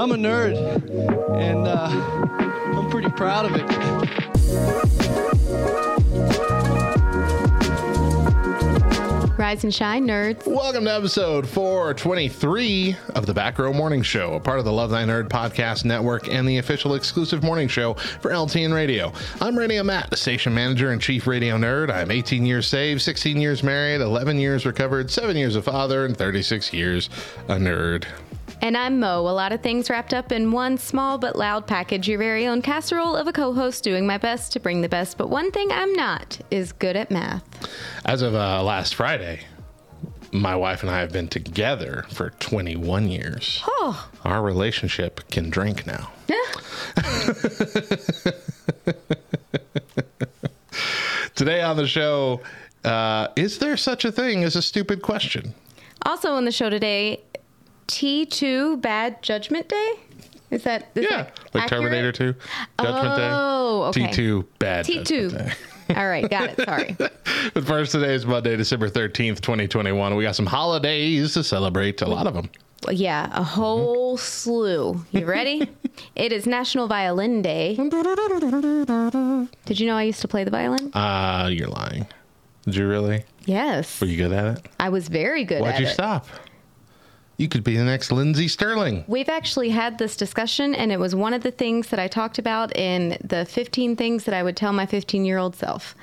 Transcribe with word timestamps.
I'm 0.00 0.12
a 0.12 0.14
nerd, 0.14 0.56
and 1.38 1.68
uh, 1.68 1.90
I'm 2.74 2.88
pretty 2.88 3.10
proud 3.10 3.44
of 3.44 3.54
it. 3.54 3.68
Rise 9.38 9.62
and 9.62 9.74
shine, 9.74 10.06
nerds. 10.06 10.46
Welcome 10.46 10.86
to 10.86 10.94
episode 10.94 11.46
423 11.46 12.96
of 13.14 13.26
the 13.26 13.34
Back 13.34 13.58
Row 13.58 13.74
Morning 13.74 14.00
Show, 14.00 14.32
a 14.32 14.40
part 14.40 14.58
of 14.58 14.64
the 14.64 14.72
Love 14.72 14.88
Thy 14.88 15.04
Nerd 15.04 15.28
podcast 15.28 15.84
network 15.84 16.32
and 16.32 16.48
the 16.48 16.56
official 16.56 16.94
exclusive 16.94 17.42
morning 17.42 17.68
show 17.68 17.92
for 17.92 18.30
LTN 18.30 18.74
Radio. 18.74 19.12
I'm 19.42 19.58
Radio 19.58 19.82
Matt, 19.82 20.08
the 20.08 20.16
station 20.16 20.54
manager 20.54 20.92
and 20.92 21.00
chief 21.02 21.26
radio 21.26 21.58
nerd. 21.58 21.90
I'm 21.90 22.10
18 22.10 22.46
years 22.46 22.66
saved, 22.66 23.02
16 23.02 23.38
years 23.38 23.62
married, 23.62 24.00
11 24.00 24.38
years 24.38 24.64
recovered, 24.64 25.10
7 25.10 25.36
years 25.36 25.56
a 25.56 25.62
father, 25.62 26.06
and 26.06 26.16
36 26.16 26.72
years 26.72 27.10
a 27.48 27.56
nerd. 27.56 28.06
And 28.62 28.76
I'm 28.76 29.00
Mo, 29.00 29.20
a 29.20 29.30
lot 29.32 29.52
of 29.52 29.62
things 29.62 29.88
wrapped 29.90 30.12
up 30.14 30.32
in 30.32 30.52
one 30.52 30.76
small 30.78 31.18
but 31.18 31.36
loud 31.36 31.66
package, 31.66 32.08
your 32.08 32.18
very 32.18 32.46
own 32.46 32.62
casserole 32.62 33.16
of 33.16 33.26
a 33.26 33.32
co 33.32 33.52
host 33.54 33.82
doing 33.84 34.06
my 34.06 34.18
best 34.18 34.52
to 34.52 34.60
bring 34.60 34.82
the 34.82 34.88
best. 34.88 35.16
But 35.18 35.28
one 35.30 35.50
thing 35.50 35.70
I'm 35.72 35.92
not 35.94 36.38
is 36.50 36.72
good 36.72 36.96
at 36.96 37.10
math. 37.10 37.42
As 38.04 38.22
of 38.22 38.34
uh, 38.34 38.62
last 38.62 38.94
Friday, 38.94 39.40
my 40.32 40.54
wife 40.54 40.82
and 40.82 40.90
I 40.90 41.00
have 41.00 41.12
been 41.12 41.28
together 41.28 42.04
for 42.10 42.30
21 42.30 43.08
years. 43.08 43.62
Oh, 43.66 44.08
Our 44.24 44.42
relationship 44.42 45.28
can 45.30 45.50
drink 45.50 45.86
now. 45.86 46.10
Today 51.34 51.62
on 51.62 51.76
the 51.76 51.86
show, 51.86 52.40
uh, 52.84 53.28
is 53.36 53.58
there 53.58 53.76
such 53.76 54.04
a 54.04 54.12
thing 54.12 54.44
as 54.44 54.56
a 54.56 54.62
stupid 54.62 55.02
question? 55.02 55.54
also 56.06 56.32
on 56.32 56.46
the 56.46 56.52
show 56.52 56.70
today, 56.70 57.20
T2 57.90 58.80
Bad 58.80 59.20
Judgment 59.22 59.68
Day? 59.68 59.92
Is 60.50 60.62
that 60.64 60.90
is 60.94 61.04
yeah, 61.10 61.24
that 61.24 61.38
like 61.54 61.64
accurate? 61.64 61.82
Terminator 61.82 62.12
2, 62.12 62.34
Judgment 62.80 63.18
Oh, 63.32 63.82
okay. 63.88 64.06
T2, 64.06 64.46
bad. 64.58 64.86
T2. 64.86 65.54
All 65.96 66.08
right, 66.08 66.28
got 66.30 66.50
it. 66.50 66.64
Sorry. 66.64 66.96
But 67.54 67.64
first, 67.64 67.92
today 67.92 68.14
is 68.14 68.26
Monday, 68.26 68.54
December 68.56 68.88
13th, 68.88 69.40
2021. 69.40 70.14
We 70.14 70.22
got 70.22 70.36
some 70.36 70.46
holidays 70.46 71.34
to 71.34 71.42
celebrate, 71.42 72.00
a 72.02 72.06
lot 72.06 72.26
of 72.26 72.34
them. 72.34 72.50
Yeah, 72.90 73.28
a 73.32 73.42
whole 73.42 74.16
slew. 74.16 75.04
You 75.10 75.24
ready? 75.24 75.68
it 76.16 76.32
is 76.32 76.46
National 76.46 76.86
Violin 76.86 77.42
Day. 77.42 77.76
Did 79.64 79.80
you 79.80 79.86
know 79.86 79.96
I 79.96 80.02
used 80.02 80.20
to 80.20 80.28
play 80.28 80.44
the 80.44 80.50
violin? 80.50 80.92
Uh, 80.94 81.48
you're 81.50 81.68
lying. 81.68 82.06
Did 82.66 82.76
you 82.76 82.86
really? 82.88 83.24
Yes. 83.46 84.00
Were 84.00 84.06
you 84.06 84.16
good 84.16 84.32
at 84.32 84.58
it? 84.58 84.66
I 84.78 84.90
was 84.90 85.08
very 85.08 85.44
good 85.44 85.62
Why'd 85.62 85.80
you 85.80 85.86
it. 85.86 85.94
stop? 85.94 86.26
You 87.40 87.48
could 87.48 87.64
be 87.64 87.74
the 87.74 87.84
next 87.84 88.12
Lindsey 88.12 88.48
Stirling. 88.48 89.02
We've 89.06 89.30
actually 89.30 89.70
had 89.70 89.96
this 89.96 90.14
discussion, 90.14 90.74
and 90.74 90.92
it 90.92 91.00
was 91.00 91.14
one 91.14 91.32
of 91.32 91.42
the 91.42 91.50
things 91.50 91.86
that 91.86 91.98
I 91.98 92.06
talked 92.06 92.38
about 92.38 92.76
in 92.76 93.16
the 93.24 93.46
15 93.46 93.96
things 93.96 94.24
that 94.24 94.34
I 94.34 94.42
would 94.42 94.58
tell 94.58 94.74
my 94.74 94.84
15 94.84 95.24
year 95.24 95.38
old 95.38 95.56
self. 95.56 95.94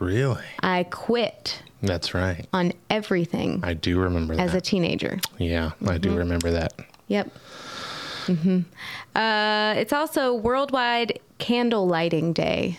Really? 0.00 0.42
I 0.60 0.82
quit 0.84 1.62
That's 1.80 2.12
right. 2.12 2.46
on 2.52 2.74
everything 2.90 3.60
I 3.64 3.72
do 3.72 3.98
remember 3.98 4.36
that. 4.36 4.42
as 4.42 4.54
a 4.54 4.60
teenager. 4.60 5.18
yeah, 5.38 5.70
I 5.86 5.96
do 5.96 6.14
remember 6.14 6.50
that. 6.50 6.74
Yep. 7.08 7.30
Mm-hmm. 8.26 8.60
Uh, 9.18 9.74
it's 9.78 9.94
also 9.94 10.34
Worldwide 10.34 11.20
Candle 11.38 11.88
Lighting 11.88 12.34
Day. 12.34 12.78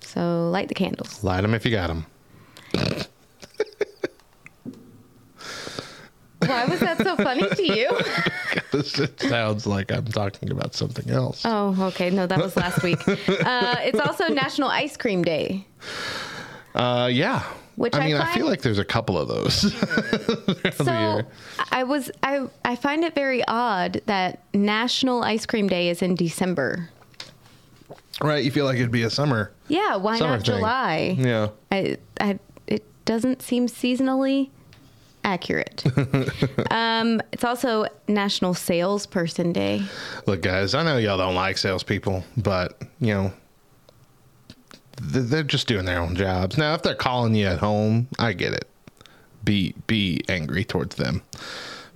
So 0.00 0.50
light 0.50 0.66
the 0.66 0.74
candles. 0.74 1.22
Light 1.22 1.42
them 1.42 1.54
if 1.54 1.64
you 1.64 1.70
got 1.70 1.86
them. 1.86 2.06
Why 6.46 6.64
was 6.66 6.80
that 6.80 6.98
so 6.98 7.16
funny 7.16 7.48
to 7.48 7.62
you? 7.62 7.90
because 8.54 8.98
it 8.98 9.20
sounds 9.20 9.66
like 9.66 9.92
I'm 9.92 10.06
talking 10.06 10.50
about 10.50 10.74
something 10.74 11.10
else. 11.10 11.42
Oh, 11.44 11.76
okay. 11.88 12.10
No, 12.10 12.26
that 12.26 12.38
was 12.38 12.56
last 12.56 12.82
week. 12.82 12.98
Uh, 13.08 13.76
it's 13.80 14.00
also 14.00 14.28
National 14.28 14.68
Ice 14.68 14.96
Cream 14.96 15.22
Day. 15.22 15.66
Uh, 16.74 17.08
yeah. 17.12 17.42
Which 17.76 17.94
I 17.94 18.00
I 18.00 18.06
mean, 18.06 18.16
I, 18.16 18.32
feel 18.34 18.46
like 18.46 18.62
there's 18.62 18.78
a 18.78 18.84
couple 18.84 19.18
of 19.18 19.28
those. 19.28 19.74
So. 20.74 21.22
I 21.70 21.84
was 21.84 22.10
I 22.22 22.46
I 22.64 22.74
find 22.74 23.04
it 23.04 23.14
very 23.14 23.44
odd 23.46 24.00
that 24.06 24.42
National 24.52 25.22
Ice 25.22 25.46
Cream 25.46 25.68
Day 25.68 25.88
is 25.88 26.02
in 26.02 26.14
December. 26.14 26.90
Right, 28.20 28.44
you 28.44 28.50
feel 28.50 28.64
like 28.64 28.76
it'd 28.76 28.90
be 28.90 29.02
a 29.02 29.10
summer. 29.10 29.52
Yeah, 29.68 29.96
why 29.96 30.18
Summer 30.18 30.36
not 30.36 30.46
thing. 30.46 30.56
July? 30.56 31.16
Yeah. 31.18 31.48
I, 31.70 31.98
I 32.20 32.38
it 32.66 32.84
doesn't 33.04 33.42
seem 33.42 33.66
seasonally 33.66 34.50
accurate. 35.24 35.84
um, 36.70 37.20
it's 37.32 37.44
also 37.44 37.86
National 38.06 38.54
Salesperson 38.54 39.52
Day. 39.52 39.82
Look, 40.26 40.42
guys, 40.42 40.74
I 40.74 40.84
know 40.84 40.98
y'all 40.98 41.18
don't 41.18 41.34
like 41.34 41.58
salespeople, 41.58 42.24
but 42.36 42.80
you 43.00 43.14
know, 43.14 43.32
they're 45.00 45.42
just 45.42 45.66
doing 45.66 45.86
their 45.86 46.00
own 46.00 46.14
jobs. 46.14 46.56
Now, 46.56 46.74
if 46.74 46.82
they're 46.82 46.94
calling 46.94 47.34
you 47.34 47.46
at 47.46 47.58
home, 47.58 48.08
I 48.18 48.32
get 48.32 48.52
it. 48.52 48.68
Be 49.42 49.74
be 49.86 50.22
angry 50.28 50.64
towards 50.64 50.96
them, 50.96 51.22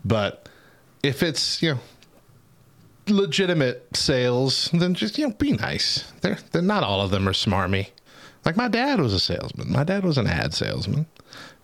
but 0.05 0.49
if 1.03 1.23
it's 1.23 1.63
you 1.63 1.75
know 1.75 1.81
legitimate 3.09 3.87
sales, 3.97 4.69
then 4.73 4.93
just 4.93 5.17
you 5.17 5.29
know 5.29 5.35
be 5.35 5.53
nice. 5.53 6.13
They're 6.21 6.39
they're 6.53 6.61
not 6.61 6.83
all 6.83 7.01
of 7.01 7.11
them 7.11 7.27
are 7.27 7.33
smarmy. 7.33 7.89
Like 8.45 8.57
my 8.57 8.69
dad 8.69 9.01
was 9.01 9.15
a 9.15 9.21
salesman. 9.21 9.73
My 9.73 9.85
dad 9.85 10.05
was 10.05 10.19
an 10.19 10.27
ad 10.27 10.53
salesman 10.53 11.07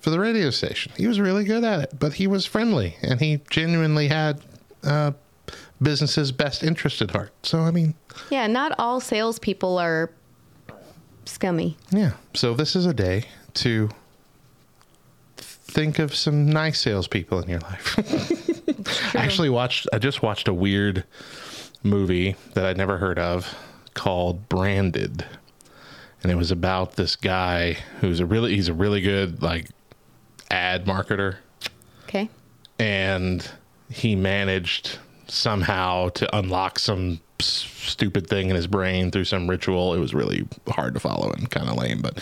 for 0.00 0.10
the 0.10 0.18
radio 0.20 0.50
station. 0.50 0.92
He 0.96 1.06
was 1.06 1.18
really 1.20 1.44
good 1.44 1.64
at 1.64 1.80
it, 1.80 1.98
but 1.98 2.14
he 2.14 2.26
was 2.26 2.44
friendly 2.46 2.96
and 3.02 3.20
he 3.20 3.40
genuinely 3.50 4.08
had 4.08 4.40
uh, 4.82 5.12
business's 5.80 6.30
best 6.32 6.62
interest 6.62 7.00
at 7.02 7.10
heart. 7.10 7.32
So 7.42 7.60
I 7.60 7.70
mean, 7.70 7.94
Yeah, 8.30 8.46
not 8.46 8.72
all 8.78 9.00
salespeople 9.00 9.78
are 9.78 10.10
scummy. 11.24 11.76
yeah. 11.90 12.12
So 12.34 12.54
this 12.54 12.76
is 12.76 12.86
a 12.86 12.94
day 12.94 13.24
to 13.54 13.88
think 15.36 15.98
of 15.98 16.14
some 16.14 16.48
nice 16.48 16.80
salespeople 16.80 17.40
in 17.40 17.48
your 17.48 17.60
life. 17.60 17.98
I 19.14 19.18
actually 19.18 19.48
watched. 19.50 19.88
I 19.92 19.98
just 19.98 20.22
watched 20.22 20.46
a 20.48 20.54
weird 20.54 21.04
movie 21.82 22.36
that 22.54 22.64
I'd 22.64 22.76
never 22.76 22.98
heard 22.98 23.18
of 23.18 23.54
called 23.94 24.48
Branded, 24.48 25.24
and 26.24 26.32
it 26.32 26.36
was 26.36 26.50
about 26.50 26.96
this 26.96 27.14
guy 27.16 27.74
who's 28.00 28.18
a 28.18 28.26
really 28.26 28.54
he's 28.56 28.68
a 28.68 28.74
really 28.74 29.00
good 29.00 29.42
like 29.42 29.68
ad 30.50 30.86
marketer, 30.86 31.36
Okay. 32.04 32.28
and 32.78 33.48
he 33.90 34.16
managed 34.16 34.98
somehow 35.28 36.08
to 36.10 36.36
unlock 36.36 36.78
some 36.78 37.20
s- 37.40 37.66
stupid 37.76 38.26
thing 38.26 38.48
in 38.50 38.56
his 38.56 38.66
brain 38.66 39.10
through 39.10 39.24
some 39.24 39.48
ritual. 39.48 39.94
It 39.94 39.98
was 39.98 40.14
really 40.14 40.46
hard 40.68 40.94
to 40.94 41.00
follow 41.00 41.30
and 41.30 41.50
kind 41.50 41.68
of 41.68 41.76
lame, 41.76 42.00
but 42.02 42.18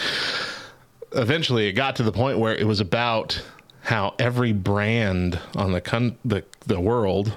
eventually 1.13 1.69
it 1.69 1.73
got 1.73 1.97
to 1.97 2.03
the 2.03 2.13
point 2.13 2.39
where 2.39 2.55
it 2.55 2.67
was 2.67 2.81
about 2.81 3.41
how 3.83 4.15
every 4.19 4.53
brand 4.53 5.39
on 5.57 5.73
the 5.73 5.81
con- 5.81 6.17
the 6.25 6.45
the 6.67 6.81
world 6.81 7.33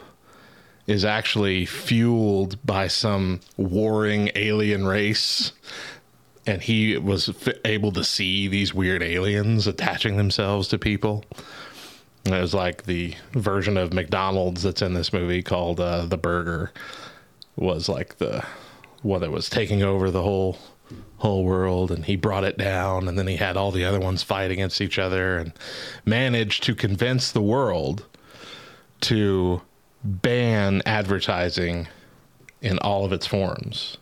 is 0.87 1.03
actually 1.03 1.65
fueled 1.65 2.63
by 2.65 2.87
some 2.87 3.39
warring 3.57 4.29
alien 4.35 4.85
race 4.85 5.51
and 6.47 6.61
he 6.61 6.97
was 6.97 7.33
able 7.65 7.91
to 7.93 8.03
see 8.03 8.47
these 8.47 8.73
weird 8.73 9.01
aliens 9.01 9.67
attaching 9.67 10.17
themselves 10.17 10.67
to 10.69 10.77
people. 10.77 11.23
And 12.25 12.33
it 12.33 12.41
was 12.41 12.53
like 12.53 12.83
the 12.83 13.15
version 13.33 13.77
of 13.77 13.93
McDonald's 13.93 14.63
that's 14.63 14.81
in 14.81 14.93
this 14.93 15.13
movie 15.13 15.43
called 15.43 15.79
uh, 15.79 16.05
the 16.05 16.17
Burger 16.17 16.71
was 17.55 17.87
like 17.87 18.17
the 18.17 18.43
one 19.01 19.21
that 19.21 19.31
was 19.31 19.49
taking 19.49 19.83
over 19.83 20.11
the 20.11 20.21
whole 20.21 20.57
whole 21.17 21.43
world 21.43 21.91
and 21.91 22.05
he 22.05 22.15
brought 22.15 22.43
it 22.43 22.57
down 22.57 23.07
and 23.07 23.17
then 23.17 23.25
he 23.25 23.37
had 23.37 23.57
all 23.57 23.71
the 23.71 23.85
other 23.85 23.99
ones 23.99 24.21
fight 24.21 24.51
against 24.51 24.81
each 24.81 24.99
other 24.99 25.37
and 25.37 25.53
managed 26.05 26.61
to 26.61 26.75
convince 26.75 27.31
the 27.31 27.41
world 27.41 28.05
to 29.01 29.61
ban 30.03 30.83
advertising 30.85 31.87
in 32.61 32.77
all 32.79 33.03
of 33.03 33.11
its 33.11 33.25
forms 33.25 33.97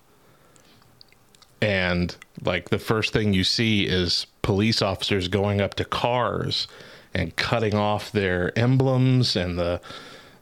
and 1.63 2.15
like 2.43 2.69
the 2.69 2.79
first 2.79 3.13
thing 3.13 3.33
you 3.33 3.43
see 3.43 3.85
is 3.85 4.27
police 4.41 4.81
officers 4.81 5.29
going 5.29 5.61
up 5.61 5.75
to 5.75 5.85
cars 5.85 6.67
and 7.13 7.35
cutting 7.37 7.73
off 7.73 8.11
their 8.11 8.57
emblems 8.59 9.35
and 9.35 9.57
the 9.57 9.79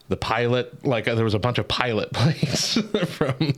the 0.08 0.16
pilot 0.16 0.84
like 0.84 1.06
uh, 1.06 1.14
there 1.14 1.24
was 1.24 1.32
a 1.32 1.38
bunch 1.38 1.58
of 1.58 1.68
pilot 1.68 2.12
planes 2.14 2.76
from 3.06 3.52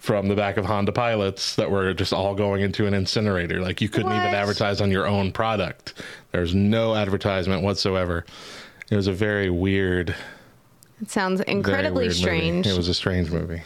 from 0.00 0.28
the 0.28 0.36
back 0.36 0.56
of 0.56 0.64
Honda 0.64 0.92
pilots 0.92 1.56
that 1.56 1.70
were 1.70 1.92
just 1.92 2.12
all 2.12 2.34
going 2.34 2.62
into 2.62 2.86
an 2.86 2.94
incinerator. 2.94 3.60
Like 3.60 3.80
you 3.80 3.88
couldn't 3.88 4.12
even 4.12 4.34
advertise 4.34 4.80
on 4.80 4.90
your 4.90 5.06
own 5.06 5.32
product. 5.32 5.94
There's 6.30 6.54
no 6.54 6.94
advertisement 6.94 7.62
whatsoever. 7.62 8.24
It 8.90 8.96
was 8.96 9.08
a 9.08 9.12
very 9.12 9.50
weird 9.50 10.14
It 11.00 11.10
sounds 11.10 11.40
incredibly 11.42 12.06
weird 12.08 12.10
movie. 12.10 12.20
strange. 12.20 12.66
it 12.66 12.76
was 12.76 12.88
a 12.88 12.94
strange 12.94 13.30
movie 13.30 13.62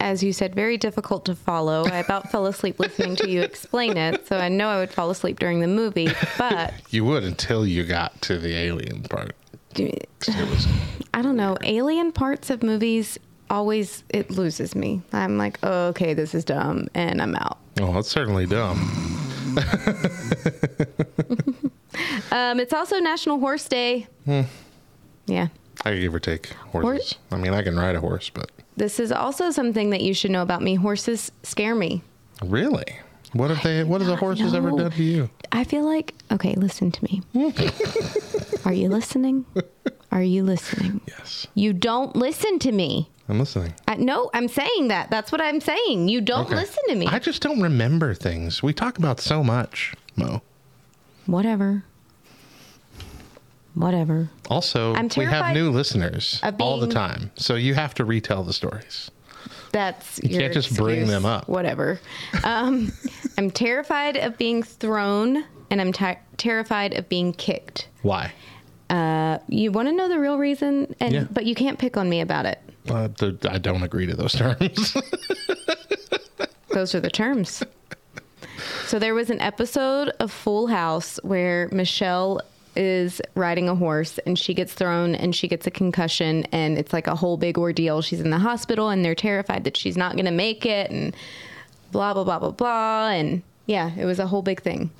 As 0.00 0.22
you 0.22 0.32
said, 0.32 0.54
very 0.54 0.76
difficult 0.76 1.24
to 1.26 1.34
follow. 1.34 1.84
I 1.86 1.98
about 1.98 2.30
fell 2.30 2.46
asleep 2.46 2.80
listening 2.80 3.16
to 3.16 3.30
you 3.30 3.42
explain 3.42 3.96
it, 3.96 4.26
so 4.26 4.36
I 4.38 4.48
know 4.48 4.68
I 4.68 4.78
would 4.78 4.90
fall 4.90 5.10
asleep 5.10 5.38
during 5.38 5.60
the 5.60 5.68
movie. 5.68 6.08
But 6.36 6.74
you 6.90 7.04
would 7.04 7.22
until 7.24 7.66
you 7.66 7.84
got 7.84 8.20
to 8.22 8.38
the 8.38 8.56
alien 8.56 9.02
part 9.04 9.34
it 9.76 10.08
was 10.28 10.66
I 11.12 11.22
don't 11.22 11.36
know. 11.36 11.56
Alien 11.62 12.12
parts 12.12 12.50
of 12.50 12.62
movies 12.62 13.18
always 13.50 14.04
it 14.08 14.30
loses 14.30 14.74
me. 14.74 15.02
I'm 15.12 15.38
like, 15.38 15.58
oh, 15.62 15.88
okay, 15.88 16.14
this 16.14 16.34
is 16.34 16.44
dumb, 16.44 16.88
and 16.94 17.20
I'm 17.22 17.34
out. 17.36 17.58
oh 17.80 17.92
that's 17.92 18.08
certainly 18.08 18.46
dumb 18.46 18.78
Um, 22.32 22.58
it's 22.58 22.72
also 22.72 22.98
National 22.98 23.38
Horse 23.38 23.68
Day. 23.68 24.08
Hmm. 24.24 24.42
Yeah. 25.26 25.48
I 25.84 25.90
could 25.90 26.00
give 26.00 26.14
or 26.14 26.20
take 26.20 26.48
horses 26.72 26.82
Horse- 26.82 27.14
I 27.30 27.36
mean 27.36 27.52
I 27.54 27.62
can 27.62 27.76
ride 27.78 27.94
a 27.96 28.00
horse 28.00 28.30
but 28.30 28.50
This 28.76 28.98
is 28.98 29.12
also 29.12 29.50
something 29.50 29.90
that 29.90 30.00
you 30.00 30.14
should 30.14 30.30
know 30.30 30.42
about 30.42 30.62
me. 30.62 30.74
Horses 30.76 31.30
scare 31.42 31.74
me. 31.74 32.02
really 32.42 32.84
what 33.32 33.50
have 33.50 33.62
they 33.62 33.82
what 33.84 34.00
has 34.00 34.08
a 34.10 34.16
horse 34.16 34.38
has 34.40 34.54
ever 34.54 34.70
know. 34.70 34.78
done 34.78 34.90
to 34.92 35.02
you 35.02 35.30
I 35.52 35.64
feel 35.64 35.84
like, 35.84 36.14
okay, 36.32 36.54
listen 36.54 36.90
to 36.90 37.04
me. 37.04 37.22
Are 38.64 38.72
you 38.72 38.88
listening? 38.88 39.44
Are 40.10 40.22
you 40.22 40.42
listening? 40.42 41.00
yes 41.06 41.46
You 41.54 41.72
don't 41.72 42.14
listen 42.16 42.58
to 42.60 42.72
me. 42.72 43.10
I'm 43.28 43.38
listening 43.38 43.74
I, 43.88 43.96
no, 43.96 44.30
I'm 44.34 44.48
saying 44.48 44.88
that. 44.88 45.10
That's 45.10 45.30
what 45.32 45.40
I'm 45.40 45.60
saying. 45.60 46.08
You 46.08 46.20
don't 46.20 46.46
Okay. 46.46 46.56
listen 46.56 46.82
to 46.88 46.94
me. 46.94 47.06
I 47.06 47.18
just 47.18 47.40
don't 47.42 47.60
remember 47.60 48.14
things. 48.14 48.62
We 48.62 48.72
talk 48.72 48.98
about 48.98 49.18
so 49.20 49.42
much, 49.44 49.94
Mo. 50.16 50.42
Whatever. 51.26 51.84
Whatever. 53.74 54.30
Also, 54.48 54.94
we 55.16 55.24
have 55.24 55.52
new 55.54 55.70
listeners 55.70 56.40
all 56.60 56.78
the 56.78 56.88
time. 56.88 57.30
So 57.36 57.56
you 57.56 57.74
have 57.74 57.94
to 57.94 58.04
retell 58.04 58.44
the 58.44 58.52
stories. 58.52 59.10
That's 59.72 60.20
You 60.22 60.28
can't 60.38 60.54
just 60.54 60.76
bring 60.76 61.08
them 61.08 61.26
up. 61.26 61.48
Whatever. 61.48 62.00
Um, 62.44 62.92
I'm 63.38 63.50
terrified 63.50 64.16
of 64.16 64.38
being 64.38 64.62
thrown, 64.62 65.44
and 65.70 65.80
I'm 65.80 65.92
ti 65.92 66.14
terrified 66.36 66.94
of 66.94 67.08
being 67.08 67.32
kicked. 67.32 67.88
Why? 68.02 68.32
Uh, 68.88 69.38
you 69.48 69.72
want 69.72 69.88
to 69.88 69.92
know 69.92 70.08
the 70.08 70.20
real 70.20 70.38
reason, 70.38 70.94
and 71.00 71.12
Yeah. 71.12 71.24
but 71.32 71.44
you 71.44 71.56
can't 71.56 71.78
pick 71.78 71.96
on 71.96 72.08
me 72.08 72.20
about 72.20 72.46
it. 72.46 72.60
Uh, 72.88 73.08
I 73.48 73.58
don't 73.58 73.82
agree 73.82 74.06
to 74.06 74.14
those 74.14 74.34
terms. 74.34 74.96
Those 76.68 76.94
are 76.94 77.00
the 77.00 77.10
terms. 77.10 77.62
So 78.86 78.98
there 78.98 79.14
was 79.14 79.30
an 79.30 79.40
episode 79.40 80.08
of 80.20 80.30
Full 80.32 80.66
House 80.66 81.18
where 81.22 81.68
Michelle 81.72 82.40
is 82.76 83.20
riding 83.34 83.68
a 83.68 83.74
horse 83.74 84.18
and 84.26 84.38
she 84.38 84.54
gets 84.54 84.72
thrown 84.72 85.14
and 85.14 85.34
she 85.34 85.48
gets 85.48 85.66
a 85.66 85.70
concussion 85.70 86.44
and 86.52 86.76
it's 86.78 86.92
like 86.92 87.06
a 87.06 87.14
whole 87.14 87.36
big 87.36 87.58
ordeal. 87.58 88.02
She's 88.02 88.20
in 88.20 88.30
the 88.30 88.38
hospital 88.38 88.88
and 88.88 89.04
they're 89.04 89.14
terrified 89.14 89.64
that 89.64 89.76
she's 89.76 89.96
not 89.96 90.14
going 90.14 90.24
to 90.26 90.30
make 90.30 90.64
it 90.66 90.90
and 90.90 91.14
blah 91.92 92.12
blah 92.14 92.24
blah 92.24 92.38
blah 92.38 92.50
blah 92.50 93.08
and 93.10 93.42
yeah, 93.66 93.92
it 93.96 94.04
was 94.04 94.18
a 94.18 94.26
whole 94.26 94.42
big 94.42 94.60
thing. 94.62 94.90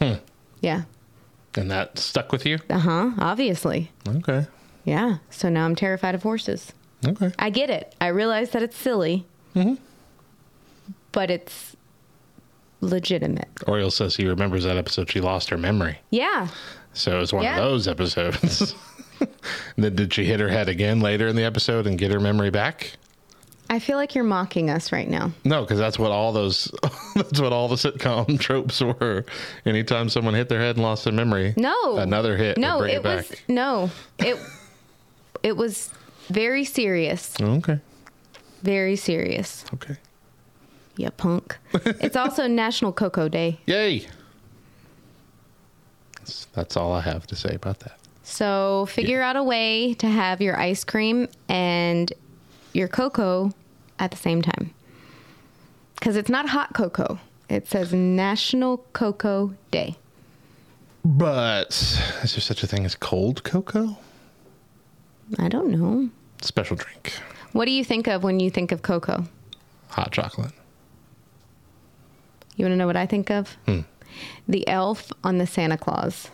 Yeah. 0.61 0.83
and 1.57 1.71
that 1.71 1.99
stuck 1.99 2.33
with 2.33 2.47
you? 2.47 2.59
Uh-huh, 2.71 3.11
obviously. 3.19 3.91
Okay. 4.09 4.47
Yeah. 4.85 5.19
So 5.31 5.49
now 5.49 5.65
I'm 5.67 5.75
terrified 5.75 6.15
of 6.15 6.23
horses. 6.23 6.73
Okay. 7.07 7.33
I 7.39 7.51
get 7.51 7.69
it. 7.71 7.95
I 8.01 8.07
realize 8.09 8.51
that 8.51 8.63
it's 8.63 8.77
silly. 8.77 9.27
Mm-hmm. 9.55 9.75
But 11.13 11.31
it's 11.31 11.77
legitimate. 12.81 13.49
Oriel 13.67 13.91
says 13.91 14.17
he 14.17 14.27
remembers 14.27 14.65
that 14.65 14.77
episode. 14.77 15.11
She 15.11 15.21
lost 15.21 15.51
her 15.51 15.59
memory. 15.59 15.99
Yeah. 16.11 16.49
So 16.95 17.17
it 17.17 17.21
was 17.21 17.33
one 17.33 17.43
Yeah. 17.45 17.59
of 17.59 17.65
those 17.65 17.87
episodes. 17.89 18.75
then 19.77 19.95
did 19.95 20.13
she 20.15 20.25
hit 20.25 20.41
her 20.41 20.49
head 20.49 20.69
again 20.69 21.01
later 21.01 21.29
in 21.29 21.37
the 21.37 21.45
episode 21.45 21.87
and 21.87 21.99
get 21.99 22.11
her 22.13 22.21
memory 22.21 22.51
back? 22.51 22.93
I 23.71 23.79
feel 23.79 23.97
like 23.97 24.15
you're 24.15 24.25
mocking 24.25 24.69
us 24.71 24.93
right 24.93 25.09
now. 25.09 25.33
No, 25.43 25.63
because 25.63 25.79
that's 25.79 25.99
what 25.99 26.11
all 26.13 26.33
those 26.33 26.71
that's 27.15 27.41
what 27.41 27.53
all 27.53 27.67
the 27.69 27.77
sitcom 27.77 28.39
tropes 28.47 28.81
were. 28.81 29.25
Anytime 29.67 30.09
someone 30.09 30.35
hit 30.35 30.49
their 30.49 30.61
head 30.61 30.77
and 30.77 30.85
lost 30.85 31.05
their 31.05 31.13
memory, 31.13 31.55
No. 31.57 31.97
another 31.99 32.37
hit 32.37 32.59
No, 32.59 32.79
bring 32.79 32.93
it, 32.95 32.97
it, 32.97 33.05
was 33.05 33.33
no. 33.49 33.91
It 34.19 34.37
it 35.43 35.57
was 35.57 35.91
very 36.29 36.65
serious. 36.65 37.35
Okay, 37.41 37.79
Very 38.63 38.97
serious. 38.97 39.65
okay, 39.75 39.97
Yeah, 40.97 41.11
punk. 41.17 41.59
it's 41.73 42.17
also 42.17 42.47
National 42.47 42.93
Cocoa 42.93 43.29
Day. 43.29 43.61
yay! 43.67 44.07
That's, 46.25 46.47
that's 46.55 46.75
all 46.75 46.91
I 46.93 47.03
have 47.03 47.27
to 47.27 47.37
say 47.37 47.55
about 47.55 47.81
that. 47.81 47.99
So 48.23 48.87
figure 48.87 49.21
out 49.21 49.37
a 49.37 49.43
way 49.43 49.93
to 49.95 50.07
have 50.07 50.41
your 50.41 50.59
ice 50.59 50.83
cream 50.83 51.29
and 51.51 52.11
your 52.73 52.89
cocoa 52.89 53.53
at 53.99 54.11
the 54.11 54.17
same 54.17 54.41
time. 54.41 54.73
Because 55.97 56.17
it's 56.17 56.31
not 56.31 56.49
hot 56.49 56.73
cocoa. 56.73 57.19
It 57.51 57.69
says 57.69 57.93
National 57.93 58.79
Cocoa 58.95 59.53
Day. 59.71 59.97
But 61.05 61.69
is 62.23 62.33
there 62.35 62.41
such 62.41 62.63
a 62.63 62.67
thing 62.67 62.87
as 62.87 62.95
cold 62.95 63.45
cocoa? 63.45 63.99
I 65.39 65.49
don't 65.49 65.69
know. 65.69 66.09
Special 66.41 66.77
drink, 66.77 67.13
What 67.53 67.67
do 67.67 67.71
you 67.71 67.85
think 67.85 68.07
of 68.09 68.23
when 68.25 68.41
you 68.41 68.51
think 68.51 68.73
of 68.73 68.81
cocoa? 68.81 69.27
hot 69.91 70.11
chocolate. 70.11 70.53
You 72.57 72.65
want 72.65 72.73
to 72.73 72.77
know 72.77 72.87
what 72.87 72.97
I 72.97 73.05
think 73.07 73.31
of? 73.31 73.51
Hmm. 73.67 73.81
The 74.49 74.67
elf 74.69 75.11
on 75.23 75.39
the 75.39 75.47
Santa 75.47 75.77
Claus. 75.79 76.31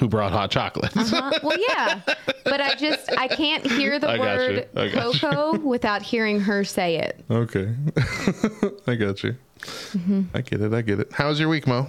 Who 0.00 0.08
brought 0.08 0.32
hot 0.32 0.50
chocolate? 0.50 0.90
Uh, 0.96 1.30
well, 1.44 1.56
yeah, 1.68 2.00
but 2.44 2.60
I 2.60 2.74
just 2.74 3.08
I 3.16 3.28
can't 3.28 3.64
hear 3.64 4.00
the 4.00 4.08
I 4.08 4.18
word 4.18 4.68
I 4.74 4.88
got 4.88 5.14
you. 5.14 5.20
cocoa 5.20 5.58
without 5.64 6.02
hearing 6.02 6.40
her 6.40 6.64
say 6.64 6.96
it. 6.96 7.24
okay, 7.30 7.72
I 8.88 8.96
got 8.96 9.22
you. 9.22 9.36
Mm-hmm. 9.60 10.22
I 10.34 10.40
get 10.40 10.60
it. 10.60 10.74
I 10.74 10.82
get 10.82 10.98
it. 10.98 11.12
How 11.12 11.28
was 11.28 11.38
your 11.38 11.48
week, 11.48 11.66
Mo? 11.68 11.86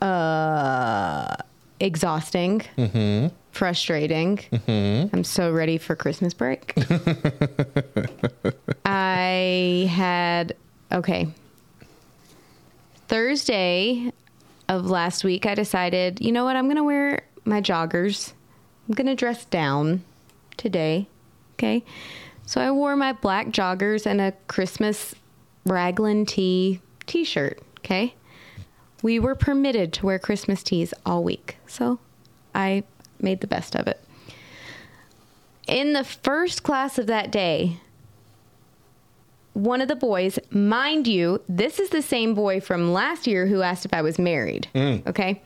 Uh, 0.00 1.36
Exhausting, 1.78 2.62
Mm-hmm. 2.76 3.34
frustrating. 3.52 4.40
I'm 5.12 5.22
so 5.24 5.52
ready 5.52 5.78
for 5.78 5.94
Christmas 5.94 6.34
break. 6.34 6.74
I 8.84 9.88
had 9.92 10.56
okay. 10.90 11.28
Thursday 13.12 14.10
of 14.70 14.86
last 14.86 15.22
week, 15.22 15.44
I 15.44 15.54
decided, 15.54 16.22
you 16.22 16.32
know 16.32 16.46
what? 16.46 16.56
I'm 16.56 16.64
going 16.64 16.78
to 16.78 16.82
wear 16.82 17.26
my 17.44 17.60
joggers. 17.60 18.32
I'm 18.88 18.94
going 18.94 19.06
to 19.06 19.14
dress 19.14 19.44
down 19.44 20.02
today. 20.56 21.08
Okay. 21.52 21.84
So 22.46 22.58
I 22.58 22.70
wore 22.70 22.96
my 22.96 23.12
black 23.12 23.48
joggers 23.48 24.06
and 24.06 24.18
a 24.18 24.32
Christmas 24.48 25.14
raglan 25.66 26.24
tee 26.24 26.80
t 27.06 27.22
shirt. 27.22 27.60
Okay. 27.80 28.14
We 29.02 29.18
were 29.18 29.34
permitted 29.34 29.92
to 29.92 30.06
wear 30.06 30.18
Christmas 30.18 30.62
tees 30.62 30.94
all 31.04 31.22
week. 31.22 31.58
So 31.66 31.98
I 32.54 32.82
made 33.20 33.42
the 33.42 33.46
best 33.46 33.76
of 33.76 33.86
it. 33.88 34.02
In 35.66 35.92
the 35.92 36.04
first 36.04 36.62
class 36.62 36.96
of 36.96 37.08
that 37.08 37.30
day, 37.30 37.76
one 39.54 39.80
of 39.80 39.88
the 39.88 39.96
boys, 39.96 40.38
mind 40.50 41.06
you, 41.06 41.42
this 41.48 41.78
is 41.78 41.90
the 41.90 42.02
same 42.02 42.34
boy 42.34 42.60
from 42.60 42.92
last 42.92 43.26
year 43.26 43.46
who 43.46 43.62
asked 43.62 43.84
if 43.84 43.92
I 43.92 44.02
was 44.02 44.18
married. 44.18 44.68
Mm. 44.74 45.06
Okay. 45.06 45.42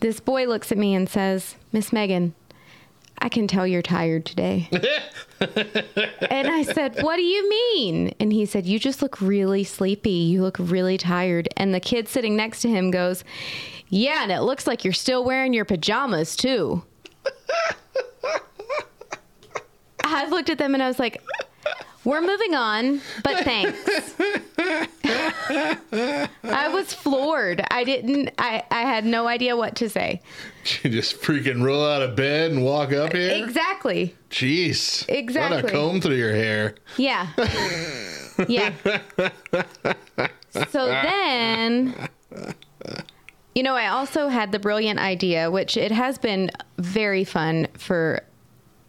This 0.00 0.20
boy 0.20 0.46
looks 0.46 0.72
at 0.72 0.78
me 0.78 0.94
and 0.94 1.08
says, 1.08 1.56
Miss 1.72 1.92
Megan, 1.92 2.34
I 3.18 3.28
can 3.28 3.46
tell 3.46 3.66
you're 3.66 3.82
tired 3.82 4.26
today. 4.26 4.68
and 5.40 6.48
I 6.48 6.64
said, 6.64 7.02
What 7.02 7.16
do 7.16 7.22
you 7.22 7.48
mean? 7.48 8.14
And 8.18 8.32
he 8.32 8.46
said, 8.46 8.66
You 8.66 8.80
just 8.80 9.00
look 9.00 9.20
really 9.20 9.62
sleepy. 9.62 10.10
You 10.10 10.42
look 10.42 10.56
really 10.58 10.98
tired. 10.98 11.48
And 11.56 11.72
the 11.72 11.80
kid 11.80 12.08
sitting 12.08 12.34
next 12.34 12.62
to 12.62 12.68
him 12.68 12.90
goes, 12.90 13.22
Yeah, 13.88 14.24
and 14.24 14.32
it 14.32 14.40
looks 14.40 14.66
like 14.66 14.82
you're 14.82 14.92
still 14.92 15.24
wearing 15.24 15.52
your 15.52 15.64
pajamas 15.64 16.34
too. 16.34 16.82
I 20.04 20.28
looked 20.28 20.50
at 20.50 20.58
them 20.58 20.74
and 20.74 20.82
I 20.82 20.88
was 20.88 20.98
like, 20.98 21.22
We're 22.04 22.20
moving 22.20 22.54
on, 22.54 23.00
but 23.22 23.44
thanks. 23.44 24.14
I 26.42 26.68
was 26.68 26.92
floored. 26.92 27.64
I 27.70 27.84
didn't, 27.84 28.30
I, 28.38 28.64
I 28.70 28.80
had 28.82 29.04
no 29.04 29.28
idea 29.28 29.56
what 29.56 29.76
to 29.76 29.88
say. 29.88 30.20
You 30.82 30.90
just 30.90 31.20
freaking 31.20 31.62
roll 31.62 31.84
out 31.86 32.02
of 32.02 32.16
bed 32.16 32.50
and 32.50 32.64
walk 32.64 32.92
up 32.92 33.12
here? 33.12 33.30
Exactly. 33.44 34.16
Jeez. 34.30 35.04
Exactly. 35.08 35.62
What 35.62 35.70
a 35.70 35.72
comb 35.72 36.00
through 36.00 36.16
your 36.16 36.34
hair. 36.34 36.74
Yeah. 36.96 37.28
yeah. 38.48 38.72
So 40.70 40.86
then, 40.86 41.94
you 43.54 43.62
know, 43.62 43.74
I 43.74 43.88
also 43.88 44.28
had 44.28 44.50
the 44.50 44.58
brilliant 44.58 44.98
idea, 44.98 45.50
which 45.50 45.76
it 45.76 45.92
has 45.92 46.18
been 46.18 46.50
very 46.78 47.24
fun 47.24 47.68
for 47.78 48.24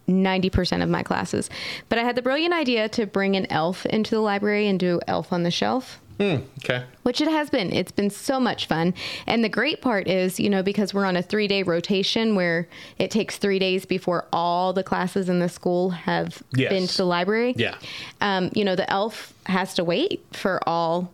90% 0.08 0.84
of 0.84 0.90
my 0.90 1.04
classes. 1.04 1.50
But 1.90 1.98
I 2.00 2.04
had 2.04 2.16
the 2.16 2.22
brilliant 2.22 2.54
idea 2.54 2.90
to 2.90 3.06
bring 3.06 3.36
an 3.36 3.46
elf 3.52 3.86
into 3.86 4.12
the 4.12 4.22
library 4.22 4.68
and 4.68 4.80
do 4.80 5.00
Elf 5.08 5.32
on 5.32 5.44
the 5.44 5.52
Shelf 5.52 6.00
Okay. 6.20 6.84
which 7.02 7.20
it 7.20 7.28
has 7.28 7.50
been. 7.50 7.74
It's 7.74 7.92
been 7.92 8.10
so 8.10 8.40
much 8.40 8.68
fun. 8.68 8.94
And 9.28 9.44
the 9.44 9.50
great 9.50 9.82
part 9.82 10.08
is, 10.08 10.40
you 10.40 10.50
know, 10.50 10.64
because 10.64 10.94
we're 10.94 11.06
on 11.06 11.18
a 11.18 11.22
three 11.24 11.48
day 11.48 11.64
rotation 11.64 12.36
where 12.36 12.68
it 12.98 13.12
takes 13.12 13.38
three 13.38 13.60
days 13.60 13.86
before 13.86 14.26
all 14.32 14.72
the 14.74 14.84
classes 14.84 15.28
in 15.28 15.40
the 15.40 15.50
school 15.50 15.90
have 15.90 16.42
Yes. 16.56 16.70
been 16.70 16.88
to 16.88 16.98
the 16.98 17.06
library. 17.06 17.56
Yeah. 17.58 17.76
Um, 18.22 18.52
you 18.54 18.64
know, 18.64 18.76
the 18.76 18.90
elf 18.90 19.34
has 19.48 19.74
to 19.74 19.84
wait 19.84 20.24
for 20.32 20.62
all 20.70 21.12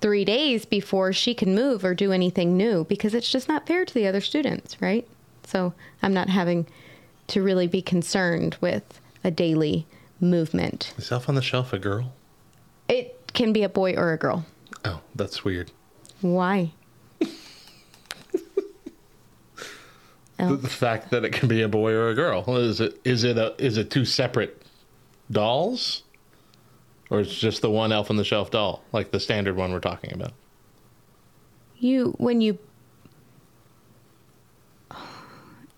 three 0.00 0.24
days 0.24 0.66
before 0.66 1.12
she 1.12 1.32
can 1.34 1.54
move 1.54 1.84
or 1.84 1.94
do 1.94 2.12
anything 2.12 2.56
new 2.56 2.84
because 2.84 3.14
it's 3.14 3.30
just 3.30 3.48
not 3.48 3.66
fair 3.66 3.84
to 3.84 3.94
the 3.94 4.06
other 4.06 4.20
students, 4.20 4.80
right? 4.82 5.08
So 5.44 5.72
I'm 6.02 6.12
not 6.12 6.28
having 6.28 6.66
to 7.28 7.42
really 7.42 7.66
be 7.66 7.82
concerned 7.82 8.56
with 8.60 9.00
a 9.24 9.30
daily 9.30 9.86
movement. 10.20 10.94
Is 10.96 11.10
Elf 11.10 11.28
on 11.28 11.34
the 11.34 11.42
Shelf 11.42 11.72
a 11.72 11.78
girl? 11.78 12.12
It 12.88 13.32
can 13.34 13.52
be 13.52 13.62
a 13.62 13.68
boy 13.68 13.94
or 13.94 14.12
a 14.12 14.18
girl. 14.18 14.46
Oh, 14.84 15.00
that's 15.14 15.44
weird. 15.44 15.70
Why? 16.20 16.72
The, 20.38 20.56
the 20.56 20.68
fact 20.68 21.10
that 21.12 21.24
it 21.24 21.32
can 21.32 21.48
be 21.48 21.62
a 21.62 21.68
boy 21.68 21.92
or 21.92 22.10
a 22.10 22.14
girl 22.14 22.44
is 22.58 22.80
it 22.80 23.00
is 23.04 23.24
it 23.24 23.38
a 23.38 23.54
is 23.58 23.78
it 23.78 23.90
two 23.90 24.04
separate 24.04 24.62
dolls, 25.30 26.02
or 27.08 27.20
it's 27.20 27.34
just 27.34 27.62
the 27.62 27.70
one 27.70 27.90
Elf 27.90 28.10
on 28.10 28.16
the 28.16 28.24
Shelf 28.24 28.50
doll, 28.50 28.82
like 28.92 29.12
the 29.12 29.20
standard 29.20 29.56
one 29.56 29.72
we're 29.72 29.80
talking 29.80 30.12
about? 30.12 30.32
You 31.78 32.14
when 32.18 32.42
you 32.42 32.58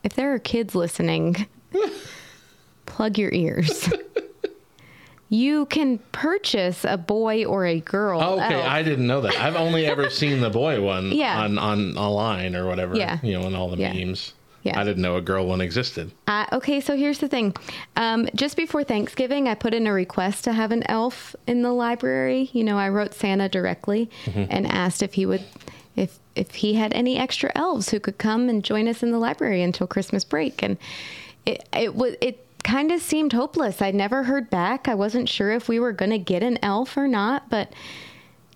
if 0.05 0.15
there 0.15 0.33
are 0.35 0.39
kids 0.39 0.75
listening, 0.75 1.47
plug 2.87 3.19
your 3.19 3.33
ears. 3.33 3.89
you 5.29 5.67
can 5.67 5.99
purchase 6.13 6.85
a 6.85 6.97
boy 6.97 7.45
or 7.45 7.67
a 7.67 7.81
girl. 7.81 8.21
Oh, 8.23 8.35
okay, 8.37 8.55
elf. 8.55 8.67
I 8.67 8.83
didn't 8.83 9.07
know 9.07 9.21
that. 9.23 9.37
I've 9.37 9.57
only 9.57 9.87
ever 9.87 10.09
seen 10.23 10.41
the 10.41 10.51
boy 10.51 10.81
one 10.81 11.13
Yeah. 11.13 11.41
on 11.43 11.59
on 11.59 11.97
online 11.99 12.57
or 12.57 12.67
whatever. 12.67 12.97
Yeah. 12.97 13.19
you 13.23 13.39
know, 13.39 13.47
in 13.47 13.55
all 13.55 13.69
the 13.69 13.77
Yeah. 13.77 13.93
memes. 13.93 14.33
Yeah. 14.65 14.79
I 14.79 14.85
didn't 14.85 15.03
know 15.03 15.17
a 15.17 15.21
girl 15.21 15.47
one 15.47 15.61
existed. 15.61 16.11
Uh, 16.27 16.45
okay, 16.53 16.81
so 16.81 16.97
here's 16.97 17.19
the 17.21 17.29
thing. 17.29 17.55
Um, 17.97 18.29
just 18.35 18.57
before 18.57 18.83
Thanksgiving, 18.85 19.49
I 19.49 19.55
put 19.55 19.73
in 19.73 19.87
a 19.87 19.93
request 19.93 20.45
to 20.45 20.53
have 20.53 20.73
an 20.73 20.83
elf 20.91 21.37
in 21.47 21.63
the 21.63 21.71
library. 21.73 22.51
You 22.53 22.65
know, 22.65 22.77
I 22.77 22.89
wrote 22.89 23.15
Santa 23.15 23.49
directly 23.49 24.11
and 24.27 24.67
asked 24.67 25.01
if 25.03 25.15
he 25.15 25.27
would, 25.27 25.45
if 25.95 26.19
if 26.39 26.57
he 26.57 26.75
had 26.75 26.93
any 26.93 27.19
extra 27.19 27.51
elves 27.55 27.91
who 27.91 28.01
could 28.01 28.19
come 28.19 28.49
and 28.49 28.65
join 28.65 28.89
us 28.89 29.03
in 29.03 29.11
the 29.11 29.19
library 29.19 29.63
until 29.63 29.87
Christmas 29.87 30.25
break. 30.25 30.63
And 30.63 30.79
it 31.45 31.69
it 31.73 31.95
was 31.95 32.15
it 32.21 32.45
kind 32.65 32.93
of 32.93 33.01
seemed 33.01 33.33
hopeless. 33.33 33.83
I 33.83 33.91
never 33.91 34.25
heard 34.25 34.51
back. 34.51 34.89
I 34.89 34.95
wasn't 34.95 35.29
sure 35.29 35.53
if 35.53 35.69
we 35.69 35.81
were 35.81 35.93
going 35.93 36.11
to 36.11 36.19
get 36.19 36.43
an 36.43 36.59
elf 36.63 36.97
or 36.97 37.09
not. 37.09 37.51
But 37.51 37.73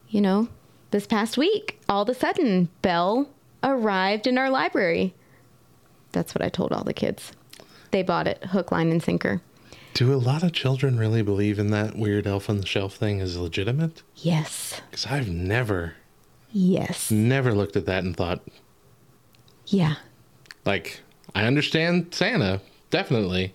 you 0.08 0.20
know, 0.20 0.48
this 0.90 1.06
past 1.06 1.36
week, 1.36 1.80
all 1.88 2.02
of 2.02 2.08
a 2.08 2.14
sudden, 2.14 2.68
Belle 2.82 3.28
arrived 3.62 4.26
in 4.26 4.38
our 4.38 4.50
library. 4.50 5.14
That's 6.12 6.34
what 6.34 6.42
I 6.42 6.48
told 6.48 6.72
all 6.72 6.84
the 6.84 6.92
kids. 6.92 7.32
They 7.90 8.02
bought 8.02 8.28
it 8.28 8.44
hook, 8.44 8.72
line, 8.72 8.90
and 8.90 9.02
sinker. 9.02 9.40
Do 9.94 10.12
a 10.12 10.16
lot 10.16 10.42
of 10.42 10.52
children 10.52 10.98
really 10.98 11.22
believe 11.22 11.58
in 11.58 11.70
that 11.70 11.96
weird 11.96 12.26
Elf 12.26 12.48
on 12.48 12.58
the 12.58 12.66
Shelf 12.66 12.96
thing 12.96 13.20
is 13.20 13.36
legitimate? 13.36 14.02
Yes. 14.16 14.80
Because 14.90 15.06
I've 15.06 15.28
never, 15.28 15.94
Yes. 16.52 17.10
never 17.10 17.52
looked 17.54 17.76
at 17.76 17.86
that 17.86 18.04
and 18.04 18.16
thought, 18.16 18.40
Yeah. 19.66 19.94
like, 20.64 21.00
I 21.34 21.44
understand 21.44 22.08
Santa, 22.14 22.60
definitely. 22.90 23.54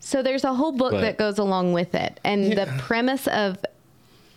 So 0.00 0.22
there's 0.22 0.44
a 0.44 0.54
whole 0.54 0.72
book 0.72 0.92
But- 0.92 1.00
that 1.02 1.18
goes 1.18 1.38
along 1.38 1.72
with 1.72 1.94
it. 1.94 2.18
And 2.24 2.52
the 2.56 2.66
premise 2.78 3.26
of 3.28 3.58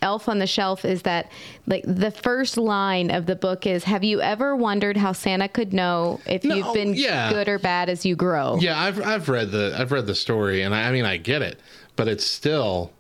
Elf 0.01 0.29
on 0.29 0.37
the 0.37 0.45
Shelf 0.45 0.85
is 0.85 1.01
that 1.03 1.31
like 1.65 1.83
the 1.87 2.11
first 2.11 2.57
line 2.57 3.09
of 3.09 3.25
the 3.25 3.35
book 3.35 3.65
is 3.65 3.85
have 3.85 4.03
you 4.03 4.21
ever 4.21 4.55
wondered 4.55 4.97
how 4.97 5.13
Santa 5.13 5.47
could 5.47 5.73
know 5.73 6.19
if 6.27 6.43
No, 6.43 6.53
you've 6.55 6.73
been 6.75 6.93
yeah. 6.93 7.31
good 7.31 7.47
or 7.49 7.57
bad 7.57 7.89
as 7.89 8.05
you 8.05 8.15
grow? 8.15 8.57
Yeah, 8.59 8.79
I've 8.79 9.01
I've 9.03 9.29
read 9.29 9.49
the 9.49 9.75
I've 9.75 9.91
read 9.91 10.05
the 10.05 10.13
story, 10.13 10.61
and 10.61 10.75
I, 10.75 10.89
I 10.89 10.91
mean 10.91 11.05
I 11.05 11.17
get 11.17 11.41
it, 11.41 11.59
but 11.95 12.07
it's 12.07 12.25
still 12.25 12.91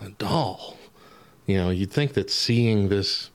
a 0.00 0.08
doll. 0.10 0.76
You 1.46 1.56
know, 1.58 1.70
you'd 1.70 1.92
think 1.92 2.14
that 2.14 2.30
seeing 2.30 2.88
this 2.88 3.29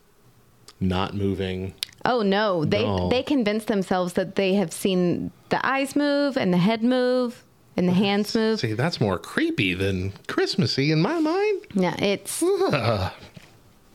not 0.80 1.14
moving, 1.16 1.74
Oh 2.04 2.22
no, 2.22 2.66
they 2.66 2.84
No. 2.84 3.10
they 3.10 3.24
convince 3.24 3.66
themselves 3.66 4.14
that 4.14 4.36
they 4.36 4.54
have 4.56 4.72
seen 4.72 5.32
the 5.50 5.66
eyes 5.66 5.96
move 5.96 6.38
and 6.38 6.54
the 6.54 6.58
head 6.58 6.84
move 6.84 7.44
and 7.78 7.88
the 7.88 7.94
hands 7.94 8.36
move. 8.36 8.60
see, 8.60 8.74
that's 8.74 9.02
more 9.02 9.18
creepy 9.18 9.74
than 9.74 10.14
Christmassy 10.28 10.92
in 10.92 11.02
my 11.02 11.20
mind. 11.20 11.62
Yeah, 11.74 11.96
it's 11.98 12.44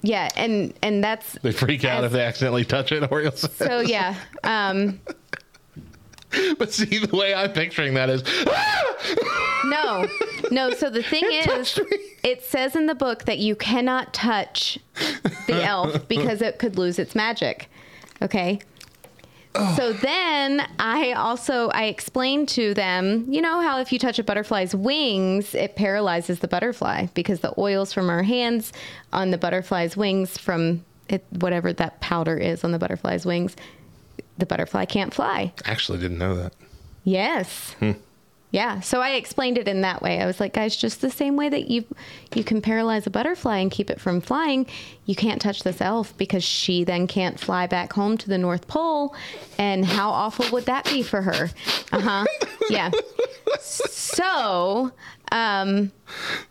yeah, 0.02 0.28
and 0.36 0.72
and 0.82 1.04
that's 1.04 1.34
They 1.42 1.52
freak 1.52 1.84
out 1.84 1.98
As- 2.04 2.06
if 2.06 2.12
they 2.12 2.24
accidentally 2.24 2.64
touch 2.64 2.90
it, 2.92 3.10
Oriole 3.12 3.32
says. 3.32 3.52
so 3.54 3.80
yeah. 3.80 4.16
Um, 4.44 5.00
But 6.58 6.72
see, 6.72 6.98
the 7.04 7.16
way 7.16 7.34
I'm 7.34 7.52
picturing 7.52 7.94
that 7.94 8.08
is, 8.08 8.22
no, 9.64 10.06
no. 10.50 10.70
So 10.72 10.90
the 10.90 11.02
thing 11.02 11.24
It 11.24 11.46
is, 11.48 11.80
it 12.22 12.44
says 12.44 12.76
in 12.76 12.86
the 12.86 12.94
book 12.94 13.24
that 13.24 13.38
you 13.38 13.54
cannot 13.56 14.12
touch 14.14 14.78
the 15.46 15.62
elf 15.64 16.08
because 16.08 16.42
it 16.42 16.58
could 16.58 16.76
lose 16.78 16.98
its 16.98 17.14
magic. 17.14 17.68
Okay. 18.22 18.60
So 19.76 19.92
then 19.92 20.64
I 20.78 21.12
also 21.12 21.70
I 21.70 21.86
explained 21.86 22.48
to 22.50 22.72
them, 22.72 23.26
you 23.28 23.42
know 23.42 23.60
how 23.60 23.80
if 23.80 23.92
you 23.92 23.98
touch 23.98 24.18
a 24.20 24.22
butterfly's 24.22 24.76
wings, 24.76 25.56
it 25.56 25.74
paralyzes 25.74 26.38
the 26.38 26.46
butterfly 26.46 27.06
because 27.14 27.40
the 27.40 27.52
oils 27.58 27.92
from 27.92 28.08
our 28.10 28.22
hands 28.22 28.72
on 29.12 29.32
the 29.32 29.38
butterfly's 29.38 29.96
wings 29.96 30.38
from 30.38 30.84
it 31.08 31.24
whatever 31.40 31.72
that 31.72 32.00
powder 32.00 32.36
is 32.36 32.62
on 32.62 32.70
the 32.70 32.78
butterfly's 32.78 33.26
wings, 33.26 33.56
the 34.38 34.46
butterfly 34.46 34.84
can't 34.84 35.12
fly. 35.12 35.52
actually 35.64 35.98
didn't 35.98 36.18
know 36.18 36.36
that. 36.36 36.52
Yes. 37.02 37.74
Hmm. 37.80 37.92
Yeah. 38.52 38.80
So 38.80 39.00
I 39.00 39.10
explained 39.10 39.58
it 39.58 39.68
in 39.68 39.82
that 39.82 40.02
way. 40.02 40.20
I 40.20 40.26
was 40.26 40.40
like, 40.40 40.52
guys, 40.52 40.76
just 40.76 41.00
the 41.00 41.10
same 41.10 41.36
way 41.36 41.48
that 41.48 41.70
you 41.70 41.84
you 42.34 42.42
can 42.42 42.60
paralyze 42.60 43.06
a 43.06 43.10
butterfly 43.10 43.58
and 43.58 43.70
keep 43.70 43.90
it 43.90 44.00
from 44.00 44.20
flying, 44.20 44.66
you 45.06 45.14
can't 45.14 45.40
touch 45.40 45.62
this 45.62 45.80
elf 45.80 46.16
because 46.16 46.42
she 46.42 46.82
then 46.84 47.06
can't 47.06 47.38
fly 47.38 47.66
back 47.66 47.92
home 47.92 48.16
to 48.18 48.28
the 48.28 48.38
North 48.38 48.66
Pole. 48.66 49.14
And 49.58 49.84
how 49.84 50.10
awful 50.10 50.46
would 50.52 50.66
that 50.66 50.84
be 50.84 51.02
for 51.02 51.22
her? 51.22 51.50
Uh 51.92 52.00
huh. 52.00 52.24
Yeah. 52.68 52.90
So, 53.60 54.92
um, 55.32 55.92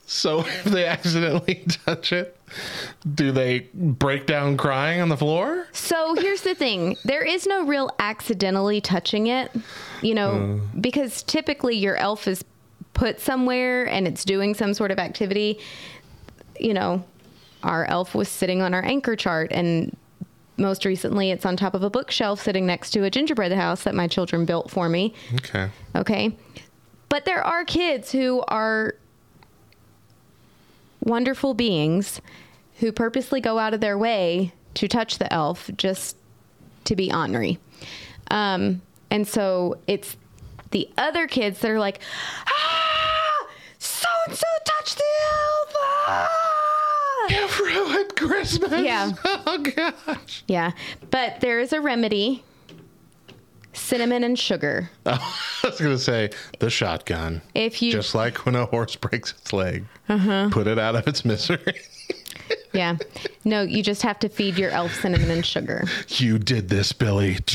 So 0.05 0.39
if 0.45 0.63
they 0.65 0.85
accidentally 0.85 1.63
touch 1.85 2.11
it, 2.11 2.35
do 3.13 3.31
they 3.31 3.67
break 3.73 4.25
down 4.25 4.57
crying 4.57 5.01
on 5.01 5.09
the 5.09 5.17
floor? 5.17 5.67
So 5.71 6.15
here's 6.15 6.41
the 6.41 6.55
thing 6.55 6.97
there 7.05 7.23
is 7.23 7.45
no 7.45 7.65
real 7.65 7.91
accidentally 7.99 8.81
touching 8.81 9.27
it, 9.27 9.51
you 10.01 10.15
know, 10.15 10.59
because 10.79 11.23
typically 11.23 11.75
your 11.75 11.95
elf 11.95 12.27
is 12.27 12.43
put 12.93 13.19
somewhere 13.19 13.85
and 13.85 14.07
it's 14.07 14.25
doing 14.25 14.53
some 14.53 14.73
sort 14.73 14.91
of 14.91 14.99
activity. 14.99 15.59
You 16.59 16.73
know, 16.73 17.03
our 17.63 17.85
elf 17.85 18.15
was 18.15 18.27
sitting 18.29 18.61
on 18.61 18.73
our 18.73 18.83
anchor 18.83 19.15
chart 19.15 19.51
and 19.51 19.95
most 20.57 20.83
recently 20.85 21.31
it's 21.31 21.45
on 21.45 21.55
top 21.55 21.73
of 21.73 21.83
a 21.83 21.89
bookshelf 21.89 22.41
sitting 22.41 22.65
next 22.65 22.91
to 22.91 23.03
a 23.03 23.09
gingerbread 23.09 23.51
house 23.53 23.83
that 23.83 23.95
my 23.95 24.07
children 24.07 24.45
built 24.45 24.69
for 24.69 24.89
me. 24.89 25.13
Okay. 25.35 25.69
Okay. 25.95 26.35
But 27.09 27.25
there 27.25 27.43
are 27.43 27.65
kids 27.65 28.11
who 28.11 28.43
are 28.47 28.95
wonderful 31.03 31.53
beings 31.53 32.21
who 32.79 32.91
purposely 32.91 33.41
go 33.41 33.57
out 33.59 33.73
of 33.73 33.81
their 33.81 33.97
way 33.97 34.53
to 34.75 34.87
touch 34.87 35.17
the 35.17 35.31
elf 35.33 35.69
just 35.75 36.15
to 36.85 36.95
be 36.95 37.11
ornery. 37.11 37.57
Um, 38.31 38.81
and 39.09 39.27
so 39.27 39.77
it's 39.87 40.15
the 40.71 40.87
other 40.97 41.27
kids 41.27 41.59
that 41.59 41.71
are 41.71 41.79
like, 41.79 41.99
ah, 42.47 43.47
so 43.79 44.07
and 44.27 44.35
so 44.37 44.45
touched 44.65 44.97
the 44.97 45.03
elf. 45.31 45.75
Ah! 46.07 47.27
You've 47.29 47.59
ruined 47.59 48.15
Christmas. 48.15 48.81
Yeah. 48.81 49.11
Oh 49.51 49.57
gosh. 49.57 50.43
Yeah. 50.47 50.71
But 51.09 51.39
there 51.39 51.59
is 51.59 51.73
a 51.73 51.81
remedy 51.81 52.43
cinnamon 53.73 54.23
and 54.23 54.37
sugar. 54.37 54.89
I 55.05 55.19
was 55.63 55.79
gonna 55.79 55.97
say 55.97 56.29
the 56.59 56.69
shotgun. 56.69 57.41
If 57.55 57.81
you 57.81 57.91
Just 57.91 58.15
like 58.15 58.45
when 58.45 58.55
a 58.55 58.65
horse 58.65 58.95
breaks 58.95 59.31
its 59.33 59.53
leg, 59.53 59.85
Uh-huh. 60.07 60.49
put 60.51 60.67
it 60.67 60.79
out 60.79 60.95
of 60.95 61.07
its 61.07 61.23
misery. 61.25 61.59
Yeah. 62.71 62.97
No, 63.45 63.63
you 63.63 63.81
just 63.81 64.03
have 64.03 64.19
to 64.19 64.29
feed 64.29 64.55
your 64.59 64.69
elf 64.69 64.93
cinnamon 65.01 65.31
and 65.31 65.43
sugar. 65.43 65.85
you 66.07 66.37
did 66.37 66.69
this, 66.69 66.93
Billy. 66.93 67.37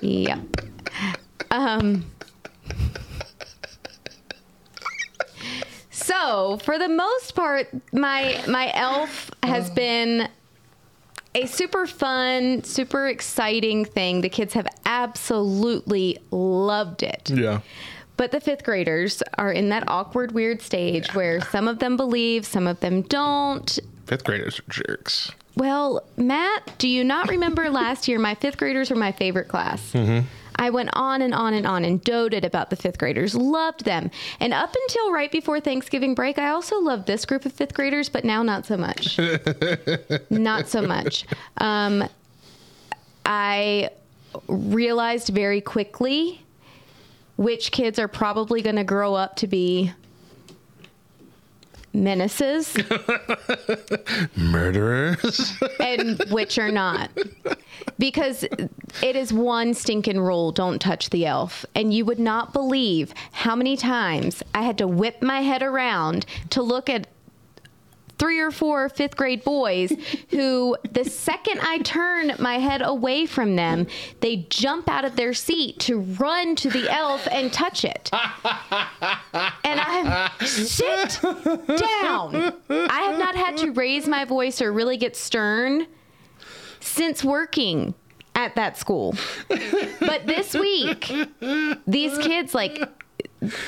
Yep. 0.00 0.38
Um. 1.50 2.10
So, 6.10 6.58
for 6.64 6.76
the 6.78 6.88
most 6.88 7.36
part, 7.36 7.68
my 7.92 8.42
my 8.48 8.72
elf 8.74 9.30
has 9.44 9.70
oh. 9.70 9.74
been 9.74 10.28
a 11.34 11.46
super 11.46 11.86
fun, 11.86 12.64
super 12.64 13.06
exciting 13.06 13.84
thing. 13.84 14.20
The 14.20 14.28
kids 14.28 14.54
have 14.54 14.66
absolutely 14.84 16.18
loved 16.32 17.04
it. 17.04 17.30
Yeah. 17.30 17.60
But 18.16 18.32
the 18.32 18.40
fifth 18.40 18.64
graders 18.64 19.22
are 19.38 19.52
in 19.52 19.68
that 19.68 19.84
awkward, 19.88 20.32
weird 20.32 20.60
stage 20.60 21.14
where 21.14 21.40
some 21.40 21.68
of 21.68 21.78
them 21.78 21.96
believe, 21.96 22.44
some 22.44 22.66
of 22.66 22.80
them 22.80 23.02
don't. 23.02 23.78
Fifth 24.06 24.24
graders 24.24 24.58
are 24.58 24.64
jerks. 24.68 25.30
Well, 25.56 26.04
Matt, 26.16 26.78
do 26.78 26.88
you 26.88 27.04
not 27.04 27.28
remember 27.28 27.70
last 27.70 28.08
year? 28.08 28.18
My 28.18 28.34
fifth 28.34 28.58
graders 28.58 28.90
were 28.90 28.96
my 28.96 29.12
favorite 29.12 29.48
class. 29.48 29.92
Mm-hmm. 29.92 30.26
I 30.60 30.68
went 30.68 30.90
on 30.92 31.22
and 31.22 31.32
on 31.32 31.54
and 31.54 31.66
on 31.66 31.86
and 31.86 32.04
doted 32.04 32.44
about 32.44 32.68
the 32.68 32.76
fifth 32.76 32.98
graders, 32.98 33.34
loved 33.34 33.86
them. 33.86 34.10
And 34.40 34.52
up 34.52 34.76
until 34.82 35.10
right 35.10 35.32
before 35.32 35.58
Thanksgiving 35.58 36.14
break, 36.14 36.38
I 36.38 36.50
also 36.50 36.78
loved 36.78 37.06
this 37.06 37.24
group 37.24 37.46
of 37.46 37.52
fifth 37.54 37.72
graders, 37.72 38.10
but 38.10 38.26
now 38.26 38.42
not 38.42 38.66
so 38.66 38.76
much. 38.76 39.18
not 40.30 40.68
so 40.68 40.82
much. 40.82 41.24
Um, 41.56 42.04
I 43.24 43.88
realized 44.48 45.28
very 45.28 45.62
quickly 45.62 46.42
which 47.38 47.72
kids 47.72 47.98
are 47.98 48.08
probably 48.08 48.60
going 48.60 48.76
to 48.76 48.84
grow 48.84 49.14
up 49.14 49.36
to 49.36 49.46
be 49.46 49.90
menaces 51.92 52.76
Murderers. 54.36 55.54
and 55.80 56.22
which 56.30 56.58
are 56.58 56.70
not. 56.70 57.10
Because 57.98 58.44
it 59.02 59.16
is 59.16 59.32
one 59.32 59.74
stinking 59.74 60.20
rule 60.20 60.52
don't 60.52 60.80
touch 60.80 61.10
the 61.10 61.26
elf. 61.26 61.64
And 61.74 61.92
you 61.92 62.04
would 62.04 62.18
not 62.18 62.52
believe 62.52 63.12
how 63.32 63.56
many 63.56 63.76
times 63.76 64.42
I 64.54 64.62
had 64.62 64.78
to 64.78 64.86
whip 64.86 65.22
my 65.22 65.40
head 65.40 65.62
around 65.62 66.26
to 66.50 66.62
look 66.62 66.88
at 66.88 67.06
three 68.20 68.38
or 68.38 68.50
four 68.50 68.88
fifth 68.90 69.16
grade 69.16 69.42
boys 69.42 69.92
who, 70.28 70.76
the 70.92 71.04
second 71.04 71.58
I 71.62 71.78
turn 71.78 72.34
my 72.38 72.58
head 72.58 72.82
away 72.82 73.24
from 73.24 73.56
them, 73.56 73.86
they 74.20 74.46
jump 74.50 74.88
out 74.88 75.06
of 75.06 75.16
their 75.16 75.32
seat 75.32 75.80
to 75.80 75.98
run 76.00 76.54
to 76.56 76.68
the 76.68 76.88
elf 76.90 77.26
and 77.32 77.50
touch 77.52 77.84
it. 77.84 78.10
And 78.12 79.80
I'm 79.80 80.30
sit 80.40 81.18
down. 81.22 82.54
I 82.68 83.00
have 83.08 83.18
not 83.18 83.34
had 83.34 83.56
to 83.58 83.70
raise 83.70 84.06
my 84.06 84.26
voice 84.26 84.60
or 84.60 84.70
really 84.70 84.98
get 84.98 85.16
stern 85.16 85.86
since 86.80 87.24
working 87.24 87.94
at 88.34 88.54
that 88.56 88.76
school. 88.76 89.14
But 89.48 90.26
this 90.26 90.54
week, 90.54 91.10
these 91.86 92.18
kids 92.18 92.54
like 92.54 92.82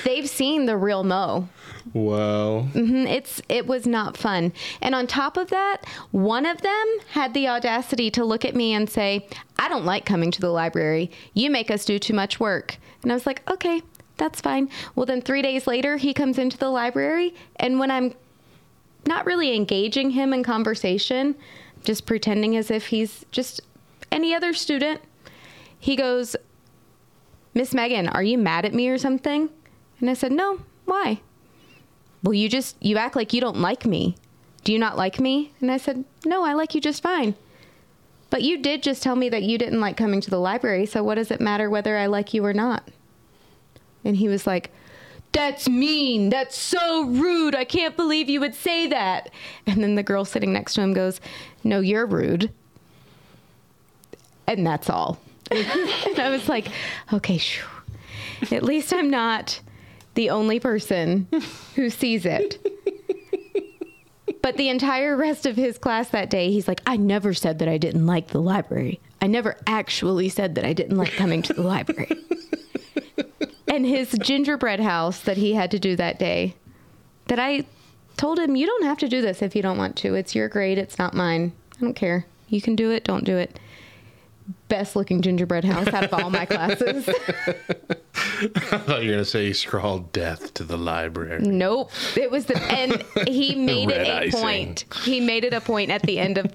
they've 0.04 0.28
seen 0.28 0.66
the 0.66 0.76
real 0.76 1.04
Mo. 1.04 1.48
Wow. 1.94 2.66
Mhm, 2.74 3.06
It's 3.08 3.40
it 3.48 3.66
was 3.66 3.86
not 3.86 4.16
fun. 4.16 4.52
And 4.80 4.94
on 4.94 5.06
top 5.06 5.36
of 5.36 5.50
that, 5.50 5.78
one 6.10 6.46
of 6.46 6.62
them 6.62 6.86
had 7.10 7.34
the 7.34 7.48
audacity 7.48 8.10
to 8.12 8.24
look 8.24 8.44
at 8.44 8.54
me 8.54 8.72
and 8.72 8.88
say, 8.88 9.26
"I 9.58 9.68
don't 9.68 9.84
like 9.84 10.04
coming 10.04 10.30
to 10.30 10.40
the 10.40 10.50
library. 10.50 11.10
You 11.34 11.50
make 11.50 11.70
us 11.70 11.84
do 11.84 11.98
too 11.98 12.14
much 12.14 12.38
work." 12.40 12.76
And 13.02 13.10
I 13.10 13.14
was 13.14 13.26
like, 13.26 13.42
"Okay, 13.50 13.82
that's 14.16 14.40
fine." 14.40 14.68
Well, 14.94 15.06
then 15.06 15.20
3 15.22 15.42
days 15.42 15.66
later, 15.66 15.96
he 15.96 16.12
comes 16.14 16.38
into 16.38 16.56
the 16.58 16.68
library, 16.70 17.34
and 17.56 17.78
when 17.78 17.90
I'm 17.90 18.14
not 19.06 19.26
really 19.26 19.54
engaging 19.56 20.10
him 20.10 20.32
in 20.32 20.42
conversation, 20.44 21.34
just 21.84 22.06
pretending 22.06 22.56
as 22.56 22.70
if 22.70 22.86
he's 22.88 23.24
just 23.32 23.60
any 24.12 24.32
other 24.34 24.52
student, 24.52 25.00
he 25.78 25.96
goes, 25.96 26.36
Miss 27.54 27.74
Megan, 27.74 28.08
are 28.08 28.22
you 28.22 28.38
mad 28.38 28.64
at 28.64 28.72
me 28.72 28.88
or 28.88 28.98
something? 28.98 29.48
And 30.00 30.08
I 30.08 30.14
said, 30.14 30.30
No, 30.32 30.60
why? 30.84 31.20
Well, 32.22 32.34
you 32.34 32.48
just, 32.48 32.76
you 32.80 32.96
act 32.96 33.16
like 33.16 33.32
you 33.32 33.40
don't 33.40 33.60
like 33.60 33.84
me. 33.84 34.16
Do 34.64 34.72
you 34.72 34.78
not 34.78 34.96
like 34.96 35.18
me? 35.18 35.52
And 35.60 35.70
I 35.70 35.76
said, 35.76 36.04
No, 36.24 36.44
I 36.44 36.52
like 36.54 36.74
you 36.74 36.80
just 36.80 37.02
fine. 37.02 37.34
But 38.30 38.42
you 38.42 38.58
did 38.58 38.82
just 38.82 39.02
tell 39.02 39.16
me 39.16 39.28
that 39.28 39.42
you 39.42 39.58
didn't 39.58 39.80
like 39.80 39.96
coming 39.96 40.20
to 40.22 40.30
the 40.30 40.38
library, 40.38 40.86
so 40.86 41.02
what 41.02 41.16
does 41.16 41.30
it 41.30 41.40
matter 41.40 41.68
whether 41.68 41.98
I 41.98 42.06
like 42.06 42.32
you 42.32 42.44
or 42.44 42.54
not? 42.54 42.88
And 44.04 44.16
he 44.16 44.28
was 44.28 44.46
like, 44.46 44.70
That's 45.32 45.68
mean. 45.68 46.30
That's 46.30 46.56
so 46.56 47.04
rude. 47.06 47.54
I 47.54 47.64
can't 47.64 47.96
believe 47.96 48.28
you 48.28 48.40
would 48.40 48.54
say 48.54 48.86
that. 48.86 49.30
And 49.66 49.82
then 49.82 49.96
the 49.96 50.02
girl 50.02 50.24
sitting 50.24 50.52
next 50.52 50.74
to 50.74 50.80
him 50.80 50.94
goes, 50.94 51.20
No, 51.64 51.80
you're 51.80 52.06
rude. 52.06 52.50
And 54.46 54.66
that's 54.66 54.88
all. 54.88 55.18
and 55.50 56.18
I 56.18 56.30
was 56.30 56.48
like, 56.48 56.68
Okay, 57.12 57.38
shoo. 57.38 57.66
at 58.50 58.62
least 58.62 58.92
I'm 58.92 59.10
not 59.10 59.60
the 60.14 60.30
only 60.30 60.60
person 60.60 61.28
who 61.74 61.90
sees 61.90 62.26
it. 62.26 62.58
But 64.42 64.56
the 64.56 64.68
entire 64.68 65.16
rest 65.16 65.46
of 65.46 65.54
his 65.54 65.78
class 65.78 66.08
that 66.10 66.28
day, 66.28 66.50
he's 66.50 66.66
like, 66.66 66.82
I 66.84 66.96
never 66.96 67.32
said 67.32 67.60
that 67.60 67.68
I 67.68 67.78
didn't 67.78 68.06
like 68.06 68.28
the 68.28 68.40
library. 68.40 69.00
I 69.20 69.28
never 69.28 69.56
actually 69.68 70.28
said 70.28 70.56
that 70.56 70.64
I 70.64 70.72
didn't 70.72 70.96
like 70.96 71.12
coming 71.12 71.42
to 71.42 71.54
the 71.54 71.62
library. 71.62 72.10
and 73.68 73.86
his 73.86 74.10
gingerbread 74.20 74.80
house 74.80 75.20
that 75.20 75.36
he 75.36 75.54
had 75.54 75.70
to 75.70 75.78
do 75.78 75.94
that 75.94 76.18
day, 76.18 76.56
that 77.26 77.38
I 77.38 77.66
told 78.16 78.40
him, 78.40 78.56
You 78.56 78.66
don't 78.66 78.84
have 78.84 78.98
to 78.98 79.08
do 79.08 79.22
this 79.22 79.42
if 79.42 79.54
you 79.54 79.62
don't 79.62 79.78
want 79.78 79.94
to. 79.98 80.14
It's 80.14 80.34
your 80.34 80.48
grade, 80.48 80.76
it's 80.76 80.98
not 80.98 81.14
mine. 81.14 81.52
I 81.76 81.80
don't 81.80 81.94
care. 81.94 82.26
You 82.48 82.60
can 82.60 82.74
do 82.74 82.90
it, 82.90 83.04
don't 83.04 83.24
do 83.24 83.36
it. 83.36 83.60
Best 84.68 84.96
looking 84.96 85.20
gingerbread 85.22 85.64
house 85.64 85.88
out 85.88 86.04
of 86.04 86.14
all 86.14 86.30
my 86.30 86.46
classes. 86.46 87.08
I 87.08 88.78
thought 88.78 89.02
you 89.02 89.10
were 89.10 89.16
gonna 89.16 89.24
say 89.24 89.46
he 89.46 89.52
scrawled 89.52 90.12
death 90.12 90.54
to 90.54 90.64
the 90.64 90.76
library. 90.78 91.40
Nope. 91.42 91.90
It 92.16 92.30
was 92.30 92.46
the 92.46 92.56
and 92.62 93.02
he 93.28 93.54
made 93.66 93.90
it 93.90 94.06
a 94.08 94.18
icing. 94.26 94.40
point. 94.40 94.84
He 95.04 95.20
made 95.20 95.44
it 95.44 95.52
a 95.54 95.60
point 95.60 95.90
at 95.90 96.02
the 96.02 96.18
end 96.18 96.38
of 96.38 96.54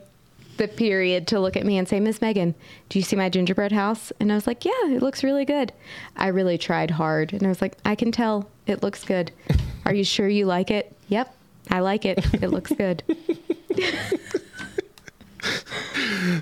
the 0.58 0.68
period 0.68 1.28
to 1.28 1.40
look 1.40 1.56
at 1.56 1.66
me 1.66 1.78
and 1.78 1.88
say, 1.88 2.00
Miss 2.00 2.20
Megan, 2.20 2.56
do 2.90 2.98
you 2.98 3.04
see 3.04 3.16
my 3.16 3.30
gingerbread 3.30 3.72
house? 3.72 4.12
And 4.20 4.32
I 4.32 4.36
was 4.36 4.48
like, 4.48 4.66
Yeah, 4.66 4.72
it 4.88 5.02
looks 5.04 5.24
really 5.24 5.46
good. 5.46 5.72
I 6.16 6.28
really 6.28 6.58
tried 6.58 6.92
hard. 6.92 7.32
And 7.34 7.44
I 7.44 7.48
was 7.50 7.62
like, 7.62 7.78
I 7.86 7.96
can 7.96 8.12
tell 8.12 8.50
it 8.66 8.82
looks 8.82 9.04
good. 9.04 9.32
Are 9.86 9.94
you 9.94 10.04
sure 10.04 10.28
you 10.28 10.46
like 10.46 10.72
it? 10.72 10.96
Yep, 11.10 11.34
I 11.70 11.80
like 11.80 12.06
it. 12.06 12.20
It 12.42 12.50
looks 12.50 12.72
good. 12.72 13.04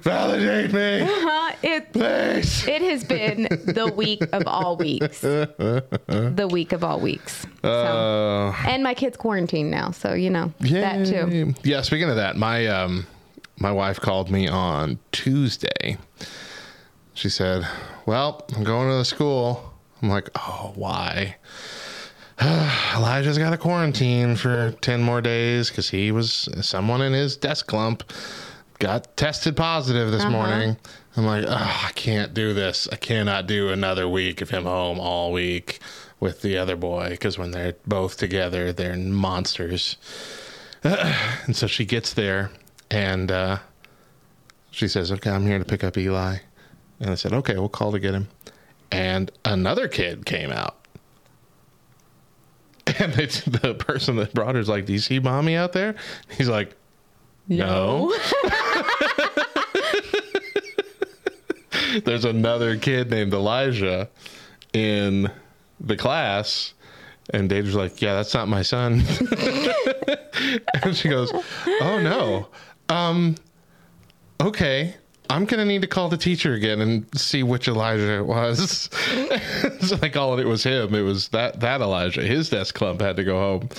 Validate 0.04 0.74
me, 0.74 1.02
Uh, 1.02 1.52
it 1.64 1.94
please. 1.94 2.68
it 2.68 2.82
has 2.82 3.04
been 3.04 3.44
the 3.66 3.92
week 3.96 4.22
of 4.34 4.44
all 4.48 4.78
weeks. 4.78 5.22
The 5.22 6.48
week 6.52 6.72
of 6.74 6.84
all 6.84 7.00
weeks. 7.00 7.46
So. 7.62 7.70
Uh, 7.70 8.52
and 8.68 8.84
my 8.84 8.94
kid's 8.94 9.18
quarantined 9.18 9.72
now, 9.72 9.92
so 9.92 10.14
you 10.14 10.30
know 10.30 10.54
that 10.60 11.06
too. 11.08 11.54
Yeah, 11.64 11.82
speaking 11.82 12.10
of 12.10 12.16
that, 12.18 12.36
my 12.38 12.68
um 12.68 13.06
my 13.58 13.72
wife 13.72 14.00
called 14.00 14.30
me 14.30 14.48
on 14.48 15.00
Tuesday. 15.12 15.98
She 17.14 17.30
said, 17.30 17.66
"Well, 18.06 18.46
I'm 18.56 18.64
going 18.64 18.90
to 18.90 18.96
the 18.98 19.06
school." 19.06 19.74
I'm 20.02 20.10
like, 20.10 20.30
"Oh, 20.36 20.74
why?" 20.76 21.38
Elijah's 22.42 23.38
got 23.38 23.54
a 23.54 23.58
quarantine 23.58 24.36
for 24.36 24.72
10 24.82 25.02
more 25.02 25.22
days 25.22 25.70
cuz 25.72 25.90
he 25.90 26.12
was 26.12 26.50
someone 26.62 27.02
in 27.02 27.14
his 27.14 27.38
desk 27.38 27.66
clump 27.68 28.04
got 28.80 29.16
tested 29.18 29.56
positive 29.56 30.12
this 30.12 30.26
morning. 30.26 30.78
I'm 31.18 31.26
like, 31.26 31.46
oh, 31.48 31.82
I 31.86 31.92
can't 31.96 32.34
do 32.34 32.54
this. 32.54 32.88
I 32.92 32.98
cannot 32.98 33.48
do 33.48 33.70
another 33.70 34.08
week 34.08 34.42
of 34.42 34.50
him 34.50 34.66
home 34.66 35.00
all 35.00 35.32
week 35.32 35.80
with 36.20 36.42
the 36.42 36.58
other 36.58 36.76
boy 36.76 37.10
because 37.10 37.38
when 37.38 37.52
they're 37.52 37.76
both 37.88 38.18
together, 38.18 38.74
they're 38.74 38.98
monsters. 38.98 39.98
and 40.84 41.56
so 41.56 41.68
she 41.68 41.86
gets 41.86 42.14
there 42.14 42.52
and 42.92 43.32
uh, 43.32 43.60
she 44.72 44.88
says, 44.88 45.12
okay, 45.12 45.30
I'm 45.30 45.46
here 45.46 45.60
to 45.60 45.66
pick 45.66 45.84
up 45.84 45.98
Eli. 45.98 46.38
And 47.00 47.10
I 47.10 47.16
said, 47.16 47.34
okay, 47.34 47.56
we'll 47.56 47.70
call 47.70 47.92
to 47.92 48.00
get 48.00 48.14
him. 48.14 48.28
And 48.92 49.32
another 49.44 49.88
kid 49.88 50.26
came 50.26 50.52
out. 50.52 50.78
And 53.00 53.18
it's, 53.18 53.42
the 53.42 53.74
person 53.74 54.16
that 54.18 54.34
brought 54.34 54.54
her 54.54 54.62
is 54.62 54.70
like, 54.70 54.86
do 54.86 54.94
you 54.94 55.00
see 55.00 55.20
mommy 55.20 55.56
out 55.56 55.74
there? 55.74 55.96
He's 56.30 56.48
like, 56.48 56.76
no. 57.48 58.16
There's 62.04 62.26
another 62.26 62.78
kid 62.78 63.10
named 63.10 63.34
Elijah 63.34 64.10
in 64.74 65.32
the 65.80 65.96
class. 65.96 66.74
And 67.32 67.50
Dave's 67.50 67.74
like, 67.74 68.02
yeah, 68.02 68.14
that's 68.14 68.34
not 68.34 68.48
my 68.48 68.62
son. 68.62 69.04
and 70.84 70.96
she 70.96 71.10
goes, 71.10 71.32
oh 71.34 72.00
no. 72.02 72.48
Um, 72.90 73.36
okay. 74.40 74.96
I'm 75.28 75.48
to 75.60 75.66
need 75.66 75.82
to 75.82 75.88
call 75.88 76.10
the 76.10 76.18
teacher 76.18 76.54
again 76.54 76.82
and 76.82 77.20
see 77.20 77.42
which 77.42 77.68
Elijah 77.68 78.20
it 78.20 78.26
was. 78.28 78.90
so 79.82 79.98
I 80.04 80.10
called 80.10 80.40
it 80.40 80.44
it 80.46 80.48
was 80.50 80.64
him. 80.64 80.94
It 80.94 81.02
was 81.02 81.30
that, 81.30 81.60
that 81.62 81.82
Elijah. 81.82 82.22
His 82.22 82.50
desk 82.50 82.76
clump 82.76 83.02
had 83.02 83.16
to 83.16 83.24
go 83.24 83.40
home. 83.40 83.70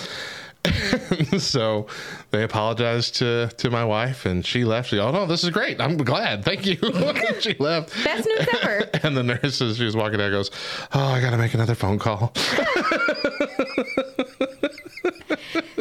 so 1.38 1.86
they 2.30 2.42
apologized 2.42 3.16
to 3.16 3.48
to 3.58 3.70
my 3.70 3.84
wife 3.84 4.26
and 4.26 4.44
she 4.44 4.64
left. 4.64 4.90
She, 4.90 4.98
oh 4.98 5.10
no, 5.10 5.26
this 5.26 5.44
is 5.44 5.50
great. 5.50 5.80
I'm 5.80 5.96
glad. 5.96 6.44
Thank 6.44 6.66
you. 6.66 6.76
she 7.40 7.54
left. 7.58 7.92
Best 8.04 8.26
news 8.26 8.48
ever. 8.62 8.90
And 9.02 9.16
the 9.16 9.22
nurse, 9.22 9.60
as 9.62 9.76
she 9.76 9.84
was 9.84 9.94
walking 9.94 10.20
out, 10.20 10.30
goes, 10.30 10.50
"Oh, 10.92 11.00
I 11.04 11.20
got 11.20 11.30
to 11.30 11.36
make 11.36 11.54
another 11.54 11.74
phone 11.74 11.98
call." 11.98 12.32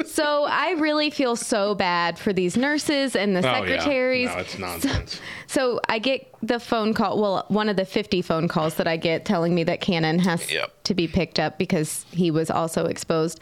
So 0.06 0.46
I 0.46 0.72
really 0.78 1.10
feel 1.10 1.36
so 1.36 1.76
bad 1.76 2.18
for 2.18 2.32
these 2.32 2.56
nurses 2.56 3.16
and 3.16 3.36
the 3.36 3.40
Oh, 3.40 3.52
yeah. 3.52 3.60
secretaries. 3.80 4.30
No, 4.30 4.38
it's 4.38 4.58
nonsense. 4.60 5.20
So 5.48 5.82
I 5.90 6.00
get 6.00 6.28
the 6.42 6.60
phone 6.60 6.94
call. 6.94 7.20
Well, 7.22 7.46
one 7.50 7.68
of 7.68 7.76
the 7.76 7.84
50 7.86 8.22
phone 8.22 8.48
calls 8.48 8.76
that 8.76 8.88
I 8.88 8.96
get 8.98 9.26
telling 9.26 9.54
me 9.54 9.64
that 9.66 9.82
Cannon 9.82 10.20
has 10.20 10.50
Yep. 10.52 10.84
to 10.86 10.94
be 10.94 11.08
picked 11.08 11.38
up 11.40 11.58
because 11.58 12.06
he 12.12 12.32
was 12.32 12.50
also 12.50 12.86
exposed. 12.86 13.40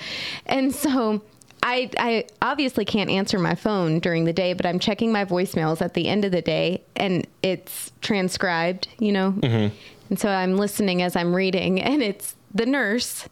And 0.48 0.74
so 0.74 1.22
I, 1.66 1.90
I 1.98 2.26
obviously 2.42 2.84
can't 2.84 3.10
answer 3.10 3.40
my 3.40 3.56
phone 3.56 4.00
during 4.00 4.26
the 4.26 4.34
day, 4.34 4.52
but 4.52 4.66
I'm 4.66 4.80
checking 4.80 5.14
my 5.14 5.24
voicemails 5.24 5.82
at 5.82 5.94
the 5.94 6.10
end 6.10 6.26
of 6.26 6.34
the 6.34 6.42
day 6.42 6.84
and 6.98 7.26
it's 7.42 7.92
transcribed, 8.02 8.90
you 9.00 9.14
know? 9.14 9.32
Mm-hmm. 9.32 9.74
And 10.10 10.20
so 10.20 10.30
I'm 10.30 10.58
listening 10.58 11.02
as 11.02 11.16
I'm 11.16 11.34
reading, 11.34 11.82
and 11.82 12.04
it's 12.04 12.36
the 12.54 12.66
nurse. 12.66 13.28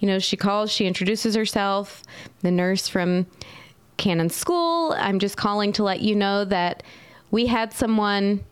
You 0.00 0.08
know, 0.08 0.18
she 0.18 0.36
calls, 0.36 0.72
she 0.72 0.86
introduces 0.86 1.36
herself, 1.36 2.02
the 2.40 2.50
nurse 2.50 2.88
from 2.88 3.26
Cannon 3.96 4.28
School. 4.28 4.92
I'm 4.98 5.20
just 5.20 5.36
calling 5.36 5.72
to 5.74 5.84
let 5.84 6.00
you 6.00 6.16
know 6.16 6.44
that 6.44 6.82
we 7.30 7.46
had 7.46 7.72
someone. 7.72 8.44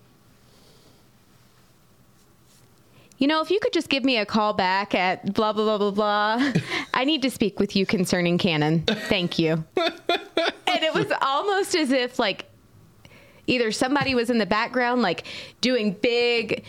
You 3.21 3.27
know, 3.27 3.43
if 3.43 3.51
you 3.51 3.61
could 3.61 3.75
just 3.75 3.91
give 3.91 4.03
me 4.03 4.17
a 4.17 4.25
call 4.25 4.55
back 4.55 4.95
at 4.95 5.35
blah, 5.35 5.53
blah, 5.53 5.77
blah, 5.77 5.91
blah, 5.91 6.39
blah. 6.39 6.53
I 6.95 7.05
need 7.05 7.21
to 7.21 7.31
speak 7.31 7.61
with 7.61 7.77
you 7.77 7.85
concerning 7.85 8.39
Cannon. 8.39 8.83
Thank 8.87 9.39
you. 9.39 9.63
and 9.77 10.83
it 10.83 10.95
was 10.95 11.13
almost 11.21 11.77
as 11.77 11.93
if, 11.93 12.19
like, 12.19 12.47
either 13.47 13.73
somebody 13.73 14.15
was 14.15 14.31
in 14.31 14.39
the 14.39 14.47
background, 14.47 15.03
like, 15.03 15.27
doing 15.61 15.93
big 16.01 16.65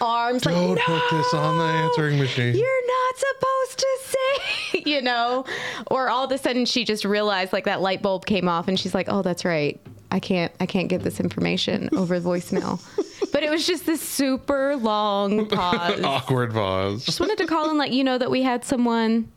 arms, 0.00 0.46
like, 0.46 0.54
Don't 0.54 0.76
no, 0.76 0.82
put 0.84 1.10
this 1.10 1.34
on 1.34 1.58
the 1.58 1.64
answering 1.64 2.18
machine. 2.20 2.54
You're 2.54 2.86
not 2.86 3.16
supposed 3.18 3.78
to 3.78 3.98
say, 4.04 4.82
you 4.86 5.02
know, 5.02 5.44
or 5.88 6.08
all 6.08 6.24
of 6.24 6.30
a 6.30 6.38
sudden 6.38 6.66
she 6.66 6.84
just 6.84 7.04
realized, 7.04 7.52
like, 7.52 7.64
that 7.64 7.80
light 7.80 8.00
bulb 8.00 8.26
came 8.26 8.48
off 8.48 8.68
and 8.68 8.78
she's 8.78 8.94
like, 8.94 9.08
oh, 9.08 9.22
that's 9.22 9.44
right. 9.44 9.80
I 10.12 10.20
can't, 10.20 10.52
I 10.60 10.66
can't 10.66 10.88
get 10.88 11.02
this 11.02 11.18
information 11.18 11.88
over 11.96 12.20
voicemail. 12.20 12.80
But 13.32 13.42
it 13.42 13.50
was 13.50 13.66
just 13.66 13.86
this 13.86 14.00
super 14.00 14.76
long 14.76 15.46
pause. 15.50 16.00
Awkward 16.02 16.52
pause. 16.52 17.04
Just 17.04 17.20
wanted 17.20 17.38
to 17.38 17.46
call 17.46 17.68
and 17.68 17.78
let 17.78 17.90
you 17.92 18.04
know 18.04 18.18
that 18.18 18.30
we 18.30 18.42
had 18.42 18.64
someone. 18.64 19.30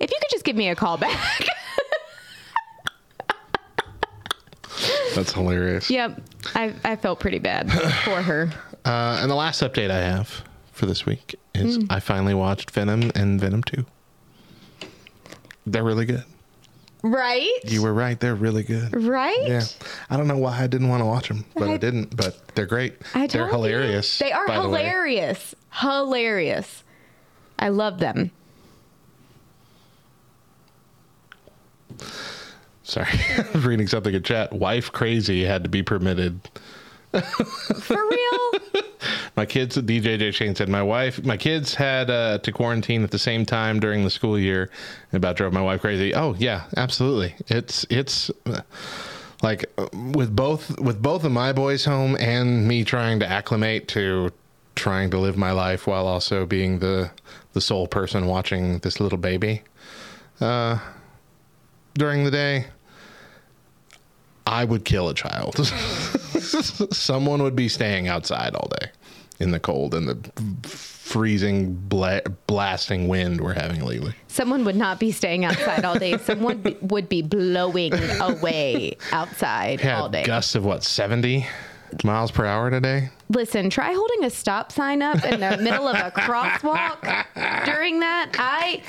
If 0.00 0.10
you 0.10 0.18
could 0.20 0.30
just 0.30 0.44
give 0.44 0.56
me 0.56 0.68
a 0.68 0.74
call 0.74 0.96
back. 0.96 1.46
That's 5.14 5.32
hilarious. 5.32 5.90
yep. 5.90 6.20
I, 6.54 6.74
I 6.84 6.96
felt 6.96 7.20
pretty 7.20 7.38
bad 7.38 7.70
for 7.70 8.22
her. 8.22 8.50
Uh, 8.84 9.20
and 9.22 9.30
the 9.30 9.34
last 9.36 9.62
update 9.62 9.92
I 9.92 9.98
have 10.00 10.42
for 10.72 10.86
this 10.86 11.06
week 11.06 11.36
is 11.54 11.78
I 11.88 12.00
finally 12.00 12.34
watched 12.34 12.72
Venom 12.72 13.12
and 13.14 13.40
Venom 13.40 13.62
2. 13.62 13.86
They're 15.66 15.84
really 15.84 16.04
good. 16.04 16.24
Right? 17.04 17.50
You 17.64 17.82
were 17.82 17.92
right. 17.92 18.18
They're 18.18 18.34
really 18.36 18.62
good. 18.62 18.94
right? 19.04 19.42
Yeah. 19.42 19.62
I 20.08 20.16
don't 20.16 20.28
know 20.28 20.36
why 20.38 20.62
I 20.62 20.66
didn't 20.68 20.88
want 20.88 21.00
to 21.00 21.06
watch 21.06 21.26
them, 21.28 21.44
but 21.54 21.68
I, 21.68 21.72
I- 21.72 21.76
didn't. 21.76 22.16
But 22.16 22.54
they're 22.54 22.66
great. 22.66 22.94
I 23.14 23.26
they're 23.26 23.48
told 23.50 23.64
you. 23.64 23.70
hilarious. 23.72 24.18
They 24.18 24.30
are 24.30 24.46
by 24.46 24.56
the 24.56 24.62
hilarious. 24.62 25.54
Hilarious. 25.72 26.84
I 27.58 27.70
love 27.70 27.98
them. 27.98 28.30
Sorry. 32.82 33.06
I 33.38 33.46
was 33.54 33.64
reading 33.66 33.86
something 33.86 34.14
in 34.14 34.22
chat. 34.22 34.52
Wife 34.52 34.90
crazy 34.92 35.44
had 35.44 35.62
to 35.64 35.68
be 35.68 35.82
permitted. 35.82 36.40
For 37.12 37.96
real? 38.08 38.52
My 39.34 39.46
kids, 39.46 39.76
DJ 39.78 40.18
J. 40.18 40.30
Shane 40.30 40.54
said, 40.54 40.68
my 40.68 40.82
wife, 40.82 41.24
my 41.24 41.38
kids 41.38 41.74
had 41.74 42.10
uh, 42.10 42.38
to 42.38 42.52
quarantine 42.52 43.02
at 43.02 43.10
the 43.10 43.18
same 43.18 43.46
time 43.46 43.80
during 43.80 44.04
the 44.04 44.10
school 44.10 44.38
year. 44.38 44.70
It 45.10 45.16
about 45.16 45.36
drove 45.36 45.54
my 45.54 45.62
wife 45.62 45.80
crazy. 45.80 46.14
Oh 46.14 46.34
yeah, 46.38 46.64
absolutely. 46.76 47.34
It's 47.48 47.86
it's 47.88 48.30
uh, 48.44 48.60
like 49.42 49.64
with 49.92 50.36
both 50.36 50.78
with 50.78 51.00
both 51.00 51.24
of 51.24 51.32
my 51.32 51.52
boys 51.52 51.84
home 51.84 52.16
and 52.20 52.68
me 52.68 52.84
trying 52.84 53.20
to 53.20 53.26
acclimate 53.26 53.88
to 53.88 54.32
trying 54.74 55.10
to 55.10 55.18
live 55.18 55.36
my 55.36 55.52
life 55.52 55.86
while 55.86 56.06
also 56.06 56.44
being 56.44 56.78
the 56.80 57.10
the 57.54 57.60
sole 57.60 57.86
person 57.86 58.26
watching 58.26 58.78
this 58.80 59.00
little 59.00 59.18
baby 59.18 59.62
uh, 60.40 60.78
during 61.94 62.24
the 62.24 62.30
day. 62.30 62.66
I 64.44 64.64
would 64.64 64.84
kill 64.84 65.08
a 65.08 65.14
child. 65.14 65.56
Someone 66.92 67.42
would 67.44 67.54
be 67.54 67.68
staying 67.68 68.08
outside 68.08 68.56
all 68.56 68.68
day 68.80 68.90
in 69.42 69.50
the 69.50 69.60
cold 69.60 69.94
and 69.94 70.08
the 70.08 70.68
freezing, 70.68 71.74
bla- 71.74 72.22
blasting 72.46 73.08
wind 73.08 73.40
we're 73.40 73.52
having 73.52 73.84
lately. 73.84 74.14
Someone 74.28 74.64
would 74.64 74.76
not 74.76 74.98
be 74.98 75.10
staying 75.12 75.44
outside 75.44 75.84
all 75.84 75.98
day. 75.98 76.16
Someone 76.18 76.58
be, 76.58 76.76
would 76.80 77.08
be 77.08 77.22
blowing 77.22 77.92
away 78.20 78.96
outside 79.10 79.80
Had 79.80 79.94
all 79.94 80.08
day. 80.08 80.24
gusts 80.24 80.54
of 80.54 80.64
what, 80.64 80.84
70 80.84 81.46
miles 82.04 82.30
per 82.30 82.46
hour 82.46 82.70
today? 82.70 83.10
Listen, 83.28 83.68
try 83.68 83.92
holding 83.92 84.24
a 84.24 84.30
stop 84.30 84.72
sign 84.72 85.02
up 85.02 85.22
in 85.24 85.40
the 85.40 85.58
middle 85.58 85.88
of 85.88 85.96
a 85.96 86.10
crosswalk 86.12 87.26
during 87.66 88.00
that. 88.00 88.32
I 88.38 88.82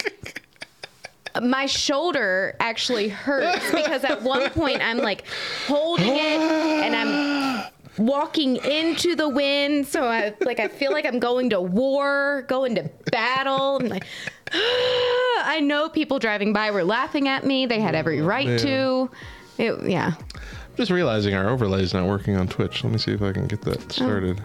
my 1.42 1.66
shoulder 1.66 2.56
actually 2.60 3.10
hurts 3.10 3.72
because 3.72 4.04
at 4.04 4.22
one 4.22 4.50
point 4.52 4.82
I'm 4.82 4.98
like 4.98 5.26
holding 5.66 6.10
it 6.16 6.40
and 6.40 6.96
I'm 6.96 7.73
walking 7.98 8.56
into 8.58 9.16
the 9.16 9.30
wind 9.30 9.86
so 9.88 10.06
I 10.06 10.34
like 10.42 10.60
I 10.60 10.68
feel 10.68 10.92
like 10.92 11.06
I'm 11.06 11.20
going 11.20 11.50
to 11.52 11.62
war, 11.62 12.44
going 12.48 12.76
to 12.76 12.90
battle. 13.12 13.78
I'm 13.78 13.88
like 13.90 14.06
I 14.52 15.60
know 15.64 15.90
people 15.90 16.20
driving 16.20 16.54
by 16.54 16.72
were 16.72 16.84
laughing 16.84 17.28
at 17.28 17.46
me. 17.46 17.66
They 17.66 17.80
had 17.80 17.96
every 17.96 18.22
right 18.22 18.48
Yeah. 18.48 18.58
to. 18.58 19.12
It, 19.58 19.90
yeah. 19.90 20.14
I'm 20.18 20.76
just 20.78 20.90
realizing 20.92 21.36
our 21.36 21.50
overlay 21.50 21.84
is 21.84 21.94
not 21.94 22.08
working 22.08 22.36
on 22.36 22.48
Twitch. 22.48 22.84
Let 22.84 22.92
me 22.94 22.98
see 22.98 23.12
if 23.12 23.22
I 23.22 23.32
can 23.32 23.46
get 23.48 23.60
Oh. 23.68 23.72
that 23.72 23.92
started. 23.92 24.42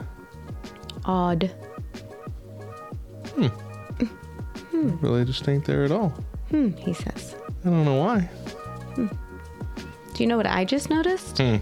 Odd. 1.07 1.51
Hmm. 3.35 3.47
Really, 5.01 5.25
just 5.25 5.49
ain't 5.49 5.65
there 5.65 5.85
at 5.85 5.91
all. 5.91 6.11
Hmm, 6.51 6.69
he 6.73 6.93
says. 6.93 7.35
I 7.65 7.71
don't 7.71 7.85
know 7.85 7.97
why. 7.97 8.29
Do 8.97 9.09
you 10.19 10.27
know 10.27 10.37
what 10.37 10.47
I 10.47 10.65
just 10.65 10.91
noticed? 10.91 11.39
Hmm. 11.39 11.57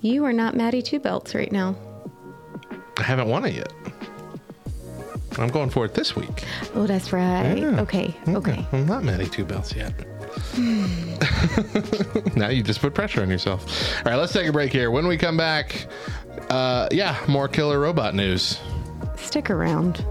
You 0.00 0.24
are 0.24 0.32
not 0.32 0.54
Maddie 0.56 0.82
Two 0.82 1.00
Belts 1.00 1.34
right 1.34 1.50
now. 1.50 1.76
I 2.96 3.02
haven't 3.02 3.28
won 3.28 3.44
it 3.44 3.54
yet. 3.54 3.72
I'm 5.38 5.48
going 5.48 5.70
for 5.70 5.84
it 5.84 5.94
this 5.94 6.16
week. 6.16 6.44
Oh, 6.74 6.86
that's 6.86 7.12
right. 7.12 7.56
Yeah. 7.56 7.80
Okay. 7.80 8.14
Okay. 8.28 8.66
I'm 8.72 8.86
not 8.86 9.04
Maddie 9.04 9.28
Two 9.28 9.44
Belts 9.44 9.74
yet. 9.74 9.92
now 12.36 12.48
you 12.48 12.62
just 12.62 12.80
put 12.80 12.94
pressure 12.94 13.22
on 13.22 13.30
yourself. 13.30 13.96
All 13.98 14.12
right, 14.12 14.16
let's 14.16 14.32
take 14.32 14.48
a 14.48 14.52
break 14.52 14.72
here. 14.72 14.90
When 14.90 15.06
we 15.06 15.16
come 15.16 15.36
back, 15.36 15.86
uh, 16.50 16.88
yeah, 16.92 17.18
more 17.28 17.48
killer 17.48 17.80
robot 17.80 18.14
news. 18.14 18.58
Stick 19.16 19.50
around. 19.50 20.04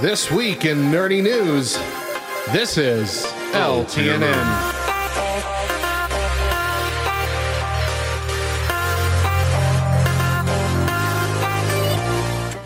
This 0.00 0.30
week 0.30 0.64
in 0.64 0.78
nerdy 0.90 1.22
news, 1.22 1.76
this 2.54 2.78
is 2.78 3.26
LTNN. 3.52 4.70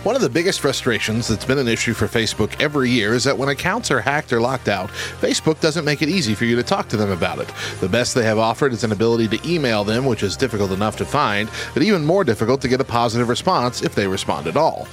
One 0.05 0.15
of 0.15 0.23
the 0.23 0.29
biggest 0.31 0.61
frustrations 0.61 1.27
that's 1.27 1.45
been 1.45 1.59
an 1.59 1.67
issue 1.67 1.93
for 1.93 2.07
Facebook 2.07 2.61
every 2.61 2.91
year 2.91 3.15
is 3.15 3.25
that 3.25 3.37
when 3.37 3.49
accounts 3.49 3.91
are 3.91 4.01
hacked 4.01 4.33
or 4.33 4.41
locked 4.41 4.69
out, 4.69 4.91
Facebook 4.91 5.59
doesn't 5.61 5.85
make 5.85 6.03
it 6.03 6.09
easy 6.09 6.37
for 6.37 6.45
you 6.45 6.55
to 6.55 6.63
talk 6.63 6.89
to 6.91 6.97
them 6.97 7.11
about 7.11 7.41
it. 7.41 7.51
The 7.81 7.89
best 7.89 8.15
they 8.15 8.25
have 8.25 8.39
offered 8.39 8.73
is 8.73 8.85
an 8.85 8.93
ability 8.93 9.37
to 9.37 9.51
email 9.51 9.83
them, 9.83 10.05
which 10.05 10.23
is 10.23 10.37
difficult 10.37 10.71
enough 10.71 10.97
to 10.99 11.05
find, 11.05 11.51
but 11.73 11.83
even 11.83 12.05
more 12.05 12.23
difficult 12.23 12.61
to 12.61 12.69
get 12.69 12.81
a 12.81 12.85
positive 12.85 13.29
response 13.29 13.83
if 13.83 13.97
they 13.97 14.07
respond 14.07 14.47
at 14.47 14.57
all. 14.57 14.87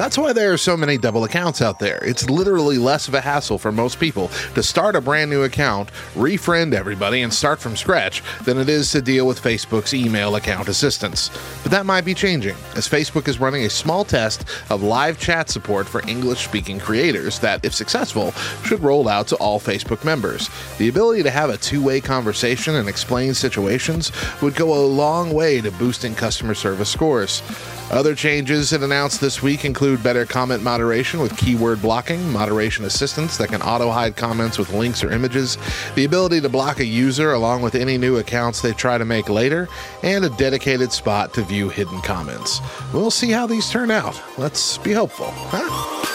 That's 0.00 0.16
why 0.16 0.32
there 0.32 0.50
are 0.50 0.56
so 0.56 0.78
many 0.78 0.96
double 0.96 1.24
accounts 1.24 1.60
out 1.60 1.78
there. 1.78 2.02
It's 2.02 2.30
literally 2.30 2.78
less 2.78 3.06
of 3.06 3.12
a 3.12 3.20
hassle 3.20 3.58
for 3.58 3.70
most 3.70 4.00
people 4.00 4.28
to 4.54 4.62
start 4.62 4.96
a 4.96 5.00
brand 5.02 5.30
new 5.30 5.42
account, 5.42 5.90
refriend 6.14 6.72
everybody, 6.72 7.20
and 7.20 7.30
start 7.30 7.60
from 7.60 7.76
scratch 7.76 8.22
than 8.44 8.56
it 8.56 8.70
is 8.70 8.90
to 8.92 9.02
deal 9.02 9.26
with 9.26 9.42
Facebook's 9.42 9.92
email 9.92 10.36
account 10.36 10.68
assistance. 10.68 11.28
But 11.62 11.72
that 11.72 11.84
might 11.84 12.06
be 12.06 12.14
changing, 12.14 12.56
as 12.76 12.88
Facebook 12.88 13.28
is 13.28 13.40
running 13.40 13.66
a 13.66 13.68
small 13.68 14.06
test 14.06 14.46
of 14.70 14.82
live 14.82 15.18
chat 15.18 15.50
support 15.50 15.86
for 15.86 16.00
English 16.08 16.46
speaking 16.46 16.78
creators 16.78 17.38
that, 17.40 17.62
if 17.62 17.74
successful, 17.74 18.30
should 18.64 18.80
roll 18.80 19.06
out 19.06 19.28
to 19.28 19.36
all 19.36 19.60
Facebook 19.60 20.02
members. 20.02 20.48
The 20.78 20.88
ability 20.88 21.24
to 21.24 21.30
have 21.30 21.50
a 21.50 21.58
two 21.58 21.82
way 21.84 22.00
conversation 22.00 22.76
and 22.76 22.88
explain 22.88 23.34
situations 23.34 24.12
would 24.40 24.54
go 24.54 24.72
a 24.72 24.80
long 24.80 25.34
way 25.34 25.60
to 25.60 25.70
boosting 25.72 26.14
customer 26.14 26.54
service 26.54 26.88
scores. 26.88 27.42
Other 27.90 28.14
changes 28.14 28.72
it 28.72 28.84
announced 28.84 29.20
this 29.20 29.42
week 29.42 29.64
include 29.64 30.00
better 30.00 30.24
comment 30.24 30.62
moderation 30.62 31.18
with 31.18 31.36
keyword 31.36 31.82
blocking, 31.82 32.30
moderation 32.30 32.84
assistance 32.84 33.36
that 33.36 33.48
can 33.48 33.60
auto 33.62 33.90
hide 33.90 34.16
comments 34.16 34.58
with 34.58 34.72
links 34.72 35.02
or 35.02 35.10
images, 35.10 35.58
the 35.96 36.04
ability 36.04 36.40
to 36.40 36.48
block 36.48 36.78
a 36.78 36.84
user 36.84 37.32
along 37.32 37.62
with 37.62 37.74
any 37.74 37.98
new 37.98 38.18
accounts 38.18 38.60
they 38.60 38.72
try 38.72 38.96
to 38.96 39.04
make 39.04 39.28
later, 39.28 39.68
and 40.04 40.24
a 40.24 40.30
dedicated 40.30 40.92
spot 40.92 41.34
to 41.34 41.42
view 41.42 41.68
hidden 41.68 42.00
comments. 42.02 42.60
We'll 42.94 43.10
see 43.10 43.30
how 43.30 43.48
these 43.48 43.68
turn 43.68 43.90
out. 43.90 44.20
Let's 44.38 44.78
be 44.78 44.92
hopeful. 44.92 45.32
Huh? 45.32 46.06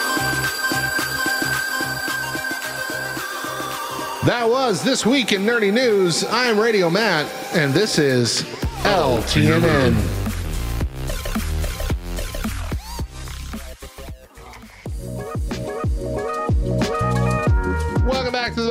That 4.24 4.48
was 4.48 4.82
This 4.82 5.04
Week 5.04 5.32
in 5.32 5.42
Nerdy 5.42 5.72
News. 5.72 6.24
I'm 6.24 6.58
Radio 6.58 6.88
Matt, 6.88 7.30
and 7.54 7.74
this 7.74 7.98
is 7.98 8.42
LTNN. 8.82 10.15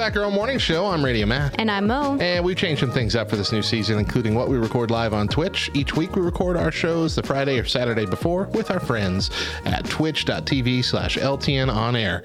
Welcome 0.05 0.13
back 0.19 0.21
to 0.21 0.29
the 0.29 0.31
Row 0.31 0.35
Morning 0.39 0.59
Show. 0.59 0.85
I'm 0.85 1.03
Radio 1.03 1.25
Matt. 1.25 1.55
And 1.57 1.71
I'm 1.71 1.87
Mo. 1.87 2.19
And 2.19 2.45
we've 2.45 2.55
changed 2.55 2.79
some 2.79 2.91
things 2.91 3.15
up 3.15 3.27
for 3.27 3.37
this 3.37 3.51
new 3.51 3.63
season, 3.63 3.97
including 3.97 4.35
what 4.35 4.49
we 4.49 4.55
record 4.55 4.91
live 4.91 5.15
on 5.15 5.27
Twitch. 5.27 5.71
Each 5.73 5.95
week 5.95 6.15
we 6.15 6.21
record 6.21 6.57
our 6.57 6.71
shows 6.71 7.15
the 7.15 7.23
Friday 7.23 7.57
or 7.57 7.65
Saturday 7.65 8.05
before 8.05 8.43
with 8.53 8.69
our 8.69 8.79
friends 8.79 9.31
at 9.65 9.83
twitch.tv 9.85 10.85
slash 10.85 11.17
LTN 11.17 11.73
on 11.73 11.95
air. 11.95 12.21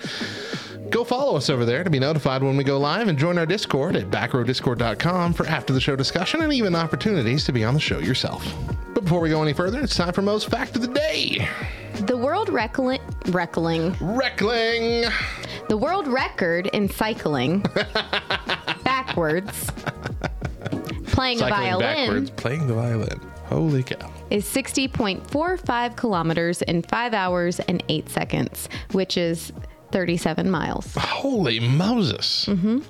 Go 0.90 1.04
follow 1.04 1.38
us 1.38 1.48
over 1.48 1.64
there 1.64 1.82
to 1.82 1.88
be 1.88 1.98
notified 1.98 2.42
when 2.42 2.58
we 2.58 2.64
go 2.64 2.78
live 2.78 3.08
and 3.08 3.18
join 3.18 3.38
our 3.38 3.46
Discord 3.46 3.96
at 3.96 4.10
backrowdiscord.com 4.10 5.32
for 5.32 5.46
after 5.46 5.72
the 5.72 5.80
show 5.80 5.96
discussion 5.96 6.42
and 6.42 6.52
even 6.52 6.74
opportunities 6.74 7.46
to 7.46 7.52
be 7.52 7.64
on 7.64 7.72
the 7.72 7.80
show 7.80 7.98
yourself. 7.98 8.46
But 8.92 9.04
before 9.04 9.20
we 9.20 9.30
go 9.30 9.42
any 9.42 9.54
further, 9.54 9.80
it's 9.80 9.96
time 9.96 10.12
for 10.12 10.20
Mo's 10.20 10.44
Fact 10.44 10.76
of 10.76 10.82
the 10.82 10.88
Day. 10.88 11.48
The 12.00 12.16
world 12.16 12.50
reckling, 12.50 13.00
reckling, 13.28 13.96
Reckling. 14.00 15.04
The 15.70 15.76
world 15.76 16.08
record 16.08 16.66
in 16.66 16.88
cycling 16.90 17.60
backwards, 18.84 19.70
playing 21.06 21.40
a 21.40 21.48
violin, 21.48 21.78
backwards, 22.06 22.30
playing 22.30 22.66
the 22.66 22.74
violin. 22.74 23.20
Holy 23.46 23.84
cow. 23.84 24.10
is 24.30 24.44
60.45 24.46 25.96
kilometers 25.96 26.62
in 26.62 26.82
five 26.82 27.14
hours 27.14 27.60
and 27.60 27.84
eight 27.88 28.08
seconds, 28.08 28.68
which 28.90 29.16
is 29.16 29.52
37 29.92 30.50
miles. 30.50 30.92
Holy 30.96 31.60
Moses. 31.60 32.48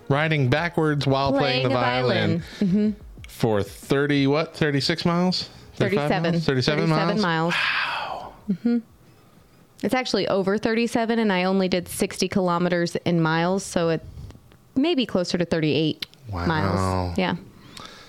Riding 0.09 0.49
backwards 0.49 1.07
while 1.07 1.33
playing, 1.33 1.65
the 1.69 1.75
Mm-hmm. 1.75 2.43
Violin. 2.65 2.97
For 3.29 3.63
30, 3.63 4.27
what? 4.27 4.57
36 4.57 5.05
miles? 5.05 5.51
35 5.77 6.09
37. 6.09 6.33
miles? 6.33 6.45
37, 6.47 6.89
miles? 6.89 7.23
miles. 7.23 7.55
Wow. 7.55 8.33
hmm 8.63 8.79
It's 9.83 9.95
actually 9.95 10.29
over 10.29 10.59
37, 10.59 11.19
and 11.19 11.33
I 11.33 11.45
only 11.45 11.69
did 11.69 11.89
60 11.89 12.29
kilometers 12.29 12.97
in 12.97 13.21
miles, 13.21 13.65
so 13.65 13.89
it 13.89 14.03
may 14.77 14.95
be 14.95 15.07
closer 15.07 15.39
to 15.39 15.45
38 15.45 16.07
Wow. 16.31 16.47
miles. 16.47 17.19
Yeah. 17.19 17.37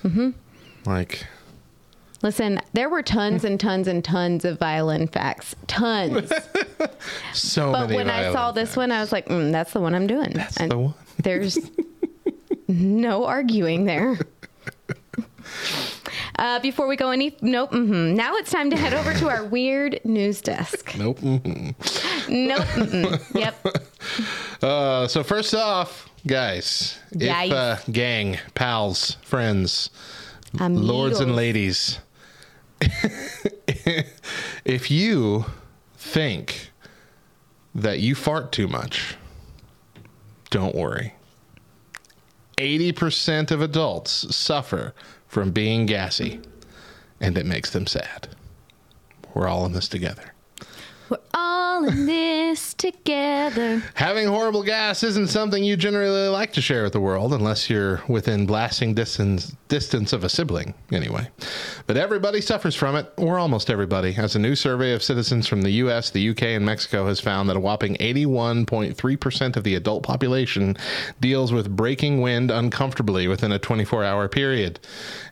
Mm-hmm. 0.03 0.29
Like, 0.85 1.25
Listen, 2.23 2.59
there 2.73 2.87
were 2.87 3.01
tons 3.01 3.43
and 3.43 3.59
tons 3.59 3.87
and 3.87 4.03
tons 4.05 4.45
of 4.45 4.59
violin 4.59 5.07
facts. 5.07 5.55
Tons. 5.65 6.31
so 7.33 7.71
But 7.71 7.81
many 7.87 7.95
when 7.95 8.09
I 8.11 8.31
saw 8.31 8.51
this 8.51 8.75
one, 8.77 8.91
I 8.91 8.99
was 9.01 9.11
like, 9.11 9.25
mm, 9.27 9.51
that's 9.51 9.73
the 9.73 9.79
one 9.79 9.95
I'm 9.95 10.05
doing. 10.05 10.29
That's 10.33 10.57
And 10.57 10.71
the 10.71 10.77
one. 10.77 10.93
There's 11.23 11.57
no 12.67 13.25
arguing 13.25 13.85
there. 13.85 14.19
Uh, 16.41 16.59
before 16.59 16.87
we 16.87 16.95
go 16.95 17.11
any, 17.11 17.37
nope. 17.41 17.69
hmm 17.69 18.15
Now 18.15 18.33
it's 18.35 18.49
time 18.49 18.71
to 18.71 18.75
head 18.75 18.95
over 18.95 19.13
to 19.13 19.29
our 19.29 19.45
weird 19.45 19.99
news 20.03 20.41
desk. 20.41 20.97
Nope. 20.97 21.19
mhm. 21.19 21.75
Nope. 22.29 22.63
mm-mm. 22.63 23.35
Yep. 23.35 23.65
Uh, 24.63 25.07
so 25.07 25.23
first 25.23 25.55
off, 25.55 26.07
guys, 26.27 26.99
Guys. 27.17 27.49
if 27.49 27.55
uh, 27.55 27.77
gang, 27.91 28.37
pals, 28.53 29.17
friends, 29.23 29.89
lords 30.59 31.19
and 31.19 31.35
ladies, 31.35 31.99
if 34.65 34.91
you 34.91 35.45
think 35.97 36.69
that 37.73 37.99
you 38.01 38.13
fart 38.13 38.51
too 38.51 38.67
much, 38.67 39.15
don't 40.51 40.75
worry. 40.75 41.13
80% 42.57 43.49
of 43.49 43.61
adults 43.61 44.35
suffer 44.35 44.93
from 45.31 45.51
being 45.51 45.85
gassy, 45.85 46.41
and 47.21 47.37
it 47.37 47.45
makes 47.45 47.69
them 47.69 47.87
sad. 47.87 48.27
We're 49.33 49.47
all 49.47 49.65
in 49.65 49.71
this 49.71 49.87
together. 49.87 50.30
We're 51.11 51.17
all 51.33 51.83
in 51.89 52.05
this 52.05 52.73
together. 52.73 53.83
Having 53.95 54.27
horrible 54.27 54.63
gas 54.63 55.03
isn't 55.03 55.27
something 55.27 55.61
you 55.61 55.75
generally 55.75 56.29
like 56.29 56.53
to 56.53 56.61
share 56.61 56.83
with 56.83 56.93
the 56.93 57.01
world 57.01 57.33
unless 57.33 57.69
you're 57.69 58.01
within 58.07 58.45
blasting 58.45 58.93
distance 58.93 59.53
distance 59.67 60.13
of 60.13 60.23
a 60.23 60.29
sibling, 60.29 60.73
anyway. 60.89 61.27
But 61.85 61.97
everybody 61.97 62.39
suffers 62.39 62.75
from 62.75 62.95
it, 62.95 63.11
or 63.17 63.37
almost 63.37 63.69
everybody, 63.69 64.15
as 64.15 64.37
a 64.37 64.39
new 64.39 64.55
survey 64.55 64.93
of 64.93 65.03
citizens 65.03 65.47
from 65.47 65.63
the 65.63 65.71
US, 65.83 66.11
the 66.11 66.29
UK, 66.29 66.43
and 66.43 66.65
Mexico 66.65 67.05
has 67.07 67.19
found 67.19 67.49
that 67.49 67.57
a 67.57 67.59
whopping 67.59 67.95
81.3% 67.97 69.57
of 69.57 69.65
the 69.65 69.75
adult 69.75 70.03
population 70.03 70.77
deals 71.19 71.51
with 71.51 71.75
breaking 71.75 72.21
wind 72.21 72.51
uncomfortably 72.51 73.27
within 73.27 73.51
a 73.51 73.59
24 73.59 74.05
hour 74.05 74.29
period. 74.29 74.79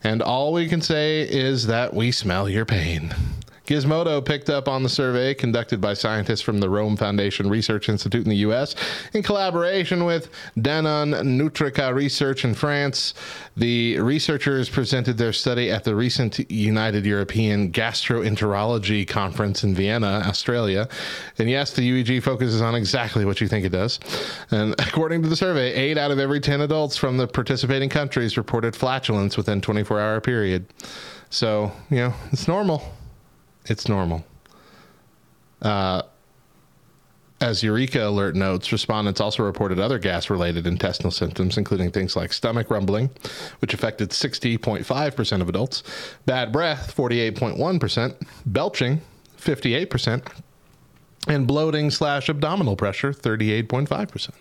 And 0.04 0.22
all 0.22 0.52
we 0.52 0.68
can 0.68 0.82
say 0.82 1.22
is 1.22 1.68
that 1.68 1.94
we 1.94 2.12
smell 2.12 2.50
your 2.50 2.66
pain. 2.66 3.16
Gizmodo 3.70 4.26
picked 4.26 4.50
up 4.50 4.68
on 4.68 4.82
the 4.82 4.90
survey 4.90 5.36
conducted 5.36 5.80
by 5.80 5.94
scientists 5.94 6.42
from 6.42 6.60
the 6.60 6.68
Rome 6.68 6.98
Foundation 6.98 7.52
Research 7.52 7.88
Institute 7.88 8.24
in 8.24 8.30
the 8.32 8.38
U.S. 8.38 8.74
in 9.14 9.22
collaboration 9.22 10.06
with 10.06 10.32
Danone 10.58 11.22
Nutricia 11.22 11.94
Research 11.94 12.44
in 12.44 12.56
France. 12.56 13.14
The 13.56 14.00
researchers 14.00 14.70
presented 14.70 15.20
their 15.20 15.34
study 15.34 15.70
at 15.70 15.84
the 15.84 15.94
recent 15.94 16.40
United 16.52 17.06
European 17.06 17.72
Gastroenterology 17.72 19.08
Conference 19.08 19.64
in 19.64 19.76
Vienna, 19.76 20.24
Australia. 20.26 20.90
And 21.38 21.48
yes, 21.48 21.72
the 21.72 21.88
UEG 21.88 22.24
focuses 22.24 22.64
on 22.64 22.74
exactly 22.74 23.24
what 23.24 23.40
you 23.40 23.48
think 23.48 23.66
it 23.68 23.70
does. 23.70 24.00
And 24.50 24.74
according 24.80 25.22
to 25.22 25.30
the 25.30 25.36
survey, 25.36 25.76
eight 25.76 25.96
out 26.00 26.10
of 26.10 26.18
every 26.18 26.40
10 26.40 26.62
adults 26.62 26.98
from 26.98 27.18
the 27.18 27.28
participating 27.28 27.90
countries 27.90 28.36
reported 28.36 28.76
flatulence 28.76 29.38
within 29.38 29.62
24 29.62 30.00
hour 30.00 30.22
period. 30.22 30.66
So, 31.30 31.72
you 31.92 31.98
know, 31.98 32.14
it's 32.32 32.48
normal 32.48 32.96
it's 33.70 33.88
normal. 33.88 34.26
Uh, 35.62 36.04
as 37.42 37.62
EurekAlert 37.62 38.36
notes, 38.36 38.72
respondents 38.72 39.22
also 39.22 39.44
reported 39.44 39.80
other 39.80 39.98
gas 39.98 40.30
related 40.30 40.68
intestinal 40.68 41.12
symptoms, 41.12 41.58
including 41.58 41.90
things 41.90 42.16
like 42.16 42.34
stomach 42.34 42.70
rumbling, 42.70 43.10
which 43.60 43.74
affected 43.74 44.10
60.5% 44.10 45.42
of 45.42 45.48
adults, 45.48 45.84
bad 46.26 46.52
breath, 46.52 46.94
48.1%, 46.96 48.16
belching, 48.46 49.02
58%, 49.38 50.28
and 51.28 51.48
bloating 51.48 51.90
slash 51.90 52.30
abdominal 52.30 52.76
pressure, 52.76 53.14
38.5%. 53.14 54.32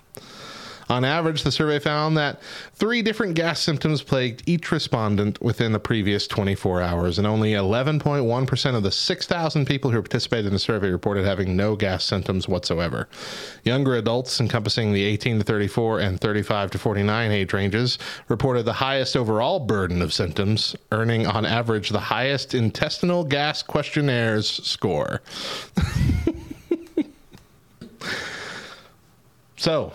On 0.88 1.05
average, 1.05 1.42
the 1.42 1.53
survey 1.53 1.79
found 1.79 2.16
that 2.16 2.40
three 2.72 3.03
different 3.03 3.35
gas 3.35 3.61
symptoms 3.61 4.03
plagued 4.03 4.42
each 4.46 4.72
respondent 4.72 5.40
within 5.42 5.72
the 5.72 5.79
previous 5.79 6.27
24 6.27 6.81
hours, 6.81 7.18
and 7.18 7.27
only 7.27 7.53
11.1% 7.53 8.74
of 8.74 8.83
the 8.83 8.90
6,000 8.90 9.66
people 9.66 9.90
who 9.90 10.01
participated 10.01 10.46
in 10.46 10.55
the 10.55 10.59
survey 10.59 10.90
reported 10.90 11.27
having 11.27 11.57
no 11.57 11.77
gas 11.77 12.05
symptoms 12.05 12.48
whatsoever. 12.48 13.07
Younger 13.64 13.96
adults, 13.96 14.40
encompassing 14.40 14.94
the 14.94 15.05
18 15.05 15.38
to 15.38 15.44
34 15.44 16.01
and 16.01 16.20
35 16.20 16.70
to 16.70 16.79
49 16.79 17.33
age 17.33 17.53
ranges, 17.53 17.98
reported 18.29 18.64
the 18.64 18.72
highest 18.72 19.14
overall 19.14 19.61
burden 19.61 20.01
of 20.01 20.14
symptoms, 20.14 20.74
earning 20.90 21.27
on 21.27 21.44
average 21.44 21.90
the 21.90 22.01
highest 22.01 22.55
intestinal 22.55 23.24
gas 23.24 23.62
questionnaires 23.62 24.48
score. 24.48 25.20
so, 29.57 29.92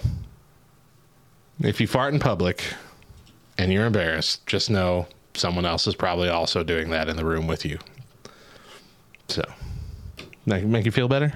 if 1.63 1.82
you 1.82 1.88
fart 1.88 2.13
in 2.13 2.19
public 2.19 2.63
and 3.58 3.71
you're 3.71 3.86
embarrassed, 3.86 4.45
just 4.45 4.69
know 4.69 5.08
someone 5.34 5.65
else 5.65 5.88
is 5.88 5.95
probably 5.95 6.30
also 6.30 6.63
doing 6.63 6.89
that 6.91 7.10
in 7.10 7.15
the 7.15 7.26
room 7.26 7.47
with 7.47 7.65
you. 7.65 7.80
So, 9.30 9.43
make, 10.45 10.63
make 10.65 10.86
you 10.86 10.91
feel 10.91 11.08
better? 11.08 11.34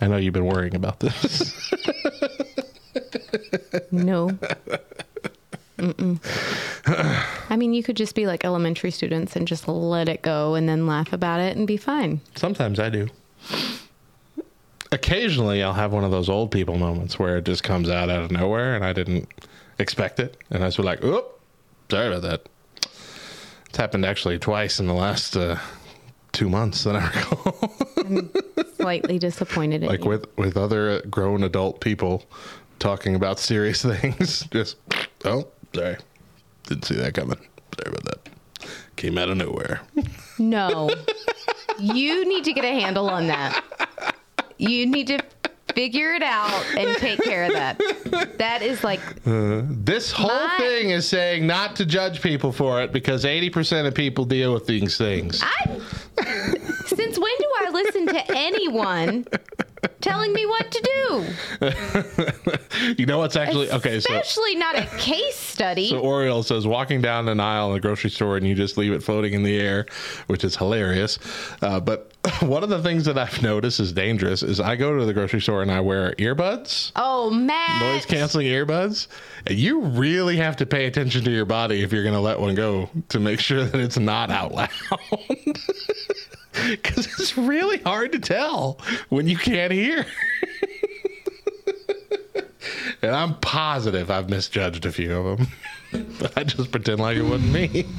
I 0.00 0.08
know 0.08 0.16
you've 0.16 0.34
been 0.34 0.46
worrying 0.46 0.74
about 0.74 1.00
this. 1.00 1.72
No. 3.90 4.30
Mm-mm. 5.78 6.20
I 7.50 7.56
mean, 7.56 7.74
you 7.74 7.82
could 7.82 7.96
just 7.96 8.14
be 8.14 8.26
like 8.26 8.44
elementary 8.44 8.90
students 8.90 9.36
and 9.36 9.46
just 9.46 9.68
let 9.68 10.08
it 10.08 10.22
go 10.22 10.54
and 10.54 10.68
then 10.68 10.86
laugh 10.86 11.12
about 11.12 11.40
it 11.40 11.56
and 11.56 11.66
be 11.66 11.76
fine. 11.76 12.20
Sometimes 12.34 12.78
I 12.80 12.88
do. 12.88 13.08
Occasionally, 14.96 15.62
I'll 15.62 15.74
have 15.74 15.92
one 15.92 16.04
of 16.04 16.10
those 16.10 16.30
old 16.30 16.50
people 16.50 16.78
moments 16.78 17.18
where 17.18 17.36
it 17.36 17.44
just 17.44 17.62
comes 17.62 17.90
out 17.90 18.08
out 18.08 18.22
of 18.22 18.30
nowhere 18.30 18.74
and 18.74 18.82
I 18.82 18.94
didn't 18.94 19.28
expect 19.78 20.18
it. 20.20 20.38
And 20.50 20.62
I 20.62 20.66
was 20.66 20.78
like, 20.78 21.04
oop, 21.04 21.38
sorry 21.90 22.08
about 22.08 22.22
that. 22.22 22.46
It's 23.68 23.76
happened 23.76 24.06
actually 24.06 24.38
twice 24.38 24.80
in 24.80 24.86
the 24.86 24.94
last 24.94 25.36
uh, 25.36 25.58
two 26.32 26.48
months 26.48 26.84
that 26.84 26.96
I 26.96 27.06
recall. 27.14 27.74
Slightly 28.76 29.18
disappointed 29.18 29.82
in 29.82 29.88
like 29.88 30.04
you. 30.04 30.08
with 30.10 30.26
with 30.38 30.56
other 30.56 31.02
grown 31.10 31.42
adult 31.42 31.80
people 31.82 32.24
talking 32.78 33.14
about 33.14 33.38
serious 33.38 33.82
things. 34.00 34.46
Just 34.50 34.76
oh, 35.26 35.46
sorry, 35.74 35.96
didn't 36.64 36.84
see 36.86 36.94
that 36.94 37.12
coming. 37.12 37.36
Sorry 37.76 37.94
about 37.94 38.04
that. 38.04 38.68
Came 38.96 39.18
out 39.18 39.28
of 39.28 39.36
nowhere. 39.36 39.82
No. 40.38 40.88
you 41.78 42.26
need 42.26 42.44
to 42.44 42.54
get 42.54 42.64
a 42.64 42.72
handle 42.80 43.10
on 43.10 43.26
that. 43.26 43.62
You 44.58 44.86
need 44.86 45.06
to 45.08 45.18
figure 45.74 46.14
it 46.14 46.22
out 46.22 46.64
and 46.78 46.96
take 46.96 47.22
care 47.22 47.44
of 47.44 47.52
that. 47.52 47.78
That 48.38 48.62
is 48.62 48.82
like 48.82 49.00
This 49.24 50.10
whole 50.12 50.28
My- 50.28 50.56
thing 50.58 50.90
is 50.90 51.06
saying 51.08 51.46
not 51.46 51.76
to 51.76 51.84
judge 51.86 52.22
people 52.22 52.52
for 52.52 52.82
it 52.82 52.92
because 52.92 53.24
eighty 53.24 53.50
percent 53.50 53.86
of 53.86 53.94
people 53.94 54.24
deal 54.24 54.52
with 54.54 54.66
these 54.66 54.96
things. 54.96 55.42
I 55.42 55.78
Since 56.86 57.18
when 57.18 57.32
do 57.38 57.46
I 57.66 57.70
listen 57.72 58.06
to 58.06 58.24
anyone 58.36 59.26
telling 60.00 60.32
me 60.32 60.46
what 60.46 60.70
to 60.70 60.82
do? 60.82 60.94
you 62.98 63.06
know 63.06 63.18
what's 63.18 63.36
actually 63.36 63.70
okay? 63.70 64.00
So 64.00 64.14
Especially 64.14 64.56
not 64.56 64.76
a 64.76 64.86
case 64.98 65.36
study. 65.36 65.90
So 65.90 66.00
Oriole 66.00 66.42
says 66.42 66.66
walking 66.66 67.00
down 67.00 67.28
an 67.28 67.40
aisle 67.40 67.68
in 67.68 67.74
the 67.74 67.80
grocery 67.80 68.10
store 68.10 68.36
and 68.36 68.46
you 68.46 68.54
just 68.54 68.76
leave 68.76 68.92
it 68.92 69.02
floating 69.02 69.32
in 69.32 69.42
the 69.42 69.58
air, 69.58 69.86
which 70.26 70.44
is 70.44 70.56
hilarious. 70.56 71.18
Uh, 71.62 71.80
but 71.80 72.12
one 72.42 72.62
of 72.62 72.68
the 72.68 72.82
things 72.82 73.04
that 73.04 73.18
I've 73.18 73.42
noticed 73.42 73.80
is 73.80 73.92
dangerous 73.92 74.42
is 74.42 74.60
I 74.60 74.76
go 74.76 74.98
to 74.98 75.04
the 75.04 75.12
grocery 75.12 75.40
store 75.40 75.62
and 75.62 75.70
I 75.70 75.80
wear 75.80 76.12
earbuds, 76.12 76.92
oh, 76.96 77.30
man, 77.30 77.80
noise 77.80 78.06
canceling 78.06 78.46
earbuds, 78.46 79.08
and 79.46 79.58
you 79.58 79.80
really 79.80 80.36
have 80.36 80.56
to 80.56 80.66
pay 80.66 80.86
attention 80.86 81.24
to 81.24 81.30
your 81.30 81.44
body 81.44 81.82
if 81.82 81.92
you're 81.92 82.02
going 82.02 82.14
to 82.14 82.20
let 82.20 82.40
one 82.40 82.54
go 82.54 82.90
to 83.10 83.20
make 83.20 83.40
sure 83.40 83.64
that 83.64 83.80
it's 83.80 83.98
not 83.98 84.30
out 84.30 84.52
loud. 84.52 84.70
Because 86.70 87.06
it's 87.26 87.36
really 87.36 87.78
hard 87.78 88.12
to 88.12 88.20
tell 88.20 88.78
when 89.08 89.26
you 89.26 89.36
can't 89.36 89.72
hear. 89.72 90.06
and 93.02 93.10
I'm 93.10 93.34
positive 93.40 94.12
I've 94.12 94.30
misjudged 94.30 94.86
a 94.86 94.92
few 94.92 95.12
of 95.12 95.38
them. 95.38 95.48
but 96.20 96.38
I 96.38 96.44
just 96.44 96.70
pretend 96.70 97.00
like 97.00 97.16
it 97.16 97.22
wasn't 97.22 97.52
me. 97.52 97.84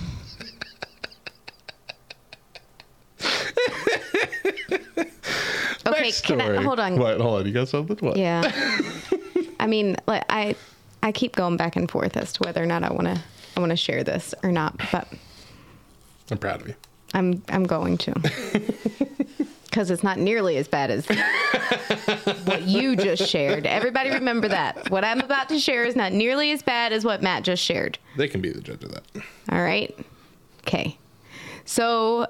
Okay, 5.85 6.11
I 6.41 6.61
hold 6.63 6.81
on? 6.81 6.99
What? 6.99 7.21
Hold 7.21 7.39
on. 7.39 7.45
You 7.47 7.53
got 7.53 7.69
something? 7.69 7.95
What? 7.99 8.17
Yeah. 8.17 8.51
I 9.59 9.67
mean, 9.67 9.95
like 10.05 10.25
I 10.29 10.55
I 11.01 11.13
keep 11.13 11.33
going 11.35 11.55
back 11.55 11.77
and 11.77 11.89
forth 11.89 12.17
as 12.17 12.33
to 12.33 12.43
whether 12.43 12.61
or 12.61 12.65
not 12.65 12.83
I 12.83 12.91
want 12.91 13.07
to 13.07 13.21
I 13.55 13.59
want 13.61 13.69
to 13.69 13.77
share 13.77 14.03
this 14.03 14.35
or 14.43 14.51
not, 14.51 14.77
but 14.91 15.07
I'm 16.29 16.37
proud 16.37 16.61
of 16.61 16.67
you. 16.67 16.75
I'm 17.13 17.41
I'm 17.49 17.63
going 17.63 17.97
to. 17.99 18.13
Cuz 19.71 19.91
it's 19.91 20.03
not 20.03 20.17
nearly 20.17 20.57
as 20.57 20.67
bad 20.67 20.89
as 20.89 21.05
what 22.45 22.63
you 22.63 22.95
just 22.95 23.29
shared. 23.29 23.65
Everybody 23.65 24.09
remember 24.09 24.47
that. 24.47 24.89
What 24.89 25.03
I'm 25.03 25.21
about 25.21 25.49
to 25.49 25.59
share 25.59 25.83
is 25.83 25.95
not 25.95 26.13
nearly 26.13 26.51
as 26.51 26.61
bad 26.61 26.93
as 26.93 27.05
what 27.05 27.21
Matt 27.21 27.43
just 27.43 27.63
shared. 27.63 27.99
They 28.15 28.27
can 28.27 28.41
be 28.41 28.51
the 28.51 28.61
judge 28.61 28.83
of 28.83 28.91
that. 28.91 29.03
All 29.51 29.61
right. 29.61 29.95
Okay. 30.61 30.97
So 31.65 32.27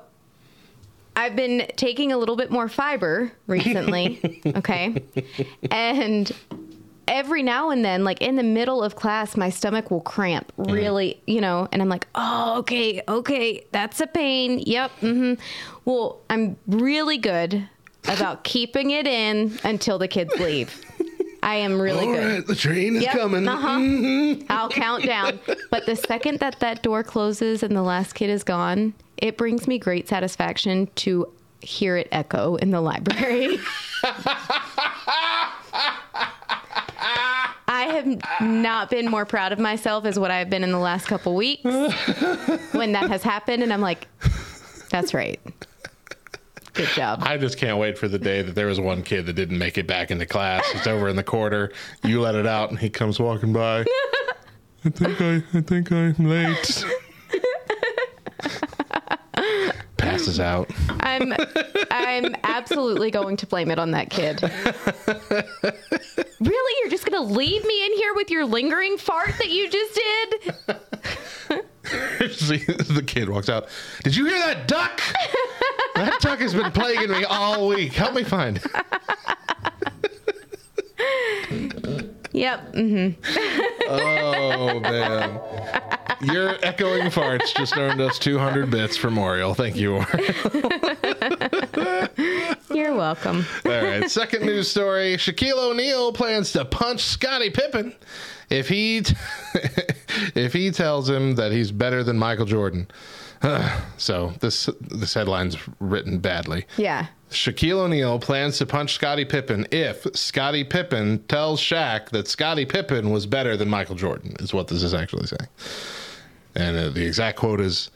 I've 1.15 1.35
been 1.35 1.67
taking 1.75 2.11
a 2.11 2.17
little 2.17 2.35
bit 2.35 2.51
more 2.51 2.69
fiber 2.69 3.31
recently. 3.47 4.41
okay. 4.55 5.03
And 5.71 6.31
every 7.07 7.43
now 7.43 7.69
and 7.69 7.83
then, 7.83 8.03
like 8.03 8.21
in 8.21 8.35
the 8.35 8.43
middle 8.43 8.83
of 8.83 8.95
class, 8.95 9.37
my 9.37 9.49
stomach 9.49 9.89
will 9.91 10.01
cramp 10.01 10.51
really, 10.57 11.21
you 11.25 11.41
know, 11.41 11.67
and 11.71 11.81
I'm 11.81 11.89
like, 11.89 12.07
oh, 12.15 12.57
okay, 12.59 13.01
okay, 13.07 13.65
that's 13.71 13.99
a 14.01 14.07
pain. 14.07 14.59
Yep. 14.59 14.91
Mm-hmm. 15.01 15.41
Well, 15.85 16.19
I'm 16.29 16.57
really 16.67 17.17
good 17.17 17.67
about 18.07 18.43
keeping 18.45 18.91
it 18.91 19.07
in 19.07 19.57
until 19.63 19.97
the 19.97 20.07
kids 20.07 20.33
leave. 20.39 20.83
I 21.43 21.55
am 21.55 21.79
really 21.79 22.05
good. 22.07 22.47
the 22.47 22.55
train 22.55 22.95
is 22.97 23.03
Yep, 23.03 23.15
Uh-huh. 23.15 24.35
I'll 24.49 24.69
count 24.69 25.05
down. 25.05 25.39
But 25.69 25.85
the 25.85 25.95
second 25.95 26.39
that 26.39 26.59
that 26.59 26.83
door 26.83 27.03
closes 27.03 27.63
and 27.63 27.75
the 27.75 27.83
last 27.83 28.15
kid 28.15 28.29
is 28.29 28.43
gone, 28.43 28.93
it 29.17 29.37
brings 29.37 29.67
me 29.67 29.77
great 29.77 30.09
satisfaction 30.09 30.87
to 30.95 31.31
hear 31.61 31.95
it 31.95 32.07
echo 32.11 32.55
in 32.55 32.71
the 32.71 32.81
library. 32.81 33.59
I 37.87 37.91
have 37.91 38.41
not 38.41 38.89
been 38.89 39.09
more 39.09 39.25
proud 39.25 39.53
of 39.53 39.59
myself 39.59 40.03
as 40.05 40.19
what 40.19 40.29
I've 40.29 40.49
been 40.49 40.63
in 40.63 40.71
the 40.71 40.77
last 40.77 41.07
couple 41.07 41.35
weeks 41.35 41.63
when 42.73 42.91
that 42.91 43.09
has 43.09 43.23
happened. 43.23 43.63
And 43.63 43.71
I'm 43.71 43.79
like, 43.79 44.07
that's 44.89 45.13
right. 45.13 45.39
Good 46.73 46.89
job. 46.89 47.19
I 47.23 47.37
just 47.37 47.57
can't 47.57 47.77
wait 47.77 47.97
for 47.97 48.09
the 48.09 48.19
day 48.19 48.41
that 48.41 48.55
there 48.55 48.67
was 48.67 48.79
one 48.79 49.03
kid 49.03 49.25
that 49.27 49.33
didn't 49.33 49.57
make 49.57 49.77
it 49.77 49.87
back 49.87 50.11
into 50.11 50.25
class. 50.25 50.65
It's 50.75 50.85
over 50.85 51.07
in 51.07 51.15
the 51.15 51.23
corner. 51.23 51.71
You 52.03 52.19
let 52.19 52.35
it 52.35 52.45
out, 52.45 52.69
and 52.69 52.77
he 52.77 52.89
comes 52.89 53.19
walking 53.19 53.53
by. 53.53 53.85
I 54.85 54.89
think 54.89 55.21
I, 55.21 55.43
I 55.57 55.61
think 55.61 55.91
I'm 55.91 56.15
late. 56.17 56.85
Passes 59.97 60.39
out. 60.39 60.69
I'm 61.01 61.33
I'm 61.91 62.35
absolutely 62.43 63.11
going 63.11 63.37
to 63.37 63.47
blame 63.47 63.71
it 63.71 63.79
on 63.79 63.91
that 63.91 64.09
kid. 64.09 64.41
Really? 66.39 66.73
You're 66.81 66.91
just 66.91 67.05
going 67.09 67.27
to 67.27 67.33
leave 67.33 67.65
me 67.65 67.85
in 67.85 67.93
here 67.93 68.13
with 68.13 68.29
your 68.29 68.45
lingering 68.45 68.97
fart 68.97 69.31
that 69.39 69.49
you 69.49 69.69
just 69.69 69.95
did? 69.95 70.53
See, 72.33 72.57
the 72.57 73.03
kid 73.05 73.29
walks 73.29 73.49
out. 73.49 73.67
Did 74.03 74.15
you 74.15 74.25
hear 74.25 74.37
that 74.39 74.67
duck? 74.67 75.01
That 75.95 76.19
duck 76.21 76.39
has 76.39 76.53
been 76.53 76.71
plaguing 76.71 77.09
me 77.09 77.23
all 77.23 77.67
week. 77.67 77.93
Help 77.93 78.13
me 78.13 78.23
find. 78.23 78.61
it." 80.99 82.11
Yep. 82.37 82.73
Mm-hmm. 82.73 83.63
Oh 83.89 84.81
man, 84.81 85.39
your 86.21 86.55
echoing 86.61 87.03
farts 87.05 87.55
just 87.55 87.77
earned 87.77 88.01
us 88.01 88.19
200 88.19 88.69
bits 88.69 88.97
from 88.97 89.17
Oriole. 89.17 89.53
Thank 89.53 89.77
you, 89.77 89.93
Oriole. 89.95 90.17
You're 92.73 92.95
welcome. 92.95 93.45
All 93.65 93.71
right, 93.71 94.11
second 94.11 94.45
news 94.45 94.69
story: 94.69 95.15
Shaquille 95.15 95.57
O'Neal 95.71 96.11
plans 96.11 96.51
to 96.51 96.65
punch 96.65 96.99
Scottie 96.99 97.49
Pippen 97.49 97.95
if 98.49 98.67
he 98.67 99.01
t- 99.03 99.15
if 100.35 100.51
he 100.51 100.69
tells 100.71 101.09
him 101.09 101.35
that 101.35 101.53
he's 101.53 101.71
better 101.71 102.03
than 102.03 102.17
Michael 102.19 102.45
Jordan. 102.45 102.87
so 103.97 104.33
this 104.39 104.69
this 104.81 105.13
headline's 105.13 105.57
written 105.79 106.19
badly. 106.19 106.65
Yeah. 106.77 107.07
Shaquille 107.29 107.79
O'Neal 107.79 108.19
plans 108.19 108.57
to 108.59 108.65
punch 108.65 108.93
Scottie 108.93 109.25
Pippen 109.25 109.67
if 109.71 110.07
Scottie 110.13 110.63
Pippen 110.63 111.23
tells 111.27 111.59
Shaq 111.59 112.09
that 112.09 112.27
Scottie 112.27 112.65
Pippen 112.65 113.09
was 113.09 113.25
better 113.25 113.57
than 113.57 113.69
Michael 113.69 113.95
Jordan. 113.95 114.35
Is 114.39 114.53
what 114.53 114.67
this 114.67 114.81
is 114.81 114.93
actually 114.93 115.27
saying. 115.27 115.49
And 116.55 116.77
uh, 116.77 116.89
the 116.89 117.05
exact 117.05 117.37
quote 117.37 117.59
is, 117.59 117.91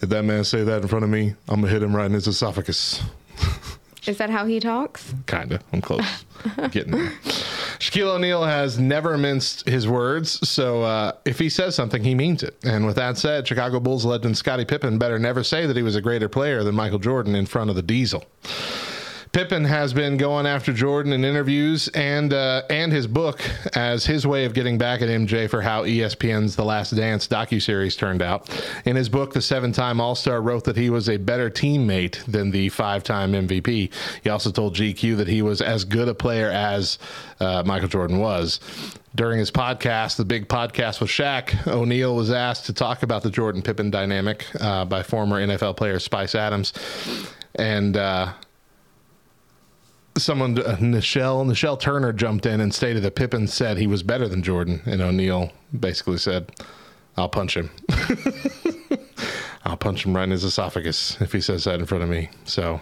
"If 0.00 0.08
that 0.10 0.24
man 0.24 0.44
say 0.44 0.62
that 0.62 0.82
in 0.82 0.88
front 0.88 1.04
of 1.04 1.10
me, 1.10 1.34
I'm 1.48 1.60
gonna 1.60 1.72
hit 1.72 1.82
him 1.82 1.94
right 1.94 2.06
in 2.06 2.12
his 2.12 2.26
esophagus." 2.26 3.02
Is 4.06 4.18
that 4.18 4.30
how 4.30 4.46
he 4.46 4.60
talks? 4.60 5.12
Kinda. 5.26 5.60
I'm 5.72 5.80
close. 5.80 6.24
Getting 6.70 6.92
there. 6.92 7.12
Shaquille 7.78 8.14
O'Neal 8.14 8.44
has 8.44 8.78
never 8.78 9.18
minced 9.18 9.68
his 9.68 9.88
words, 9.88 10.48
so 10.48 10.82
uh, 10.82 11.12
if 11.24 11.38
he 11.38 11.48
says 11.48 11.74
something, 11.74 12.02
he 12.02 12.14
means 12.14 12.42
it. 12.42 12.56
And 12.64 12.86
with 12.86 12.96
that 12.96 13.18
said, 13.18 13.46
Chicago 13.46 13.80
Bulls 13.80 14.04
legend 14.04 14.36
Scottie 14.38 14.64
Pippen 14.64 14.98
better 14.98 15.18
never 15.18 15.42
say 15.42 15.66
that 15.66 15.76
he 15.76 15.82
was 15.82 15.96
a 15.96 16.00
greater 16.00 16.28
player 16.28 16.62
than 16.62 16.74
Michael 16.74 16.98
Jordan 16.98 17.34
in 17.34 17.46
front 17.46 17.68
of 17.70 17.76
the 17.76 17.82
Diesel. 17.82 18.24
Pippen 19.36 19.66
has 19.66 19.92
been 19.92 20.16
going 20.16 20.46
after 20.46 20.72
Jordan 20.72 21.12
in 21.12 21.22
interviews 21.22 21.88
and 21.88 22.32
uh, 22.32 22.62
and 22.70 22.90
his 22.90 23.06
book 23.06 23.42
as 23.76 24.06
his 24.06 24.26
way 24.26 24.46
of 24.46 24.54
getting 24.54 24.78
back 24.78 25.02
at 25.02 25.10
MJ 25.10 25.50
for 25.50 25.60
how 25.60 25.84
ESPN's 25.84 26.56
The 26.56 26.64
Last 26.64 26.92
Dance 26.92 27.28
docuseries 27.28 27.98
turned 27.98 28.22
out. 28.22 28.48
In 28.86 28.96
his 28.96 29.10
book, 29.10 29.34
the 29.34 29.42
seven-time 29.42 30.00
All-Star 30.00 30.40
wrote 30.40 30.64
that 30.64 30.78
he 30.78 30.88
was 30.88 31.10
a 31.10 31.18
better 31.18 31.50
teammate 31.50 32.24
than 32.24 32.50
the 32.50 32.70
five-time 32.70 33.34
MVP. 33.34 33.92
He 34.24 34.30
also 34.30 34.50
told 34.50 34.74
GQ 34.74 35.18
that 35.18 35.28
he 35.28 35.42
was 35.42 35.60
as 35.60 35.84
good 35.84 36.08
a 36.08 36.14
player 36.14 36.48
as 36.48 36.98
uh, 37.38 37.62
Michael 37.66 37.88
Jordan 37.88 38.18
was. 38.18 38.58
During 39.14 39.38
his 39.38 39.50
podcast, 39.50 40.16
the 40.16 40.24
big 40.24 40.48
podcast 40.48 40.98
with 40.98 41.10
Shaq, 41.10 41.66
O'Neal 41.66 42.16
was 42.16 42.30
asked 42.30 42.64
to 42.66 42.72
talk 42.72 43.02
about 43.02 43.22
the 43.22 43.30
Jordan 43.30 43.60
Pippen 43.60 43.90
dynamic 43.90 44.46
uh, 44.58 44.86
by 44.86 45.02
former 45.02 45.46
NFL 45.46 45.76
player 45.76 45.98
Spice 45.98 46.34
Adams, 46.34 46.72
and. 47.54 47.98
Uh, 47.98 48.32
someone, 50.16 50.58
uh, 50.58 50.76
Nichelle, 50.76 51.44
Nischelle 51.46 51.78
Turner 51.78 52.12
jumped 52.12 52.46
in 52.46 52.60
and 52.60 52.74
stated 52.74 53.02
that 53.02 53.14
Pippen 53.16 53.46
said 53.46 53.78
he 53.78 53.86
was 53.86 54.02
better 54.02 54.28
than 54.28 54.42
Jordan, 54.42 54.80
and 54.86 55.00
O'Neal 55.00 55.52
basically 55.78 56.18
said, 56.18 56.50
"I'll 57.16 57.28
punch 57.28 57.56
him. 57.56 57.70
I'll 59.64 59.76
punch 59.76 60.04
him 60.06 60.14
right 60.14 60.24
in 60.24 60.30
his 60.30 60.44
esophagus 60.44 61.20
if 61.20 61.32
he 61.32 61.40
says 61.40 61.64
that 61.64 61.80
in 61.80 61.86
front 61.86 62.04
of 62.04 62.10
me." 62.10 62.30
So. 62.44 62.80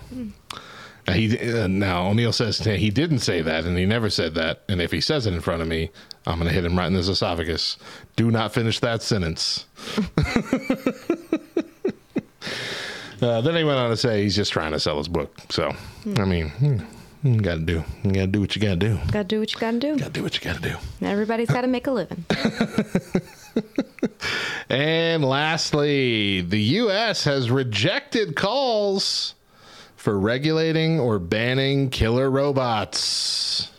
uh, 1.09 1.13
He 1.13 1.39
uh, 1.39 1.67
now 1.67 2.09
O'Neal 2.09 2.33
says 2.33 2.59
he 2.59 2.91
didn't 2.91 3.19
say 3.21 3.43
that, 3.43 3.65
and 3.65 3.77
he 3.79 3.87
never 3.87 4.09
said 4.11 4.35
that. 4.37 4.63
And 4.69 4.81
if 4.81 4.91
he 4.93 5.01
says 5.01 5.27
it 5.27 5.35
in 5.35 5.41
front 5.41 5.61
of 5.63 5.69
me, 5.69 5.91
I'm 6.27 6.39
going 6.39 6.49
to 6.49 6.55
hit 6.55 6.65
him 6.65 6.77
right 6.79 6.87
in 6.87 6.95
his 6.95 7.09
esophagus. 7.09 7.77
Do 8.17 8.31
not 8.31 8.53
finish 8.55 8.81
that 8.81 9.03
sentence. 9.03 9.67
Uh, 13.23 13.41
then 13.41 13.55
he 13.57 13.65
went 13.65 13.79
on 13.79 13.89
to 13.89 13.97
say 13.97 14.23
he's 14.23 14.37
just 14.37 14.53
trying 14.53 14.73
to 14.73 14.79
sell 14.81 14.99
his 14.99 15.09
book. 15.09 15.35
So, 15.49 15.75
I 16.19 16.25
mean, 16.27 16.51
hmm, 16.51 16.79
you 17.25 17.41
got 17.41 17.55
to 17.55 17.61
do. 17.61 17.85
You 18.05 18.13
got 18.13 18.21
to 18.21 18.27
do 18.29 18.41
what 18.41 18.55
you 18.55 18.63
got 18.63 18.71
to 18.71 18.77
do. 18.77 18.99
Gotta 19.11 19.25
do 19.25 19.41
what 19.41 19.53
you 19.53 19.59
gotta 19.59 19.79
do. 19.79 19.97
Got 19.99 20.07
to 20.07 20.13
do 20.13 20.23
what 20.23 20.35
you 20.35 20.41
got 20.41 20.57
to 20.57 20.63
do. 20.63 20.77
Everybody's 21.03 21.49
gotta 21.49 21.67
make 21.67 21.87
a 21.87 21.91
living. 21.91 22.25
And 24.69 25.25
lastly, 25.25 26.41
the 26.41 26.61
U.S. 26.61 27.25
has 27.25 27.51
rejected 27.51 28.35
calls 28.35 29.35
for 29.97 30.19
regulating 30.19 30.99
or 30.99 31.19
banning 31.19 31.91
killer 31.91 32.31
robots. 32.31 33.71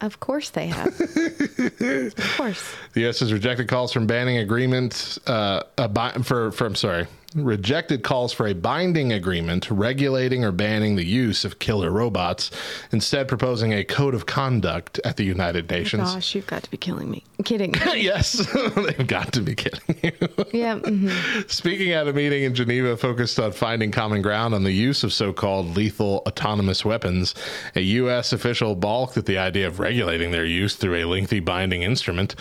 Of 0.00 0.18
course 0.18 0.50
they 0.50 0.68
have. 0.68 0.86
of 1.00 2.36
course. 2.36 2.74
The 2.94 3.02
U.S. 3.02 3.20
has 3.20 3.32
rejected 3.32 3.68
calls 3.68 3.92
from 3.92 4.06
banning 4.06 4.38
agreements 4.38 5.18
uh, 5.28 5.64
a 5.76 6.22
for, 6.22 6.52
for 6.52 6.66
I'm 6.66 6.74
sorry, 6.74 7.06
rejected 7.34 8.02
calls 8.02 8.32
for 8.32 8.46
a 8.46 8.54
binding 8.54 9.12
agreement 9.12 9.70
regulating 9.70 10.44
or 10.44 10.52
banning 10.52 10.96
the 10.96 11.04
use 11.04 11.44
of 11.44 11.58
killer 11.58 11.90
robots, 11.90 12.50
instead 12.92 13.28
proposing 13.28 13.72
a 13.72 13.84
code 13.84 14.14
of 14.14 14.26
conduct 14.26 14.98
at 15.04 15.16
the 15.16 15.24
United 15.24 15.70
Nations. 15.70 16.14
Gosh, 16.14 16.34
you've 16.34 16.46
got 16.46 16.62
to 16.64 16.70
be 16.70 16.76
killing 16.76 17.10
me. 17.10 17.24
kidding. 17.44 17.74
yes, 17.94 18.32
they've 18.76 19.06
got 19.06 19.32
to 19.32 19.40
be 19.40 19.54
kidding 19.54 19.96
you. 20.02 20.28
yeah. 20.52 20.78
mhm. 20.78 21.50
Speaking 21.50 21.92
at 21.92 22.08
a 22.08 22.12
meeting 22.12 22.42
in 22.42 22.54
Geneva 22.54 22.96
focused 22.96 23.38
on 23.38 23.52
finding 23.52 23.90
common 23.90 24.22
ground 24.22 24.54
on 24.54 24.64
the 24.64 24.72
use 24.72 25.04
of 25.04 25.12
so 25.12 25.32
called 25.32 25.76
lethal 25.76 26.22
autonomous 26.26 26.84
weapons, 26.84 27.34
a 27.74 27.80
U.S. 27.80 28.32
official 28.32 28.74
balked 28.74 29.16
at 29.16 29.26
the 29.26 29.38
idea 29.38 29.66
of 29.66 29.78
regulating 29.80 30.30
their 30.30 30.44
use 30.44 30.74
through 30.76 30.96
a 30.96 31.04
lengthy 31.04 31.40
binding 31.40 31.82
instrument. 31.82 32.34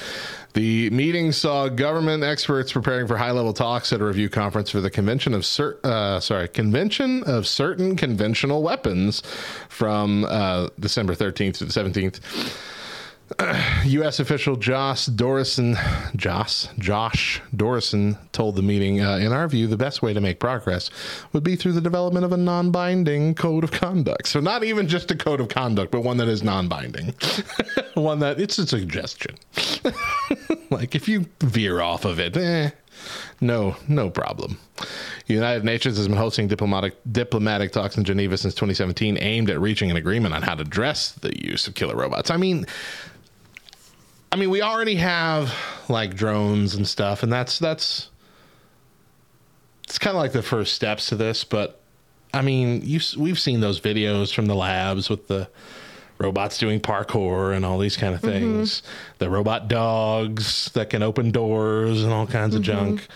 The 0.54 0.89
meeting 0.89 1.32
saw 1.32 1.70
government 1.70 2.24
experts 2.24 2.72
preparing 2.72 3.08
for 3.08 3.18
high-level 3.18 3.54
talks 3.54 3.93
at 3.93 4.02
a 4.02 4.04
review 4.04 4.30
conference 4.30 4.72
for 4.72 4.82
the 4.82 4.89
convention 4.89 5.34
of 5.34 5.45
cer- 5.45 5.78
uh, 5.84 6.20
sorry 6.20 6.47
convention 6.47 7.24
of 7.26 7.47
certain 7.47 7.95
conventional 7.95 8.64
weapons 8.64 9.22
from 9.70 10.26
uh, 10.26 10.70
December 10.80 11.14
13th 11.14 11.58
to 11.60 11.66
the 11.66 11.72
17th. 11.72 12.20
U.S. 13.86 14.20
official 14.20 14.56
Josh 14.56 15.06
Dorosin, 15.08 15.78
Josh, 16.16 16.68
Josh 16.80 17.42
Dorosin 17.56 18.18
told 18.32 18.56
the 18.56 18.62
meeting, 18.62 19.02
uh, 19.02 19.18
in 19.18 19.32
our 19.32 19.48
view, 19.48 19.68
the 19.68 19.78
best 19.78 20.02
way 20.02 20.14
to 20.14 20.22
make 20.22 20.40
progress 20.40 20.90
would 21.34 21.44
be 21.44 21.56
through 21.56 21.74
the 21.74 21.82
development 21.82 22.26
of 22.26 22.32
a 22.32 22.38
non-binding 22.38 23.36
code 23.36 23.64
of 23.64 23.72
conduct. 23.72 24.28
So 24.28 24.40
not 24.40 24.64
even 24.64 24.88
just 24.88 25.12
a 25.12 25.16
code 25.16 25.40
of 25.40 25.50
conduct, 25.50 25.92
but 25.92 26.02
one 26.02 26.18
that 26.18 26.28
is 26.28 26.44
non-binding, 26.44 27.14
one 27.94 28.20
that 28.20 28.40
it's 28.40 28.58
a 28.58 28.66
suggestion. 28.66 29.36
like 30.70 30.96
if 30.96 31.08
you 31.08 31.26
veer 31.42 31.82
off 31.82 32.06
of 32.06 32.20
it, 32.20 32.36
eh, 32.36 32.72
no, 33.42 33.76
no 33.88 34.10
problem. 34.10 34.58
United 35.28 35.64
Nations 35.64 35.98
has 35.98 36.08
been 36.08 36.18
hosting 36.18 36.48
diplomatic 36.48 36.96
diplomatic 37.12 37.72
talks 37.72 37.98
in 37.98 38.04
Geneva 38.04 38.38
since 38.38 38.54
2017, 38.56 39.18
aimed 39.22 39.50
at 39.50 39.60
reaching 39.60 39.92
an 39.92 39.98
agreement 39.98 40.34
on 40.34 40.42
how 40.42 40.56
to 40.56 40.62
address 40.62 41.12
the 41.12 41.40
use 41.40 41.68
of 41.68 41.76
killer 41.76 41.96
robots. 41.96 42.32
I 42.32 42.38
mean, 42.38 42.66
I 44.32 44.36
mean, 44.36 44.50
we 44.50 44.62
already 44.62 44.96
have 44.96 45.54
like 45.88 46.16
drones 46.16 46.76
and 46.76 46.88
stuff, 46.88 47.24
and 47.24 47.32
that's 47.32 47.58
that's 47.60 48.10
it's 49.84 49.98
kind 49.98 50.16
of 50.16 50.22
like 50.22 50.34
the 50.34 50.44
first 50.44 50.74
steps 50.76 51.08
to 51.08 51.16
this. 51.16 51.44
But 51.44 51.82
I 52.34 52.42
mean, 52.42 52.82
you 52.84 53.00
we've 53.18 53.40
seen 53.40 53.60
those 53.60 53.82
videos 53.82 54.34
from 54.34 54.46
the 54.46 54.56
labs 54.56 55.10
with 55.10 55.28
the 55.28 55.50
robots 56.20 56.58
doing 56.58 56.80
parkour 56.80 57.56
and 57.56 57.66
all 57.66 57.80
these 57.80 57.98
kind 57.98 58.14
of 58.14 58.22
mm-hmm. 58.22 58.30
things. 58.30 58.84
The 59.18 59.30
robot 59.30 59.68
dogs 59.68 60.70
that 60.74 60.90
can 60.92 61.02
open 61.02 61.32
doors 61.32 62.04
and 62.04 62.14
all 62.14 62.28
kinds 62.28 62.54
of 62.54 62.62
mm-hmm. 62.62 62.90
junk. 62.90 63.08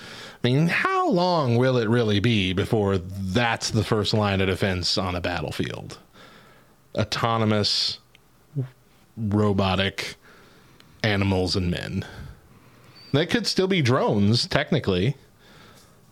I 0.43 0.47
mean, 0.47 0.67
how 0.67 1.09
long 1.09 1.57
will 1.57 1.77
it 1.77 1.87
really 1.87 2.19
be 2.19 2.53
before 2.53 2.97
that's 2.97 3.69
the 3.69 3.83
first 3.83 4.13
line 4.13 4.41
of 4.41 4.47
defense 4.47 4.97
on 4.97 5.15
a 5.15 5.21
battlefield? 5.21 5.99
Autonomous, 6.95 7.99
robotic 9.15 10.15
animals 11.03 11.55
and 11.55 11.69
men. 11.69 12.05
They 13.11 13.25
could 13.25 13.45
still 13.45 13.67
be 13.67 13.81
drones, 13.81 14.47
technically. 14.47 15.15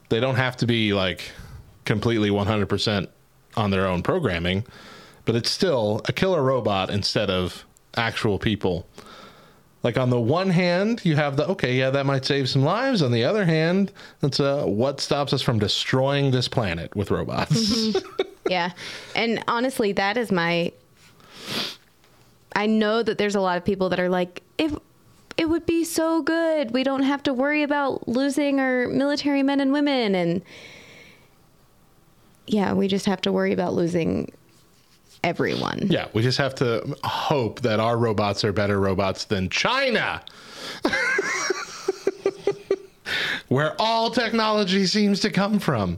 They 0.09 0.19
don't 0.19 0.35
have 0.35 0.57
to 0.57 0.67
be 0.67 0.93
like 0.93 1.31
completely 1.85 2.29
100% 2.29 3.07
on 3.57 3.71
their 3.71 3.87
own 3.87 4.03
programming, 4.03 4.65
but 5.25 5.35
it's 5.35 5.49
still 5.49 6.01
a 6.05 6.13
killer 6.13 6.43
robot 6.43 6.89
instead 6.89 7.29
of 7.29 7.65
actual 7.95 8.37
people. 8.37 8.85
Like 9.83 9.97
on 9.97 10.11
the 10.11 10.21
one 10.21 10.51
hand, 10.51 11.03
you 11.03 11.15
have 11.15 11.37
the 11.37 11.47
okay, 11.47 11.75
yeah, 11.75 11.89
that 11.89 12.05
might 12.05 12.23
save 12.23 12.47
some 12.47 12.61
lives. 12.61 13.01
On 13.01 13.11
the 13.11 13.23
other 13.23 13.45
hand, 13.45 13.91
that's 14.19 14.39
uh, 14.39 14.63
what 14.65 15.01
stops 15.01 15.33
us 15.33 15.41
from 15.41 15.57
destroying 15.57 16.29
this 16.29 16.47
planet 16.47 16.95
with 16.95 17.09
robots. 17.09 17.97
Yeah. 18.49 18.71
And 19.15 19.43
honestly, 19.47 19.93
that 19.93 20.17
is 20.17 20.31
my. 20.31 20.71
I 22.53 22.65
know 22.65 23.01
that 23.01 23.17
there's 23.17 23.35
a 23.35 23.39
lot 23.39 23.57
of 23.57 23.63
people 23.63 23.89
that 23.89 23.99
are 23.99 24.09
like, 24.09 24.43
if 24.62 24.78
it 25.38 25.49
would 25.49 25.66
be 25.66 25.84
so 25.84 26.22
good, 26.22 26.70
we 26.72 26.84
don't 26.84 27.01
have 27.01 27.24
to 27.24 27.34
worry 27.34 27.64
about 27.64 28.07
losing 28.07 28.59
our 28.59 28.88
military 28.88 29.41
men 29.41 29.59
and 29.59 29.74
women. 29.74 30.14
And 30.14 30.43
yeah, 32.45 32.74
we 32.74 32.88
just 32.88 33.07
have 33.07 33.22
to 33.22 33.32
worry 33.32 33.53
about 33.53 33.74
losing 33.74 34.32
everyone. 35.24 35.88
yeah, 35.89 36.07
we 36.14 36.22
just 36.22 36.38
have 36.38 36.53
to 36.55 36.95
hope 37.03 37.62
that 37.62 37.80
our 37.80 37.97
robots 37.97 38.43
are 38.43 38.53
better 38.53 38.80
robots 38.80 39.26
than 39.26 39.49
China. 39.49 40.22
Where 43.47 43.76
all 43.82 44.12
technology 44.12 44.86
seems 44.86 45.20
to 45.22 45.32
come 45.32 45.59
from. 45.59 45.97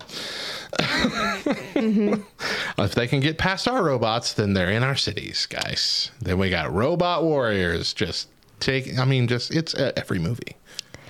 Mm-hmm. 0.79 2.21
If 2.75 2.95
they 2.95 3.07
can 3.07 3.19
get 3.19 3.37
past 3.37 3.67
our 3.67 3.83
robots, 3.83 4.33
then 4.33 4.53
they're 4.53 4.71
in 4.71 4.83
our 4.83 4.95
cities, 4.95 5.45
guys. 5.45 6.09
Then 6.19 6.39
we 6.39 6.49
got 6.49 6.73
robot 6.73 7.23
warriors. 7.23 7.93
Just 7.93 8.27
take, 8.63 8.97
I 8.97 9.05
mean, 9.05 9.27
just, 9.27 9.53
it's 9.53 9.75
uh, 9.75 9.91
every 9.95 10.19
movie. 10.19 10.55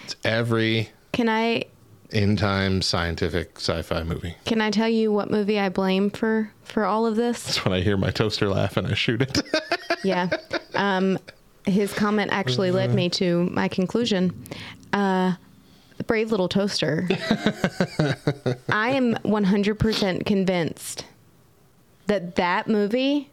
It's 0.04 0.16
every 0.24 0.90
Can 1.12 1.30
I 1.30 1.66
in 2.14 2.36
time 2.36 2.82
scientific 2.82 3.58
sci 3.58 3.82
fi 3.82 4.04
movie. 4.04 4.36
can 4.46 4.62
I 4.62 4.70
tell 4.70 4.88
you 4.88 5.12
what 5.12 5.32
movie 5.32 5.60
I 5.60 5.70
blame 5.70 6.12
for 6.12 6.52
for 6.64 6.86
all 6.86 7.08
of 7.08 7.16
this? 7.16 7.44
That's 7.44 7.66
when 7.66 7.74
I 7.74 7.82
hear 7.82 7.98
my 7.98 8.12
toaster 8.12 8.48
laugh 8.50 8.78
and 8.78 8.88
I 8.88 8.94
shoot 8.94 9.22
it. 9.22 9.42
Yeah. 10.04 10.30
Um, 10.74 11.18
his 11.66 11.94
comment 11.94 12.34
actually 12.34 12.72
led 12.72 12.94
me 12.94 13.10
to 13.12 13.46
my 13.52 13.70
conclusion. 13.70 14.34
Uh, 14.92 15.36
the 15.96 16.04
brave 16.04 16.30
little 16.30 16.50
toaster. 16.50 17.08
I 18.70 18.90
am 18.90 19.16
100% 19.16 20.26
convinced 20.26 21.06
that 22.08 22.36
that 22.36 22.68
movie 22.68 23.30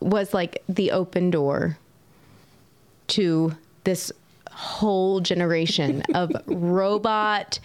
was 0.00 0.32
like 0.32 0.62
the 0.70 0.90
open 0.92 1.30
door 1.30 1.76
to 3.10 3.54
this 3.84 4.12
whole 4.50 5.20
generation 5.20 6.02
of 6.14 6.32
robot 6.46 7.58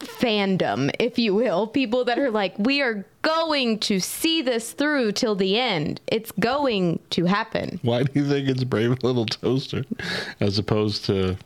fandom, 0.00 0.90
if 0.98 1.18
you 1.18 1.34
will. 1.34 1.66
People 1.66 2.04
that 2.04 2.18
are 2.18 2.30
like, 2.30 2.58
we 2.58 2.80
are 2.80 3.04
going 3.22 3.78
to 3.80 4.00
see 4.00 4.42
this 4.42 4.72
through 4.72 5.12
till 5.12 5.34
the 5.34 5.58
end. 5.58 6.00
It's 6.06 6.32
going 6.32 6.98
to 7.10 7.26
happen. 7.26 7.78
Why 7.82 8.02
do 8.02 8.12
you 8.20 8.28
think 8.28 8.48
it's 8.48 8.64
Brave 8.64 9.02
Little 9.02 9.26
Toaster 9.26 9.84
as 10.40 10.58
opposed 10.58 11.04
to, 11.06 11.36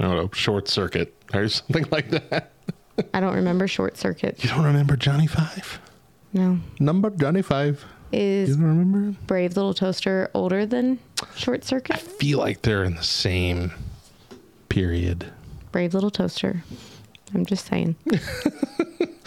I 0.00 0.04
don't 0.04 0.16
know, 0.16 0.30
Short 0.32 0.68
Circuit 0.68 1.14
or 1.34 1.48
something 1.48 1.86
like 1.90 2.10
that? 2.10 2.52
I 3.14 3.20
don't 3.20 3.34
remember 3.34 3.68
Short 3.68 3.96
Circuit. 3.96 4.42
You 4.42 4.50
don't 4.50 4.64
remember 4.64 4.96
Johnny 4.96 5.28
Five? 5.28 5.80
No. 6.32 6.58
Number 6.80 7.10
Johnny 7.10 7.42
Five. 7.42 7.84
You 8.12 8.18
Is 8.18 8.56
don't 8.56 8.66
remember? 8.66 9.18
Brave 9.26 9.56
Little 9.56 9.74
Toaster 9.74 10.30
older 10.34 10.64
than 10.64 10.98
Short 11.34 11.64
Circuit? 11.64 11.96
I 11.96 11.98
feel 11.98 12.38
like 12.38 12.62
they're 12.62 12.84
in 12.84 12.94
the 12.94 13.02
same 13.02 13.72
period. 14.68 15.30
Brave 15.72 15.94
Little 15.94 16.10
Toaster. 16.10 16.64
I'm 17.34 17.44
just 17.44 17.66
saying. 17.66 17.96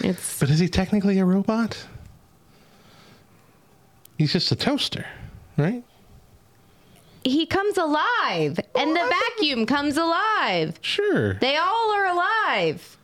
it's 0.00 0.40
But 0.40 0.50
is 0.50 0.58
he 0.58 0.68
technically 0.68 1.18
a 1.18 1.24
robot? 1.24 1.86
He's 4.18 4.32
just 4.32 4.50
a 4.52 4.56
toaster, 4.56 5.06
right? 5.56 5.84
he 7.24 7.46
comes 7.46 7.78
alive 7.78 8.58
oh, 8.74 8.80
and 8.80 8.96
the 8.96 9.14
vacuum 9.28 9.66
comes 9.66 9.96
alive. 9.96 10.78
Sure. 10.80 11.34
They 11.34 11.56
all 11.56 11.92
are 11.92 12.06
alive. 12.06 12.96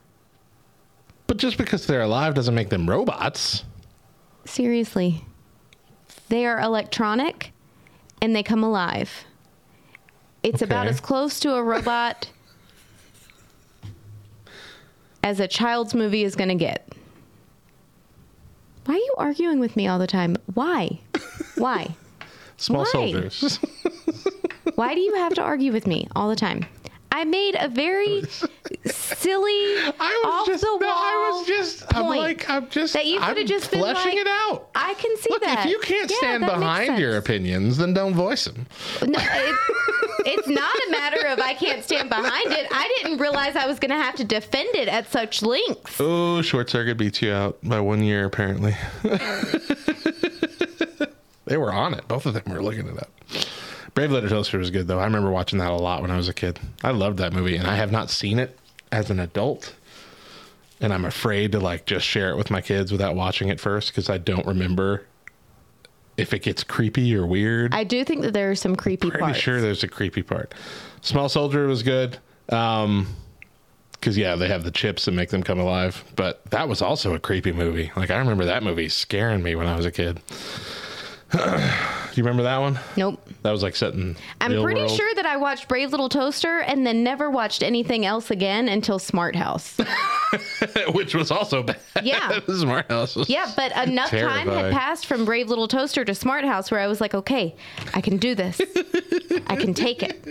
But 1.27 1.37
just 1.37 1.59
because 1.59 1.87
they're 1.87 2.03
alive 2.03 2.35
doesn't 2.35 2.55
make 2.55 2.71
them 2.71 2.89
robots. 2.89 3.65
Seriously. 4.45 5.25
They 6.29 6.47
are 6.47 6.61
electronic 6.61 7.53
and 8.21 8.35
they 8.35 8.43
come 8.43 8.63
alive. 8.63 9.25
It's 10.43 10.63
about 10.63 10.87
as 10.87 11.01
close 11.01 11.41
to 11.41 11.55
a 11.55 11.63
robot 11.63 12.31
as 15.23 15.41
a 15.41 15.49
child's 15.49 15.95
movie 15.95 16.23
is 16.23 16.37
going 16.37 16.49
to 16.49 16.55
get. 16.55 16.93
Why 18.87 18.95
are 18.95 18.99
you 18.99 19.15
arguing 19.19 19.59
with 19.59 19.77
me 19.77 19.87
all 19.87 19.99
the 19.99 20.07
time? 20.07 20.37
Why? 20.55 21.01
Why? 21.57 21.95
Small 22.57 22.85
Why? 22.85 22.91
soldiers. 22.91 23.59
Why 24.75 24.95
do 24.95 25.01
you 25.01 25.15
have 25.17 25.35
to 25.35 25.43
argue 25.43 25.73
with 25.73 25.87
me 25.87 26.09
all 26.17 26.29
the 26.29 26.37
time? 26.37 26.65
I 27.11 27.25
made 27.25 27.57
a 27.59 27.69
very 27.69 28.23
silly, 28.87 29.53
I 29.53 30.23
was 30.25 30.33
off 30.33 30.47
just, 30.47 30.63
the 30.63 30.71
wall. 30.71 30.79
no, 30.81 30.87
I 30.89 31.31
was 31.39 31.47
just, 31.47 31.85
I'm 31.95 32.07
like, 32.07 32.49
I'm 32.51 32.69
just, 32.69 32.93
that 32.93 33.07
you 33.07 33.19
could 33.21 33.39
have 33.39 33.47
just 33.47 33.71
been 33.71 33.81
fleshing 33.81 34.13
like, 34.13 34.19
it 34.21 34.27
out. 34.27 34.69
I 34.75 34.95
can 34.95 35.17
see 35.17 35.31
Look, 35.31 35.43
that. 35.43 35.65
if 35.65 35.71
you 35.71 35.79
can't 35.81 36.11
Yeah, 36.11 36.17
stand 36.19 36.45
behind 36.47 36.99
your 36.99 37.17
opinions, 37.17 37.77
then 37.79 37.95
don't 37.95 38.15
voice 38.15 38.45
them. 38.45 38.67
No, 39.07 39.19
it, 39.21 39.57
it's 40.27 40.49
not 40.49 40.75
a 40.89 40.91
matter 40.91 41.27
of 41.29 41.39
I 41.39 41.55
can't 41.55 41.83
stand 41.83 42.09
behind 42.11 42.53
it. 42.53 42.67
I 42.71 42.93
didn't 42.99 43.19
realize 43.19 43.57
I 43.57 43.67
was 43.67 43.79
going 43.79 43.91
to 43.91 43.97
have 43.97 44.15
to 44.17 44.25
defend 44.25 44.75
it 44.75 44.89
at 44.89 45.11
such 45.11 45.43
lengths. 45.43 45.97
Oh, 46.01 46.43
Short 46.43 46.69
Circuit 46.69 46.97
beats 46.99 47.23
you 47.23 47.33
out 47.33 47.59
by 47.63 47.81
one 47.81 48.03
year, 48.03 48.27
apparently. 48.27 48.77
they 51.47 51.57
were 51.57 51.73
on 51.73 51.95
it. 51.95 52.07
Both 52.09 52.27
of 52.27 52.35
them 52.35 52.43
were 52.53 52.63
looking 52.63 52.87
it 52.89 52.99
up. 52.99 53.11
Brave 53.99 54.13
Little 54.13 54.31
Toaster 54.31 54.59
was 54.59 54.71
good, 54.71 54.87
though. 54.87 55.01
I 55.01 55.05
remember 55.07 55.29
watching 55.29 55.59
that 55.59 55.73
a 55.73 55.75
lot 55.75 56.03
when 56.03 56.13
I 56.13 56.17
was 56.17 56.29
a 56.29 56.33
kid. 56.33 56.61
I 56.85 56.93
loved 56.93 57.19
that 57.19 57.33
movie, 57.33 57.57
and 57.57 57.67
I 57.67 57.75
have 57.75 57.91
not 57.91 58.11
seen 58.11 58.39
it 58.39 58.57
as 58.93 59.11
an 59.11 59.19
adult. 59.19 59.75
And 60.81 60.93
I'm 60.93 61.05
afraid 61.05 61.51
to 61.51 61.59
like 61.59 61.85
just 61.85 62.07
share 62.07 62.31
it 62.31 62.37
with 62.37 62.49
my 62.49 62.61
kids 62.61 62.93
without 62.93 63.17
watching 63.17 63.49
it 63.49 63.59
first 63.59 63.91
because 63.91 64.09
I 64.09 64.19
don't 64.19 64.47
remember 64.47 65.05
if 66.17 66.33
it 66.33 66.43
gets 66.45 66.63
creepy 66.63 67.13
or 67.17 67.27
weird. 67.27 67.75
I 67.75 67.83
do 67.83 68.05
think 68.05 68.23
that 68.23 68.35
there 68.35 68.53
are 68.53 68.55
some 68.55 68.77
creepy 68.77 69.11
pretty 69.11 69.25
parts. 69.25 69.39
sure 69.41 69.61
there's 69.61 69.83
a 69.83 69.89
creepy 69.89 70.23
part. 70.23 70.55
Small 71.01 71.29
Soldier 71.29 71.67
was 71.67 71.83
good. 71.83 72.19
Um, 72.51 73.09
because 73.91 74.17
yeah, 74.17 74.37
they 74.37 74.47
have 74.47 74.63
the 74.63 74.71
chips 74.71 75.07
that 75.07 75.13
make 75.13 75.31
them 75.31 75.43
come 75.43 75.59
alive. 75.59 76.05
But 76.15 76.49
that 76.53 76.69
was 76.69 76.81
also 76.83 77.15
a 77.15 77.19
creepy 77.19 77.51
movie. 77.51 77.91
Like 77.97 78.13
I 78.13 78.19
remember 78.19 78.45
that 78.45 78.63
movie 78.63 78.91
scaring 78.91 79.43
me 79.43 79.57
when 79.57 79.67
I 79.67 79.75
was 79.75 79.87
a 79.87 79.91
kid. 79.91 80.21
Do 82.19 82.23
you 82.23 82.27
remember 82.27 82.43
that 82.43 82.59
one? 82.59 82.81
Nope. 82.97 83.25
That 83.43 83.53
was 83.53 83.63
like 83.63 83.77
set 83.77 83.95
in. 83.95 84.17
I'm 84.41 84.61
pretty 84.61 84.81
world. 84.81 84.91
sure 84.91 85.15
that 85.15 85.25
I 85.25 85.37
watched 85.37 85.69
Brave 85.69 85.93
Little 85.93 86.09
Toaster 86.09 86.59
and 86.59 86.85
then 86.85 87.05
never 87.05 87.31
watched 87.31 87.63
anything 87.63 88.05
else 88.05 88.33
again 88.33 88.69
until 88.69 88.99
Smart 88.99 89.37
House. 89.37 89.79
which 90.95 91.15
was 91.15 91.31
also 91.31 91.63
bad. 91.63 91.79
Yeah. 92.03 92.41
Smart 92.49 92.91
House. 92.91 93.15
Was 93.15 93.29
Yeah, 93.29 93.53
but 93.55 93.71
enough 93.87 94.11
time 94.11 94.49
had 94.49 94.73
passed 94.73 95.07
from 95.07 95.25
Brave 95.25 95.49
Little 95.49 95.69
Toaster 95.69 96.05
to 96.05 96.13
Smart 96.13 96.45
House 96.45 96.73
where 96.73 96.81
I 96.81 96.89
was 96.89 97.01
like, 97.01 97.15
okay, 97.15 97.55
I 97.95 98.01
can 98.01 98.17
do 98.17 98.35
this. 98.35 98.61
I 99.47 99.55
can 99.55 99.73
take 99.73 100.03
it. 100.03 100.27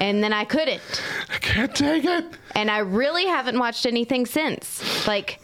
And 0.00 0.22
then 0.22 0.32
I 0.32 0.44
couldn't. 0.44 0.80
I 1.28 1.38
can't 1.38 1.74
take 1.74 2.04
it. 2.04 2.24
And 2.54 2.70
I 2.70 2.78
really 2.78 3.26
haven't 3.26 3.58
watched 3.58 3.84
anything 3.84 4.26
since. 4.26 5.08
Like, 5.08 5.40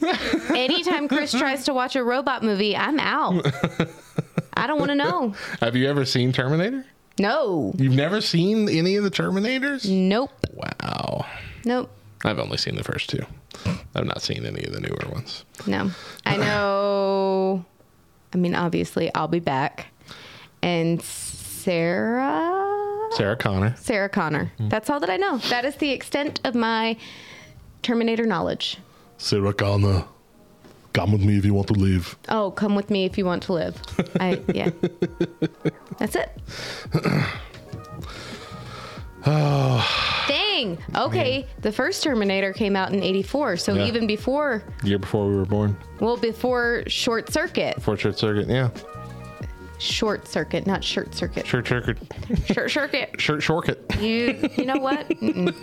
anytime 0.50 1.08
Chris 1.08 1.32
tries 1.36 1.64
to 1.64 1.74
watch 1.74 1.96
a 1.96 2.04
robot 2.04 2.44
movie, 2.44 2.76
I'm 2.76 3.00
out. 3.00 3.44
I 4.54 4.66
don't 4.66 4.78
want 4.78 4.90
to 4.90 4.94
know. 4.94 5.34
Have 5.60 5.76
you 5.76 5.88
ever 5.88 6.04
seen 6.04 6.32
Terminator? 6.32 6.84
No. 7.18 7.72
You've 7.76 7.94
never 7.94 8.20
seen 8.20 8.68
any 8.68 8.96
of 8.96 9.04
the 9.04 9.10
Terminators? 9.10 9.88
Nope. 9.90 10.30
Wow. 10.52 11.26
Nope. 11.64 11.90
I've 12.24 12.38
only 12.38 12.56
seen 12.56 12.76
the 12.76 12.84
first 12.84 13.10
two. 13.10 13.24
I've 13.94 14.06
not 14.06 14.22
seen 14.22 14.46
any 14.46 14.62
of 14.64 14.72
the 14.72 14.80
newer 14.80 15.10
ones. 15.12 15.44
No. 15.66 15.90
I 16.24 16.36
know. 16.36 17.64
I 18.32 18.36
mean, 18.36 18.54
obviously, 18.54 19.12
I'll 19.14 19.28
be 19.28 19.40
back. 19.40 19.88
And 20.62 21.02
Sarah. 21.02 22.56
Sarah 23.12 23.36
Connor. 23.36 23.74
Sarah 23.76 24.08
Connor. 24.08 24.52
Hmm. 24.58 24.68
That's 24.68 24.88
all 24.88 25.00
that 25.00 25.10
I 25.10 25.16
know. 25.16 25.38
That 25.48 25.64
is 25.64 25.76
the 25.76 25.90
extent 25.90 26.40
of 26.44 26.54
my 26.54 26.96
Terminator 27.82 28.26
knowledge. 28.26 28.78
Sarah 29.18 29.52
Connor. 29.52 30.04
Come 30.92 31.12
with 31.12 31.22
me 31.22 31.36
if 31.38 31.44
you 31.44 31.54
want 31.54 31.68
to 31.68 31.74
live. 31.74 32.16
Oh, 32.28 32.50
come 32.50 32.74
with 32.74 32.90
me 32.90 33.04
if 33.04 33.16
you 33.16 33.24
want 33.24 33.42
to 33.44 33.52
live. 33.52 33.80
I 34.18 34.40
yeah. 34.52 34.70
That's 35.98 36.16
it. 36.16 36.30
Dang. 40.28 40.78
Okay, 40.94 41.46
the 41.60 41.72
first 41.72 42.02
Terminator 42.02 42.52
came 42.52 42.76
out 42.76 42.92
in 42.92 43.02
84, 43.02 43.56
so 43.58 43.74
Yeah. 43.74 43.86
even 43.86 44.06
before 44.06 44.62
Year 44.82 44.98
before 44.98 45.28
we 45.28 45.36
were 45.36 45.44
born. 45.44 45.76
well 46.00 46.16
before 46.16 46.82
Short 46.86 47.30
Circuit. 47.32 47.76
Before 47.76 47.96
Short 47.96 48.18
Circuit, 48.18 48.48
yeah. 48.48 48.70
Short 49.80 50.28
Circuit, 50.28 50.66
not 50.66 50.84
Shirt 50.84 51.14
Circuit. 51.14 51.46
Short 51.46 51.66
Circuit. 51.66 51.96
Short 52.46 52.70
Circuit. 52.70 53.18
Short 53.20 53.42
circuit. 53.42 53.82
You 53.98 54.48
you 54.56 54.66
know 54.66 54.76
what? 54.78 55.08
Mm-mm. 55.08 55.54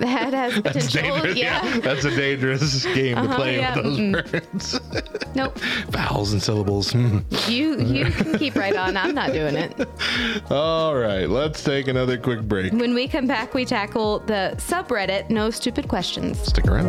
That 0.00 0.34
has 0.34 0.62
That's 0.62 0.86
potential. 0.86 1.14
dangerous. 1.14 1.38
Yeah. 1.38 1.78
That's 1.80 2.04
a 2.04 2.14
dangerous 2.14 2.84
game 2.84 3.14
to 3.16 3.22
Uh-huh, 3.22 3.36
play 3.36 3.56
yeah, 3.56 3.74
with 3.74 3.84
those 3.84 3.98
mm-mm. 3.98 4.32
words. 4.32 4.80
Nope. 5.34 5.58
Vowels 5.88 6.32
and 6.34 6.42
syllables. 6.42 6.92
Hmm. 6.92 7.20
You 7.48 7.78
you 7.80 8.04
can 8.10 8.38
keep 8.38 8.56
right 8.56 8.76
on. 8.76 8.96
I'm 8.96 9.14
not 9.14 9.32
doing 9.32 9.56
it. 9.56 9.88
All 10.50 10.94
right, 10.96 11.28
let's 11.28 11.64
take 11.64 11.88
another 11.88 12.18
quick 12.18 12.42
break. 12.42 12.72
When 12.74 12.94
we 12.94 13.08
come 13.08 13.26
back, 13.26 13.54
we 13.54 13.64
tackle 13.64 14.18
the 14.20 14.52
subreddit 14.58 15.30
No 15.30 15.48
Stupid 15.50 15.88
Questions. 15.88 16.38
Stick 16.42 16.66
around. 16.66 16.86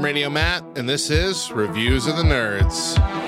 I'm 0.00 0.06
Radio 0.06 0.30
Matt, 0.30 0.64
and 0.76 0.88
this 0.88 1.10
is 1.10 1.52
Reviews 1.52 2.06
of 2.06 2.16
the 2.16 2.22
Nerds. 2.22 3.19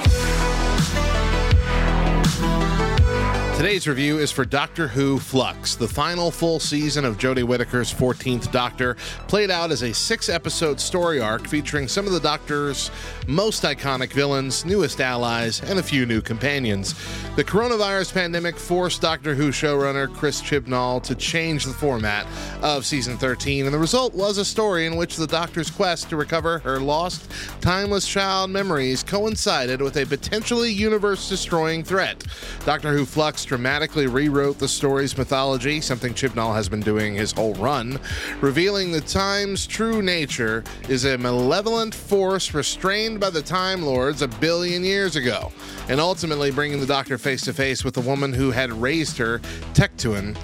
Today's 3.63 3.87
review 3.87 4.19
is 4.19 4.33
for 4.33 4.45
Doctor 4.45 4.89
Who 4.89 5.21
Flux, 5.21 5.77
the 5.77 5.87
final 5.87 6.33
full 6.33 6.59
season 6.59 7.05
of 7.05 7.17
Jodie 7.17 7.45
Whittaker's 7.45 7.95
14th 7.95 8.51
Doctor, 8.51 8.97
played 9.29 9.53
out 9.53 9.71
as 9.71 9.83
a 9.83 9.95
six 9.95 10.29
episode 10.29 10.81
story 10.81 11.21
arc 11.21 11.47
featuring 11.47 11.87
some 11.87 12.05
of 12.05 12.13
the 12.13 12.19
Doctor's 12.19 12.91
most 13.29 13.63
iconic 13.63 14.13
villains, 14.13 14.65
newest 14.65 15.01
allies, 15.01 15.63
and 15.63 15.79
a 15.79 15.83
few 15.83 16.07
new 16.07 16.21
companions. 16.21 16.97
The 17.37 17.45
coronavirus 17.45 18.13
pandemic 18.13 18.57
forced 18.57 19.01
Doctor 19.01 19.33
Who 19.33 19.51
showrunner 19.51 20.13
Chris 20.13 20.43
Chibnall 20.43 21.01
to 21.05 21.15
change 21.15 21.65
the 21.65 21.73
format 21.73 22.27
of 22.63 22.85
season 22.85 23.17
13, 23.17 23.67
and 23.67 23.73
the 23.73 23.79
result 23.79 24.13
was 24.13 24.39
a 24.39 24.45
story 24.45 24.87
in 24.87 24.97
which 24.97 25.15
the 25.15 25.29
Doctor's 25.29 25.71
quest 25.71 26.11
to 26.11 26.17
recover 26.17 26.59
her 26.59 26.81
lost, 26.81 27.31
timeless 27.61 28.09
child 28.09 28.51
memories 28.51 29.05
coincided 29.05 29.81
with 29.81 29.97
a 29.99 30.05
potentially 30.05 30.73
universe 30.73 31.29
destroying 31.29 31.85
threat. 31.85 32.27
Doctor 32.65 32.93
Who 32.93 33.07
Flux 33.07 33.52
dramatically 33.53 34.07
rewrote 34.07 34.59
the 34.59 34.67
story's 34.67 35.19
mythology, 35.19 35.79
something 35.79 36.15
Chibnall 36.15 36.55
has 36.55 36.71
been 36.71 36.81
doing 36.81 37.15
his 37.15 37.33
whole 37.33 37.53
run, 37.57 38.01
revealing 38.41 38.91
the 38.91 39.01
time's 39.03 39.67
true 39.67 40.01
nature 40.01 40.65
is 40.89 41.05
a 41.05 41.19
malevolent 41.19 41.95
force 41.95 42.55
restrained 42.55 43.21
by 43.21 43.29
the 43.29 43.43
Time 43.43 43.83
Lords 43.83 44.23
a 44.23 44.29
billion 44.29 44.83
years 44.83 45.17
ago, 45.17 45.53
and 45.91 46.01
ultimately 46.01 46.51
bringing 46.51 46.81
the 46.81 46.87
Doctor 46.87 47.19
face 47.19 47.43
to 47.43 47.53
face 47.53 47.85
with 47.85 47.93
the 47.93 48.01
woman 48.01 48.33
who 48.33 48.53
had 48.53 48.73
raised 48.73 49.19
her, 49.19 49.41
Tecteun, 49.75 50.35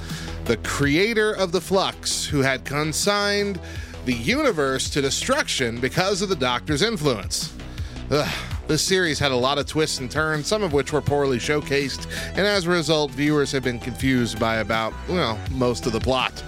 the 0.44 0.58
creator 0.58 1.32
of 1.32 1.50
the 1.50 1.62
Flux, 1.62 2.26
who 2.26 2.40
had 2.40 2.62
consigned 2.66 3.58
the 4.04 4.12
universe 4.12 4.90
to 4.90 5.00
destruction 5.00 5.80
because 5.80 6.20
of 6.20 6.28
the 6.28 6.36
Doctor's 6.36 6.82
influence. 6.82 7.54
Ugh. 8.10 8.47
This 8.68 8.82
series 8.82 9.18
had 9.18 9.32
a 9.32 9.36
lot 9.36 9.56
of 9.56 9.64
twists 9.64 9.98
and 9.98 10.10
turns, 10.10 10.46
some 10.46 10.62
of 10.62 10.74
which 10.74 10.92
were 10.92 11.00
poorly 11.00 11.38
showcased, 11.38 12.06
and 12.36 12.40
as 12.40 12.66
a 12.66 12.70
result, 12.70 13.10
viewers 13.12 13.50
have 13.52 13.62
been 13.62 13.78
confused 13.78 14.38
by 14.38 14.56
about, 14.56 14.92
well, 15.08 15.38
most 15.52 15.86
of 15.86 15.94
the 15.94 16.00
plot. 16.00 16.44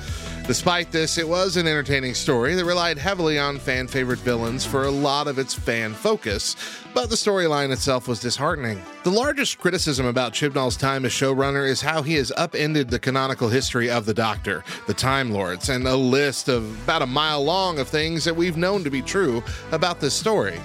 Despite 0.47 0.93
this, 0.93 1.17
it 1.17 1.27
was 1.27 1.57
an 1.57 1.67
entertaining 1.67 2.13
story 2.13 2.55
that 2.57 2.65
relied 2.67 2.99
heavily 2.99 3.39
on 3.39 3.59
fan 3.59 3.87
favorite 3.87 4.19
villains 4.19 4.67
for 4.67 4.85
a 4.85 4.91
lot 4.91 5.29
of 5.29 5.39
its 5.39 5.55
fan 5.55 5.95
focus, 5.95 6.57
but 6.95 7.09
the 7.09 7.17
storyline 7.17 7.71
itself 7.71 8.09
was 8.09 8.21
disheartening. 8.21 8.81
The 9.05 9.11
largest 9.11 9.59
criticism 9.59 10.07
about 10.07 10.33
Chibnall's 10.33 10.77
time 10.77 11.05
as 11.05 11.13
showrunner 11.13 11.69
is 11.69 11.81
how 11.81 12.03
he 12.03 12.15
has 12.15 12.33
upended 12.37 12.91
the 12.91 12.99
canonical 12.99 13.49
history 13.49 13.91
of 13.91 14.07
the 14.07 14.15
Doctor, 14.15 14.65
the 14.87 14.95
Time 14.95 15.31
Lords, 15.31 15.69
and 15.69 15.87
a 15.87 15.97
list 15.97 16.49
of 16.49 16.83
about 16.85 17.03
a 17.03 17.07
mile 17.07 17.43
long 17.45 17.79
of 17.79 17.89
things 17.89 18.25
that 18.25 18.35
we've 18.35 18.57
known 18.57 18.83
to 18.85 18.91
be 18.91 19.03
true 19.03 19.43
about 19.73 20.01
this 20.01 20.15
story. 20.15 20.59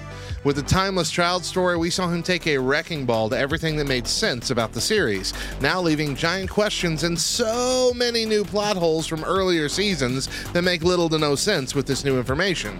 With 0.44 0.56
the 0.56 0.62
Timeless 0.62 1.10
Child 1.10 1.44
story, 1.44 1.76
we 1.76 1.90
saw 1.90 2.08
him 2.08 2.22
take 2.22 2.46
a 2.46 2.58
wrecking 2.58 3.04
ball 3.04 3.28
to 3.30 3.36
everything 3.36 3.76
that 3.76 3.88
made 3.88 4.06
sense 4.06 4.50
about 4.50 4.72
the 4.72 4.80
series, 4.80 5.32
now 5.60 5.80
leaving 5.80 6.14
giant 6.14 6.50
questions 6.50 7.02
and 7.02 7.18
so 7.18 7.92
many 7.96 8.24
new 8.24 8.44
plot 8.44 8.76
holes 8.76 9.08
from 9.08 9.24
earlier 9.24 9.68
seasons 9.68 10.28
that 10.52 10.62
make 10.62 10.84
little 10.84 11.08
to 11.08 11.18
no 11.18 11.34
sense 11.34 11.74
with 11.74 11.86
this 11.86 12.04
new 12.04 12.16
information. 12.16 12.78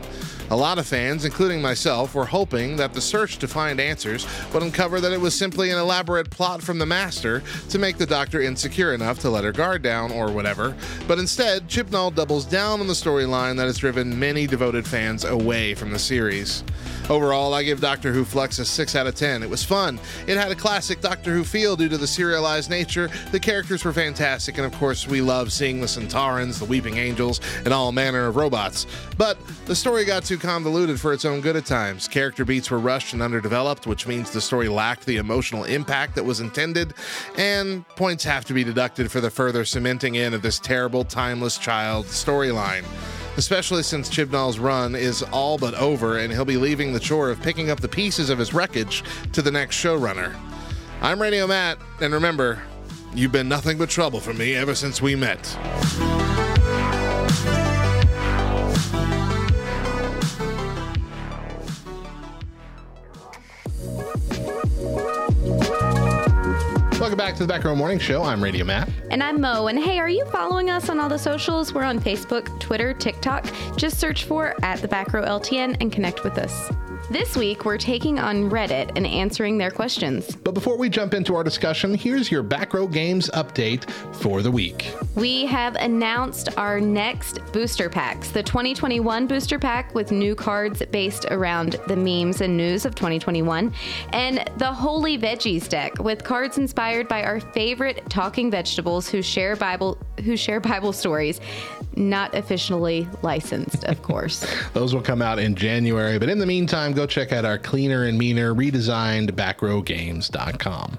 A 0.49 0.57
lot 0.57 0.79
of 0.79 0.87
fans, 0.87 1.25
including 1.25 1.61
myself, 1.61 2.15
were 2.15 2.25
hoping 2.25 2.77
that 2.77 2.93
the 2.93 3.01
search 3.01 3.39
to 3.39 3.49
find 3.49 3.81
answers 3.81 4.29
would 4.53 4.63
uncover 4.63 5.01
that 5.01 5.13
it 5.13 5.21
was 5.21 5.35
simply 5.35 5.71
an 5.71 5.79
elaborate 5.79 6.31
plot 6.31 6.63
from 6.63 6.79
the 6.79 6.87
Master 6.87 7.43
to 7.69 7.79
make 7.81 7.97
the 7.97 8.07
Doctor 8.07 8.41
insecure 8.41 8.95
enough 8.95 9.19
to 9.21 9.31
let 9.31 9.43
her 9.43 9.51
guard 9.51 9.83
down 9.83 10.13
or 10.13 10.31
whatever, 10.31 10.77
but 11.09 11.19
instead, 11.19 11.69
Chibnall 11.69 12.15
doubles 12.15 12.45
down 12.45 12.81
on 12.81 12.87
the 12.87 12.93
storyline 12.93 13.57
that 13.57 13.67
has 13.67 13.79
driven 13.79 14.17
many 14.17 14.47
devoted 14.47 14.87
fans 14.87 15.25
away 15.25 15.75
from 15.75 15.91
the 15.91 15.99
series. 15.99 16.63
Overall, 17.09 17.55
I 17.55 17.63
give 17.63 17.81
Doctor 17.81 18.13
Who 18.13 18.25
Flux 18.25 18.59
a 18.59 18.65
6 18.65 18.97
out 18.97 19.07
of 19.07 19.15
10. 19.15 19.45
It 19.45 19.49
was 19.49 19.63
fun. 19.63 20.01
It 20.27 20.37
had 20.37 20.51
a 20.51 20.57
classic 20.57 21.01
Doctor 21.01 21.33
Who 21.33 21.45
feel 21.45 21.77
due 21.77 21.89
to 21.89 21.97
the 21.97 22.07
serialized 22.07 22.69
nature. 22.69 23.09
The 23.31 23.39
characters 23.39 23.85
were 23.85 23.93
fantastic, 23.93 24.57
and 24.57 24.67
of 24.67 24.73
course, 24.73 25.07
we 25.07 25.21
love 25.21 25.53
seeing 25.53 25.81
the 25.81 25.87
Sontarans, 25.87 26.59
the 26.59 26.65
Weeping 26.65 26.97
Angels, 26.97 27.41
and 27.65 27.73
all 27.73 27.93
manner 27.93 28.27
of 28.27 28.35
robots. 28.35 28.89
But 29.17 29.39
the 29.67 29.77
story 29.77 30.05
got 30.05 30.25
too 30.25 30.37
convoluted 30.37 31.01
for 31.01 31.13
its 31.13 31.25
own 31.25 31.41
good 31.41 31.55
at 31.55 31.65
times. 31.65 32.09
Character 32.09 32.45
beats 32.45 32.73
were 32.73 32.81
rushed 32.81 33.13
and 33.13 33.23
underdeveloped, 33.23 33.87
which 33.87 34.09
means 34.09 34.33
the 34.33 34.41
story 34.41 34.69
lacked 34.69 35.07
the 35.07 35.19
emotional 35.19 35.63
impact 35.63 36.17
that 36.17 36.25
was 36.25 36.41
intended, 36.41 36.93
and 37.39 37.87
points 37.91 38.25
have 38.25 38.45
to 38.47 38.53
be 38.53 38.65
deducted 38.65 39.13
for 39.13 39.21
the 39.21 39.31
further 39.31 39.65
cementing 39.65 40.17
in 40.17 40.35
of 40.35 40.43
this 40.43 40.59
terrible, 40.59 41.05
timeless 41.05 41.57
child 41.57 42.07
storyline 42.07 42.85
especially 43.37 43.83
since 43.83 44.09
Chibnall's 44.09 44.59
run 44.59 44.95
is 44.95 45.23
all 45.25 45.59
but 45.59 45.75
over 45.75 46.19
and 46.19 46.33
he'll 46.33 46.45
be 46.45 46.57
leaving 46.57 46.93
the 46.93 47.01
chore 47.01 47.31
of 47.31 47.41
picking 47.43 47.71
up 47.71 47.81
the 47.81 47.89
pieces 47.89 48.31
of 48.31 48.39
his 48.39 48.55
wreckage 48.55 49.05
to 49.33 49.43
the 49.43 49.51
next 49.51 49.77
showrunner. 49.77 50.35
I'm 51.03 51.21
Radio 51.21 51.47
Matt, 51.47 51.79
and 52.01 52.13
remember, 52.15 52.63
you've 53.15 53.33
been 53.33 53.49
nothing 53.49 53.79
but 53.79 53.91
trouble 53.91 54.21
for 54.21 54.33
me 54.33 54.55
ever 54.55 54.75
since 54.75 55.03
we 55.03 55.15
met. 55.15 55.45
Welcome 66.99 67.19
back 67.19 67.35
to 67.35 67.43
the 67.43 67.47
Back 67.47 67.63
Row 67.63 67.77
Morning 67.77 67.99
Show. 67.99 68.23
I'm 68.23 68.43
Radio 68.43 68.65
Matt. 68.65 68.89
And 69.11 69.23
I'm 69.23 69.39
Mo. 69.39 69.67
And 69.67 69.79
hey, 69.79 69.99
are 69.99 70.09
you 70.09 70.25
following 70.27 70.71
us 70.71 70.89
on 70.89 70.99
all 70.99 71.11
the 71.11 71.19
socials? 71.19 71.75
We're 71.75 71.83
on 71.83 72.01
Facebook, 72.01 72.59
Twitter, 72.59 72.95
TikTok. 72.95 73.45
Just 73.77 74.01
search 74.01 74.25
for 74.25 74.55
at 74.65 74.81
the 74.81 74.89
Back 74.89 75.13
Row 75.13 75.23
LTN 75.23 75.77
and 75.83 75.93
connect 75.93 76.25
with 76.25 76.39
us. 76.39 76.71
This 77.09 77.37
week, 77.37 77.65
we're 77.65 77.79
taking 77.79 78.19
on 78.19 78.51
Reddit 78.51 78.91
and 78.97 79.07
answering 79.07 79.59
their 79.59 79.71
questions. 79.71 80.35
But 80.35 80.55
before 80.55 80.77
we 80.77 80.89
jump 80.89 81.15
into 81.15 81.37
our 81.37 81.45
discussion, 81.45 81.95
here's 81.95 82.33
your 82.33 82.43
Back 82.43 82.75
Row 82.75 82.89
Games 82.89 83.31
update 83.31 83.89
for 84.17 84.43
the 84.43 84.51
week. 84.51 84.93
We 85.15 85.47
have 85.47 85.77
announced 85.77 86.49
our 86.59 86.81
next 86.81 87.39
booster 87.53 87.89
packs 87.89 88.31
the 88.31 88.43
2021 88.43 89.29
booster 89.29 89.57
pack 89.57 89.95
with 89.95 90.11
new 90.11 90.35
cards 90.35 90.83
based 90.91 91.27
around 91.27 91.77
the 91.87 91.95
memes 91.95 92.41
and 92.41 92.57
news 92.57 92.85
of 92.85 92.97
2021, 92.97 93.73
and 94.13 94.51
the 94.57 94.73
Holy 94.73 95.17
Veggies 95.17 95.69
deck 95.69 95.97
with 96.01 96.25
cards 96.25 96.59
inspired 96.59 97.07
by 97.07 97.23
our 97.23 97.39
favorite 97.39 98.03
talking 98.11 98.51
vegetables 98.51 99.09
who 99.09 99.23
share 99.23 99.55
Bible 99.55 99.97
who 100.25 100.37
share 100.37 100.61
Bible 100.61 100.93
stories, 100.93 101.41
not 101.95 102.35
officially 102.35 103.09
licensed, 103.23 103.85
of 103.85 104.03
course. 104.03 104.47
Those 104.73 104.95
will 104.95 105.03
come 105.03 105.23
out 105.23 105.39
in 105.39 105.55
January, 105.55 106.19
but 106.19 106.29
in 106.29 106.39
the 106.39 106.47
meantime, 106.47 106.93
go 106.93 107.07
check 107.07 107.33
out 107.33 107.45
our 107.45 107.59
cleaner 107.59 108.05
and 108.05 108.19
meaner 108.19 108.55
redesigned 108.55 109.31
backrowgames.com. 109.33 110.99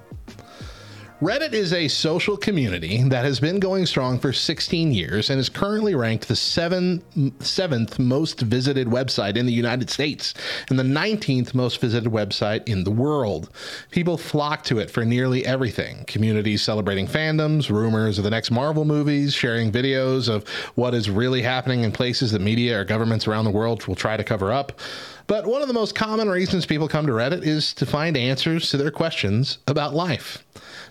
Reddit 1.21 1.53
is 1.53 1.73
a 1.73 1.87
social 1.87 2.37
community 2.37 3.01
that 3.09 3.25
has 3.25 3.39
been 3.39 3.59
going 3.59 3.87
strong 3.87 4.19
for 4.19 4.31
16 4.31 4.91
years 4.91 5.31
and 5.31 5.39
is 5.39 5.49
currently 5.49 5.95
ranked 5.95 6.27
the 6.27 6.35
seven, 6.35 7.01
seventh 7.39 7.97
most 7.97 8.41
visited 8.41 8.85
website 8.85 9.35
in 9.35 9.47
the 9.47 9.51
United 9.51 9.89
States 9.89 10.35
and 10.69 10.77
the 10.77 10.83
19th 10.83 11.55
most 11.55 11.81
visited 11.81 12.11
website 12.11 12.69
in 12.69 12.83
the 12.83 12.91
world. 12.91 13.49
People 13.89 14.15
flock 14.15 14.63
to 14.65 14.77
it 14.77 14.91
for 14.91 15.03
nearly 15.03 15.43
everything 15.43 16.05
communities 16.05 16.61
celebrating 16.61 17.07
fandoms, 17.07 17.71
rumors 17.71 18.19
of 18.19 18.23
the 18.23 18.29
next 18.29 18.51
Marvel 18.51 18.85
movies, 18.85 19.33
sharing 19.33 19.71
videos 19.71 20.29
of 20.29 20.47
what 20.75 20.93
is 20.93 21.09
really 21.09 21.41
happening 21.41 21.81
in 21.81 21.91
places 21.91 22.29
that 22.29 22.41
media 22.41 22.79
or 22.79 22.83
governments 22.83 23.27
around 23.27 23.45
the 23.45 23.49
world 23.49 23.87
will 23.87 23.95
try 23.95 24.17
to 24.17 24.23
cover 24.23 24.51
up. 24.51 24.79
But 25.27 25.45
one 25.45 25.61
of 25.61 25.67
the 25.67 25.73
most 25.73 25.93
common 25.93 26.29
reasons 26.29 26.65
people 26.65 26.87
come 26.87 27.05
to 27.05 27.11
Reddit 27.11 27.43
is 27.45 27.73
to 27.75 27.85
find 27.85 28.15
answers 28.15 28.69
to 28.71 28.77
their 28.77 28.91
questions 28.91 29.57
about 29.67 29.93
life. 29.93 30.43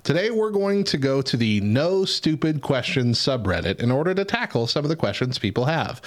Today, 0.03 0.30
we're 0.30 0.51
going 0.51 0.84
to 0.84 0.99
go 0.99 1.22
to 1.22 1.37
the 1.37 1.61
No 1.62 2.05
Stupid 2.05 2.61
Questions 2.61 3.18
subreddit 3.18 3.80
in 3.80 3.91
order 3.91 4.14
to 4.14 4.24
tackle 4.24 4.66
some 4.66 4.84
of 4.84 4.89
the 4.91 4.95
questions 4.95 5.39
people 5.39 5.64
have. 5.64 6.01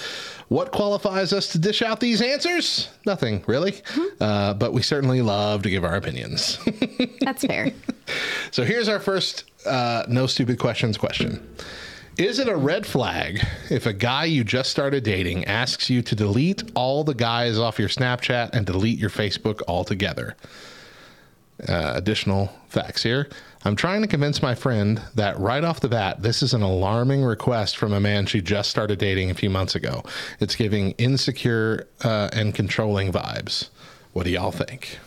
What 0.48 0.70
qualifies 0.70 1.32
us 1.32 1.48
to 1.48 1.58
dish 1.58 1.82
out 1.82 2.00
these 2.00 2.22
answers? 2.22 2.88
Nothing, 3.04 3.42
really. 3.46 3.82
Uh, 4.20 4.54
but 4.54 4.72
we 4.72 4.80
certainly 4.80 5.22
love 5.22 5.62
to 5.64 5.70
give 5.70 5.84
our 5.84 5.96
opinions. 5.96 6.58
That's 7.20 7.44
fair. 7.44 7.72
so 8.52 8.64
here's 8.64 8.88
our 8.88 9.00
first 9.00 9.44
uh, 9.66 10.04
No 10.08 10.26
Stupid 10.26 10.58
Questions 10.58 10.96
question. 10.96 11.46
Is 12.18 12.38
it 12.38 12.48
a 12.48 12.56
red 12.56 12.86
flag 12.86 13.40
if 13.70 13.86
a 13.86 13.92
guy 13.92 14.24
you 14.24 14.44
just 14.44 14.70
started 14.70 15.04
dating 15.04 15.44
asks 15.46 15.88
you 15.88 16.02
to 16.02 16.14
delete 16.14 16.62
all 16.74 17.04
the 17.04 17.14
guys 17.14 17.58
off 17.58 17.78
your 17.78 17.88
Snapchat 17.88 18.50
and 18.52 18.66
delete 18.66 18.98
your 18.98 19.10
Facebook 19.10 19.62
altogether? 19.66 20.36
Uh, 21.66 21.92
additional 21.94 22.52
facts 22.68 23.02
here. 23.02 23.28
I'm 23.64 23.76
trying 23.76 24.02
to 24.02 24.08
convince 24.08 24.42
my 24.42 24.54
friend 24.54 25.00
that 25.14 25.38
right 25.38 25.62
off 25.62 25.80
the 25.80 25.88
bat, 25.88 26.22
this 26.22 26.42
is 26.42 26.52
an 26.52 26.62
alarming 26.62 27.22
request 27.22 27.76
from 27.76 27.92
a 27.92 28.00
man 28.00 28.26
she 28.26 28.40
just 28.40 28.70
started 28.70 28.98
dating 28.98 29.30
a 29.30 29.34
few 29.34 29.50
months 29.50 29.74
ago. 29.74 30.02
It's 30.40 30.56
giving 30.56 30.92
insecure 30.92 31.86
uh, 32.02 32.30
and 32.32 32.54
controlling 32.54 33.12
vibes. 33.12 33.68
What 34.12 34.24
do 34.24 34.30
y'all 34.30 34.52
think? 34.52 34.98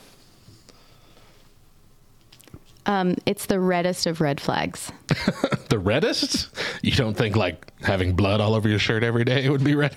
Um, 2.85 3.15
it's 3.25 3.45
the 3.45 3.59
reddest 3.59 4.05
of 4.07 4.19
red 4.19 4.41
flags. 4.41 4.91
the 5.69 5.79
reddest? 5.79 6.49
You 6.81 6.91
don't 6.91 7.15
think 7.15 7.35
like 7.35 7.71
having 7.81 8.13
blood 8.15 8.41
all 8.41 8.53
over 8.55 8.67
your 8.67 8.79
shirt 8.79 9.03
every 9.03 9.23
day 9.23 9.47
would 9.49 9.63
be 9.63 9.73
red? 9.75 9.95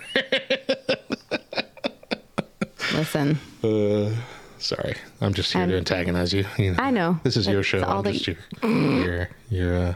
Listen. 2.92 3.38
Uh, 3.62 4.14
sorry, 4.58 4.94
I'm 5.20 5.34
just 5.34 5.52
here 5.52 5.60
I'm- 5.62 5.70
to 5.70 5.76
antagonize 5.76 6.32
you. 6.32 6.46
you 6.58 6.72
know, 6.72 6.82
I 6.82 6.90
know. 6.90 7.18
This 7.24 7.36
is 7.36 7.46
your 7.46 7.62
show. 7.62 7.82
all 7.82 7.98
I'm 7.98 8.04
that 8.04 8.12
just 8.12 8.26
you- 8.28 8.36
your, 8.62 9.04
your, 9.04 9.30
your 9.50 9.76
uh, 9.88 9.94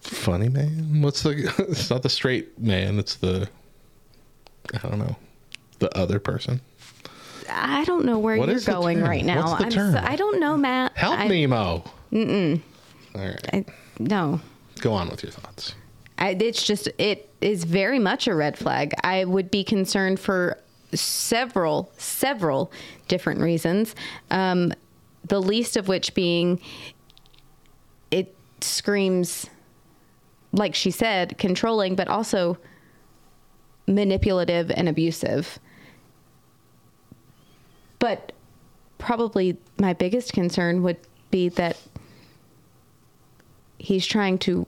funny 0.00 0.48
man. 0.48 1.02
What's 1.02 1.22
the? 1.22 1.52
It's 1.68 1.90
not 1.90 2.02
the 2.02 2.08
straight 2.08 2.58
man. 2.58 2.98
It's 2.98 3.16
the. 3.16 3.48
I 4.74 4.78
don't 4.88 4.98
know. 4.98 5.16
The 5.78 5.96
other 5.96 6.18
person. 6.18 6.60
I 7.50 7.84
don't 7.84 8.04
know 8.04 8.18
where 8.18 8.36
What 8.36 8.48
you're 8.48 8.60
going 8.60 8.98
term? 8.98 9.08
right 9.08 9.24
now. 9.24 9.46
What's 9.46 9.58
the 9.58 9.64
I'm 9.66 9.70
term? 9.70 9.92
So, 9.92 10.00
I 10.02 10.16
don't 10.16 10.40
know, 10.40 10.56
Matt. 10.56 10.96
Help 10.96 11.18
I, 11.18 11.28
me, 11.28 11.46
Mo. 11.46 11.84
Mm-mm. 12.12 12.60
All 13.14 13.20
right, 13.20 13.48
I, 13.52 13.64
no. 13.98 14.40
go 14.80 14.92
on 14.92 15.08
with 15.08 15.22
your 15.22 15.32
thoughts. 15.32 15.74
I, 16.18 16.30
it's 16.30 16.64
just 16.64 16.88
it 16.98 17.28
is 17.40 17.64
very 17.64 17.98
much 17.98 18.26
a 18.26 18.34
red 18.34 18.58
flag. 18.58 18.92
I 19.04 19.24
would 19.24 19.50
be 19.50 19.62
concerned 19.64 20.18
for 20.18 20.58
several 20.92 21.92
several 21.96 22.72
different 23.08 23.40
reasons. 23.40 23.94
Um, 24.30 24.72
the 25.24 25.40
least 25.40 25.76
of 25.76 25.88
which 25.88 26.14
being 26.14 26.60
it 28.10 28.34
screams 28.60 29.48
like 30.52 30.74
she 30.74 30.90
said 30.90 31.36
controlling 31.38 31.94
but 31.94 32.08
also 32.08 32.56
manipulative 33.86 34.70
and 34.70 34.88
abusive. 34.88 35.58
But 37.98 38.32
probably 38.98 39.56
my 39.78 39.92
biggest 39.92 40.32
concern 40.32 40.82
would 40.82 40.98
be 41.30 41.48
that 41.50 41.76
he's 43.78 44.06
trying 44.06 44.38
to 44.38 44.66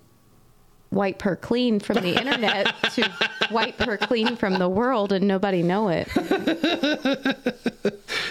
wipe 0.90 1.22
her 1.22 1.36
clean 1.36 1.78
from 1.78 1.98
the 1.98 2.18
internet 2.18 2.74
to 2.92 3.10
wipe 3.50 3.78
her 3.80 3.96
clean 3.96 4.36
from 4.36 4.58
the 4.58 4.68
world 4.68 5.12
and 5.12 5.26
nobody 5.26 5.62
know 5.62 5.88
it. 5.88 6.08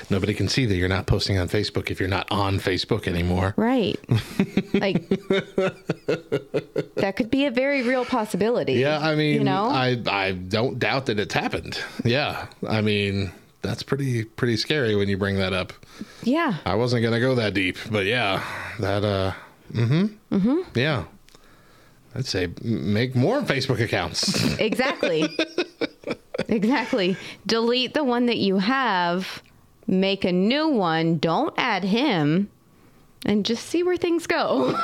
Nobody 0.09 0.33
can 0.33 0.47
see 0.47 0.65
that 0.65 0.75
you're 0.75 0.89
not 0.89 1.05
posting 1.05 1.37
on 1.37 1.47
Facebook 1.47 1.91
if 1.91 1.99
you're 1.99 2.09
not 2.09 2.29
on 2.31 2.59
Facebook 2.59 3.07
anymore. 3.07 3.53
Right. 3.57 3.99
like 4.73 5.07
that 6.95 7.13
could 7.15 7.29
be 7.29 7.45
a 7.45 7.51
very 7.51 7.83
real 7.83 8.05
possibility. 8.05 8.73
Yeah, 8.73 8.99
I 8.99 9.15
mean, 9.15 9.35
you 9.35 9.43
know? 9.43 9.65
I 9.65 10.01
I 10.07 10.31
don't 10.31 10.79
doubt 10.79 11.05
that 11.07 11.19
it's 11.19 11.33
happened. 11.33 11.79
Yeah, 12.03 12.47
I 12.67 12.81
mean, 12.81 13.31
that's 13.61 13.83
pretty 13.83 14.23
pretty 14.23 14.57
scary 14.57 14.95
when 14.95 15.09
you 15.09 15.17
bring 15.17 15.35
that 15.37 15.53
up. 15.53 15.73
yeah. 16.23 16.57
I 16.65 16.75
wasn't 16.75 17.03
gonna 17.03 17.19
go 17.19 17.35
that 17.35 17.53
deep, 17.53 17.77
but 17.91 18.05
yeah, 18.05 18.43
that 18.79 19.03
uh, 19.03 19.33
mm-hmm, 19.73 20.05
mm-hmm, 20.35 20.59
yeah. 20.79 21.05
I'd 22.15 22.25
say 22.25 22.49
make 22.63 23.15
more 23.15 23.41
Facebook 23.41 23.79
accounts. 23.81 24.57
Exactly. 24.59 25.29
exactly. 26.47 27.15
Delete 27.45 27.93
the 27.93 28.03
one 28.03 28.25
that 28.25 28.37
you 28.37 28.57
have, 28.57 29.43
make 29.87 30.25
a 30.25 30.31
new 30.31 30.67
one, 30.69 31.17
don't 31.19 31.53
add 31.57 31.83
him, 31.83 32.49
and 33.25 33.45
just 33.45 33.65
see 33.67 33.83
where 33.83 33.95
things 33.97 34.25
go. 34.27 34.75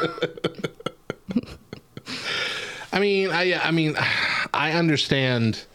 I 2.93 2.99
mean, 2.99 3.32
I 3.32 3.53
I 3.55 3.71
mean, 3.71 3.95
I 4.53 4.71
understand 4.73 5.65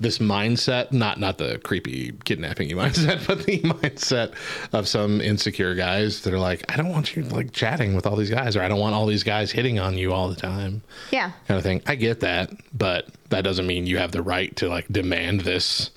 this 0.00 0.18
mindset, 0.18 0.92
not 0.92 1.18
not 1.18 1.38
the 1.38 1.58
creepy 1.58 2.12
kidnapping 2.24 2.70
you 2.70 2.76
mindset, 2.76 3.26
but 3.26 3.44
the 3.44 3.60
mindset 3.60 4.32
of 4.72 4.86
some 4.86 5.20
insecure 5.20 5.74
guys 5.74 6.22
that 6.22 6.32
are 6.32 6.38
like, 6.38 6.64
I 6.72 6.76
don't 6.76 6.90
want 6.90 7.16
you 7.16 7.22
like 7.24 7.52
chatting 7.52 7.94
with 7.94 8.06
all 8.06 8.16
these 8.16 8.30
guys, 8.30 8.56
or 8.56 8.62
I 8.62 8.68
don't 8.68 8.80
want 8.80 8.94
all 8.94 9.06
these 9.06 9.24
guys 9.24 9.50
hitting 9.50 9.78
on 9.78 9.96
you 9.96 10.12
all 10.12 10.28
the 10.28 10.36
time. 10.36 10.82
yeah. 11.10 11.32
kind 11.46 11.58
of 11.58 11.64
thing. 11.64 11.82
I 11.86 11.94
get 11.96 12.20
that, 12.20 12.50
but 12.72 13.08
that 13.30 13.42
doesn't 13.42 13.66
mean 13.66 13.86
you 13.86 13.98
have 13.98 14.12
the 14.12 14.22
right 14.22 14.54
to 14.56 14.68
like 14.68 14.86
demand 14.88 15.40
this 15.42 15.90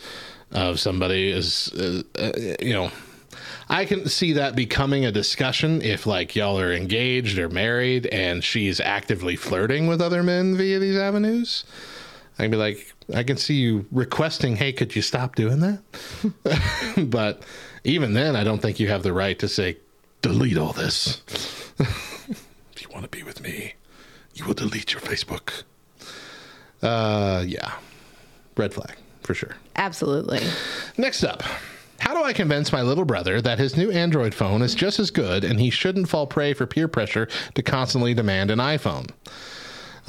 of 0.52 0.80
somebody 0.80 1.32
is, 1.32 1.72
uh, 1.74 2.02
uh, 2.20 2.32
you 2.60 2.74
know, 2.74 2.92
I 3.70 3.86
can 3.86 4.10
see 4.10 4.34
that 4.34 4.54
becoming 4.54 5.06
a 5.06 5.12
discussion 5.14 5.82
if 5.82 6.06
like 6.06 6.36
y'all 6.36 6.60
are 6.60 6.74
engaged 6.74 7.38
or 7.38 7.48
married 7.48 8.06
and 8.08 8.44
she's 8.44 8.82
actively 8.82 9.38
flirting 9.38 9.88
with 9.88 10.02
other 10.02 10.24
men 10.24 10.58
via 10.58 10.78
these 10.80 10.98
avenues. 10.98 11.64
I 12.38 12.44
can 12.44 12.52
be 12.52 12.58
like, 12.58 12.94
I 13.14 13.24
can 13.24 13.38
see 13.38 13.56
you 13.56 13.86
requesting, 13.92 14.56
hey, 14.56 14.74
could 14.74 14.96
you 14.96 15.02
stop 15.02 15.36
doing 15.36 15.60
that? 15.60 15.82
but 17.10 17.44
even 17.84 18.14
then, 18.14 18.36
I 18.36 18.44
don't 18.44 18.62
think 18.62 18.80
you 18.80 18.88
have 18.88 19.04
the 19.04 19.14
right 19.14 19.38
to 19.40 19.48
say, 19.48 19.78
delete 20.22 20.58
all 20.58 20.74
this. 20.74 21.22
if 21.80 22.82
you 22.82 22.88
want 22.92 23.04
to 23.04 23.10
be 23.10 23.24
with 23.24 23.42
me, 23.42 23.74
you 24.34 24.46
will 24.46 24.54
delete 24.54 24.94
your 24.94 25.02
Facebook. 25.02 25.64
Uh, 26.82 27.44
yeah. 27.46 27.74
Red 28.58 28.74
flag, 28.74 28.96
for 29.22 29.34
sure. 29.34 29.56
Absolutely. 29.76 30.40
Next 30.98 31.24
up. 31.24 31.44
How 32.00 32.16
do 32.16 32.24
I 32.24 32.34
convince 32.34 32.72
my 32.72 32.82
little 32.82 33.06
brother 33.06 33.42
that 33.42 33.60
his 33.60 33.78
new 33.78 33.92
Android 33.92 34.34
phone 34.34 34.64
is 34.64 34.74
just 34.74 35.00
as 35.00 35.12
good 35.12 35.44
and 35.44 35.60
he 35.60 35.70
shouldn't 35.70 36.10
fall 36.10 36.26
prey 36.26 36.54
for 36.54 36.66
peer 36.66 36.88
pressure 36.88 37.28
to 37.54 37.62
constantly 37.62 38.16
demand 38.16 38.50
an 38.50 38.58
iPhone? 38.58 39.12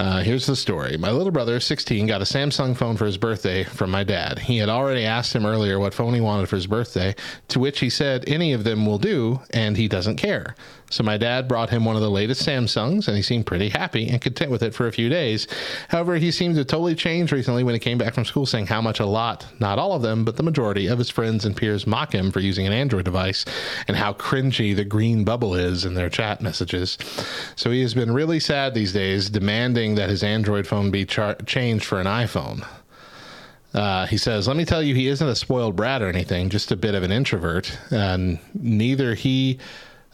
Uh, 0.03 0.21
here's 0.21 0.47
the 0.47 0.57
story. 0.57 0.97
My 0.97 1.13
little 1.13 1.31
brother, 1.31 1.61
16, 1.61 2.09
got 2.09 2.21
a 2.21 2.25
Samsung 2.25 2.77
phone 2.77 2.97
for 2.97 3.07
his 3.07 3.17
birthday 3.17 3.63
from 3.63 3.93
my 3.93 4.03
dad. 4.03 4.41
He 4.41 4.59
had 4.59 4.69
already 4.69 5.05
asked 5.05 5.33
him 5.33 5.47
earlier 5.47 5.79
what 5.79 5.95
phone 5.95 6.13
he 6.13 6.21
wanted 6.21 6.49
for 6.49 6.57
his 6.57 6.67
birthday, 6.67 7.15
to 7.47 7.61
which 7.61 7.79
he 7.79 7.89
said 7.89 8.25
any 8.27 8.53
of 8.53 8.65
them 8.65 8.85
will 8.85 8.99
do, 8.99 9.39
and 9.55 9.77
he 9.77 9.87
doesn't 9.87 10.17
care. 10.17 10.57
So 10.93 11.03
my 11.03 11.17
dad 11.17 11.49
brought 11.49 11.71
him 11.71 11.87
one 11.87 11.97
of 11.97 12.03
the 12.03 12.11
latest 12.11 12.47
Samsungs, 12.47 13.09
and 13.09 13.17
he 13.17 13.23
seemed 13.23 13.47
pretty 13.47 13.71
happy 13.71 14.09
and 14.09 14.21
content 14.21 14.51
with 14.51 14.63
it 14.63 14.75
for 14.75 14.87
a 14.87 14.93
few 14.93 15.09
days. 15.09 15.47
However, 15.89 16.17
he 16.17 16.31
seemed 16.31 16.57
to 16.57 16.67
totally 16.67 16.95
change 16.95 17.33
recently 17.33 17.65
when 17.65 17.75
he 17.75 17.79
came 17.79 17.97
back 17.97 18.13
from 18.13 18.27
school, 18.27 18.45
saying 18.45 18.67
how 18.67 18.83
much 18.83 19.01
a 19.01 19.07
lot, 19.07 19.47
not 19.59 19.79
all 19.79 19.95
of 19.95 20.03
them, 20.03 20.23
but 20.23 20.37
the 20.37 20.43
majority 20.43 20.89
of 20.89 20.99
his 20.99 21.09
friends 21.09 21.47
and 21.47 21.57
peers 21.57 21.87
mock 21.87 22.15
him 22.15 22.31
for 22.31 22.41
using 22.41 22.67
an 22.67 22.75
Android 22.75 23.07
device, 23.07 23.47
and 23.89 23.97
how 23.97 24.13
cringy 24.13 24.77
the 24.77 24.85
green 24.85 25.25
bubble 25.25 25.55
is 25.55 25.87
in 25.87 25.95
their 25.95 26.11
chat 26.11 26.43
messages. 26.43 26.99
So 27.57 27.71
he 27.71 27.81
has 27.81 27.95
been 27.95 28.13
really 28.13 28.39
sad 28.39 28.75
these 28.75 28.93
days, 28.93 29.31
demanding 29.31 29.95
that 29.95 30.11
his 30.11 30.23
Android 30.23 30.67
phone 30.67 30.91
be 30.91 31.07
char- 31.07 31.37
changed 31.47 31.87
for 31.87 32.01
an 32.01 32.07
iPhone. 32.07 32.67
Uh, 33.73 34.05
he 34.05 34.19
says, 34.19 34.47
Let 34.47 34.59
me 34.59 34.67
tell 34.67 34.83
you, 34.83 34.95
he 34.95 35.09
isn't 35.09 35.27
a 35.27 35.35
spoiled 35.35 35.75
brat 35.75 36.03
or 36.03 36.09
anything, 36.11 36.51
just 36.51 36.71
a 36.71 36.77
bit 36.77 36.95
of 36.95 37.03
an 37.03 37.11
introvert. 37.11 37.79
And 37.91 38.39
neither 38.53 39.15
he. 39.15 39.59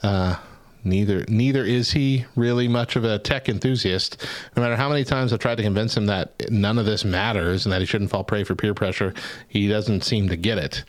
Uh, 0.05 0.37
neither 0.85 1.25
neither 1.29 1.65
is 1.65 1.93
he 1.93 2.25
really 2.37 2.69
much 2.69 2.97
of 2.97 3.05
a 3.05 3.19
tech 3.19 3.49
enthusiast. 3.49 4.27
No 4.57 4.63
matter 4.63 4.77
how 4.77 4.89
many 4.89 5.05
times 5.05 5.33
i've 5.33 5.39
tried 5.41 5.57
to 5.57 5.63
convince 5.63 5.97
him 5.97 6.07
that 6.07 6.51
none 6.51 6.79
of 6.79 6.87
this 6.87 7.05
matters 7.05 7.67
and 7.67 7.73
that 7.73 7.81
he 7.81 7.87
shouldn't 7.87 8.11
fall 8.11 8.25
prey 8.25 8.45
for 8.45 8.55
peer 8.55 8.75
pressure 8.75 9.15
he 9.49 9.69
doesn't 9.69 10.05
seem 10.05 10.29
to 10.29 10.37
get 10.37 10.59
it. 10.59 10.85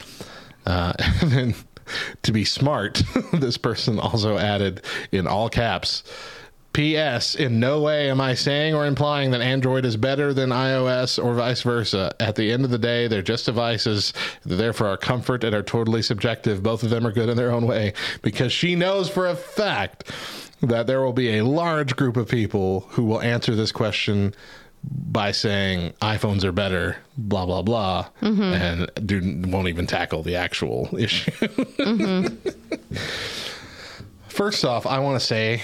Uh, 0.65 0.93
and 1.21 1.31
then 1.31 1.55
to 2.21 2.31
be 2.31 2.45
smart 2.45 3.01
this 3.33 3.57
person 3.57 3.99
also 3.99 4.37
added 4.37 4.83
in 5.11 5.27
all 5.27 5.49
caps 5.49 6.03
P.S. 6.79 7.35
In 7.35 7.59
no 7.59 7.81
way 7.81 8.09
am 8.09 8.21
I 8.21 8.35
saying 8.35 8.73
or 8.73 8.85
implying 8.85 9.31
that 9.31 9.41
Android 9.41 9.83
is 9.83 9.97
better 9.97 10.33
than 10.33 10.51
iOS 10.51 11.21
or 11.21 11.33
vice 11.33 11.61
versa. 11.61 12.15
At 12.21 12.37
the 12.37 12.53
end 12.53 12.63
of 12.63 12.71
the 12.71 12.77
day, 12.77 13.09
they're 13.09 13.21
just 13.21 13.47
devices. 13.47 14.13
They're 14.45 14.55
there 14.55 14.71
for 14.71 14.87
our 14.87 14.95
comfort 14.95 15.43
and 15.43 15.53
are 15.53 15.61
totally 15.61 16.01
subjective. 16.01 16.63
Both 16.63 16.83
of 16.83 16.89
them 16.89 17.05
are 17.05 17.11
good 17.11 17.27
in 17.27 17.35
their 17.35 17.51
own 17.51 17.67
way 17.67 17.91
because 18.21 18.53
she 18.53 18.75
knows 18.75 19.09
for 19.09 19.27
a 19.27 19.35
fact 19.35 20.09
that 20.61 20.87
there 20.87 21.01
will 21.01 21.11
be 21.11 21.37
a 21.37 21.43
large 21.43 21.97
group 21.97 22.15
of 22.15 22.29
people 22.29 22.85
who 22.91 23.03
will 23.03 23.21
answer 23.21 23.55
this 23.55 23.73
question 23.73 24.33
by 24.81 25.33
saying 25.33 25.91
iPhones 26.01 26.45
are 26.45 26.53
better, 26.53 26.95
blah 27.17 27.45
blah 27.45 27.61
blah, 27.61 28.07
mm-hmm. 28.21 28.41
and 28.41 28.89
do, 29.05 29.49
won't 29.49 29.67
even 29.67 29.85
tackle 29.85 30.23
the 30.23 30.37
actual 30.37 30.87
issue. 30.97 31.29
Mm-hmm. 31.31 32.95
First 34.29 34.63
off, 34.63 34.85
I 34.85 34.99
want 34.99 35.19
to 35.19 35.25
say 35.25 35.61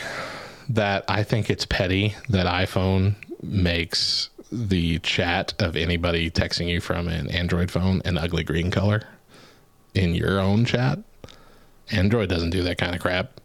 that 0.69 1.05
I 1.07 1.23
think 1.23 1.49
it's 1.49 1.65
petty 1.65 2.15
that 2.29 2.45
iPhone 2.45 3.15
makes 3.41 4.29
the 4.51 4.99
chat 4.99 5.53
of 5.59 5.75
anybody 5.75 6.29
texting 6.31 6.67
you 6.67 6.79
from 6.79 7.07
an 7.07 7.29
Android 7.29 7.71
phone 7.71 8.01
an 8.05 8.17
ugly 8.17 8.43
green 8.43 8.71
color 8.71 9.03
in 9.93 10.15
your 10.15 10.39
own 10.39 10.65
chat. 10.65 10.99
Android 11.91 12.29
doesn't 12.29 12.49
do 12.51 12.63
that 12.63 12.77
kind 12.77 12.95
of 12.95 13.01
crap. 13.01 13.39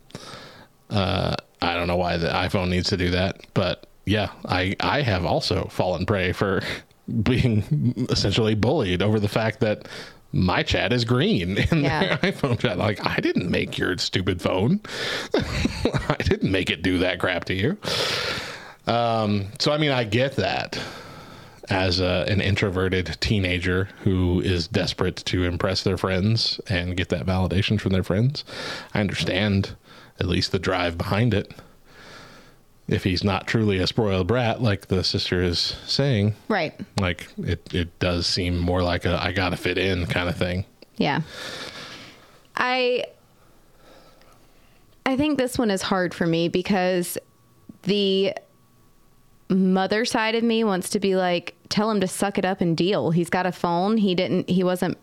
Uh, 0.89 1.37
I 1.63 1.75
don't 1.75 1.87
know 1.87 1.97
why 1.97 2.17
the 2.17 2.29
iPhone 2.29 2.69
needs 2.69 2.89
to 2.89 2.97
do 2.97 3.11
that, 3.11 3.41
but 3.55 3.87
yeah, 4.07 4.31
I 4.47 4.75
I 4.81 5.03
have 5.03 5.25
also 5.25 5.65
fallen 5.71 6.07
prey 6.07 6.33
for 6.33 6.63
being 7.23 8.07
essentially 8.11 8.55
bullied 8.55 9.03
over 9.03 9.21
the 9.21 9.29
fact 9.29 9.61
that 9.61 9.89
my 10.33 10.63
chat 10.63 10.93
is 10.93 11.05
green 11.05 11.57
in 11.71 11.83
Yeah. 11.85 12.17
their 12.17 12.33
iPhone 12.33 12.59
chat. 12.59 12.79
Like, 12.79 13.05
I 13.05 13.17
didn't 13.21 13.51
make 13.51 13.77
your 13.79 13.97
stupid 13.99 14.41
phone. 14.41 14.81
I 15.35 16.17
didn't 16.21 16.51
make 16.53 16.71
it 16.71 16.83
do 16.83 16.99
that 16.99 17.19
crap 17.19 17.45
to 17.47 17.55
you. 17.55 17.77
Um, 18.87 19.47
so, 19.59 19.73
I 19.73 19.79
mean, 19.79 19.91
I 19.91 20.05
get 20.05 20.37
that 20.37 20.81
as 21.69 22.01
a, 22.01 22.25
an 22.29 22.41
introverted 22.41 23.17
teenager 23.21 23.85
who 24.03 24.41
is 24.41 24.67
desperate 24.67 25.17
to 25.17 25.45
impress 25.45 25.83
their 25.85 25.97
friends 25.97 26.61
and 26.69 26.97
get 26.97 27.09
that 27.11 27.25
validation 27.27 27.81
from 27.81 27.93
their 27.93 28.03
friends. 28.03 28.45
I 28.95 29.01
understand 29.01 29.77
at 30.19 30.27
least 30.27 30.51
the 30.53 30.59
drive 30.59 30.99
behind 30.99 31.33
it. 31.33 31.53
If 32.91 33.05
he's 33.05 33.23
not 33.23 33.47
truly 33.47 33.79
a 33.79 33.87
spoiled 33.87 34.27
brat, 34.27 34.61
like 34.61 34.89
the 34.89 35.05
sister 35.05 35.43
is 35.43 35.77
saying, 35.87 36.35
Right. 36.49 36.75
like 36.99 37.29
it, 37.39 37.73
it 37.73 37.99
does 38.01 38.27
seem 38.27 38.59
more 38.59 38.83
like 38.83 39.05
a 39.05 39.23
I 39.23 39.33
gotta 39.33 39.57
fit 39.57 39.79
in 39.79 40.07
kind 40.07 40.29
of 40.29 40.37
thing. 40.37 40.65
Yeah. 40.97 41.21
I 42.57 43.05
I 45.07 45.17
think 45.17 45.39
this 45.39 45.57
one 45.59 45.71
is 45.71 45.83
hard 45.83 46.13
for 46.15 46.27
me 46.27 46.49
because 46.49 47.17
the 47.83 48.35
mother 49.49 50.05
side 50.05 50.35
of 50.35 50.45
me 50.45 50.63
wants 50.65 50.91
to 50.91 51.01
be 51.01 51.17
like 51.17 51.55
tell 51.69 51.91
him 51.91 52.01
to 52.01 52.07
suck 52.09 52.39
it 52.39 52.45
up 52.45 52.61
and 52.61 52.77
deal. 52.77 53.11
He's 53.13 53.31
got 53.31 53.47
a 53.47 53.53
phone. 53.53 53.97
He 53.99 54.15
didn't 54.15 54.49
he 54.51 54.63
wasn't 54.65 54.99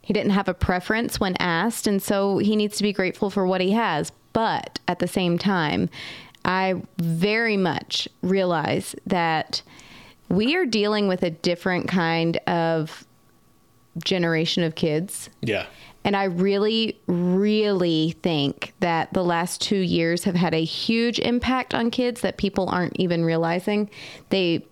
he 0.00 0.12
didn't 0.12 0.32
have 0.32 0.48
a 0.48 0.54
preference 0.54 1.20
when 1.20 1.36
asked 1.38 1.86
and 1.86 2.02
so 2.02 2.38
he 2.38 2.56
needs 2.56 2.76
to 2.78 2.82
be 2.82 2.92
grateful 2.92 3.30
for 3.30 3.46
what 3.46 3.60
he 3.60 3.72
has. 3.72 4.10
But 4.32 4.80
at 4.88 4.98
the 4.98 5.06
same 5.06 5.38
time, 5.38 5.90
I 6.44 6.82
very 6.98 7.56
much 7.56 8.08
realize 8.22 8.94
that 9.06 9.62
we 10.28 10.56
are 10.56 10.66
dealing 10.66 11.08
with 11.08 11.22
a 11.22 11.30
different 11.30 11.88
kind 11.88 12.38
of 12.46 13.04
generation 14.04 14.62
of 14.62 14.74
kids. 14.74 15.28
Yeah. 15.42 15.66
And 16.04 16.16
I 16.16 16.24
really, 16.24 17.00
really 17.06 18.16
think 18.22 18.74
that 18.80 19.12
the 19.12 19.22
last 19.22 19.60
two 19.60 19.78
years 19.78 20.24
have 20.24 20.34
had 20.34 20.52
a 20.52 20.64
huge 20.64 21.18
impact 21.20 21.74
on 21.74 21.90
kids 21.90 22.22
that 22.22 22.38
people 22.38 22.68
aren't 22.68 22.98
even 22.98 23.24
realizing. 23.24 23.88
They, 24.30 24.66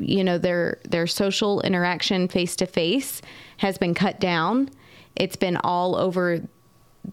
you 0.00 0.22
know, 0.22 0.38
their 0.38 0.78
their 0.88 1.06
social 1.06 1.60
interaction 1.62 2.28
face 2.28 2.54
to 2.56 2.66
face 2.66 3.20
has 3.56 3.78
been 3.78 3.94
cut 3.94 4.20
down. 4.20 4.70
It's 5.16 5.36
been 5.36 5.56
all 5.56 5.96
over 5.96 6.42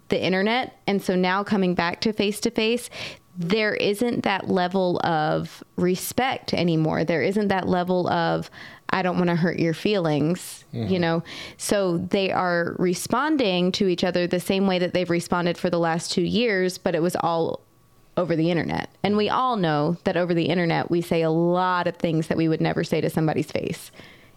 the 0.10 0.24
internet, 0.24 0.80
and 0.86 1.02
so 1.02 1.16
now 1.16 1.44
coming 1.44 1.74
back 1.74 2.02
to 2.02 2.14
face 2.14 2.40
to 2.42 2.52
face, 2.52 2.90
there 3.38 3.74
isn't 3.74 4.24
that 4.24 4.50
level 4.50 5.00
of 5.04 5.64
respect 5.76 6.54
anymore. 6.54 7.04
There 7.04 7.24
isn't 7.24 7.48
that 7.48 7.68
level 7.68 8.08
of 8.10 8.50
I 8.90 9.02
don't 9.02 9.18
want 9.18 9.30
to 9.30 9.36
hurt 9.36 9.58
your 9.58 9.74
feelings, 9.74 10.66
you 10.72 10.84
mm-hmm. 10.84 11.02
know. 11.02 11.24
So 11.58 11.98
they 11.98 12.32
are 12.32 12.76
responding 12.78 13.72
to 13.74 13.88
each 13.88 14.04
other 14.04 14.28
the 14.28 14.40
same 14.40 14.68
way 14.68 14.78
that 14.78 14.94
they've 14.94 15.10
responded 15.10 15.58
for 15.58 15.72
the 15.72 15.80
last 15.80 16.12
2 16.12 16.22
years, 16.22 16.78
but 16.78 16.94
it 16.94 17.02
was 17.02 17.16
all 17.16 17.62
over 18.18 18.36
the 18.36 18.52
internet. 18.52 18.90
And 19.02 19.18
we 19.18 19.30
all 19.30 19.56
know 19.56 19.98
that 20.04 20.16
over 20.16 20.36
the 20.36 20.46
internet 20.46 20.92
we 20.92 21.02
say 21.02 21.24
a 21.24 21.32
lot 21.32 21.88
of 21.88 21.96
things 21.98 22.28
that 22.28 22.38
we 22.38 22.48
would 22.48 22.62
never 22.62 22.84
say 22.84 23.02
to 23.02 23.10
somebody's 23.10 23.52
face. 23.52 23.90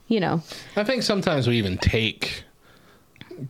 You 0.09 0.21
know. 0.21 0.43
I 0.75 0.85
think 0.85 1.03
sometimes 1.03 1.47
we 1.47 1.59
even 1.59 1.77
take 1.77 2.45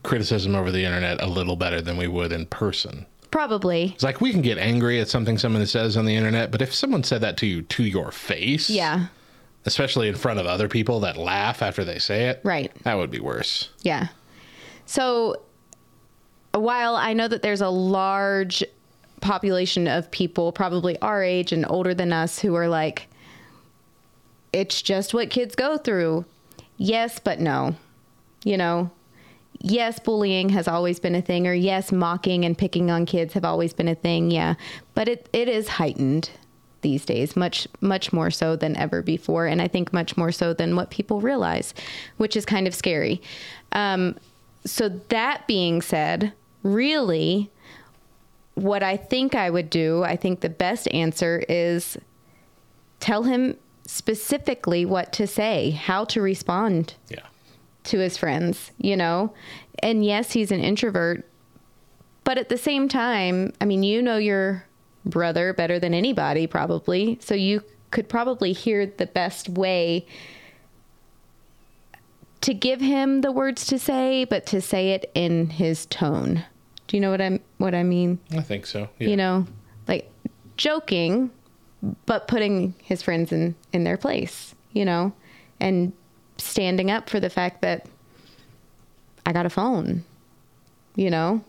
criticism 0.03 0.55
over 0.55 0.71
the 0.71 0.83
internet 0.83 1.21
a 1.21 1.27
little 1.27 1.55
better 1.55 1.79
than 1.79 1.95
we 1.95 2.09
would 2.09 2.33
in 2.33 2.47
person. 2.47 3.05
Probably. 3.31 3.91
It's 3.93 4.03
like 4.03 4.21
we 4.21 4.31
can 4.31 4.41
get 4.41 4.57
angry 4.57 4.99
at 5.01 5.07
something 5.09 5.37
someone 5.37 5.65
says 5.65 5.97
on 5.97 6.05
the 6.05 6.15
internet, 6.15 6.51
but 6.51 6.61
if 6.61 6.73
someone 6.73 7.03
said 7.03 7.21
that 7.21 7.37
to 7.37 7.45
you 7.47 7.61
to 7.63 7.83
your 7.83 8.11
face, 8.11 8.69
Yeah. 8.69 9.07
especially 9.65 10.07
in 10.07 10.15
front 10.15 10.39
of 10.39 10.45
other 10.45 10.67
people 10.69 10.99
that 11.01 11.17
laugh 11.17 11.61
after 11.61 11.83
they 11.83 11.99
say 11.99 12.27
it, 12.29 12.39
Right. 12.43 12.71
that 12.83 12.95
would 12.97 13.11
be 13.11 13.19
worse. 13.19 13.69
Yeah. 13.81 14.07
So 14.85 15.41
while 16.53 16.95
I 16.95 17.13
know 17.13 17.27
that 17.27 17.41
there's 17.41 17.61
a 17.61 17.69
large 17.69 18.63
population 19.21 19.87
of 19.87 20.09
people, 20.11 20.51
probably 20.51 20.97
our 21.01 21.21
age 21.23 21.51
and 21.51 21.65
older 21.69 21.93
than 21.93 22.13
us, 22.13 22.39
who 22.39 22.55
are 22.55 22.67
like, 22.69 23.07
it's 24.53 24.81
just 24.81 25.13
what 25.13 25.29
kids 25.29 25.55
go 25.55 25.77
through. 25.77 26.25
Yes, 26.77 27.19
but 27.19 27.39
no. 27.39 27.75
You 28.43 28.57
know, 28.57 28.91
yes, 29.59 29.99
bullying 29.99 30.49
has 30.49 30.67
always 30.67 30.99
been 30.99 31.15
a 31.15 31.21
thing, 31.21 31.47
or 31.47 31.53
yes, 31.53 31.91
mocking 31.91 32.45
and 32.45 32.57
picking 32.57 32.91
on 32.91 33.05
kids 33.05 33.33
have 33.33 33.45
always 33.45 33.73
been 33.73 33.87
a 33.87 33.95
thing. 33.95 34.31
Yeah. 34.31 34.55
But 34.93 35.07
it, 35.07 35.29
it 35.33 35.47
is 35.49 35.67
heightened. 35.67 36.29
these 36.81 37.05
days, 37.05 37.35
much 37.35 37.67
much 37.81 38.13
more 38.13 38.29
so 38.31 38.55
than 38.55 38.77
ever 38.77 39.01
before, 39.01 39.47
and 39.47 39.61
I 39.61 39.67
think 39.67 39.91
much 39.91 40.15
more 40.15 40.31
so 40.31 40.53
than 40.53 40.75
what 40.75 40.89
people 40.91 41.21
realize, 41.21 41.73
which 42.17 42.35
is 42.35 42.45
kind 42.45 42.67
of 42.67 42.75
scary. 42.75 43.19
Um, 43.71 44.15
so 44.65 44.89
that 45.09 45.47
being 45.47 45.81
said, 45.81 46.33
really, 46.63 47.49
what 48.55 48.83
I 48.83 48.95
think 48.97 49.33
I 49.35 49.49
would 49.49 49.69
do, 49.69 50.03
I 50.03 50.15
think 50.15 50.41
the 50.41 50.49
best 50.49 50.87
answer 50.93 51.43
is 51.49 51.97
tell 52.99 53.23
him 53.23 53.55
specifically 53.85 54.85
what 54.85 55.11
to 55.13 55.25
say, 55.27 55.71
how 55.71 56.05
to 56.05 56.21
respond 56.21 56.95
Yeah. 57.09 57.19
To 57.87 57.99
his 57.99 58.17
friends, 58.17 58.71
you 58.77 58.95
know? 58.95 59.33
And 59.79 60.05
yes, 60.05 60.31
he's 60.31 60.51
an 60.51 60.61
introvert, 60.61 61.27
but 62.23 62.37
at 62.37 62.49
the 62.49 62.57
same 62.57 62.87
time, 62.87 63.53
I 63.61 63.65
mean, 63.65 63.83
you 63.83 64.01
know 64.01 64.17
your 64.17 64.65
brother 65.05 65.53
better 65.53 65.79
than 65.79 65.93
anybody, 65.93 66.47
probably. 66.47 67.17
So 67.21 67.33
you 67.35 67.63
could 67.91 68.09
probably 68.09 68.53
hear 68.53 68.85
the 68.85 69.05
best 69.05 69.49
way 69.49 70.05
to 72.41 72.53
give 72.53 72.81
him 72.81 73.21
the 73.21 73.31
words 73.31 73.65
to 73.67 73.79
say, 73.79 74.25
but 74.25 74.45
to 74.47 74.61
say 74.61 74.91
it 74.91 75.09
in 75.15 75.49
his 75.49 75.85
tone. 75.87 76.45
Do 76.87 76.97
you 76.97 77.01
know 77.01 77.11
what 77.11 77.21
I'm 77.21 77.39
what 77.57 77.75
I 77.75 77.83
mean? 77.83 78.19
I 78.31 78.41
think 78.41 78.65
so. 78.65 78.89
Yeah. 78.99 79.09
You 79.09 79.17
know, 79.17 79.47
like 79.87 80.09
joking, 80.55 81.31
but 82.05 82.27
putting 82.27 82.75
his 82.83 83.01
friends 83.01 83.31
in 83.31 83.55
in 83.73 83.83
their 83.83 83.97
place, 83.97 84.55
you 84.71 84.85
know, 84.85 85.13
and 85.59 85.91
standing 86.37 86.91
up 86.91 87.09
for 87.09 87.19
the 87.19 87.29
fact 87.29 87.61
that 87.61 87.85
I 89.25 89.33
got 89.33 89.45
a 89.45 89.49
phone, 89.49 90.03
you 90.95 91.09
know, 91.09 91.41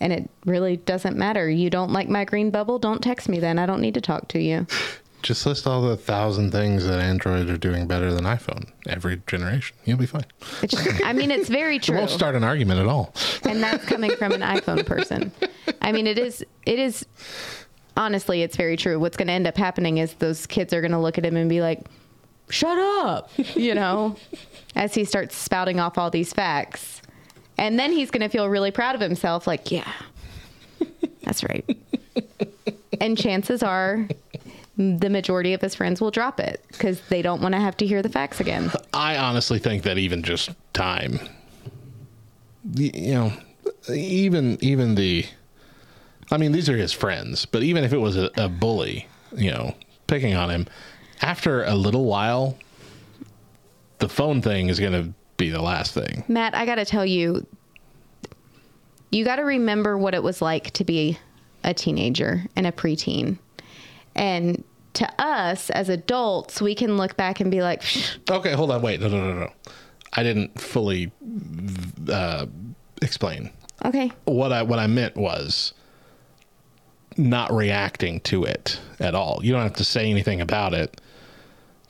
and 0.00 0.12
it 0.12 0.28
really 0.44 0.76
doesn't 0.76 1.16
matter. 1.16 1.48
You 1.48 1.70
don't 1.70 1.92
like 1.92 2.08
my 2.08 2.24
green 2.24 2.50
bubble? 2.50 2.78
Don't 2.78 3.02
text 3.02 3.28
me 3.28 3.38
then. 3.40 3.58
I 3.58 3.66
don't 3.66 3.80
need 3.80 3.94
to 3.94 4.00
talk 4.00 4.28
to 4.28 4.38
you. 4.40 4.66
Just 5.22 5.44
list 5.46 5.66
all 5.66 5.82
the 5.82 5.96
thousand 5.96 6.52
things 6.52 6.84
that 6.86 7.00
Android 7.00 7.48
are 7.50 7.56
doing 7.56 7.86
better 7.88 8.12
than 8.12 8.24
iPhone 8.24 8.70
every 8.86 9.20
generation. 9.26 9.76
You'll 9.84 9.96
be 9.98 10.06
fine. 10.06 10.26
It's, 10.62 10.74
I 11.02 11.14
mean, 11.14 11.30
it's 11.32 11.48
very 11.48 11.76
It 11.78 11.82
true. 11.82 11.96
won't 11.96 12.10
start 12.10 12.36
an 12.36 12.44
argument 12.44 12.78
at 12.80 12.86
all. 12.86 13.12
and 13.42 13.60
that's 13.62 13.84
coming 13.86 14.14
from 14.16 14.32
an 14.32 14.42
iPhone 14.42 14.86
person. 14.86 15.32
I 15.80 15.90
mean, 15.90 16.06
it 16.06 16.18
is. 16.18 16.44
It 16.64 16.78
is. 16.78 17.04
Honestly, 17.96 18.42
it's 18.42 18.56
very 18.56 18.76
true. 18.76 19.00
What's 19.00 19.16
going 19.16 19.26
to 19.28 19.32
end 19.32 19.46
up 19.48 19.56
happening 19.56 19.98
is 19.98 20.12
those 20.14 20.46
kids 20.46 20.72
are 20.74 20.82
going 20.82 20.92
to 20.92 20.98
look 20.98 21.16
at 21.18 21.24
him 21.24 21.34
and 21.34 21.48
be 21.48 21.60
like, 21.62 21.80
"Shut 22.48 22.78
up," 22.78 23.30
you 23.54 23.74
know, 23.74 24.16
as 24.76 24.94
he 24.94 25.04
starts 25.04 25.36
spouting 25.36 25.80
off 25.80 25.98
all 25.98 26.10
these 26.10 26.32
facts, 26.32 27.02
and 27.58 27.78
then 27.78 27.92
he's 27.92 28.10
going 28.10 28.22
to 28.22 28.28
feel 28.28 28.48
really 28.48 28.70
proud 28.70 28.94
of 28.94 29.00
himself. 29.00 29.46
Like, 29.46 29.70
yeah, 29.70 29.90
that's 31.22 31.42
right. 31.44 31.64
and 33.00 33.16
chances 33.16 33.62
are. 33.62 34.08
The 34.78 35.08
majority 35.08 35.54
of 35.54 35.62
his 35.62 35.74
friends 35.74 36.02
will 36.02 36.10
drop 36.10 36.38
it 36.38 36.62
because 36.68 37.00
they 37.08 37.22
don't 37.22 37.40
want 37.40 37.54
to 37.54 37.60
have 37.62 37.78
to 37.78 37.86
hear 37.86 38.02
the 38.02 38.10
facts 38.10 38.40
again. 38.40 38.70
I 38.92 39.16
honestly 39.16 39.58
think 39.58 39.84
that 39.84 39.96
even 39.96 40.22
just 40.22 40.50
time, 40.74 41.18
you 42.74 43.14
know, 43.14 43.32
even 43.88 44.58
even 44.60 44.94
the, 44.94 45.24
I 46.30 46.36
mean, 46.36 46.52
these 46.52 46.68
are 46.68 46.76
his 46.76 46.92
friends, 46.92 47.46
but 47.46 47.62
even 47.62 47.84
if 47.84 47.92
it 47.92 47.98
was 47.98 48.16
a, 48.16 48.30
a 48.36 48.48
bully, 48.48 49.06
you 49.34 49.50
know, 49.50 49.74
picking 50.06 50.34
on 50.34 50.50
him, 50.50 50.66
after 51.22 51.64
a 51.64 51.74
little 51.74 52.04
while, 52.04 52.56
the 53.98 54.08
phone 54.08 54.42
thing 54.42 54.68
is 54.68 54.78
going 54.80 54.92
to 54.92 55.12
be 55.36 55.50
the 55.50 55.62
last 55.62 55.92
thing. 55.94 56.24
Matt, 56.28 56.54
I 56.54 56.66
got 56.66 56.76
to 56.76 56.84
tell 56.84 57.04
you, 57.04 57.46
you 59.10 59.24
got 59.24 59.36
to 59.36 59.42
remember 59.42 59.96
what 59.96 60.14
it 60.14 60.22
was 60.22 60.42
like 60.42 60.70
to 60.72 60.84
be 60.84 61.18
a 61.64 61.72
teenager 61.74 62.44
and 62.56 62.66
a 62.66 62.72
preteen. 62.72 63.38
And 64.14 64.64
to 64.94 65.08
us 65.22 65.70
as 65.70 65.88
adults, 65.88 66.60
we 66.60 66.74
can 66.74 66.96
look 66.96 67.16
back 67.16 67.40
and 67.40 67.50
be 67.50 67.60
like, 67.62 67.82
"Psh, 67.82 68.18
Okay, 68.30 68.52
hold 68.52 68.70
on, 68.70 68.80
wait, 68.82 69.00
no, 69.00 69.08
no, 69.08 69.32
no, 69.32 69.40
no. 69.40 69.52
I 70.12 70.22
didn't 70.22 70.58
fully 70.60 71.12
uh, 72.10 72.46
explain. 73.02 73.50
okay, 73.84 74.10
what 74.24 74.52
I 74.52 74.62
what 74.62 74.78
I 74.78 74.86
meant 74.86 75.16
was 75.16 75.74
not 77.18 77.52
reacting 77.52 78.20
to 78.20 78.44
it 78.44 78.78
at 79.00 79.14
all. 79.14 79.40
You 79.42 79.52
don't 79.52 79.62
have 79.62 79.74
to 79.76 79.84
say 79.84 80.10
anything 80.10 80.40
about 80.40 80.72
it. 80.72 81.00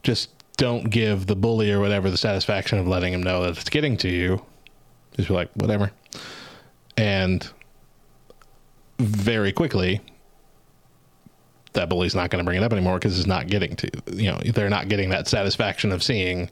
Just 0.06 0.30
don't 0.56 0.88
give 0.88 1.26
the 1.26 1.34
bully 1.34 1.72
or 1.72 1.80
whatever 1.80 2.10
the 2.10 2.16
satisfaction 2.16 2.78
of 2.78 2.86
letting 2.86 3.12
him 3.12 3.24
know 3.24 3.42
that 3.42 3.58
it's 3.58 3.68
getting 3.68 3.96
to 3.96 4.08
you. 4.08 4.40
Just 5.16 5.26
be 5.26 5.34
like, 5.34 5.50
whatever. 5.54 5.90
And 6.96 7.44
very 9.00 9.50
quickly, 9.52 10.00
that 11.72 11.88
bully's 11.88 12.14
not 12.14 12.30
going 12.30 12.38
to 12.38 12.44
bring 12.44 12.56
it 12.56 12.62
up 12.62 12.72
anymore 12.72 13.00
because 13.00 13.18
it's 13.18 13.26
not 13.26 13.48
getting 13.48 13.74
to 13.74 13.90
you 14.12 14.30
know 14.30 14.38
they're 14.54 14.70
not 14.70 14.88
getting 14.88 15.10
that 15.10 15.26
satisfaction 15.26 15.90
of 15.90 16.04
seeing 16.04 16.50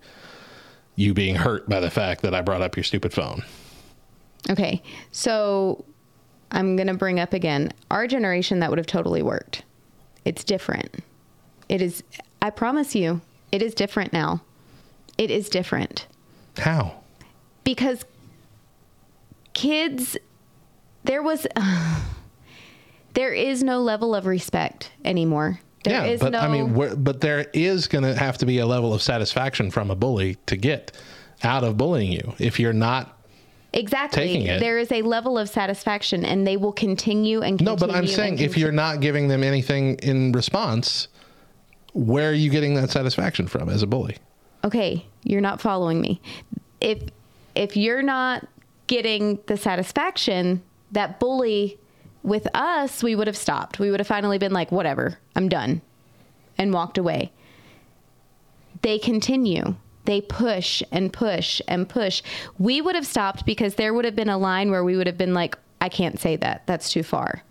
you 0.97 1.15
being 1.15 1.37
hurt 1.37 1.69
by 1.69 1.79
the 1.79 1.91
fact 1.91 2.23
that 2.23 2.35
I 2.35 2.41
brought 2.43 2.61
up 2.61 2.77
your 2.77 2.83
stupid 2.83 3.13
phone. 3.13 3.45
okay. 4.51 4.83
So 5.13 5.85
I'm 6.51 6.75
going 6.75 6.89
to 6.89 6.95
bring 6.95 7.21
up 7.21 7.33
again 7.33 7.73
our 7.93 8.09
generation 8.09 8.59
that 8.59 8.71
would 8.71 8.79
have 8.79 8.87
totally 8.89 9.23
worked. 9.23 9.63
It's 10.25 10.43
different. 10.43 11.05
It 11.69 11.81
is, 11.81 12.03
I 12.43 12.51
promise 12.51 12.97
you, 12.97 13.21
it 13.55 13.63
is 13.63 13.75
different 13.75 14.13
now. 14.13 14.43
It 15.17 15.31
is 15.31 15.49
different. 15.49 16.07
How? 16.59 17.05
because 17.65 18.05
kids 19.55 20.17
there 21.03 21.23
was 21.23 21.47
there 23.15 23.33
is 23.33 23.63
no 23.63 23.81
level 23.81 24.15
of 24.15 24.27
respect 24.27 24.91
anymore 25.05 25.59
There 25.85 25.95
yeah, 25.95 26.13
is 26.13 26.21
but 26.21 26.33
no 26.33 26.39
I 26.39 26.49
mean, 26.49 27.03
but 27.03 27.21
there 27.21 27.47
is 27.53 27.89
going 27.89 28.05
to 28.05 28.15
have 28.15 28.39
to 28.39 28.47
be 28.47 28.59
a 28.59 28.67
level 28.67 28.95
of 28.95 29.03
satisfaction 29.03 29.71
from 29.71 29.91
a 29.91 29.97
bully 29.97 30.37
to 30.47 30.57
get 30.57 30.93
out 31.43 31.65
of 31.65 31.77
bullying 31.77 32.11
you. 32.13 32.35
If 32.39 32.59
you're 32.59 32.73
not, 32.73 33.19
exactly 33.73 34.23
taking 34.23 34.47
it. 34.47 34.61
there 34.61 34.79
is 34.79 34.91
a 34.93 35.03
level 35.03 35.37
of 35.37 35.49
satisfaction 35.49 36.25
and 36.25 36.47
they 36.47 36.57
will 36.57 36.73
continue 36.73 37.43
and 37.43 37.59
continue 37.59 37.73
no, 37.73 37.87
but 37.87 37.95
I'm 37.95 38.07
saying 38.07 38.39
if 38.39 38.57
you're 38.57 38.73
not 38.73 39.01
giving 39.01 39.29
them 39.29 39.43
anything 39.43 39.97
in 39.97 40.33
response, 40.33 41.09
where 41.95 42.29
are 42.29 42.35
you 42.35 42.51
getting 42.51 42.75
that 42.75 42.91
satisfaction 42.91 43.47
from 43.47 43.69
as 43.69 43.83
a 43.83 43.87
bully? 43.87 44.17
okay 44.63 45.07
you're 45.25 45.41
not 45.41 45.61
following 45.61 46.01
me. 46.01 46.21
If 46.81 47.03
if 47.55 47.77
you're 47.77 48.03
not 48.03 48.47
getting 48.87 49.39
the 49.47 49.57
satisfaction 49.57 50.63
that 50.93 51.19
bully 51.19 51.79
with 52.23 52.47
us 52.55 53.03
we 53.03 53.15
would 53.17 53.27
have 53.27 53.37
stopped. 53.37 53.79
We 53.79 53.91
would 53.91 54.01
have 54.01 54.07
finally 54.07 54.39
been 54.39 54.53
like 54.53 54.71
whatever 54.71 55.19
i'm 55.35 55.49
done 55.49 55.81
and 56.59 56.73
walked 56.73 56.99
away. 56.99 57.33
They 58.83 58.99
continue. 58.99 59.77
They 60.05 60.21
push 60.21 60.83
and 60.93 61.11
push 61.11 61.63
and 61.67 61.89
push. 61.89 62.23
We 62.59 62.83
would 62.83 62.95
have 62.95 63.07
stopped 63.07 63.47
because 63.47 63.77
there 63.77 63.95
would 63.95 64.05
have 64.05 64.15
been 64.15 64.29
a 64.29 64.37
line 64.37 64.71
where 64.71 64.85
we 64.85 64.97
would 64.97 65.07
have 65.07 65.19
been 65.19 65.35
like 65.35 65.57
i 65.81 65.89
can't 65.89 66.21
say 66.21 66.37
that. 66.37 66.67
That's 66.67 66.91
too 66.91 67.03
far. 67.03 67.43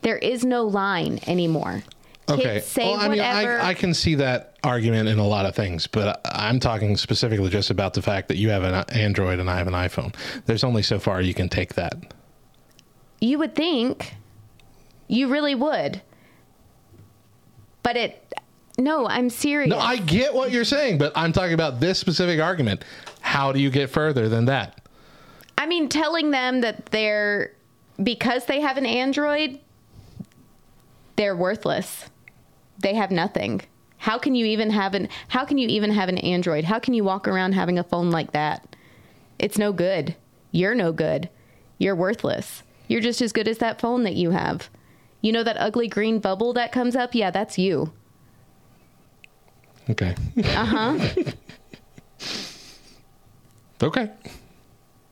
There 0.00 0.18
is 0.18 0.44
no 0.44 0.64
line 0.64 1.20
anymore 1.26 1.82
Okay. 2.28 2.42
Kids 2.42 2.66
say 2.66 2.84
well, 2.84 3.00
I 3.00 3.08
mean, 3.08 3.18
whatever 3.18 3.60
I, 3.60 3.68
I 3.70 3.74
can 3.74 3.92
see 3.92 4.14
that 4.16 4.56
argument 4.64 5.08
in 5.08 5.18
a 5.18 5.26
lot 5.26 5.44
of 5.46 5.54
things, 5.54 5.86
but 5.86 6.20
I'm 6.24 6.58
talking 6.58 6.96
specifically 6.96 7.50
just 7.50 7.70
about 7.70 7.94
the 7.94 8.02
fact 8.02 8.28
that 8.28 8.36
you 8.36 8.48
have 8.48 8.62
an 8.62 8.74
Android 8.90 9.38
and 9.38 9.50
I 9.50 9.58
have 9.58 9.66
an 9.66 9.74
iPhone. 9.74 10.14
There's 10.46 10.64
only 10.64 10.82
so 10.82 10.98
far 10.98 11.20
you 11.20 11.34
can 11.34 11.48
take 11.48 11.74
that. 11.74 12.14
You 13.20 13.38
would 13.38 13.54
think. 13.54 14.14
You 15.08 15.28
really 15.28 15.54
would. 15.54 16.00
But 17.82 17.96
it. 17.96 18.34
No, 18.78 19.06
I'm 19.06 19.30
serious. 19.30 19.70
No, 19.70 19.78
I 19.78 19.96
get 19.96 20.34
what 20.34 20.50
you're 20.50 20.64
saying, 20.64 20.98
but 20.98 21.12
I'm 21.14 21.32
talking 21.32 21.54
about 21.54 21.78
this 21.80 21.98
specific 21.98 22.40
argument. 22.40 22.84
How 23.20 23.52
do 23.52 23.60
you 23.60 23.70
get 23.70 23.90
further 23.90 24.28
than 24.28 24.46
that? 24.46 24.80
I 25.58 25.66
mean, 25.66 25.88
telling 25.88 26.30
them 26.30 26.62
that 26.62 26.86
they're. 26.86 27.52
Because 28.02 28.46
they 28.46 28.60
have 28.60 28.76
an 28.76 28.86
Android, 28.86 29.60
they're 31.14 31.36
worthless. 31.36 32.06
They 32.78 32.94
have 32.94 33.10
nothing. 33.10 33.62
How 33.98 34.18
can 34.18 34.34
you 34.34 34.44
even 34.46 34.70
have 34.70 34.94
an 34.94 35.08
how 35.28 35.44
can 35.44 35.56
you 35.58 35.68
even 35.68 35.90
have 35.90 36.08
an 36.08 36.18
Android? 36.18 36.64
How 36.64 36.78
can 36.78 36.92
you 36.94 37.04
walk 37.04 37.26
around 37.26 37.52
having 37.52 37.78
a 37.78 37.84
phone 37.84 38.10
like 38.10 38.32
that? 38.32 38.76
It's 39.38 39.56
no 39.58 39.72
good. 39.72 40.14
You're 40.52 40.74
no 40.74 40.92
good. 40.92 41.28
You're 41.78 41.96
worthless. 41.96 42.62
You're 42.86 43.00
just 43.00 43.22
as 43.22 43.32
good 43.32 43.48
as 43.48 43.58
that 43.58 43.80
phone 43.80 44.02
that 44.04 44.14
you 44.14 44.30
have. 44.30 44.68
You 45.22 45.32
know 45.32 45.42
that 45.42 45.56
ugly 45.58 45.88
green 45.88 46.18
bubble 46.18 46.52
that 46.52 46.70
comes 46.70 46.94
up? 46.94 47.14
Yeah, 47.14 47.30
that's 47.30 47.56
you. 47.58 47.92
Okay. 49.88 50.14
Uh 50.38 50.64
huh. 50.64 50.98
Okay. 53.82 54.10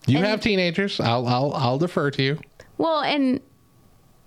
You 0.07 0.19
And- 0.19 0.27
have 0.27 0.41
teenagers. 0.41 0.99
I'll 1.01 1.27
I'll 1.27 1.53
I'll 1.55 1.79
defer 1.79 2.11
to 2.13 2.23
you. 2.23 2.39
Well, 2.79 3.01
and 3.03 3.41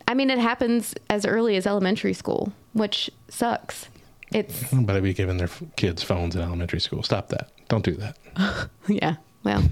I 0.08 0.14
mean, 0.14 0.30
it 0.30 0.38
happens 0.38 0.94
as 1.10 1.26
early 1.26 1.56
as 1.56 1.66
elementary 1.66 2.14
school, 2.14 2.54
which 2.74 3.10
sucks. 3.28 3.90
It's, 4.32 4.72
But 4.72 4.96
I'd 4.96 5.04
be 5.04 5.14
giving 5.14 5.38
their 5.38 5.50
kids 5.76 6.04
phones 6.04 6.36
in 6.36 6.42
elementary 6.42 6.80
school. 6.80 7.04
Stop 7.04 7.30
that. 7.30 7.52
Don't 7.68 7.84
do 7.84 7.96
that. 7.96 8.18
yeah, 8.88 9.16
well, 9.44 9.64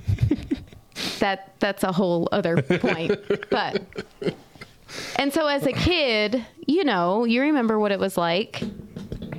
that 1.19 1.53
that's 1.59 1.83
a 1.83 1.91
whole 1.91 2.29
other 2.31 2.61
point. 2.61 3.19
But, 3.49 3.83
and 5.17 5.33
so 5.33 5.47
as 5.47 5.65
a 5.65 5.73
kid, 5.73 6.45
you 6.65 6.83
know, 6.83 7.25
you 7.25 7.41
remember 7.41 7.77
what 7.77 7.91
it 7.91 7.99
was 7.99 8.17
like 8.17 8.63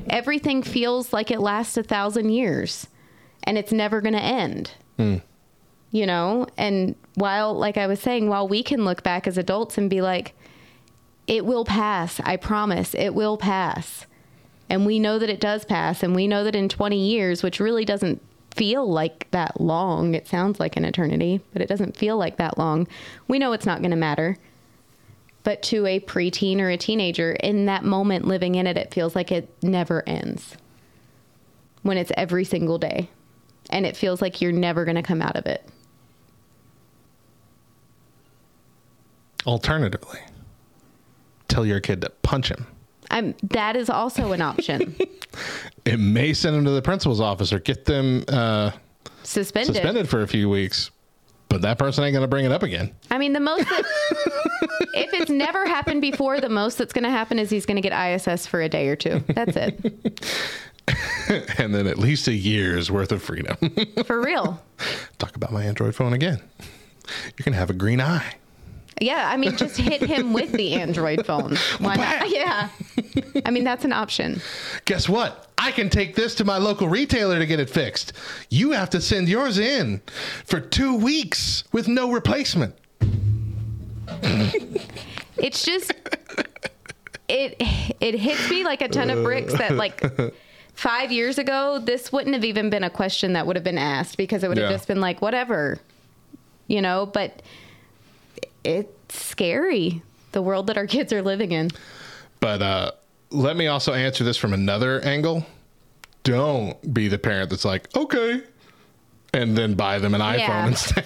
everything 0.09 0.62
feels 0.62 1.12
like 1.12 1.30
it 1.30 1.40
lasts 1.40 1.76
a 1.76 1.82
thousand 1.82 2.30
years 2.30 2.86
and 3.42 3.59
it's 3.59 3.72
never 3.72 4.01
going 4.01 4.14
to 4.14 4.22
end. 4.22 4.72
Hmm. 4.97 5.16
You 5.90 6.07
know? 6.07 6.47
And 6.57 6.95
while, 7.14 7.55
like 7.55 7.76
I 7.76 7.86
was 7.86 8.01
saying, 8.01 8.28
while 8.28 8.49
we 8.49 8.62
can 8.62 8.84
look 8.84 9.03
back 9.03 9.26
as 9.26 9.38
adults 9.38 9.78
and 9.78 9.88
be 9.90 10.01
like, 10.01 10.34
it 11.27 11.47
will 11.47 11.64
pass. 11.64 12.20
I 12.20 12.37
promise. 12.37 12.95
It 12.95 13.14
will 13.14 13.37
pass. 13.37 14.07
And 14.68 14.87
we 14.87 14.99
know 14.99 15.18
that 15.18 15.31
it 15.31 15.41
does 15.41 15.64
pass. 15.64 16.03
And 16.03 16.14
we 16.14 16.27
know 16.27 16.45
that 16.45 16.55
in 16.55 16.68
20 16.68 16.97
years, 16.97 17.43
which 17.43 17.61
really 17.61 17.85
doesn't 17.85 18.22
feel 18.51 18.89
like 18.89 19.31
that 19.31 19.61
long, 19.61 20.14
it 20.14 20.29
sounds 20.29 20.61
like 20.61 20.77
an 20.77 20.85
eternity, 20.85 21.41
but 21.53 21.62
it 21.62 21.68
doesn't 21.68 21.97
feel 21.97 22.16
like 22.16 22.37
that 22.37 22.59
long. 22.59 22.87
We 23.27 23.39
know 23.39 23.53
it's 23.53 23.66
not 23.66 23.81
going 23.81 23.91
to 23.91 23.97
matter. 23.97 24.37
But 25.43 25.62
to 25.64 25.85
a 25.87 26.01
preteen 26.01 26.59
or 26.59 26.70
a 26.70 26.77
teenager, 26.79 27.33
in 27.33 27.66
that 27.66 27.85
moment 27.85 28.27
living 28.27 28.55
in 28.55 28.66
it, 28.66 28.79
it 28.79 28.95
feels 28.95 29.14
like 29.14 29.31
it 29.31 29.51
never 29.62 30.03
ends. 30.07 30.57
When 31.83 31.99
it's 31.99 32.12
every 32.16 32.45
single 32.45 32.79
day. 32.79 33.11
And 33.70 33.85
it 33.85 33.97
feels 33.97 34.22
like 34.22 34.41
you're 34.41 34.53
never 34.53 34.85
going 34.85 34.97
to 34.97 35.03
come 35.03 35.20
out 35.20 35.37
of 35.37 35.47
it. 35.47 35.66
Alternatively, 39.47 40.20
tell 41.55 41.64
your 41.64 41.80
kid 41.80 42.00
to 42.00 42.11
punch 42.22 42.48
him. 42.50 42.66
I'm, 43.11 43.34
that 43.44 43.76
is 43.76 43.88
also 43.88 44.32
an 44.32 44.42
option. 44.42 44.96
It 45.84 45.98
may 45.98 46.32
send 46.32 46.55
them 46.55 46.64
to 46.64 46.70
the 46.70 46.80
principal's 46.80 47.20
office 47.20 47.52
or 47.52 47.59
get 47.59 47.84
them 47.86 48.24
uh, 48.28 48.70
Suspended. 49.24 49.74
suspended 49.74 50.09
for 50.09 50.22
a 50.22 50.28
few 50.28 50.48
weeks, 50.48 50.92
but 51.48 51.61
that 51.62 51.76
person 51.76 52.05
ain't 52.05 52.12
going 52.14 52.22
to 52.22 52.28
bring 52.28 52.44
it 52.44 52.52
up 52.52 52.62
again. 52.62 52.94
I 53.11 53.18
mean, 53.18 53.32
the 53.32 53.40
most 53.40 53.68
that, 53.68 53.82
if 54.94 55.12
it's 55.12 55.30
never 55.30 55.66
happened 55.66 56.00
before, 56.02 56.40
the 56.40 56.48
most 56.48 56.78
that's 56.78 56.92
going 56.92 57.02
to 57.02 57.11
happen 57.11 57.40
is 57.40 57.50
he's 57.50 57.66
going 57.66 57.82
to 57.82 57.86
get 57.86 57.92
ISS 57.92 58.46
for 58.46 58.62
a 58.62 58.68
day 58.68 58.86
or 58.88 58.94
two. 58.96 59.24
That's 59.34 59.57
it. 59.57 60.30
and 61.59 61.74
then 61.74 61.88
at 61.88 61.98
least 61.98 62.28
a 62.28 62.32
year's 62.32 62.90
worth 62.92 63.11
of 63.11 63.20
freedom. 63.20 63.57
For 64.07 64.22
real. 64.22 64.62
Talk 65.18 65.34
about 65.34 65.52
my 65.52 65.64
Android 65.64 65.96
phone 65.96 66.12
again. 66.12 66.40
You're 67.36 67.44
going 67.44 67.52
to 67.55 67.59
have 67.59 67.70
a 67.70 67.74
green 67.74 68.00
eye. 68.00 68.36
Yeah, 69.01 69.28
I 69.30 69.36
mean, 69.36 69.57
just 69.57 69.76
hit 69.76 70.01
him 70.03 70.32
with 70.32 70.53
the 70.53 70.74
Android 70.74 71.26
phone. 71.26 71.57
Why 71.78 71.97
not? 71.97 72.30
Yeah. 72.30 72.68
I 73.45 73.51
mean, 73.51 73.64
that's 73.64 73.84
an 73.84 73.92
option. 73.92 74.40
Guess 74.84 75.09
what? 75.09 75.49
I 75.59 75.72
can 75.72 75.88
take 75.90 76.14
this 76.14 76.34
to 76.36 76.45
my 76.45 76.59
local 76.59 76.88
retailer 76.88 77.38
to 77.38 77.47
get 77.47 77.59
it 77.61 77.68
fixed. 77.70 78.12
You 78.51 78.72
have 78.72 78.90
to 78.90 79.01
send 79.01 79.28
yours 79.28 79.59
in 79.59 80.01
for 80.45 80.61
two 80.61 80.95
weeks 80.97 81.64
with 81.72 81.88
no 81.88 82.12
replacement. 82.12 82.74
It's 85.36 85.64
just 85.64 85.92
it 87.28 87.57
it 88.01 88.14
hits 88.14 88.49
me 88.49 88.62
like 88.64 88.82
a 88.82 88.88
ton 88.88 89.11
of 89.11 89.24
bricks 89.24 89.53
that 89.55 89.72
like 89.72 90.01
five 90.74 91.11
years 91.11 91.38
ago 91.38 91.80
this 91.80 92.12
wouldn't 92.12 92.34
have 92.34 92.45
even 92.45 92.70
been 92.70 92.84
a 92.84 92.90
question 92.90 93.32
that 93.32 93.45
would 93.47 93.57
have 93.57 93.64
been 93.64 93.76
asked 93.78 94.16
because 94.16 94.45
it 94.45 94.49
would 94.49 94.59
have 94.59 94.70
Yeah. 94.70 94.76
just 94.76 94.86
been 94.86 95.01
like 95.01 95.20
whatever, 95.20 95.80
you 96.68 96.80
know. 96.80 97.07
But 97.07 97.42
it's 98.64 99.14
scary 99.14 100.02
the 100.32 100.42
world 100.42 100.66
that 100.66 100.76
our 100.76 100.86
kids 100.96 101.12
are 101.12 101.22
living 101.22 101.52
in. 101.52 101.70
But 102.40 102.60
uh, 102.62 102.90
let 103.30 103.56
me 103.56 103.66
also 103.68 103.92
answer 103.94 104.24
this 104.24 104.36
from 104.36 104.52
another 104.52 105.00
angle. 105.02 105.46
Don't 106.24 106.92
be 106.94 107.08
the 107.08 107.18
parent 107.18 107.50
that's 107.50 107.64
like, 107.64 107.94
okay, 107.96 108.42
and 109.32 109.56
then 109.56 109.74
buy 109.74 109.98
them 109.98 110.14
an 110.14 110.20
iPhone 110.20 110.38
Yeah. 110.38 110.66
instead. 110.66 111.04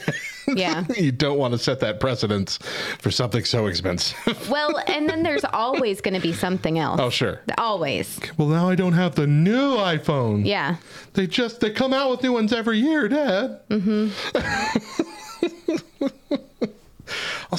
Yeah. 0.54 0.84
you 0.96 1.12
don't 1.12 1.38
want 1.38 1.52
to 1.52 1.58
set 1.58 1.80
that 1.80 1.98
precedence 2.00 2.58
for 3.00 3.10
something 3.10 3.44
so 3.44 3.66
expensive. 3.66 4.16
Well, 4.50 4.78
and 4.86 5.08
then 5.08 5.22
there's 5.22 5.44
always 5.44 6.00
going 6.00 6.14
to 6.14 6.20
be 6.20 6.32
something 6.32 6.78
else. 6.78 7.00
oh, 7.00 7.10
sure. 7.10 7.40
Always. 7.58 8.18
Well, 8.38 8.48
now 8.48 8.68
I 8.68 8.74
don't 8.76 8.92
have 8.94 9.14
the 9.14 9.26
new 9.26 9.76
iPhone. 9.76 10.46
Yeah. 10.46 10.76
They 11.14 11.26
just 11.26 11.60
they 11.60 11.70
come 11.70 11.92
out 11.92 12.10
with 12.10 12.22
new 12.22 12.32
ones 12.32 12.52
every 12.52 12.78
year, 12.78 13.08
Dad. 13.08 13.60
Mm-hmm. 13.68 15.02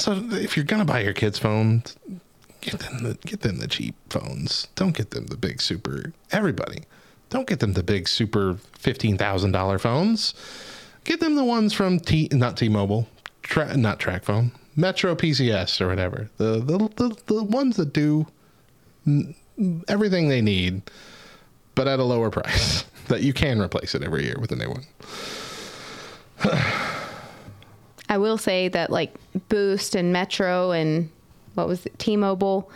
Also, 0.00 0.24
if 0.30 0.56
you're 0.56 0.64
gonna 0.64 0.86
buy 0.86 1.00
your 1.00 1.12
kids 1.12 1.38
phones, 1.38 1.94
get 2.62 2.78
them 2.78 3.02
the 3.02 3.18
get 3.26 3.42
them 3.42 3.58
the 3.58 3.68
cheap 3.68 3.94
phones. 4.08 4.66
Don't 4.74 4.96
get 4.96 5.10
them 5.10 5.26
the 5.26 5.36
big 5.36 5.60
super. 5.60 6.14
Everybody, 6.32 6.84
don't 7.28 7.46
get 7.46 7.60
them 7.60 7.74
the 7.74 7.82
big 7.82 8.08
super 8.08 8.54
fifteen 8.72 9.18
thousand 9.18 9.52
dollar 9.52 9.78
phones. 9.78 10.32
Get 11.04 11.20
them 11.20 11.34
the 11.34 11.44
ones 11.44 11.74
from 11.74 12.00
T 12.00 12.30
not 12.32 12.56
T-Mobile, 12.56 13.08
tra- 13.42 13.76
not 13.76 14.00
TracFone, 14.00 14.52
Metro 14.74 15.14
PCS 15.14 15.82
or 15.82 15.88
whatever. 15.88 16.30
The 16.38 16.60
the 16.60 16.78
the, 16.96 17.16
the 17.26 17.44
ones 17.44 17.76
that 17.76 17.92
do 17.92 18.26
everything 19.86 20.30
they 20.30 20.40
need 20.40 20.80
but 21.74 21.88
at 21.88 22.00
a 22.00 22.04
lower 22.04 22.30
price 22.30 22.86
that 23.08 23.20
you 23.20 23.34
can 23.34 23.60
replace 23.60 23.94
it 23.94 24.02
every 24.02 24.24
year 24.24 24.36
with 24.40 24.50
a 24.50 24.56
new 24.56 24.70
one. 24.70 24.86
I 28.10 28.18
will 28.18 28.36
say 28.36 28.66
that 28.68 28.90
like 28.90 29.14
Boost 29.48 29.94
and 29.94 30.12
Metro 30.12 30.72
and 30.72 31.08
what 31.54 31.68
was 31.68 31.86
it, 31.86 31.96
T-Mobile, 31.98 32.68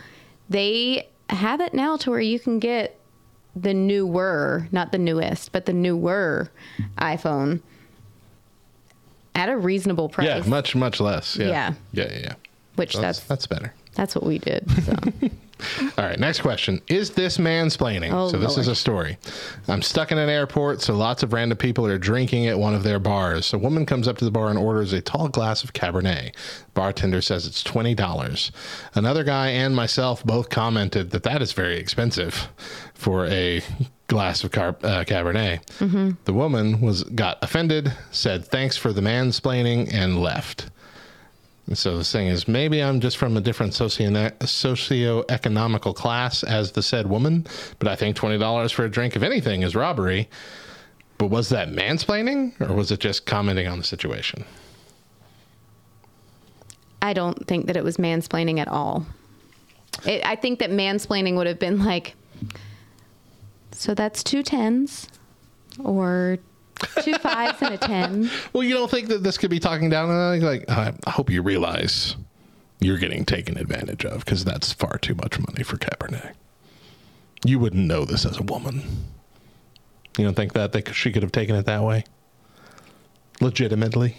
they 0.49 1.09
have 1.29 1.59
it 1.59 1.73
now 1.73 1.97
to 1.97 2.09
where 2.09 2.21
you 2.21 2.39
can 2.39 2.57
get 2.59 2.97
the 3.53 3.73
newer, 3.73 4.67
not 4.71 4.93
the 4.93 4.97
newest, 4.97 5.51
but 5.51 5.65
the 5.65 5.73
newer 5.73 6.49
iPhone 6.97 7.61
at 9.35 9.49
a 9.49 9.57
reasonable 9.57 10.07
price. 10.07 10.27
Yeah, 10.27 10.41
much 10.47 10.73
much 10.75 11.01
less. 11.01 11.35
Yeah, 11.35 11.47
Yeah. 11.47 11.73
yeah, 11.91 12.03
yeah. 12.11 12.19
yeah. 12.19 12.33
Which 12.75 12.93
That's 12.93 13.19
that's 13.19 13.27
that's 13.27 13.47
better. 13.47 13.73
that's 13.93 14.15
what 14.15 14.25
we 14.25 14.39
did. 14.39 14.69
So. 14.83 14.95
All 15.97 16.05
right, 16.05 16.19
next 16.19 16.41
question. 16.41 16.81
Is 16.87 17.11
this 17.11 17.37
mansplaining? 17.37 18.11
Oh, 18.11 18.29
so 18.29 18.37
this 18.37 18.57
is 18.57 18.67
a 18.67 18.75
story. 18.75 19.17
I'm 19.67 19.81
stuck 19.81 20.11
in 20.11 20.17
an 20.17 20.29
airport, 20.29 20.81
so 20.81 20.95
lots 20.95 21.23
of 21.23 21.31
random 21.33 21.57
people 21.57 21.85
are 21.87 21.97
drinking 21.97 22.47
at 22.47 22.59
one 22.59 22.73
of 22.73 22.83
their 22.83 22.99
bars. 22.99 23.53
A 23.53 23.57
woman 23.57 23.85
comes 23.85 24.07
up 24.07 24.17
to 24.17 24.25
the 24.25 24.31
bar 24.31 24.49
and 24.49 24.59
orders 24.59 24.91
a 24.93 25.01
tall 25.01 25.29
glass 25.29 25.63
of 25.63 25.73
Cabernet. 25.73 26.35
Bartender 26.73 27.21
says 27.21 27.47
it's 27.47 27.63
$20. 27.63 28.51
Another 28.95 29.23
guy 29.23 29.47
and 29.49 29.75
myself 29.75 30.23
both 30.25 30.49
commented 30.49 31.11
that 31.11 31.23
that 31.23 31.41
is 31.41 31.53
very 31.53 31.77
expensive 31.77 32.49
for 32.93 33.25
a 33.27 33.61
glass 34.07 34.43
of 34.43 34.51
car- 34.51 34.75
uh, 34.83 35.03
Cabernet. 35.05 35.61
The 36.25 36.33
woman 36.33 36.81
was 36.81 37.03
got 37.05 37.37
offended, 37.41 37.93
said 38.11 38.45
thanks 38.45 38.77
for 38.77 38.91
the 38.93 39.01
mansplaining, 39.01 39.91
and 39.93 40.19
left. 40.21 40.69
So 41.73 41.97
the 41.97 42.03
thing 42.03 42.27
is, 42.27 42.47
maybe 42.47 42.81
I'm 42.83 42.99
just 42.99 43.17
from 43.17 43.35
a 43.37 43.41
different 43.41 43.73
socio 43.73 44.09
socioeconomical 44.11 45.95
class 45.95 46.43
as 46.43 46.73
the 46.73 46.83
said 46.83 47.07
woman, 47.07 47.47
but 47.79 47.87
I 47.87 47.95
think 47.95 48.15
twenty 48.15 48.37
dollars 48.37 48.71
for 48.71 48.85
a 48.85 48.89
drink, 48.89 49.15
if 49.15 49.23
anything, 49.23 49.63
is 49.63 49.75
robbery. 49.75 50.29
But 51.17 51.27
was 51.27 51.49
that 51.49 51.69
mansplaining, 51.69 52.59
or 52.61 52.75
was 52.75 52.91
it 52.91 52.99
just 52.99 53.25
commenting 53.25 53.67
on 53.67 53.79
the 53.79 53.83
situation? 53.83 54.45
I 57.01 57.13
don't 57.13 57.47
think 57.47 57.67
that 57.67 57.77
it 57.77 57.83
was 57.83 57.97
mansplaining 57.97 58.59
at 58.59 58.67
all. 58.67 59.05
It, 60.05 60.25
I 60.25 60.35
think 60.35 60.59
that 60.59 60.69
mansplaining 60.69 61.35
would 61.35 61.47
have 61.47 61.59
been 61.59 61.83
like, 61.83 62.15
so 63.71 63.93
that's 63.93 64.23
two 64.23 64.43
tens 64.43 65.07
or 65.83 66.37
two 67.03 67.13
fives 67.15 67.61
and 67.61 67.73
a 67.73 67.77
ten. 67.77 68.29
Well, 68.53 68.63
you 68.63 68.73
don't 68.73 68.89
think 68.91 69.07
that 69.09 69.23
this 69.23 69.37
could 69.37 69.49
be 69.49 69.59
talking 69.59 69.89
down 69.89 70.09
on 70.09 70.39
like 70.41 70.69
I 70.69 70.93
I 71.05 71.09
hope 71.11 71.29
you 71.29 71.41
realize 71.41 72.15
you're 72.79 72.97
getting 72.97 73.25
taken 73.25 73.57
advantage 73.57 74.05
of 74.05 74.25
because 74.25 74.43
that's 74.45 74.71
far 74.73 74.97
too 74.97 75.15
much 75.15 75.39
money 75.39 75.63
for 75.63 75.77
Cabernet. 75.77 76.33
You 77.45 77.59
wouldn't 77.59 77.85
know 77.85 78.05
this 78.05 78.25
as 78.25 78.37
a 78.37 78.43
woman. 78.43 78.81
You 80.17 80.25
don't 80.25 80.35
think 80.35 80.53
that 80.53 80.71
they 80.71 80.83
she 80.93 81.11
could 81.11 81.23
have 81.23 81.31
taken 81.31 81.55
it 81.55 81.65
that 81.65 81.83
way? 81.83 82.03
Legitimately? 83.41 84.17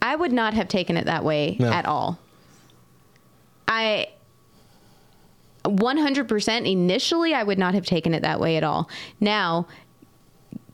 I 0.00 0.14
would 0.16 0.32
not 0.32 0.54
have 0.54 0.68
taken 0.68 0.96
it 0.96 1.06
that 1.06 1.24
way 1.24 1.56
No. 1.58 1.70
at 1.72 1.84
all. 1.86 2.18
I 3.66 4.06
100% 5.64 6.70
initially, 6.70 7.34
I 7.34 7.42
would 7.42 7.58
not 7.58 7.74
have 7.74 7.84
taken 7.84 8.14
it 8.14 8.22
that 8.22 8.40
way 8.40 8.56
at 8.56 8.64
all. 8.64 8.88
Now, 9.20 9.66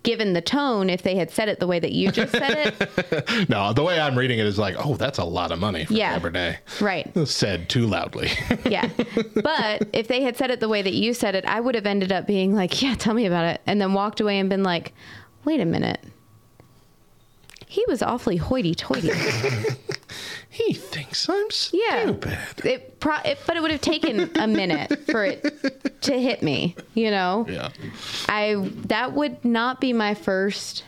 given 0.05 0.33
the 0.35 0.41
tone, 0.41 0.89
if 0.89 1.03
they 1.03 1.17
had 1.17 1.31
said 1.33 1.49
it 1.49 1.59
the 1.59 1.67
way 1.67 1.81
that 1.81 1.91
you 1.93 2.13
just 2.13 2.31
said 2.31 2.75
it, 2.79 3.49
No, 3.49 3.73
the 3.73 3.83
way 3.83 3.99
I'm 3.99 4.17
reading 4.17 4.39
it 4.39 4.47
is 4.47 4.59
like, 4.59 4.77
oh, 4.79 4.95
that's 4.95 5.19
a 5.19 5.25
lot 5.25 5.51
of 5.51 5.59
money 5.59 5.85
for 5.87 5.95
Yeah. 5.95 6.17
Cabernet. 6.19 6.59
right. 6.81 7.11
Said 7.29 7.69
too 7.69 7.87
loudly. 7.87 8.31
Yeah. 8.67 8.89
But 9.35 9.89
if 9.93 10.07
they 10.09 10.23
had 10.23 10.37
said 10.37 10.51
it 10.51 10.61
the 10.61 10.69
way 10.69 10.81
that 10.83 10.95
you 10.95 11.13
said 11.15 11.35
it, 11.35 11.45
I 11.47 11.59
would 11.61 11.75
have 11.75 11.87
ended 11.87 12.13
up 12.13 12.27
being 12.27 12.55
like, 12.55 12.81
yeah, 12.83 12.95
tell 12.95 13.15
me 13.15 13.27
about 13.27 13.45
it. 13.47 13.61
And 13.67 13.81
then 13.81 13.93
walked 13.95 14.21
away 14.21 14.39
and 14.39 14.49
been 14.49 14.63
like, 14.63 14.93
wait 15.45 15.61
a 15.61 15.65
minute. 15.65 16.01
He 17.75 17.85
was 17.89 18.03
awfully 18.03 18.37
hoity 18.37 18.73
toity. 18.77 19.11
he 20.49 20.73
thinks 20.75 21.29
I'm 21.29 21.47
Yeah. 21.73 22.03
stupid. 22.05 22.39
It, 22.65 23.01
pro- 23.01 23.19
it, 23.25 23.39
but 23.49 23.57
it 23.57 23.63
would 23.63 23.73
have 23.73 23.81
taken 23.81 24.31
a 24.39 24.47
minute 24.47 24.97
for 25.11 25.25
it 25.25 26.01
to 26.03 26.17
hit 26.21 26.41
me, 26.41 26.77
you 26.95 27.11
know? 27.11 27.47
Yeah. 27.49 27.71
I 28.29 28.71
that 28.87 29.13
would 29.15 29.45
not 29.45 29.81
be 29.81 29.93
my 29.93 30.15
first 30.15 30.85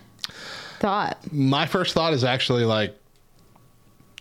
thought. 0.79 1.19
My 1.33 1.67
first 1.67 1.93
thought 1.93 2.13
is 2.13 2.23
actually 2.23 2.65
like, 2.65 2.97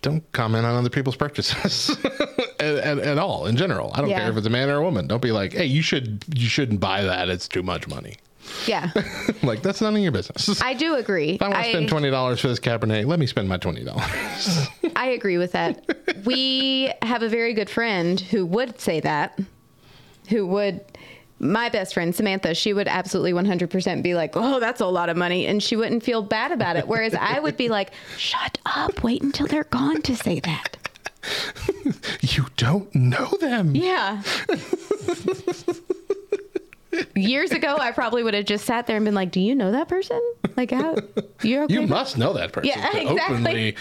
don't 0.01 0.23
comment 0.31 0.65
on 0.65 0.73
other 0.75 0.89
people's 0.89 1.15
purchases. 1.15 1.95
at, 2.59 2.75
at, 2.77 2.97
at 2.97 3.17
all 3.19 3.45
in 3.45 3.57
general. 3.57 3.91
I 3.93 4.01
don't 4.01 4.09
Yeah. 4.09 4.21
care 4.21 4.31
if 4.31 4.37
it's 4.37 4.47
a 4.47 4.49
man 4.49 4.69
or 4.69 4.77
a 4.77 4.81
woman. 4.83 5.05
Don't 5.05 5.21
be 5.21 5.31
like, 5.31 5.53
hey, 5.53 5.65
you 5.65 5.83
should 5.83 6.25
you 6.33 6.47
shouldn't 6.49 6.79
buy 6.79 7.03
that. 7.03 7.29
It's 7.29 7.47
too 7.47 7.61
much 7.61 7.87
money. 7.87 8.15
Yeah, 8.67 8.91
like 9.43 9.61
that's 9.61 9.81
none 9.81 9.95
of 9.95 10.01
your 10.01 10.11
business. 10.11 10.61
I 10.61 10.73
do 10.73 10.95
agree. 10.95 11.31
if 11.31 11.41
I 11.41 11.49
want 11.49 11.63
to 11.63 11.69
spend 11.69 11.89
twenty 11.89 12.09
dollars 12.09 12.39
for 12.39 12.47
this 12.47 12.59
Cabernet, 12.59 13.05
let 13.05 13.19
me 13.19 13.25
spend 13.27 13.47
my 13.49 13.57
twenty 13.57 13.83
dollars. 13.83 14.67
I 14.95 15.07
agree 15.07 15.37
with 15.37 15.51
that. 15.53 15.85
we 16.25 16.91
have 17.01 17.21
a 17.21 17.29
very 17.29 17.53
good 17.53 17.69
friend 17.69 18.19
who 18.19 18.45
would 18.45 18.79
say 18.79 18.99
that, 19.01 19.39
who 20.29 20.45
would. 20.47 20.81
My 21.37 21.67
best 21.67 21.93
friend, 21.93 22.15
Samantha, 22.15 22.55
she 22.55 22.71
would 22.71 22.87
absolutely 22.87 23.33
100% 23.33 24.01
be 24.01 24.15
like, 24.15 24.37
oh, 24.37 24.61
that's 24.61 24.79
a 24.79 24.85
lot 24.85 25.09
of 25.09 25.17
money. 25.17 25.45
And 25.47 25.61
she 25.61 25.75
wouldn't 25.75 26.01
feel 26.01 26.21
bad 26.21 26.53
about 26.53 26.77
it. 26.77 26.87
Whereas 26.87 27.13
I 27.13 27.41
would 27.41 27.57
be 27.57 27.67
like, 27.67 27.91
shut 28.17 28.57
up. 28.65 29.03
Wait 29.03 29.21
until 29.21 29.45
they're 29.45 29.65
gone 29.65 30.01
to 30.03 30.15
say 30.15 30.39
that. 30.39 30.77
you 32.21 32.45
don't 32.55 32.93
know 32.95 33.29
them. 33.41 33.75
Yeah. 33.75 34.21
Years 37.15 37.51
ago, 37.51 37.77
I 37.79 37.91
probably 37.91 38.23
would 38.23 38.33
have 38.33 38.45
just 38.45 38.65
sat 38.65 38.87
there 38.87 38.95
and 38.95 39.05
been 39.05 39.15
like, 39.15 39.31
do 39.31 39.39
you 39.39 39.55
know 39.55 39.71
that 39.71 39.87
person? 39.87 40.21
Like, 40.55 40.71
how? 40.71 40.95
You're 41.41 41.63
okay? 41.63 41.73
You 41.73 41.87
must 41.87 42.17
know 42.17 42.33
that 42.33 42.51
person 42.51 42.69
Yeah, 42.69 42.89
to 42.89 43.01
exactly. 43.11 43.35
openly 43.35 43.75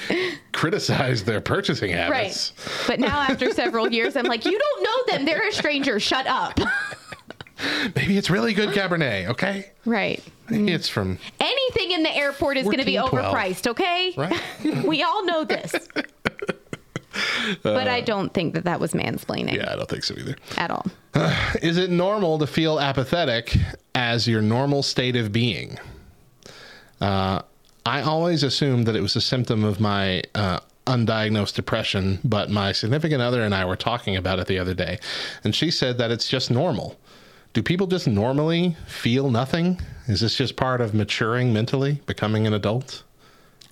criticize 0.52 1.24
their 1.24 1.40
purchasing 1.40 1.90
habits. 1.92 2.52
Right. 2.56 2.84
But 2.86 3.00
now, 3.00 3.20
after 3.20 3.50
several 3.52 3.92
years, 3.92 4.16
I'm 4.16 4.26
like, 4.26 4.44
you 4.44 4.58
don't 4.58 4.82
know 4.82 5.16
them. 5.16 5.24
They're 5.24 5.48
a 5.48 5.52
stranger. 5.52 6.00
Shut 6.00 6.26
up. 6.26 6.58
Maybe 7.96 8.16
it's 8.16 8.30
really 8.30 8.52
good 8.52 8.70
Cabernet, 8.70 9.28
okay? 9.28 9.70
Right. 9.84 10.22
Maybe 10.48 10.70
mm. 10.70 10.74
it's 10.74 10.88
from 10.88 11.18
Anything 11.40 11.92
in 11.92 12.02
the 12.02 12.14
airport 12.14 12.56
is 12.56 12.64
going 12.64 12.78
to 12.78 12.84
be 12.84 12.94
overpriced, 12.94 13.66
okay? 13.68 14.12
right. 14.16 14.40
We 14.84 15.02
all 15.02 15.24
know 15.24 15.44
this. 15.44 15.72
but 17.62 17.88
I 17.88 18.00
don't 18.00 18.32
think 18.32 18.54
that 18.54 18.64
that 18.64 18.80
was 18.80 18.92
mansplaining 18.92 19.56
yeah, 19.56 19.72
I 19.72 19.76
don't 19.76 19.88
think 19.88 20.04
so 20.04 20.14
either. 20.16 20.36
at 20.56 20.70
all. 20.70 20.86
Is 21.62 21.78
it 21.78 21.90
normal 21.90 22.38
to 22.38 22.46
feel 22.46 22.80
apathetic 22.80 23.56
as 23.94 24.26
your 24.26 24.42
normal 24.42 24.82
state 24.82 25.16
of 25.16 25.32
being? 25.32 25.78
Uh, 27.00 27.42
I 27.86 28.02
always 28.02 28.42
assumed 28.42 28.86
that 28.86 28.96
it 28.96 29.02
was 29.02 29.14
a 29.16 29.20
symptom 29.20 29.62
of 29.64 29.78
my 29.78 30.22
uh, 30.34 30.60
undiagnosed 30.86 31.54
depression, 31.54 32.18
but 32.24 32.50
my 32.50 32.72
significant 32.72 33.20
other 33.22 33.42
and 33.42 33.54
I 33.54 33.64
were 33.64 33.76
talking 33.76 34.16
about 34.16 34.38
it 34.38 34.46
the 34.46 34.58
other 34.58 34.74
day, 34.74 34.98
and 35.42 35.54
she 35.54 35.70
said 35.70 35.98
that 35.98 36.10
it's 36.10 36.28
just 36.28 36.50
normal. 36.50 36.98
Do 37.52 37.62
people 37.62 37.86
just 37.86 38.08
normally 38.08 38.76
feel 38.86 39.30
nothing? 39.30 39.80
Is 40.08 40.20
this 40.20 40.34
just 40.34 40.56
part 40.56 40.80
of 40.80 40.92
maturing 40.92 41.52
mentally, 41.52 42.00
becoming 42.06 42.46
an 42.46 42.52
adult? 42.52 43.04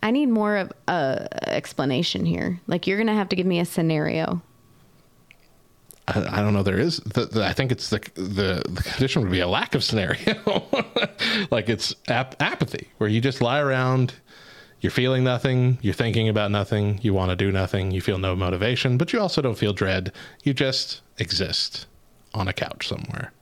I 0.03 0.11
need 0.11 0.27
more 0.27 0.57
of 0.57 0.73
a 0.89 1.29
explanation 1.49 2.27
here. 2.27 2.61
Like 2.67 2.87
you're 2.87 3.03
to 3.03 3.13
have 3.13 3.29
to 3.31 3.37
give 3.37 3.47
me 3.47 3.61
a 3.61 3.65
scenario. 3.65 4.43
I, 6.09 6.39
I 6.39 6.43
don't 6.43 6.53
know. 6.53 6.63
There 6.63 6.79
is. 6.79 6.99
The, 6.99 7.27
the, 7.27 7.45
I 7.45 7.53
think 7.53 7.71
it's 7.71 7.91
the, 7.91 8.01
the 8.15 8.63
the 8.69 8.83
condition 8.83 9.23
would 9.23 9.31
be 9.31 9.41
a 9.41 9.49
lack 9.49 9.75
of 9.75 9.85
scenario, 9.85 10.65
like 11.51 11.69
it's 11.69 11.95
ap- 12.09 12.41
apathy, 12.41 12.89
where 12.99 13.09
you 13.09 13.21
just 13.21 13.41
lie 13.41 13.61
around. 13.61 14.15
You're 14.81 14.91
feeling 14.91 15.23
nothing. 15.23 15.79
You're 15.81 15.95
thinking 15.95 16.29
about 16.29 16.51
nothing. 16.51 16.99
You 17.03 17.15
want 17.15 17.31
to 17.31 17.37
do 17.37 17.53
nothing. 17.53 17.93
You 17.93 18.01
feel 18.01 18.19
no 18.19 18.35
motivation, 18.35 18.99
but 18.99 19.13
you 19.13 19.21
also 19.21 19.41
don't 19.41 19.57
feel 19.57 19.73
dread. 19.73 20.13
You 20.43 20.55
just 20.55 21.03
exist 21.19 21.87
on 22.35 22.49
a 22.49 22.53
couch 22.53 22.89
somewhere. 22.89 23.33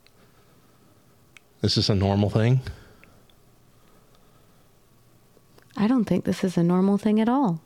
Is 1.62 1.76
this 1.76 1.88
a 1.88 1.94
normal 1.94 2.28
thing? 2.28 2.60
I 5.76 5.86
don't 5.86 6.04
think 6.04 6.24
this 6.24 6.42
is 6.44 6.56
a 6.56 6.62
normal 6.62 6.98
thing 6.98 7.20
at 7.20 7.28
all. 7.28 7.60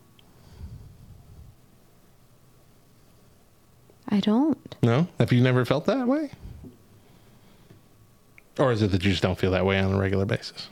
I 4.09 4.21
don't. 4.21 4.77
No. 4.83 5.09
Have 5.19 5.33
you 5.33 5.41
never 5.41 5.65
felt 5.65 5.87
that 5.87 6.07
way? 6.07 6.31
Or 8.59 8.71
is 8.71 8.83
it 8.83 8.93
that 8.93 9.03
you 9.05 9.11
just 9.11 9.23
don't 9.23 9.39
feel 9.39 9.51
that 9.53 9.65
way 9.67 9.79
on 9.81 9.93
a 9.93 9.99
regular 9.99 10.25
basis? 10.25 10.69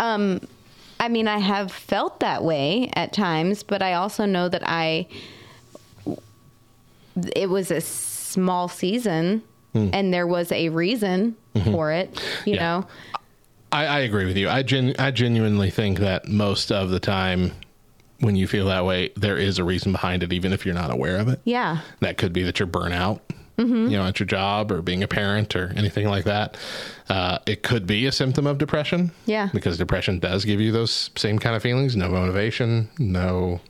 Um, 0.00 0.40
I 1.00 1.08
mean, 1.08 1.28
I 1.28 1.38
have 1.38 1.72
felt 1.72 2.20
that 2.20 2.42
way 2.44 2.90
at 2.94 3.12
times, 3.12 3.62
but 3.62 3.80
I 3.82 3.94
also 3.94 4.26
know 4.26 4.48
that 4.48 4.62
I. 4.66 5.06
It 7.36 7.48
was 7.48 7.70
a 7.70 7.80
small 7.80 8.68
season, 8.68 9.42
and 9.74 10.12
there 10.12 10.26
was 10.26 10.50
a 10.52 10.68
reason 10.70 11.36
for 11.64 11.92
it. 11.92 12.20
You 12.44 12.54
Yeah. 12.54 12.60
know, 12.60 12.86
I, 13.72 13.86
I 13.86 13.98
agree 14.00 14.26
with 14.26 14.36
you. 14.36 14.48
I 14.48 14.62
gen, 14.62 14.94
I 14.98 15.10
genuinely 15.10 15.70
think 15.70 15.98
that 16.00 16.28
most 16.28 16.70
of 16.70 16.90
the 16.90 17.00
time, 17.00 17.52
when 18.20 18.36
you 18.36 18.46
feel 18.46 18.66
that 18.66 18.84
way, 18.84 19.10
there 19.16 19.36
is 19.38 19.58
a 19.58 19.64
reason 19.64 19.90
behind 19.92 20.22
it, 20.22 20.32
even 20.32 20.52
if 20.52 20.64
you're 20.64 20.74
not 20.74 20.90
aware 20.92 21.16
of 21.16 21.28
it. 21.28 21.40
yeah, 21.44 21.80
That 22.00 22.18
could 22.18 22.32
be 22.32 22.42
that 22.44 22.58
you're 22.58 22.68
burnout, 22.68 23.20
you 23.58 23.66
know, 23.90 24.04
at 24.04 24.18
your 24.20 24.26
job 24.26 24.70
or 24.72 24.82
being 24.82 25.02
a 25.02 25.08
parent 25.08 25.54
or 25.56 25.72
anything 25.76 26.06
like 26.08 26.24
that. 26.24 26.56
Uh, 27.08 27.38
it 27.46 27.62
could 27.62 27.86
be 27.86 28.06
a 28.06 28.12
symptom 28.12 28.46
of 28.46 28.58
depression. 28.58 29.12
Yeah. 29.26 29.48
Because 29.52 29.78
depression 29.78 30.18
does 30.18 30.44
give 30.44 30.60
you 30.60 30.70
those 30.72 31.10
same 31.16 31.38
kind 31.38 31.54
of 31.56 31.62
feelings 31.62 31.94
no 31.96 32.08
motivation, 32.08 32.88
no 32.98 33.60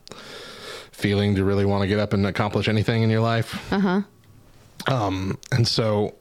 feeling 0.92 1.34
to 1.34 1.44
really 1.44 1.64
want 1.64 1.82
to 1.82 1.88
get 1.88 1.98
up 1.98 2.12
and 2.12 2.26
accomplish 2.26 2.68
anything 2.68 3.02
in 3.02 3.10
your 3.10 3.20
life. 3.20 3.72
Uh 3.72 3.78
huh. 3.80 4.02
Um, 4.86 5.38
and 5.50 5.66
so 5.68 6.14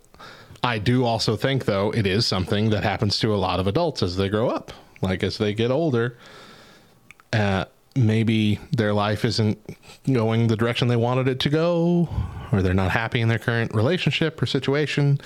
I 0.63 0.77
do 0.77 1.05
also 1.05 1.35
think, 1.35 1.65
though, 1.65 1.91
it 1.91 2.05
is 2.05 2.25
something 2.25 2.69
that 2.69 2.83
happens 2.83 3.19
to 3.19 3.33
a 3.33 3.37
lot 3.37 3.59
of 3.59 3.67
adults 3.67 4.03
as 4.03 4.15
they 4.15 4.29
grow 4.29 4.49
up. 4.49 4.71
Like 5.01 5.23
as 5.23 5.37
they 5.39 5.53
get 5.53 5.71
older, 5.71 6.17
uh, 7.33 7.65
maybe 7.95 8.59
their 8.71 8.93
life 8.93 9.25
isn't 9.25 9.57
going 10.11 10.47
the 10.47 10.55
direction 10.55 10.87
they 10.87 10.95
wanted 10.95 11.27
it 11.27 11.39
to 11.41 11.49
go, 11.49 12.07
or 12.51 12.61
they're 12.61 12.73
not 12.73 12.91
happy 12.91 13.21
in 13.21 13.27
their 13.27 13.39
current 13.39 13.73
relationship 13.73 14.41
or 14.41 14.45
situation, 14.45 15.19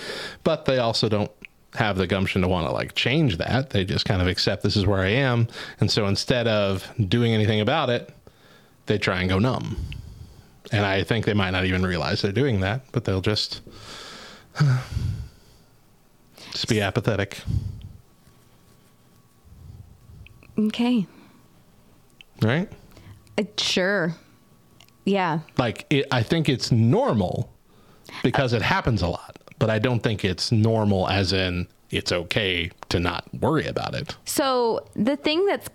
but 0.43 0.65
they 0.65 0.77
also 0.77 1.09
don't 1.09 1.31
have 1.73 1.97
the 1.97 2.07
gumption 2.07 2.41
to 2.41 2.47
want 2.47 2.67
to 2.67 2.73
like 2.73 2.95
change 2.95 3.38
that. 3.38 3.71
They 3.71 3.83
just 3.83 4.05
kind 4.05 4.21
of 4.21 4.27
accept 4.27 4.63
this 4.63 4.77
is 4.77 4.86
where 4.86 5.01
I 5.01 5.09
am. 5.09 5.47
And 5.81 5.91
so 5.91 6.07
instead 6.07 6.47
of 6.47 6.89
doing 7.09 7.33
anything 7.33 7.59
about 7.59 7.89
it, 7.89 8.09
they 8.86 8.97
try 8.97 9.19
and 9.19 9.29
go 9.29 9.39
numb. 9.39 9.77
And 10.71 10.86
I 10.86 11.03
think 11.03 11.25
they 11.25 11.33
might 11.33 11.51
not 11.51 11.65
even 11.65 11.86
realize 11.86 12.21
they're 12.21 12.31
doing 12.31 12.61
that, 12.61 12.81
but 12.91 13.03
they'll 13.03 13.21
just 13.21 13.61
just 16.55 16.69
be 16.69 16.79
apathetic. 16.79 17.37
okay, 20.57 21.05
Right? 22.41 22.71
Uh, 23.37 23.43
sure, 23.57 24.15
yeah, 25.03 25.39
like 25.57 25.85
it, 25.89 26.07
I 26.11 26.23
think 26.23 26.47
it's 26.47 26.71
normal 26.71 27.51
because 28.23 28.53
it 28.53 28.61
happens 28.61 29.01
a 29.01 29.07
lot, 29.07 29.37
but 29.59 29.69
I 29.69 29.79
don't 29.79 29.99
think 29.99 30.23
it's 30.23 30.49
normal 30.53 31.09
as 31.09 31.33
in 31.33 31.67
it's 31.89 32.13
okay 32.13 32.71
to 32.87 33.01
not 33.01 33.25
worry 33.33 33.67
about 33.67 33.93
it. 33.93 34.15
So 34.23 34.87
the 34.95 35.17
thing 35.17 35.45
that's 35.45 35.67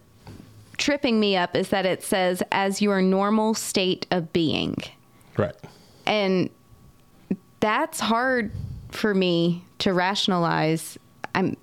tripping 0.79 1.21
me 1.21 1.37
up 1.37 1.55
is 1.55 1.69
that 1.69 1.85
it 1.85 2.03
says 2.03 2.43
as 2.51 2.81
your 2.81 3.03
normal 3.03 3.53
state 3.53 4.07
of 4.11 4.33
being. 4.33 4.77
Right. 5.37 5.55
And 6.07 6.49
that's 7.61 8.01
hard 8.01 8.51
for 8.91 9.15
me 9.15 9.63
to 9.81 9.93
rationalize. 9.93 10.99
I'm 11.35 11.57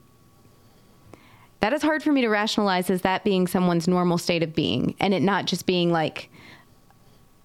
that 1.60 1.74
is 1.74 1.82
hard 1.82 2.04
for 2.04 2.12
me 2.12 2.22
to 2.22 2.28
rationalize 2.30 2.90
as 2.90 3.02
that 3.02 3.24
being 3.24 3.48
someone's 3.48 3.88
normal 3.88 4.18
state 4.18 4.44
of 4.44 4.54
being 4.54 4.96
and 5.00 5.14
it 5.14 5.22
not 5.24 5.46
just 5.46 5.66
being 5.66 5.92
like 5.92 6.30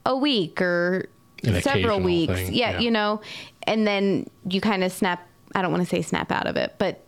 a 0.04 0.14
week 0.16 0.60
or 0.60 1.08
An 1.44 1.62
several 1.62 1.98
weeks. 2.00 2.50
yeah, 2.50 2.72
yeah. 2.72 2.78
you 2.80 2.90
know, 2.90 3.22
and 3.62 3.86
then 3.86 4.28
you 4.48 4.60
kind 4.60 4.84
of 4.84 4.92
snap 4.92 5.26
I 5.54 5.62
don't 5.62 5.70
want 5.70 5.82
to 5.82 5.88
say 5.88 6.02
snap 6.02 6.30
out 6.32 6.46
of 6.46 6.56
it, 6.56 6.74
but 6.78 7.02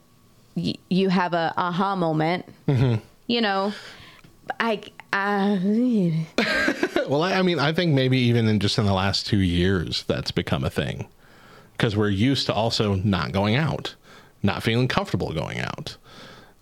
y- 0.54 0.74
you 0.90 1.08
have 1.08 1.32
a 1.34 1.52
aha 1.56 1.94
moment. 1.96 2.46
Mm-hmm. 2.68 3.00
You 3.26 3.40
know, 3.40 3.72
I 4.60 4.82
uh, 5.12 5.57
Well, 7.08 7.22
I, 7.22 7.34
I 7.34 7.42
mean, 7.42 7.58
I 7.58 7.72
think 7.72 7.92
maybe 7.95 8.18
even 8.18 8.49
in 8.49 8.61
just 8.61 8.78
in 8.78 8.86
the 8.86 8.92
last 8.95 9.26
two 9.26 9.38
years, 9.38 10.04
that's 10.04 10.30
become 10.30 10.64
a 10.64 10.70
thing 10.70 11.07
because 11.84 11.98
we're 11.98 12.08
used 12.08 12.46
to 12.46 12.54
also 12.54 12.94
not 12.94 13.30
going 13.30 13.56
out, 13.56 13.94
not 14.42 14.62
feeling 14.62 14.88
comfortable 14.88 15.34
going 15.34 15.61
out, 15.61 15.98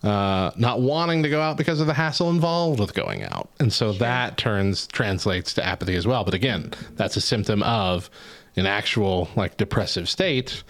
uh, 0.03 0.51
not 0.57 0.81
wanting 0.81 1.23
to 1.23 1.29
go 1.29 1.39
out 1.39 1.55
because 1.55 1.79
of 1.79 1.87
the 1.87 1.93
hassle 1.93 2.29
involved 2.29 2.77
with 2.77 2.93
going 2.93 3.23
out, 3.23 3.47
and 3.57 3.71
so 3.71 3.93
that 3.93 4.35
turns 4.35 4.85
translates 4.87 5.53
to 5.53 5.65
apathy 5.65 5.95
as 5.95 6.05
well. 6.05 6.25
But 6.25 6.33
again, 6.33 6.73
that's 6.95 7.15
a 7.15 7.21
symptom 7.21 7.63
of 7.63 8.09
an 8.57 8.65
actual 8.65 9.29
like 9.37 9.55
depressive 9.55 10.09
state 10.09 10.61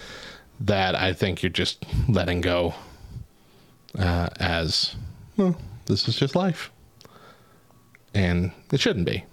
that 0.59 0.93
I 0.93 1.13
think 1.13 1.41
you're 1.41 1.49
just 1.49 1.84
letting 2.07 2.41
go 2.41 2.75
uh, 3.97 4.30
as 4.39 4.95
well. 5.35 5.57
This 5.88 6.07
is 6.07 6.15
just 6.15 6.35
life, 6.35 6.71
and 8.13 8.51
it 8.71 8.80
shouldn't 8.80 9.07
be. 9.07 9.25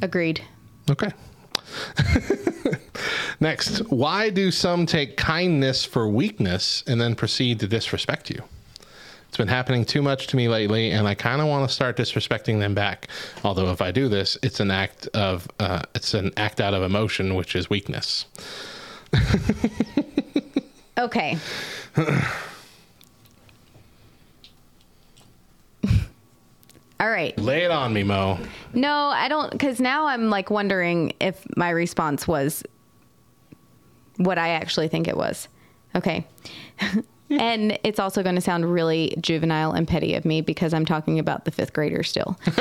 agreed. 0.00 0.40
Okay. 0.90 1.12
Next, 3.40 3.78
why 3.90 4.30
do 4.30 4.50
some 4.50 4.86
take 4.86 5.16
kindness 5.16 5.84
for 5.84 6.08
weakness 6.08 6.82
and 6.86 7.00
then 7.00 7.14
proceed 7.14 7.60
to 7.60 7.68
disrespect 7.68 8.30
you? 8.30 8.42
It's 9.28 9.36
been 9.36 9.48
happening 9.48 9.84
too 9.84 10.00
much 10.02 10.28
to 10.28 10.36
me 10.36 10.48
lately, 10.48 10.90
and 10.92 11.06
I 11.06 11.14
kind 11.14 11.42
of 11.42 11.48
want 11.48 11.68
to 11.68 11.74
start 11.74 11.96
disrespecting 11.96 12.58
them 12.58 12.74
back. 12.74 13.08
Although 13.44 13.70
if 13.70 13.82
I 13.82 13.90
do 13.90 14.08
this, 14.08 14.38
it's 14.42 14.60
an 14.60 14.70
act 14.70 15.08
of 15.08 15.46
uh, 15.60 15.82
it's 15.94 16.14
an 16.14 16.32
act 16.36 16.60
out 16.60 16.72
of 16.74 16.82
emotion, 16.82 17.34
which 17.34 17.54
is 17.54 17.68
weakness. 17.68 18.24
Okay. 20.98 21.36
All 26.98 27.10
right. 27.10 27.38
Lay 27.38 27.64
it 27.64 27.70
on 27.70 27.92
me, 27.92 28.02
Mo. 28.02 28.38
No, 28.72 29.08
I 29.08 29.28
don't, 29.28 29.50
because 29.50 29.80
now 29.80 30.06
I'm 30.06 30.30
like 30.30 30.50
wondering 30.50 31.12
if 31.20 31.44
my 31.56 31.70
response 31.70 32.26
was 32.26 32.62
what 34.16 34.38
I 34.38 34.50
actually 34.50 34.88
think 34.88 35.06
it 35.06 35.16
was. 35.16 35.48
Okay. 35.94 36.26
and 37.30 37.78
it's 37.84 37.98
also 37.98 38.22
going 38.22 38.34
to 38.34 38.40
sound 38.40 38.70
really 38.70 39.14
juvenile 39.20 39.72
and 39.72 39.86
petty 39.86 40.14
of 40.14 40.24
me 40.24 40.40
because 40.40 40.72
I'm 40.72 40.86
talking 40.86 41.18
about 41.18 41.44
the 41.44 41.50
fifth 41.50 41.72
grader 41.72 42.02
still. 42.02 42.38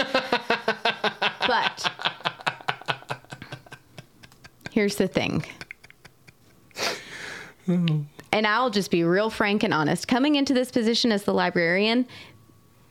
but 1.47 1.91
here's 4.71 4.95
the 4.95 5.07
thing. 5.07 5.45
Oh. 7.67 8.05
And 8.31 8.45
I'll 8.45 8.69
just 8.69 8.91
be 8.91 9.03
real 9.05 9.29
frank 9.29 9.63
and 9.63 9.73
honest. 9.73 10.09
Coming 10.09 10.35
into 10.35 10.53
this 10.53 10.69
position 10.71 11.11
as 11.11 11.23
the 11.23 11.33
librarian, 11.33 12.05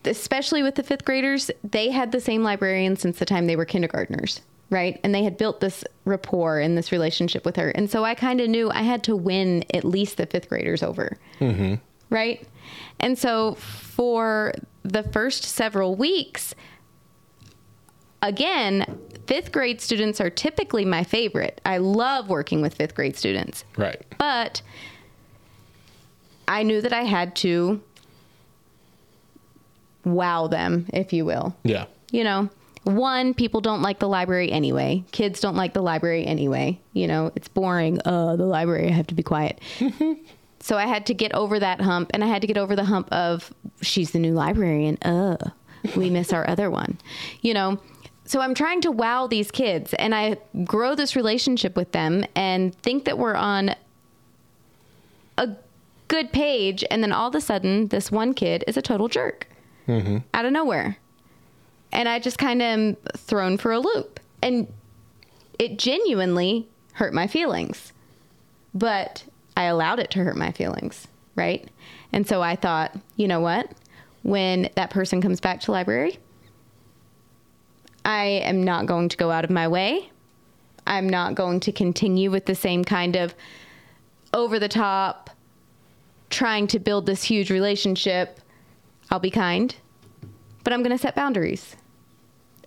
especially 0.06 0.62
with 0.62 0.74
the 0.76 0.82
fifth 0.82 1.04
graders, 1.04 1.50
they 1.62 1.90
had 1.90 2.12
the 2.12 2.20
same 2.20 2.42
librarian 2.42 2.96
since 2.96 3.18
the 3.18 3.24
time 3.24 3.46
they 3.46 3.56
were 3.56 3.64
kindergartners, 3.64 4.40
right? 4.70 5.00
And 5.04 5.14
they 5.14 5.24
had 5.24 5.36
built 5.36 5.60
this 5.60 5.84
rapport 6.04 6.58
and 6.60 6.76
this 6.76 6.92
relationship 6.92 7.44
with 7.44 7.56
her. 7.56 7.70
And 7.70 7.90
so 7.90 8.04
I 8.04 8.14
kind 8.14 8.40
of 8.40 8.48
knew 8.48 8.70
I 8.70 8.82
had 8.82 9.02
to 9.04 9.16
win 9.16 9.64
at 9.72 9.84
least 9.84 10.16
the 10.16 10.26
fifth 10.26 10.48
graders 10.48 10.82
over, 10.82 11.18
Mm-hmm. 11.40 11.74
right? 12.10 12.46
And 13.00 13.18
so 13.18 13.54
for 13.54 14.52
the 14.82 15.02
first 15.02 15.44
several 15.44 15.94
weeks, 15.96 16.54
again, 18.22 18.98
fifth 19.26 19.52
grade 19.52 19.80
students 19.80 20.20
are 20.20 20.30
typically 20.30 20.84
my 20.84 21.04
favorite. 21.04 21.60
I 21.64 21.78
love 21.78 22.28
working 22.28 22.62
with 22.62 22.74
fifth 22.74 22.94
grade 22.94 23.16
students. 23.16 23.64
Right. 23.76 24.02
But 24.18 24.62
I 26.46 26.62
knew 26.62 26.80
that 26.80 26.92
I 26.92 27.02
had 27.04 27.34
to 27.36 27.80
wow 30.04 30.46
them, 30.46 30.86
if 30.92 31.12
you 31.12 31.24
will. 31.24 31.56
Yeah. 31.62 31.86
You 32.10 32.24
know, 32.24 32.48
one, 32.84 33.32
people 33.32 33.60
don't 33.60 33.80
like 33.80 33.98
the 33.98 34.08
library 34.08 34.52
anyway. 34.52 35.04
Kids 35.10 35.40
don't 35.40 35.56
like 35.56 35.72
the 35.72 35.82
library 35.82 36.26
anyway. 36.26 36.78
You 36.92 37.06
know, 37.06 37.32
it's 37.34 37.48
boring. 37.48 37.98
Uh, 38.04 38.36
the 38.36 38.44
library, 38.44 38.88
I 38.88 38.92
have 38.92 39.06
to 39.08 39.14
be 39.14 39.22
quiet. 39.22 39.60
so 40.60 40.76
I 40.76 40.86
had 40.86 41.06
to 41.06 41.14
get 41.14 41.34
over 41.34 41.58
that 41.58 41.80
hump, 41.80 42.10
and 42.12 42.22
I 42.22 42.26
had 42.26 42.42
to 42.42 42.46
get 42.46 42.58
over 42.58 42.76
the 42.76 42.84
hump 42.84 43.10
of 43.10 43.52
she's 43.80 44.10
the 44.10 44.18
new 44.18 44.34
librarian. 44.34 44.98
Uh, 45.02 45.38
we 45.96 46.10
miss 46.10 46.32
our 46.32 46.48
other 46.48 46.70
one. 46.70 46.98
You 47.40 47.54
know, 47.54 47.80
so 48.26 48.40
I'm 48.40 48.54
trying 48.54 48.82
to 48.82 48.90
wow 48.90 49.26
these 49.26 49.50
kids, 49.50 49.94
and 49.94 50.14
I 50.14 50.36
grow 50.64 50.94
this 50.94 51.16
relationship 51.16 51.76
with 51.76 51.92
them, 51.92 52.26
and 52.34 52.74
think 52.74 53.06
that 53.06 53.16
we're 53.16 53.34
on 53.34 53.74
a 55.38 55.56
good 56.08 56.32
page, 56.32 56.84
and 56.90 57.02
then 57.02 57.12
all 57.12 57.28
of 57.28 57.34
a 57.34 57.40
sudden, 57.40 57.88
this 57.88 58.12
one 58.12 58.34
kid 58.34 58.62
is 58.66 58.76
a 58.76 58.82
total 58.82 59.08
jerk 59.08 59.48
Mm-hmm. 59.86 60.18
out 60.32 60.44
of 60.44 60.52
nowhere. 60.52 60.96
And 61.92 62.08
I 62.08 62.18
just 62.18 62.38
kind 62.38 62.62
of 62.62 62.66
am 62.66 62.96
thrown 63.16 63.58
for 63.58 63.72
a 63.72 63.78
loop. 63.78 64.18
And 64.42 64.66
it 65.58 65.78
genuinely 65.78 66.66
hurt 66.94 67.12
my 67.12 67.26
feelings. 67.26 67.92
But 68.74 69.24
I 69.56 69.64
allowed 69.64 70.00
it 70.00 70.10
to 70.12 70.24
hurt 70.24 70.36
my 70.36 70.52
feelings, 70.52 71.06
right? 71.36 71.68
And 72.12 72.26
so 72.26 72.42
I 72.42 72.56
thought, 72.56 72.96
you 73.16 73.28
know 73.28 73.40
what? 73.40 73.70
When 74.22 74.70
that 74.74 74.90
person 74.90 75.20
comes 75.20 75.40
back 75.40 75.60
to 75.60 75.72
library, 75.72 76.18
I 78.04 78.24
am 78.24 78.62
not 78.62 78.86
going 78.86 79.08
to 79.10 79.16
go 79.16 79.30
out 79.30 79.44
of 79.44 79.50
my 79.50 79.68
way. 79.68 80.10
I'm 80.86 81.08
not 81.08 81.34
going 81.34 81.60
to 81.60 81.72
continue 81.72 82.30
with 82.30 82.46
the 82.46 82.54
same 82.54 82.84
kind 82.84 83.16
of 83.16 83.34
over 84.32 84.58
the 84.58 84.68
top, 84.68 85.30
trying 86.30 86.66
to 86.68 86.78
build 86.78 87.06
this 87.06 87.22
huge 87.22 87.50
relationship. 87.50 88.40
I'll 89.14 89.20
be 89.20 89.30
kind, 89.30 89.72
but 90.64 90.72
I'm 90.72 90.82
going 90.82 90.90
to 90.90 90.98
set 90.98 91.14
boundaries. 91.14 91.76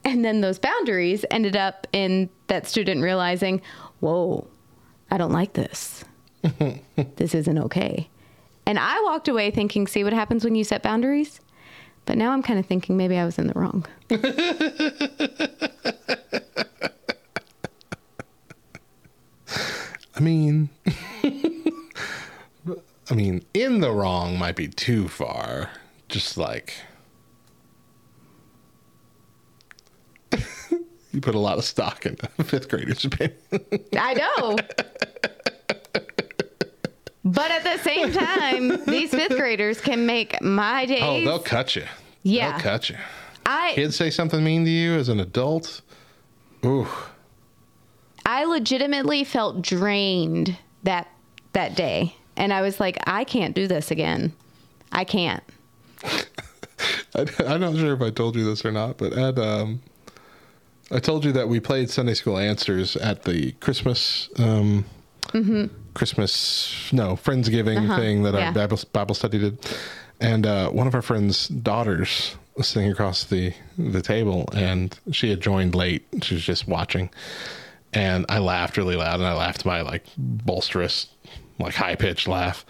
And 0.06 0.24
then 0.24 0.40
those 0.40 0.58
boundaries 0.58 1.26
ended 1.30 1.58
up 1.58 1.88
in 1.92 2.30
that 2.48 2.66
student 2.66 3.02
realizing, 3.02 3.62
whoa, 4.00 4.48
I 5.12 5.18
don't 5.18 5.34
like 5.34 5.52
this. 5.52 6.06
this 7.18 7.36
isn't 7.36 7.58
okay. 7.58 8.10
And 8.66 8.80
I 8.80 9.02
walked 9.02 9.28
away 9.28 9.52
thinking, 9.52 9.88
see 9.88 10.06
what 10.06 10.14
happens 10.14 10.46
when 10.46 10.56
you 10.56 10.64
set 10.64 10.84
boundaries? 10.84 11.42
But 12.06 12.18
now 12.18 12.32
I'm 12.32 12.42
kind 12.42 12.60
of 12.60 12.66
thinking 12.66 12.96
maybe 12.96 13.18
I 13.18 13.26
was 13.26 13.38
in 13.38 13.48
the 13.48 13.54
wrong. 13.54 13.86
I 20.16 20.22
mean, 20.22 20.70
I 23.10 23.14
mean, 23.14 23.44
in 23.54 23.82
the 23.82 23.92
wrong 23.92 24.40
might 24.40 24.56
be 24.56 24.70
too 24.70 25.10
far. 25.10 25.72
Just 26.10 26.38
like 26.38 26.74
you 31.12 31.22
put 31.22 31.36
a 31.36 31.40
lot 31.40 31.58
of 31.58 31.64
stock 31.66 32.06
in 32.06 32.16
fifth 32.44 32.70
grader's 32.70 33.04
opinion. 33.10 33.38
I 33.98 34.14
know. 34.14 34.58
But 37.24 37.52
at 37.52 37.64
the 37.64 37.78
same 37.84 38.14
time, 38.14 38.86
these 38.86 39.12
fifth 39.12 39.36
graders 39.36 39.82
can 39.82 40.06
make 40.06 40.42
my 40.42 40.86
days. 40.86 41.02
oh, 41.04 41.20
they'll 41.26 41.40
cut 41.40 41.76
you. 41.76 41.84
Yeah. 42.24 42.52
they'll 42.52 42.62
cut 42.62 42.90
you. 42.90 42.96
I 43.46 43.74
Kids 43.76 43.96
say 43.98 44.10
something 44.10 44.42
mean 44.44 44.64
to 44.64 44.72
you 44.72 44.94
as 44.96 45.10
an 45.10 45.20
adult. 45.20 45.82
Ooh, 46.66 46.88
I 48.26 48.46
legitimately 48.46 49.24
felt 49.26 49.62
drained 49.62 50.58
that 50.84 51.08
that 51.54 51.76
day. 51.76 52.16
And 52.38 52.54
I 52.54 52.62
was 52.62 52.80
like, 52.80 52.98
I 53.08 53.24
can't 53.24 53.56
do 53.56 53.68
this 53.68 53.90
again. 53.92 54.32
I 54.92 55.04
can't. 55.04 55.44
I, 57.16 57.26
I'm 57.46 57.62
not 57.62 57.76
sure 57.76 57.94
if 57.94 58.02
I 58.02 58.10
told 58.10 58.36
you 58.36 58.46
this 58.46 58.64
or 58.66 58.72
not, 58.72 58.98
but 58.98 59.14
at 59.14 59.40
um, 59.40 59.82
I 60.92 61.00
told 61.00 61.26
you 61.26 61.32
that 61.34 61.50
we 61.50 61.60
played 61.60 61.90
Sunday 61.90 62.14
School 62.14 62.38
Answers 62.38 62.96
at 62.96 63.24
the 63.24 63.52
Christmas 63.54 64.30
um, 64.38 64.86
Christmas 65.94 66.90
no 66.94 67.16
Friendsgiving 67.16 67.78
Mm-hmm. 67.78 67.92
Uh-huh, 67.92 68.00
thing 68.02 68.24
that 68.24 68.34
yeah. 68.34 68.48
our 68.48 68.54
Bible, 68.54 68.80
Bible 68.94 69.16
study 69.16 69.40
did, 69.40 69.60
and 70.22 70.46
uh, 70.46 70.70
one 70.70 70.88
of 70.88 70.96
our 70.96 71.02
friends' 71.02 71.48
daughters 71.48 72.36
was 72.56 72.68
sitting 72.68 72.92
across 72.92 73.24
the 73.26 73.54
the 73.78 74.02
table, 74.02 74.48
and 74.54 74.98
she 75.12 75.30
had 75.30 75.42
joined 75.42 75.76
late. 75.76 76.06
She 76.22 76.36
was 76.36 76.44
just 76.44 76.68
watching, 76.68 77.10
and 77.94 78.26
I 78.30 78.40
laughed 78.40 78.78
really 78.78 78.96
loud, 78.96 79.16
and 79.16 79.26
I 79.28 79.34
laughed 79.34 79.66
my 79.66 79.82
like 79.82 80.06
bolsterous, 80.18 81.08
like 81.60 81.76
high 81.76 81.96
pitched 81.96 82.28
laugh, 82.28 82.66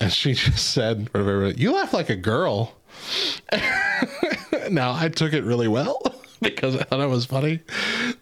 and 0.00 0.12
she 0.12 0.32
just 0.34 0.70
said, 0.70 1.08
you 1.14 1.72
laugh 1.72 1.92
like 1.92 2.10
a 2.10 2.16
girl." 2.16 2.74
now 4.70 4.92
I 4.94 5.08
took 5.08 5.32
it 5.32 5.44
really 5.44 5.68
well 5.68 6.00
because 6.42 6.76
I 6.76 6.82
thought 6.84 7.00
it 7.00 7.08
was 7.08 7.26
funny, 7.26 7.60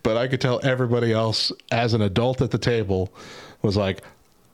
but 0.03 0.17
I 0.17 0.29
could 0.29 0.41
tell 0.41 0.61
everybody 0.63 1.13
else 1.13 1.53
as 1.71 1.95
an 1.95 2.03
adult 2.03 2.41
at 2.41 2.51
the 2.51 2.59
table 2.59 3.13
was 3.63 3.77
like, 3.77 4.03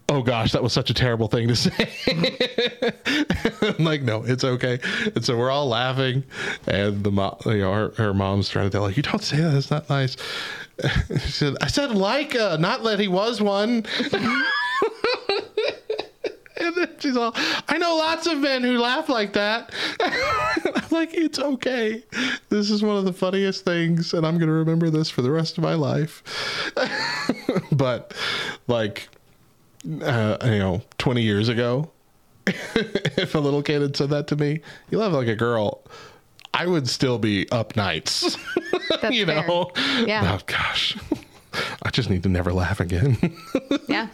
"Oh 0.08 0.22
gosh, 0.22 0.52
that 0.52 0.62
was 0.62 0.72
such 0.72 0.90
a 0.90 0.94
terrible 0.94 1.28
thing 1.28 1.48
to 1.48 1.56
say." 1.56 1.90
I'm 3.62 3.84
like, 3.84 4.02
no, 4.02 4.24
it's 4.24 4.44
okay. 4.44 4.80
And 5.14 5.24
so 5.24 5.36
we're 5.36 5.50
all 5.50 5.68
laughing, 5.68 6.24
and 6.66 7.04
the 7.04 7.10
mom, 7.10 7.36
you 7.46 7.58
know, 7.58 7.72
her, 7.72 7.88
her 7.96 8.14
mom's 8.14 8.48
trying 8.48 8.66
to 8.66 8.70
tell 8.70 8.86
her, 8.86 8.92
"You 8.92 9.02
don't 9.02 9.22
say 9.22 9.38
that. 9.38 9.54
It's 9.54 9.70
not 9.70 9.88
nice." 9.88 10.16
She 11.10 11.30
said, 11.30 11.56
"I 11.60 11.66
said 11.68 11.92
like, 11.92 12.34
not 12.34 12.82
that 12.84 12.98
he 12.98 13.08
was 13.08 13.40
one." 13.40 13.84
And 16.56 16.74
then 16.74 16.90
she's 16.98 17.16
all, 17.16 17.32
I 17.68 17.78
know 17.78 17.96
lots 17.96 18.26
of 18.26 18.38
men 18.38 18.62
who 18.62 18.78
laugh 18.78 19.08
like 19.08 19.32
that. 19.32 19.72
I'm 20.00 20.88
like, 20.90 21.14
it's 21.14 21.38
okay. 21.38 22.04
This 22.48 22.70
is 22.70 22.82
one 22.82 22.96
of 22.96 23.04
the 23.04 23.12
funniest 23.12 23.64
things, 23.64 24.12
and 24.12 24.26
I'm 24.26 24.36
going 24.38 24.48
to 24.48 24.54
remember 24.54 24.90
this 24.90 25.10
for 25.10 25.22
the 25.22 25.30
rest 25.30 25.56
of 25.58 25.64
my 25.64 25.74
life. 25.74 26.22
but, 27.72 28.14
like, 28.66 29.08
uh, 30.02 30.36
you 30.44 30.58
know, 30.58 30.82
20 30.98 31.22
years 31.22 31.48
ago, 31.48 31.90
if 32.46 33.34
a 33.34 33.38
little 33.38 33.62
kid 33.62 33.82
had 33.82 33.96
said 33.96 34.10
that 34.10 34.26
to 34.28 34.36
me, 34.36 34.60
you 34.90 34.98
laugh 34.98 35.12
like 35.12 35.28
a 35.28 35.36
girl, 35.36 35.82
I 36.54 36.66
would 36.66 36.88
still 36.88 37.18
be 37.18 37.50
up 37.50 37.76
nights. 37.76 38.36
You 39.10 39.26
fair. 39.26 39.46
know? 39.46 39.70
Yeah. 40.06 40.38
Oh, 40.38 40.44
gosh. 40.46 40.96
I 41.82 41.90
just 41.90 42.10
need 42.10 42.22
to 42.24 42.28
never 42.28 42.52
laugh 42.52 42.80
again. 42.80 43.16
Yeah. 43.88 44.08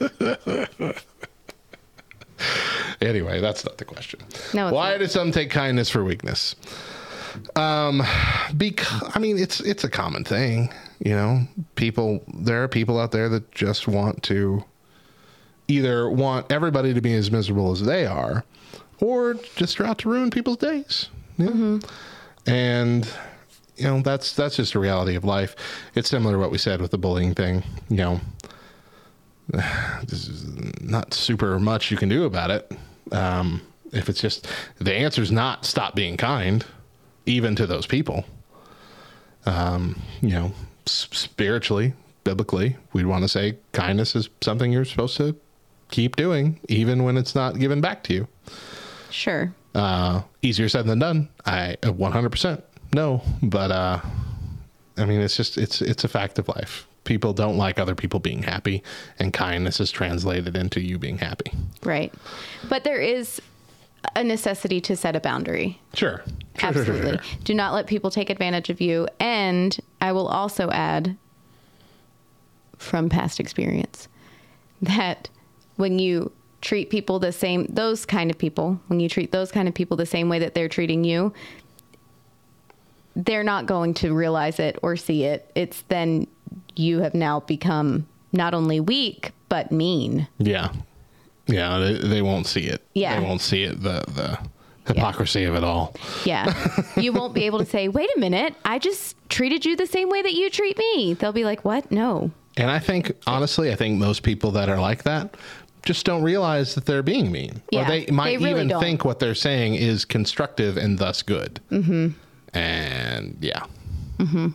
Anyway, 3.01 3.40
that's 3.40 3.65
not 3.65 3.78
the 3.78 3.85
question. 3.85 4.20
No, 4.55 4.69
it's 4.69 4.74
Why 4.74 4.90
not. 4.93 4.98
do 4.98 5.06
some 5.06 5.31
take 5.31 5.51
kindness 5.51 5.89
for 5.89 6.02
weakness? 6.05 6.56
Um, 7.56 8.02
because 8.56 9.10
I 9.15 9.19
mean, 9.19 9.39
it's 9.39 9.60
it's 9.60 9.85
a 9.85 9.89
common 9.90 10.24
thing. 10.24 10.73
You 10.98 11.12
know, 11.12 11.43
people. 11.77 12.24
There 12.35 12.62
are 12.62 12.69
people 12.69 12.98
out 12.98 13.12
there 13.12 13.28
that 13.28 13.52
just 13.52 13.86
want 13.86 14.23
to 14.24 14.65
either 15.69 16.10
want 16.10 16.51
everybody 16.51 16.94
to 16.94 17.01
be 17.01 17.15
as 17.15 17.31
miserable 17.31 17.70
as 17.70 17.82
they 17.82 18.06
are, 18.06 18.44
or 19.01 19.35
just 19.55 19.81
are 19.81 19.86
out 19.86 19.98
to 19.98 20.09
ruin 20.09 20.31
people's 20.31 20.56
days. 20.56 21.09
Yeah. 21.36 21.78
And 22.47 23.09
you 23.77 23.85
know 23.85 24.01
that's 24.01 24.32
that's 24.35 24.56
just 24.56 24.74
a 24.74 24.81
reality 24.81 25.15
of 25.15 25.24
life. 25.24 25.55
It's 25.94 26.09
similar 26.09 26.35
to 26.35 26.39
what 26.39 26.51
we 26.51 26.59
said 26.59 26.81
with 26.81 26.90
the 26.90 26.98
bullying 26.98 27.35
thing. 27.35 27.62
You 27.89 27.97
know, 27.98 28.20
this 30.07 30.29
is 30.29 30.81
not 30.81 31.15
super 31.15 31.59
much 31.59 31.91
you 31.91 31.97
can 31.97 32.09
do 32.09 32.25
about 32.25 32.51
it. 32.51 32.73
Um, 33.12 33.62
if 33.93 34.09
it's 34.09 34.20
just 34.20 34.47
the 34.79 34.95
answer 34.95 35.23
is 35.23 35.33
not 35.33 35.65
stop 35.65 35.95
being 35.95 36.16
kind, 36.16 36.65
even 37.27 37.57
to 37.57 37.66
those 37.66 37.87
people. 37.87 38.25
Um, 39.47 40.01
you 40.20 40.31
know, 40.31 40.53
spiritually, 40.87 41.95
biblically, 42.25 42.77
we'd 42.93 43.07
want 43.07 43.25
to 43.25 43.29
say 43.29 43.57
kindness 43.73 44.15
is 44.15 44.29
something 44.43 44.73
you're 44.73 44.85
supposed 44.85 45.16
to 45.16 45.37
keep 45.91 46.16
doing, 46.16 46.61
even 46.69 47.05
when 47.05 47.16
it's 47.16 47.35
not 47.35 47.59
given 47.59 47.81
back 47.81 48.03
to 48.05 48.15
you. 48.15 48.29
Sure. 49.11 49.55
Uh, 49.75 50.23
easier 50.43 50.69
said 50.69 50.87
than 50.87 50.99
done. 50.99 51.29
I 51.47 51.77
uh, 51.83 51.93
100% 51.93 52.62
no, 52.95 53.23
but 53.43 53.70
uh, 53.70 54.01
I 54.97 55.05
mean, 55.05 55.20
it's 55.20 55.37
just 55.37 55.59
it's 55.59 55.83
it's 55.83 56.05
a 56.05 56.09
fact 56.09 56.39
of 56.39 56.49
life. 56.49 56.87
People 57.09 57.32
don't 57.32 57.56
like 57.56 57.78
other 57.78 57.94
people 57.94 58.20
being 58.20 58.43
happy, 58.43 58.82
and 59.18 59.32
kindness 59.32 59.80
is 59.80 59.90
translated 59.90 60.55
into 60.55 60.78
you 60.78 60.98
being 60.98 61.16
happy. 61.16 61.51
Right. 61.82 62.12
But 62.68 62.85
there 62.85 63.01
is 63.01 63.40
a 64.14 64.22
necessity 64.22 64.78
to 64.82 64.94
set 64.94 65.16
a 65.16 65.20
boundary. 65.20 65.80
Sure. 65.94 66.22
Sure, 66.59 66.72
sure, 66.74 66.85
sure, 66.85 66.94
Absolutely. 66.94 67.26
sure. 67.26 67.39
Do 67.44 67.55
not 67.55 67.72
let 67.72 67.86
people 67.86 68.10
take 68.10 68.28
advantage 68.28 68.68
of 68.68 68.82
you. 68.82 69.09
And 69.18 69.74
I 70.02 70.12
will 70.12 70.28
also 70.28 70.68
add 70.70 71.16
from 72.76 73.09
past 73.09 73.40
experience 73.40 74.06
that 74.82 75.30
when 75.76 75.98
you 75.98 76.30
treat 76.60 76.90
people 76.90 77.18
the 77.18 77.32
same, 77.32 77.64
those 77.70 78.05
kind 78.05 78.30
of 78.30 78.36
people, 78.36 78.78
when 78.89 79.01
you 79.01 79.09
treat 79.09 79.32
those 79.32 79.51
kind 79.51 79.66
of 79.66 79.72
people 79.72 79.97
the 79.97 80.05
same 80.05 80.28
way 80.28 80.40
that 80.40 80.55
they're 80.55 80.68
treating 80.68 81.05
you, 81.05 81.32
they're 83.16 83.43
not 83.43 83.64
going 83.64 83.94
to 83.94 84.12
realize 84.14 84.60
it 84.60 84.78
or 84.82 84.94
see 84.94 85.24
it. 85.24 85.51
It's 85.55 85.82
then 85.89 86.26
you 86.79 87.01
have 87.01 87.15
now 87.15 87.41
become 87.41 88.07
not 88.33 88.55
only 88.55 88.81
weak, 88.81 89.33
but 89.49 89.73
mean. 89.73 90.29
Yeah. 90.39 90.73
Yeah, 91.47 91.79
they, 91.79 91.95
they 91.95 92.23
won't 92.23 92.47
see 92.47 92.67
it. 92.67 92.83
Yeah. 92.95 93.19
They 93.19 93.27
won't 93.27 93.41
see 93.41 93.65
it, 93.65 93.83
the, 93.83 94.05
the 94.09 94.39
hypocrisy 94.87 95.45
of 95.45 95.55
it 95.55 95.65
all. 95.65 95.95
Yeah. 96.25 96.53
you 96.97 97.13
won't 97.13 97.35
be 97.35 97.45
able 97.45 97.59
to 97.59 97.65
say, 97.65 97.89
wait 97.89 98.11
a 98.17 98.21
minute, 98.21 98.55
I 98.65 98.79
just 98.79 99.17
treated 99.29 99.65
you 99.65 99.77
the 99.77 99.87
same 99.87 100.11
way 100.11 100.23
that 100.23 100.35
you 100.35 100.51
treat 100.51 100.77
me. 100.77 101.15
They'll 101.15 101.33
be 101.33 101.45
like, 101.45 101.65
what? 101.65 101.91
No. 101.91 102.31
And 102.57 102.71
I 102.71 102.79
think, 102.79 103.13
honestly, 103.27 103.73
I 103.73 103.77
think 103.77 103.99
most 103.99 104.23
people 104.23 104.51
that 104.53 104.69
are 104.69 104.81
like 104.81 105.05
that 105.05 105.37
just 105.85 106.05
don't 106.05 106.23
realize 106.23 106.75
that 106.75 106.87
they're 106.87 107.03
being 107.03 107.31
mean. 107.31 107.63
Yeah, 107.71 107.83
or 107.83 107.87
they 107.87 108.07
might 108.13 108.31
they 108.31 108.37
really 108.37 108.51
even 108.51 108.69
don't. 108.69 108.81
think 108.81 109.05
what 109.05 109.21
they're 109.21 109.35
saying 109.35 109.77
is 109.77 110.05
constructive 110.05 110.77
and 110.77 110.99
thus 110.99 111.23
good. 111.23 111.61
Mm-hmm. 111.71 112.09
And 112.57 113.39
yeah. 113.41 113.65
Mm-hmm. 114.19 114.49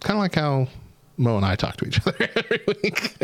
Kind 0.00 0.18
of 0.18 0.18
like 0.18 0.34
how 0.34 0.68
Mo 1.16 1.36
and 1.36 1.44
I 1.46 1.54
talk 1.56 1.76
to 1.78 1.86
each 1.86 2.00
other 2.00 2.16
every 2.36 2.60
week. 2.66 3.16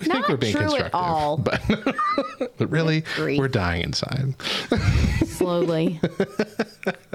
we 0.00 0.06
Not 0.06 0.24
true 0.40 0.76
at 0.76 0.94
all. 0.94 1.36
But, 1.36 1.60
but 2.58 2.70
really, 2.70 3.04
we're 3.18 3.48
dying 3.48 3.82
inside. 3.82 4.34
Slowly. 5.26 6.00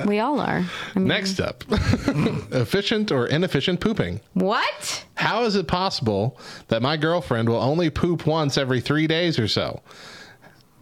we 0.05 0.19
all 0.19 0.39
are. 0.39 0.65
I 0.95 0.99
mean, 0.99 1.07
Next 1.07 1.39
up 1.39 1.63
efficient 1.69 3.11
or 3.11 3.27
inefficient 3.27 3.79
pooping. 3.79 4.21
what? 4.33 5.05
How 5.15 5.43
is 5.43 5.55
it 5.55 5.67
possible 5.67 6.39
that 6.69 6.81
my 6.81 6.95
girlfriend 6.97 7.49
will 7.49 7.57
only 7.61 7.89
poop 7.89 8.25
once 8.25 8.57
every 8.57 8.79
three 8.81 9.07
days 9.07 9.37
or 9.37 9.47
so? 9.47 9.81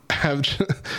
Have, 0.09 0.43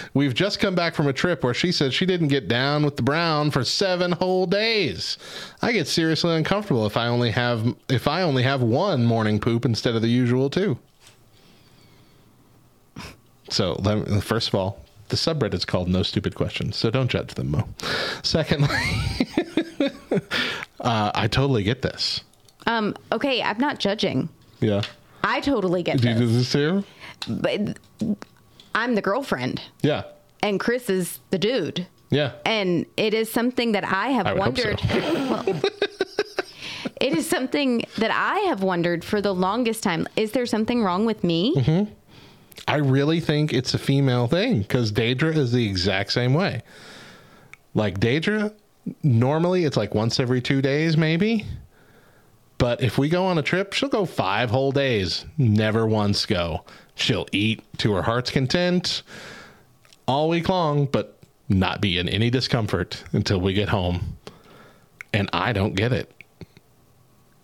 we've 0.14 0.34
just 0.34 0.60
come 0.60 0.74
back 0.74 0.94
from 0.94 1.06
a 1.08 1.12
trip 1.12 1.42
where 1.42 1.54
she 1.54 1.72
said 1.72 1.92
she 1.94 2.06
didn't 2.06 2.28
get 2.28 2.46
down 2.46 2.84
with 2.84 2.96
the 2.96 3.02
brown 3.02 3.50
for 3.50 3.64
seven 3.64 4.12
whole 4.12 4.46
days. 4.46 5.16
I 5.62 5.72
get 5.72 5.88
seriously 5.88 6.34
uncomfortable 6.36 6.86
if 6.86 6.96
I 6.96 7.06
only 7.08 7.30
have 7.30 7.74
if 7.88 8.06
I 8.06 8.22
only 8.22 8.42
have 8.42 8.62
one 8.62 9.04
morning 9.06 9.40
poop 9.40 9.64
instead 9.64 9.94
of 9.94 10.02
the 10.02 10.08
usual 10.08 10.50
two. 10.50 10.78
So 13.50 13.74
let 13.82 14.08
me, 14.08 14.20
first 14.20 14.48
of 14.48 14.54
all, 14.54 14.84
the 15.08 15.16
subreddit 15.16 15.54
is 15.54 15.64
called 15.64 15.88
"No 15.88 16.02
Stupid 16.02 16.34
Questions," 16.34 16.76
so 16.76 16.90
don't 16.90 17.10
judge 17.10 17.34
them, 17.34 17.50
Mo. 17.50 17.66
Secondly, 18.22 18.68
uh, 20.80 21.10
I 21.14 21.28
totally 21.28 21.62
get 21.62 21.80
this. 21.82 22.22
Um, 22.66 22.94
okay, 23.10 23.42
I'm 23.42 23.58
not 23.58 23.78
judging. 23.78 24.28
Yeah. 24.60 24.82
I 25.24 25.40
totally 25.40 25.82
get 25.82 26.00
Do 26.00 26.08
you 26.08 26.14
do 26.14 26.26
this. 26.26 26.52
this 26.52 26.52
too? 26.52 26.84
But 27.28 27.78
I'm 28.78 28.94
the 28.94 29.02
girlfriend 29.02 29.60
Yeah. 29.82 30.04
and 30.42 30.58
Chris 30.60 30.88
is 30.88 31.18
the 31.30 31.38
dude. 31.38 31.86
Yeah. 32.10 32.32
And 32.46 32.86
it 32.96 33.12
is 33.12 33.30
something 33.30 33.72
that 33.72 33.84
I 33.84 34.08
have 34.08 34.26
I 34.26 34.32
so. 34.34 34.38
wondered. 34.38 34.80
Well, 34.90 35.60
it 37.00 37.12
is 37.16 37.28
something 37.28 37.84
that 37.98 38.10
I 38.10 38.38
have 38.48 38.62
wondered 38.62 39.04
for 39.04 39.20
the 39.20 39.32
longest 39.34 39.82
time. 39.82 40.08
Is 40.16 40.32
there 40.32 40.46
something 40.46 40.82
wrong 40.82 41.06
with 41.06 41.22
me? 41.22 41.54
Mm-hmm. 41.54 41.92
I 42.66 42.76
really 42.76 43.20
think 43.20 43.52
it's 43.52 43.72
a 43.74 43.78
female 43.78 44.26
thing 44.26 44.60
because 44.62 44.90
Daedra 44.92 45.36
is 45.36 45.52
the 45.52 45.64
exact 45.66 46.12
same 46.12 46.34
way. 46.34 46.62
Like 47.74 48.00
Daedra, 48.00 48.52
normally 49.02 49.64
it's 49.64 49.76
like 49.76 49.94
once 49.94 50.18
every 50.18 50.40
two 50.40 50.60
days, 50.60 50.96
maybe. 50.96 51.46
But 52.58 52.82
if 52.82 52.98
we 52.98 53.08
go 53.08 53.26
on 53.26 53.38
a 53.38 53.42
trip, 53.42 53.72
she'll 53.74 53.88
go 53.88 54.04
five 54.04 54.50
whole 54.50 54.72
days, 54.72 55.24
never 55.36 55.86
once 55.86 56.26
go. 56.26 56.64
She'll 56.98 57.26
eat 57.32 57.62
to 57.78 57.92
her 57.94 58.02
heart's 58.02 58.30
content 58.30 59.02
all 60.06 60.28
week 60.28 60.48
long, 60.48 60.86
but 60.86 61.18
not 61.48 61.80
be 61.80 61.98
in 61.98 62.08
any 62.08 62.28
discomfort 62.28 63.04
until 63.12 63.40
we 63.40 63.54
get 63.54 63.68
home. 63.68 64.16
And 65.12 65.30
I 65.32 65.52
don't 65.52 65.74
get 65.74 65.92
it. 65.92 66.12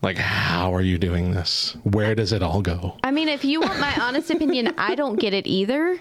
Like, 0.02 0.18
how 0.18 0.74
are 0.74 0.82
you 0.82 0.98
doing 0.98 1.31
this? 1.31 1.76
Where 1.85 2.14
does 2.14 2.32
it 2.32 2.43
all 2.43 2.60
go? 2.60 2.98
I 3.02 3.10
mean, 3.10 3.28
if 3.28 3.44
you 3.44 3.60
want 3.60 3.81
my 3.81 3.94
honest 4.01 4.31
opinion, 4.31 4.74
I 4.76 4.97
don't 4.97 5.18
get 5.18 5.32
it 5.32 5.47
either. 5.47 5.98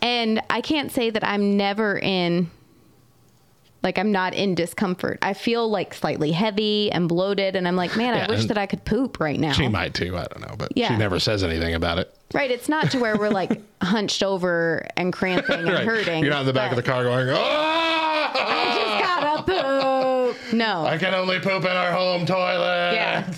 And 0.00 0.42
I 0.50 0.60
can't 0.60 0.92
say 0.92 1.10
that 1.10 1.24
I'm 1.24 1.56
never 1.56 1.98
in, 1.98 2.50
like, 3.82 3.98
I'm 3.98 4.12
not 4.12 4.34
in 4.34 4.54
discomfort. 4.54 5.18
I 5.22 5.34
feel 5.34 5.68
like 5.68 5.92
slightly 5.94 6.30
heavy 6.32 6.90
and 6.92 7.08
bloated. 7.08 7.56
And 7.56 7.66
I'm 7.66 7.76
like, 7.76 7.96
man, 7.96 8.14
Yeah, 8.14 8.26
I 8.26 8.30
wish 8.30 8.44
that 8.46 8.56
I 8.58 8.66
could 8.66 8.84
poop 8.84 9.18
right 9.20 9.38
now. 9.40 9.52
She 9.52 9.68
might 9.68 9.94
too. 9.94 10.16
I 10.16 10.24
don't 10.26 10.40
know, 10.40 10.54
but 10.56 10.72
Yeah. 10.76 10.88
she 10.88 10.96
never 10.96 11.18
says 11.18 11.42
anything 11.42 11.74
about 11.74 11.98
it. 11.98 12.16
Right. 12.32 12.50
It's 12.50 12.68
not 12.68 12.90
to 12.92 12.98
where 12.98 13.16
we're 13.16 13.28
like 13.30 13.60
hunched 13.82 14.22
over 14.22 14.86
and 14.96 15.12
cramping 15.12 15.58
and 15.60 15.68
Right. 15.68 15.84
hurting. 15.84 16.22
You're 16.22 16.32
not 16.32 16.40
in 16.42 16.46
the 16.46 16.52
back 16.52 16.70
of 16.70 16.76
the 16.76 16.82
car 16.82 17.02
going, 17.04 17.28
ah! 17.30 18.32
I 18.34 19.44
"Oh, 19.44 19.44
just 19.44 19.46
gotta 19.46 20.32
poop. 20.42 20.52
No. 20.54 20.84
I 20.86 20.96
can 20.98 21.12
only 21.14 21.38
poop 21.40 21.64
in 21.64 21.70
our 21.70 21.92
home 21.92 22.24
toilet." 22.24 22.92
Yeah. 22.94 23.32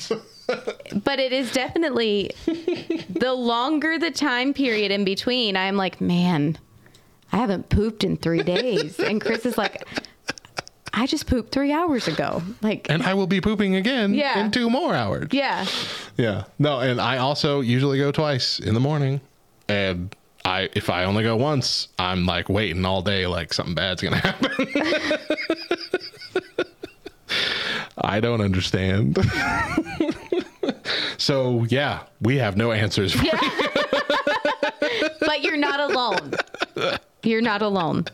but 1.02 1.18
it 1.18 1.32
is 1.32 1.50
definitely 1.52 2.30
the 2.46 3.32
longer 3.32 3.98
the 3.98 4.10
time 4.10 4.52
period 4.52 4.90
in 4.92 5.04
between, 5.04 5.56
I'm 5.56 5.76
like, 5.76 6.00
man, 6.02 6.58
I 7.32 7.38
haven't 7.38 7.70
pooped 7.70 8.04
in 8.04 8.16
three 8.18 8.42
days. 8.42 9.00
And 9.00 9.20
Chris 9.20 9.46
is 9.46 9.56
like, 9.58 9.82
I 10.96 11.06
just 11.06 11.26
pooped 11.26 11.50
three 11.52 11.72
hours 11.72 12.06
ago. 12.08 12.40
Like, 12.62 12.88
And 12.88 13.02
I 13.02 13.14
will 13.14 13.26
be 13.26 13.40
pooping 13.40 13.74
again 13.76 14.14
Yeah. 14.14 14.38
in 14.44 14.50
two 14.52 14.70
more 14.70 14.94
hours. 14.94 15.28
yeah. 15.32 15.66
Yeah. 16.16 16.44
No, 16.58 16.78
and 16.80 17.00
I 17.00 17.16
also 17.18 17.60
usually 17.60 17.98
go 17.98 18.12
twice 18.12 18.60
in 18.60 18.74
the 18.74 18.80
morning. 18.80 19.20
And 19.68 20.14
I 20.44 20.68
if 20.74 20.90
I 20.90 21.04
only 21.04 21.22
go 21.24 21.36
once, 21.36 21.88
I'm 21.98 22.26
like 22.26 22.48
waiting 22.48 22.84
all 22.84 23.02
day 23.02 23.26
like 23.26 23.52
something 23.52 23.74
bad's 23.74 24.02
gonna 24.02 24.16
happen. 24.28 24.56
I 27.98 28.20
don't 28.20 28.40
understand. 28.40 29.18
so 31.18 31.64
yeah, 31.68 32.00
we 32.20 32.36
have 32.36 32.56
no 32.56 32.72
answers 32.72 33.12
for 33.14 33.24
But 35.20 35.42
you're 35.42 35.56
not 35.56 35.80
alone. 35.80 36.32
You're 37.22 37.40
not 37.40 37.62
alone. 37.62 38.04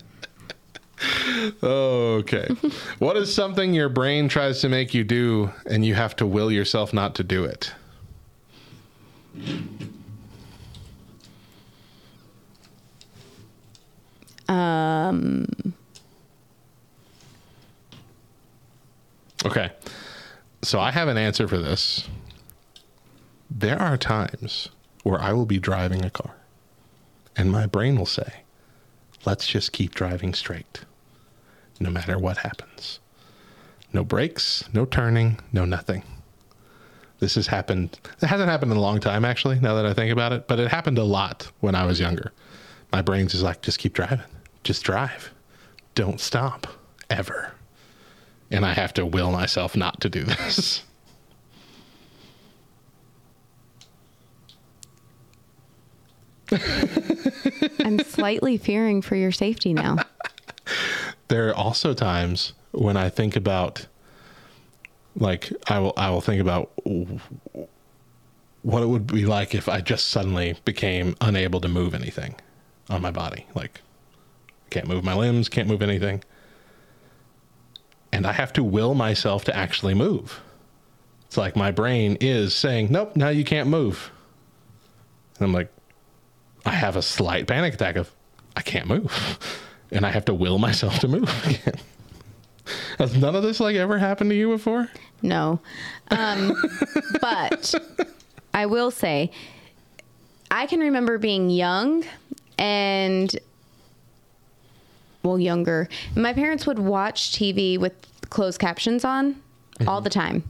Okay. 1.63 2.49
what 2.99 3.17
is 3.17 3.35
something 3.35 3.73
your 3.73 3.89
brain 3.89 4.29
tries 4.29 4.61
to 4.61 4.69
make 4.69 4.93
you 4.95 5.05
do 5.05 5.51
and 5.67 5.85
you 5.85 5.95
have 5.95 6.15
to 6.17 6.27
will 6.27 6.51
yourself 6.53 6.93
not 6.93 7.15
to 7.15 7.25
do 7.25 7.45
it? 7.45 7.73
Um, 14.49 15.47
Okay. 19.45 19.71
So 20.63 20.79
I 20.79 20.91
have 20.91 21.09
an 21.09 21.17
answer 21.17 21.49
for 21.49 21.59
this. 21.59 22.09
There 23.51 23.81
are 23.81 23.97
times 23.97 24.69
where 25.03 25.21
I 25.21 25.33
will 25.33 25.47
be 25.47 25.59
driving 25.59 26.05
a 26.05 26.11
car 26.11 26.35
and 27.37 27.51
my 27.51 27.67
brain 27.67 27.97
will 27.97 28.07
say, 28.07 28.43
let's 29.25 29.47
just 29.47 29.73
keep 29.73 29.95
driving 29.95 30.35
straight, 30.35 30.83
no 31.81 31.90
matter 31.90 32.19
what 32.19 32.36
happens. 32.39 33.01
No 33.93 34.05
brakes, 34.05 34.69
no 34.73 34.85
turning, 34.85 35.40
no 35.52 35.65
nothing. 35.65 36.05
This 37.19 37.35
has 37.35 37.48
happened. 37.48 37.98
It 38.23 38.27
hasn't 38.27 38.48
happened 38.48 38.70
in 38.73 38.78
a 38.78 38.82
long 38.82 39.01
time, 39.01 39.24
actually, 39.24 39.59
now 39.59 39.74
that 39.74 39.85
I 39.85 39.93
think 39.93 40.12
about 40.12 40.32
it, 40.32 40.47
but 40.47 40.61
it 40.61 40.69
happened 40.69 40.98
a 40.98 41.05
lot 41.05 41.51
when 41.61 41.74
I 41.74 41.85
was 41.85 41.98
younger. 41.98 42.32
my 42.93 43.02
brain's 43.02 43.32
just 43.32 43.44
like, 43.44 43.62
just 43.62 43.78
keep 43.78 43.93
driving. 43.94 44.20
Just 44.62 44.82
drive. 44.85 45.32
Don't 45.94 46.20
stop 46.20 46.66
ever. 47.09 47.52
And 48.51 48.65
I 48.65 48.73
have 48.73 48.94
to 48.94 49.07
will 49.07 49.31
myself 49.31 49.77
not 49.77 50.01
to 50.01 50.09
do 50.09 50.24
this. 50.24 50.82
I'm 57.85 58.01
slightly 58.01 58.57
fearing 58.57 59.02
for 59.02 59.15
your 59.15 59.32
safety 59.32 59.73
now. 59.73 59.98
there 61.31 61.48
are 61.48 61.55
also 61.55 61.94
times 61.94 62.52
when 62.73 62.97
I 62.97 63.09
think 63.09 63.36
about 63.36 63.86
like 65.16 65.51
I 65.69 65.78
will 65.78 65.94
I 65.97 66.11
will 66.11 66.20
think 66.20 66.40
about 66.40 66.73
what 68.62 68.82
it 68.82 68.86
would 68.86 69.07
be 69.07 69.24
like 69.24 69.55
if 69.55 69.69
I 69.69 69.81
just 69.81 70.09
suddenly 70.09 70.57
became 70.65 71.15
unable 71.20 71.61
to 71.61 71.69
move 71.69 71.94
anything 71.94 72.35
on 72.90 73.01
my 73.01 73.12
body. 73.12 73.47
Like 73.55 73.81
I 74.66 74.69
can't 74.70 74.89
move 74.89 75.05
my 75.05 75.15
limbs, 75.15 75.48
can't 75.48 75.69
move 75.69 75.82
anything. 75.82 76.23
And 78.12 78.27
I 78.27 78.32
have 78.32 78.52
to 78.55 78.65
will 78.65 78.94
myself 78.94 79.44
to 79.44 79.57
actually 79.57 79.94
move. 79.94 80.40
It's 81.27 81.36
like 81.36 81.55
my 81.55 81.70
brain 81.70 82.19
is 82.20 82.57
saying, 82.57 82.89
"Nope, 82.90 83.15
now 83.15 83.28
you 83.28 83.44
can't 83.44 83.69
move." 83.69 84.11
And 85.39 85.44
I'm 85.44 85.52
like 85.52 85.73
I 86.66 86.73
have 86.73 86.97
a 86.97 87.02
slight 87.02 87.47
panic 87.47 87.74
attack 87.74 87.94
of 87.94 88.11
I 88.57 88.62
can't 88.62 88.89
move. 88.89 89.39
And 89.93 90.07
I 90.07 90.11
have 90.11 90.25
to 90.27 90.35
will 90.35 90.59
myself 90.59 90.99
to 91.01 91.09
move 91.09 91.47
again. 91.47 91.75
Has 92.99 93.17
none 93.17 93.35
of 93.35 93.43
this 93.43 93.61
like 93.61 93.77
ever 93.77 93.99
happened 93.99 94.31
to 94.31 94.37
you 94.37 94.49
before? 94.49 94.89
No. 95.23 95.61
Um, 96.09 96.55
but 97.21 97.75
I 98.55 98.67
will 98.67 98.91
say, 98.91 99.31
I 100.51 100.67
can 100.67 100.81
remember 100.81 101.19
being 101.19 101.51
young 101.51 102.05
and, 102.59 103.35
well, 105.23 105.39
younger. 105.39 105.89
My 106.15 106.33
parents 106.33 106.67
would 106.67 106.79
watch 106.79 107.33
TV 107.33 107.79
with 107.79 107.93
closed 108.31 108.61
captions 108.61 109.05
on 109.05 109.41
all 109.87 110.01
the 110.01 110.11
time. 110.11 110.45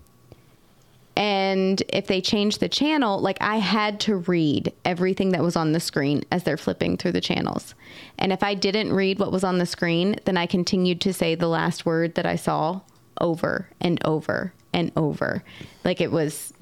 And 1.21 1.83
if 1.91 2.07
they 2.07 2.23
changed 2.23 2.61
the 2.61 2.69
channel, 2.71 3.21
like 3.21 3.37
I 3.43 3.57
had 3.57 4.01
to 4.01 4.17
read 4.17 4.73
everything 4.87 5.33
that 5.33 5.43
was 5.43 5.55
on 5.55 5.73
the 5.73 5.79
screen 5.79 6.25
as 6.33 6.45
they're 6.45 6.57
flipping 6.57 6.97
through 6.97 7.13
the 7.13 7.21
channels. 7.21 7.75
And 8.17 8.33
if 8.33 8.43
I 8.43 8.55
didn't 8.55 8.95
read 8.95 9.19
what 9.19 9.31
was 9.31 9.45
on 9.45 9.59
the 9.59 9.67
screen, 9.67 10.19
then 10.25 10.39
I 10.39 10.47
continued 10.47 11.03
to 11.03 11.13
say 11.13 11.35
the 11.35 11.47
last 11.47 11.85
word 11.85 12.15
that 12.15 12.25
I 12.25 12.37
saw 12.37 12.81
over 13.21 13.69
and 13.83 14.01
over 14.03 14.55
and 14.73 14.93
over. 14.97 15.45
Like 15.85 16.01
it 16.01 16.11
was 16.11 16.55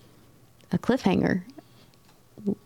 a 0.72 0.78
cliffhanger 0.78 1.42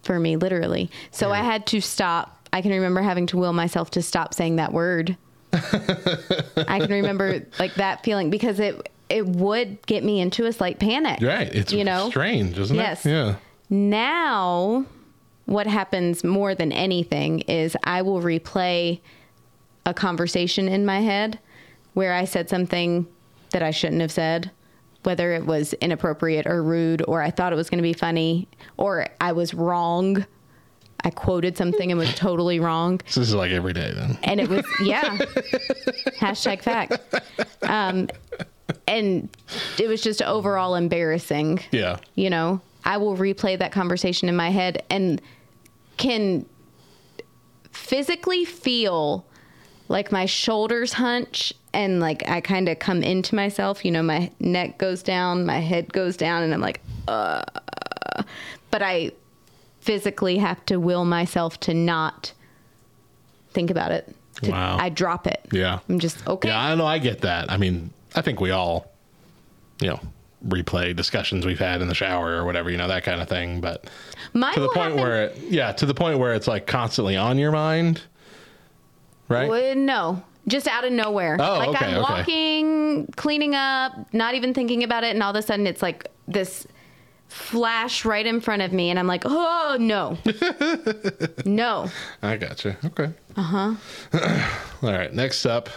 for 0.02 0.18
me, 0.18 0.36
literally. 0.36 0.90
So 1.10 1.30
I 1.30 1.40
had 1.40 1.66
to 1.66 1.82
stop. 1.82 2.48
I 2.54 2.62
can 2.62 2.70
remember 2.70 3.02
having 3.02 3.26
to 3.26 3.36
will 3.36 3.52
myself 3.52 3.90
to 3.90 4.02
stop 4.02 4.32
saying 4.32 4.56
that 4.56 4.72
word. 4.72 5.18
I 5.52 6.78
can 6.80 6.90
remember 6.90 7.46
like 7.58 7.74
that 7.74 8.02
feeling 8.02 8.30
because 8.30 8.60
it 8.60 8.88
it 9.12 9.26
would 9.26 9.84
get 9.86 10.02
me 10.02 10.20
into 10.20 10.46
a 10.46 10.52
slight 10.52 10.78
panic. 10.80 11.20
Right. 11.20 11.48
It's 11.54 11.72
you 11.72 11.84
know 11.84 12.08
strange, 12.10 12.58
isn't 12.58 12.74
Yes. 12.76 13.06
it? 13.06 13.10
Yeah. 13.10 13.34
Now, 13.70 14.84
what 15.46 15.66
happens 15.66 16.24
more 16.24 16.54
than 16.54 16.72
anything 16.72 17.40
is 17.40 17.76
I 17.84 18.02
will 18.02 18.20
replay 18.22 19.00
a 19.86 19.92
conversation 19.94 20.68
in 20.68 20.86
my 20.86 21.00
head 21.00 21.38
where 21.94 22.12
I 22.14 22.24
said 22.24 22.48
something 22.48 23.06
that 23.50 23.62
I 23.62 23.70
shouldn't 23.70 24.00
have 24.00 24.12
said, 24.12 24.50
whether 25.02 25.32
it 25.32 25.44
was 25.46 25.74
inappropriate 25.74 26.46
or 26.46 26.62
rude, 26.62 27.02
or 27.08 27.20
I 27.20 27.30
thought 27.30 27.52
it 27.52 27.56
was 27.56 27.68
going 27.68 27.78
to 27.78 27.82
be 27.82 27.92
funny, 27.92 28.48
or 28.76 29.06
I 29.20 29.32
was 29.32 29.52
wrong. 29.52 30.24
I 31.04 31.10
quoted 31.10 31.56
something 31.56 31.90
and 31.90 31.98
was 31.98 32.14
totally 32.26 32.60
wrong. 32.60 33.00
So 33.06 33.20
this 33.20 33.28
is 33.30 33.34
like 33.34 33.50
every 33.50 33.72
day 33.72 33.92
then. 33.94 34.16
And 34.22 34.40
it 34.40 34.48
was, 34.48 34.64
yeah. 34.84 35.16
Hashtag 36.20 36.62
fact. 36.62 36.98
Um, 37.62 38.08
and 38.86 39.28
it 39.78 39.88
was 39.88 40.00
just 40.02 40.22
overall 40.22 40.74
embarrassing 40.74 41.60
Yeah. 41.70 41.98
you 42.14 42.30
know 42.30 42.60
i 42.84 42.96
will 42.96 43.16
replay 43.16 43.58
that 43.58 43.72
conversation 43.72 44.28
in 44.28 44.36
my 44.36 44.50
head 44.50 44.82
and 44.90 45.20
can 45.96 46.46
physically 47.70 48.44
feel 48.44 49.24
like 49.88 50.12
my 50.12 50.26
shoulders 50.26 50.92
hunch 50.94 51.52
and 51.74 52.00
like 52.00 52.28
i 52.28 52.40
kind 52.40 52.68
of 52.68 52.78
come 52.78 53.02
into 53.02 53.34
myself 53.34 53.84
you 53.84 53.90
know 53.90 54.02
my 54.02 54.30
neck 54.40 54.78
goes 54.78 55.02
down 55.02 55.44
my 55.46 55.58
head 55.58 55.92
goes 55.92 56.16
down 56.16 56.42
and 56.42 56.52
i'm 56.54 56.60
like 56.60 56.80
uh 57.08 57.42
but 58.70 58.82
i 58.82 59.10
physically 59.80 60.38
have 60.38 60.64
to 60.66 60.78
will 60.78 61.04
myself 61.04 61.58
to 61.60 61.74
not 61.74 62.32
think 63.50 63.70
about 63.70 63.90
it 63.92 64.14
Wow. 64.44 64.76
i 64.80 64.88
drop 64.88 65.26
it 65.26 65.40
Yeah. 65.52 65.78
i'm 65.88 65.98
just 65.98 66.26
okay 66.26 66.48
Yeah, 66.48 66.60
I 66.60 66.74
know 66.74 66.86
I 66.86 66.98
get 66.98 67.20
that. 67.20 67.50
I 67.50 67.56
mean, 67.58 67.90
I 68.14 68.20
think 68.20 68.40
we 68.40 68.50
all, 68.50 68.90
you 69.80 69.88
know, 69.88 70.00
replay 70.46 70.94
discussions 70.94 71.46
we've 71.46 71.58
had 71.58 71.80
in 71.82 71.88
the 71.88 71.94
shower 71.94 72.34
or 72.34 72.44
whatever, 72.44 72.70
you 72.70 72.76
know, 72.76 72.88
that 72.88 73.04
kind 73.04 73.20
of 73.20 73.28
thing. 73.28 73.60
But 73.60 73.88
Mine 74.32 74.54
to 74.54 74.60
the 74.60 74.68
point 74.68 74.92
happen- 74.92 75.00
where 75.00 75.24
it, 75.26 75.36
yeah, 75.48 75.72
to 75.72 75.86
the 75.86 75.94
point 75.94 76.18
where 76.18 76.34
it's 76.34 76.48
like 76.48 76.66
constantly 76.66 77.16
on 77.16 77.38
your 77.38 77.52
mind. 77.52 78.02
Right? 79.28 79.48
Well, 79.48 79.74
no, 79.76 80.22
just 80.48 80.66
out 80.68 80.84
of 80.84 80.92
nowhere. 80.92 81.36
Oh, 81.40 81.54
like 81.58 81.68
okay, 81.70 81.86
I'm 81.86 82.02
okay. 82.02 82.12
walking, 82.12 83.06
cleaning 83.16 83.54
up, 83.54 83.92
not 84.12 84.34
even 84.34 84.52
thinking 84.52 84.82
about 84.84 85.04
it, 85.04 85.14
and 85.14 85.22
all 85.22 85.30
of 85.30 85.36
a 85.36 85.42
sudden 85.42 85.66
it's 85.66 85.80
like 85.80 86.08
this 86.28 86.66
flash 87.28 88.04
right 88.04 88.26
in 88.26 88.42
front 88.42 88.60
of 88.60 88.72
me, 88.74 88.90
and 88.90 88.98
I'm 88.98 89.06
like, 89.06 89.22
oh 89.24 89.76
no, 89.80 90.18
no. 91.46 91.88
I 92.20 92.36
got 92.36 92.62
you. 92.64 92.76
Okay. 92.84 93.10
Uh 93.36 93.42
huh. 93.42 93.74
All 94.82 94.92
right. 94.92 95.14
Next 95.14 95.46
up, 95.46 95.70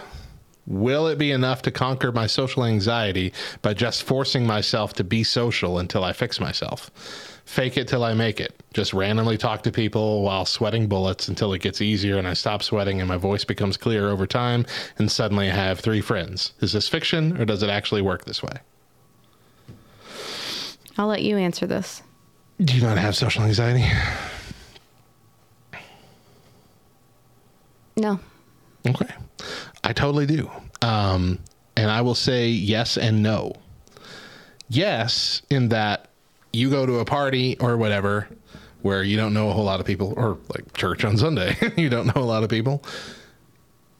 will 0.67 1.07
it 1.07 1.17
be 1.17 1.31
enough 1.31 1.61
to 1.63 1.71
conquer 1.71 2.11
my 2.11 2.27
social 2.27 2.65
anxiety 2.65 3.33
by 3.61 3.73
just 3.73 4.03
forcing 4.03 4.45
myself 4.45 4.93
to 4.93 5.03
be 5.03 5.23
social 5.23 5.79
until 5.79 6.03
I 6.03 6.13
fix 6.13 6.39
myself? 6.39 6.89
Fake 7.45 7.77
it 7.77 7.87
till 7.87 8.03
I 8.03 8.15
make 8.15 8.39
it. 8.39 8.63
Just 8.73 8.93
randomly 8.93 9.37
talk 9.37 9.61
to 9.63 9.71
people 9.71 10.23
while 10.23 10.45
sweating 10.45 10.87
bullets 10.87 11.27
until 11.27 11.53
it 11.53 11.61
gets 11.61 11.79
easier 11.79 12.17
and 12.17 12.27
I 12.27 12.33
stop 12.33 12.63
sweating 12.63 12.99
and 12.99 13.07
my 13.07 13.17
voice 13.17 13.45
becomes 13.45 13.77
clear 13.77 14.09
over 14.09 14.25
time, 14.25 14.65
and 14.97 15.11
suddenly 15.11 15.49
I 15.49 15.55
have 15.55 15.79
three 15.79 16.01
friends. 16.01 16.53
Is 16.61 16.73
this 16.73 16.89
fiction 16.89 17.39
or 17.39 17.45
does 17.45 17.61
it 17.61 17.69
actually 17.69 18.01
work 18.01 18.25
this 18.25 18.41
way? 18.41 18.57
I'll 20.97 21.07
let 21.07 21.21
you 21.21 21.37
answer 21.37 21.67
this. 21.67 22.01
Do 22.61 22.73
you 22.73 22.81
not 22.81 22.97
have 22.97 23.15
social 23.15 23.43
anxiety? 23.43 23.85
No. 27.97 28.19
Okay. 28.87 29.07
I 29.85 29.93
totally 29.93 30.25
do. 30.25 30.49
Um, 30.81 31.39
and 31.77 31.91
I 31.91 32.01
will 32.01 32.15
say 32.15 32.49
yes 32.49 32.97
and 32.97 33.21
no. 33.21 33.53
Yes, 34.67 35.43
in 35.49 35.69
that 35.69 36.09
you 36.51 36.71
go 36.71 36.85
to 36.85 36.99
a 36.99 37.05
party 37.05 37.55
or 37.59 37.77
whatever 37.77 38.27
where 38.81 39.03
you 39.03 39.15
don't 39.15 39.33
know 39.33 39.49
a 39.49 39.53
whole 39.53 39.63
lot 39.63 39.79
of 39.79 39.85
people, 39.85 40.13
or 40.17 40.37
like 40.49 40.73
church 40.73 41.03
on 41.05 41.17
Sunday, 41.17 41.55
you 41.77 41.89
don't 41.89 42.07
know 42.15 42.21
a 42.21 42.25
lot 42.25 42.43
of 42.43 42.49
people. 42.49 42.83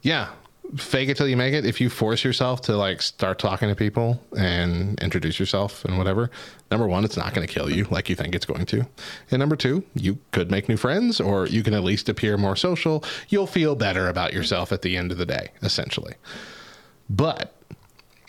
Yeah. 0.02 0.30
Fake 0.78 1.10
it 1.10 1.18
till 1.18 1.28
you 1.28 1.38
make 1.38 1.54
it. 1.54 1.66
If 1.66 1.80
you 1.80 1.90
force 1.90 2.24
yourself 2.24 2.62
to 2.62 2.76
like 2.76 3.02
start 3.02 3.40
talking 3.40 3.70
to 3.70 3.76
people 3.76 4.22
and 4.38 5.00
introduce 5.02 5.40
yourself 5.40 5.86
and 5.86 5.98
whatever, 5.98 6.30
number 6.72 6.88
one, 6.88 7.06
it's 7.06 7.18
not 7.18 7.34
going 7.34 7.48
to 7.48 7.54
kill 7.54 7.70
you 7.70 7.86
like 7.86 8.10
you 8.10 8.16
think 8.16 8.36
it's 8.36 8.46
going 8.46 8.66
to. 8.68 8.86
And 9.32 9.40
number 9.40 9.56
two, 9.56 9.84
you 9.94 10.18
could 10.32 10.52
make 10.52 10.68
new 10.68 10.78
friends 10.78 11.22
or 11.22 11.48
you 11.48 11.64
can 11.64 11.74
at 11.74 11.84
least 11.84 12.10
appear 12.10 12.38
more 12.38 12.56
social. 12.56 13.04
You'll 13.30 13.48
feel 13.48 13.76
better 13.76 14.08
about 14.08 14.34
yourself 14.34 14.72
at 14.72 14.82
the 14.82 14.98
end 14.98 15.12
of 15.12 15.18
the 15.18 15.26
day, 15.26 15.50
essentially. 15.62 16.16
But 17.10 17.54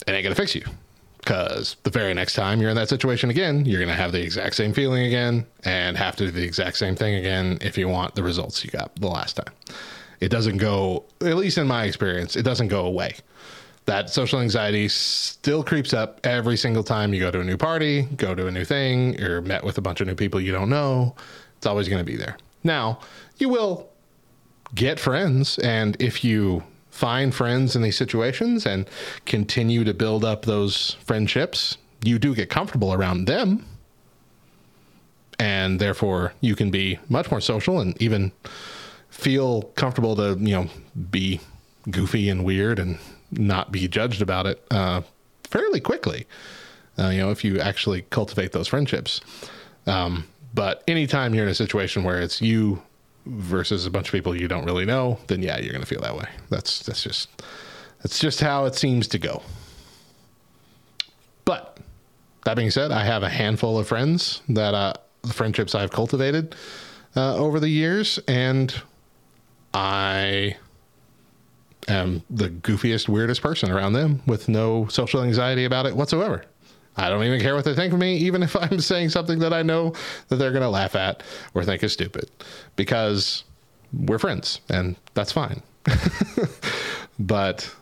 it 0.06 0.12
ain't 0.12 0.22
going 0.22 0.34
to 0.34 0.40
fix 0.40 0.54
you 0.54 0.64
because 1.26 1.76
the 1.82 1.90
very 1.90 2.14
next 2.14 2.34
time 2.34 2.60
you're 2.60 2.70
in 2.70 2.76
that 2.76 2.88
situation 2.88 3.30
again, 3.30 3.66
you're 3.66 3.80
going 3.80 3.88
to 3.88 4.00
have 4.00 4.12
the 4.12 4.22
exact 4.22 4.54
same 4.54 4.72
feeling 4.72 5.04
again 5.04 5.44
and 5.64 5.96
have 5.96 6.14
to 6.16 6.26
do 6.26 6.30
the 6.30 6.44
exact 6.44 6.76
same 6.76 6.94
thing 6.94 7.14
again 7.16 7.58
if 7.60 7.76
you 7.76 7.88
want 7.88 8.14
the 8.14 8.22
results 8.22 8.64
you 8.64 8.70
got 8.70 8.94
the 8.96 9.08
last 9.08 9.34
time. 9.34 9.52
It 10.20 10.28
doesn't 10.30 10.58
go, 10.58 11.04
at 11.20 11.36
least 11.36 11.58
in 11.58 11.66
my 11.66 11.84
experience, 11.84 12.36
it 12.36 12.42
doesn't 12.42 12.68
go 12.68 12.86
away. 12.86 13.16
That 13.86 14.10
social 14.10 14.40
anxiety 14.40 14.88
still 14.88 15.62
creeps 15.62 15.94
up 15.94 16.20
every 16.24 16.56
single 16.56 16.82
time 16.82 17.14
you 17.14 17.20
go 17.20 17.30
to 17.30 17.40
a 17.40 17.44
new 17.44 17.56
party, 17.56 18.02
go 18.16 18.34
to 18.34 18.48
a 18.48 18.50
new 18.50 18.64
thing, 18.64 19.14
you're 19.18 19.40
met 19.40 19.62
with 19.62 19.78
a 19.78 19.80
bunch 19.80 20.00
of 20.00 20.08
new 20.08 20.16
people 20.16 20.40
you 20.40 20.50
don't 20.50 20.68
know. 20.68 21.14
It's 21.56 21.66
always 21.66 21.88
going 21.88 22.04
to 22.04 22.04
be 22.04 22.16
there. 22.16 22.36
Now, 22.64 22.98
you 23.38 23.48
will 23.48 23.88
get 24.74 24.98
friends. 24.98 25.58
And 25.58 25.96
if 26.00 26.24
you 26.24 26.64
find 26.90 27.34
friends 27.34 27.76
in 27.76 27.82
these 27.82 27.96
situations 27.96 28.66
and 28.66 28.88
continue 29.24 29.84
to 29.84 29.94
build 29.94 30.24
up 30.24 30.44
those 30.44 30.96
friendships, 31.04 31.76
you 32.02 32.18
do 32.18 32.34
get 32.34 32.50
comfortable 32.50 32.92
around 32.92 33.26
them. 33.26 33.64
And 35.38 35.78
therefore, 35.78 36.32
you 36.40 36.56
can 36.56 36.70
be 36.70 36.98
much 37.08 37.30
more 37.30 37.40
social 37.40 37.80
and 37.80 38.00
even 38.00 38.32
feel 39.16 39.62
comfortable 39.76 40.14
to, 40.14 40.36
you 40.38 40.54
know, 40.54 40.68
be 41.10 41.40
goofy 41.90 42.28
and 42.28 42.44
weird 42.44 42.78
and 42.78 42.98
not 43.30 43.72
be 43.72 43.88
judged 43.88 44.20
about 44.20 44.46
it 44.46 44.62
uh, 44.70 45.00
fairly 45.44 45.80
quickly. 45.80 46.26
Uh, 46.98 47.08
you 47.08 47.18
know, 47.18 47.30
if 47.30 47.42
you 47.42 47.58
actually 47.58 48.02
cultivate 48.10 48.52
those 48.52 48.68
friendships. 48.68 49.22
Um, 49.86 50.26
but 50.54 50.84
anytime 50.86 51.34
you're 51.34 51.44
in 51.44 51.50
a 51.50 51.54
situation 51.54 52.04
where 52.04 52.20
it's 52.20 52.42
you 52.42 52.82
versus 53.24 53.86
a 53.86 53.90
bunch 53.90 54.08
of 54.08 54.12
people 54.12 54.36
you 54.36 54.48
don't 54.48 54.66
really 54.66 54.84
know, 54.84 55.18
then 55.28 55.42
yeah, 55.42 55.58
you're 55.58 55.72
going 55.72 55.82
to 55.82 55.86
feel 55.86 56.02
that 56.02 56.16
way. 56.16 56.28
That's 56.50 56.80
that's 56.80 57.02
just 57.02 57.42
that's 58.02 58.18
just 58.18 58.40
how 58.40 58.66
it 58.66 58.74
seems 58.74 59.08
to 59.08 59.18
go. 59.18 59.42
But 61.46 61.78
that 62.44 62.56
being 62.56 62.70
said, 62.70 62.92
I 62.92 63.04
have 63.04 63.22
a 63.22 63.30
handful 63.30 63.78
of 63.78 63.88
friends 63.88 64.42
that 64.50 64.74
uh, 64.74 64.92
the 65.22 65.32
friendships 65.32 65.74
I've 65.74 65.90
cultivated 65.90 66.54
uh, 67.16 67.36
over 67.36 67.60
the 67.60 67.68
years, 67.68 68.18
and 68.28 68.74
I 69.74 70.56
am 71.88 72.22
the 72.30 72.48
goofiest, 72.48 73.08
weirdest 73.08 73.42
person 73.42 73.70
around 73.70 73.92
them 73.92 74.22
with 74.26 74.48
no 74.48 74.86
social 74.88 75.22
anxiety 75.22 75.64
about 75.64 75.86
it 75.86 75.96
whatsoever. 75.96 76.44
I 76.96 77.10
don't 77.10 77.24
even 77.24 77.40
care 77.40 77.54
what 77.54 77.64
they 77.64 77.74
think 77.74 77.92
of 77.92 77.98
me, 77.98 78.16
even 78.16 78.42
if 78.42 78.56
I'm 78.60 78.80
saying 78.80 79.10
something 79.10 79.38
that 79.40 79.52
I 79.52 79.62
know 79.62 79.94
that 80.28 80.36
they're 80.36 80.52
going 80.52 80.62
to 80.62 80.68
laugh 80.68 80.94
at 80.94 81.22
or 81.54 81.64
think 81.64 81.82
is 81.82 81.92
stupid, 81.92 82.30
because 82.74 83.44
we're 83.92 84.18
friends 84.18 84.60
and 84.68 84.96
that's 85.14 85.32
fine. 85.32 85.62
but 87.18 87.72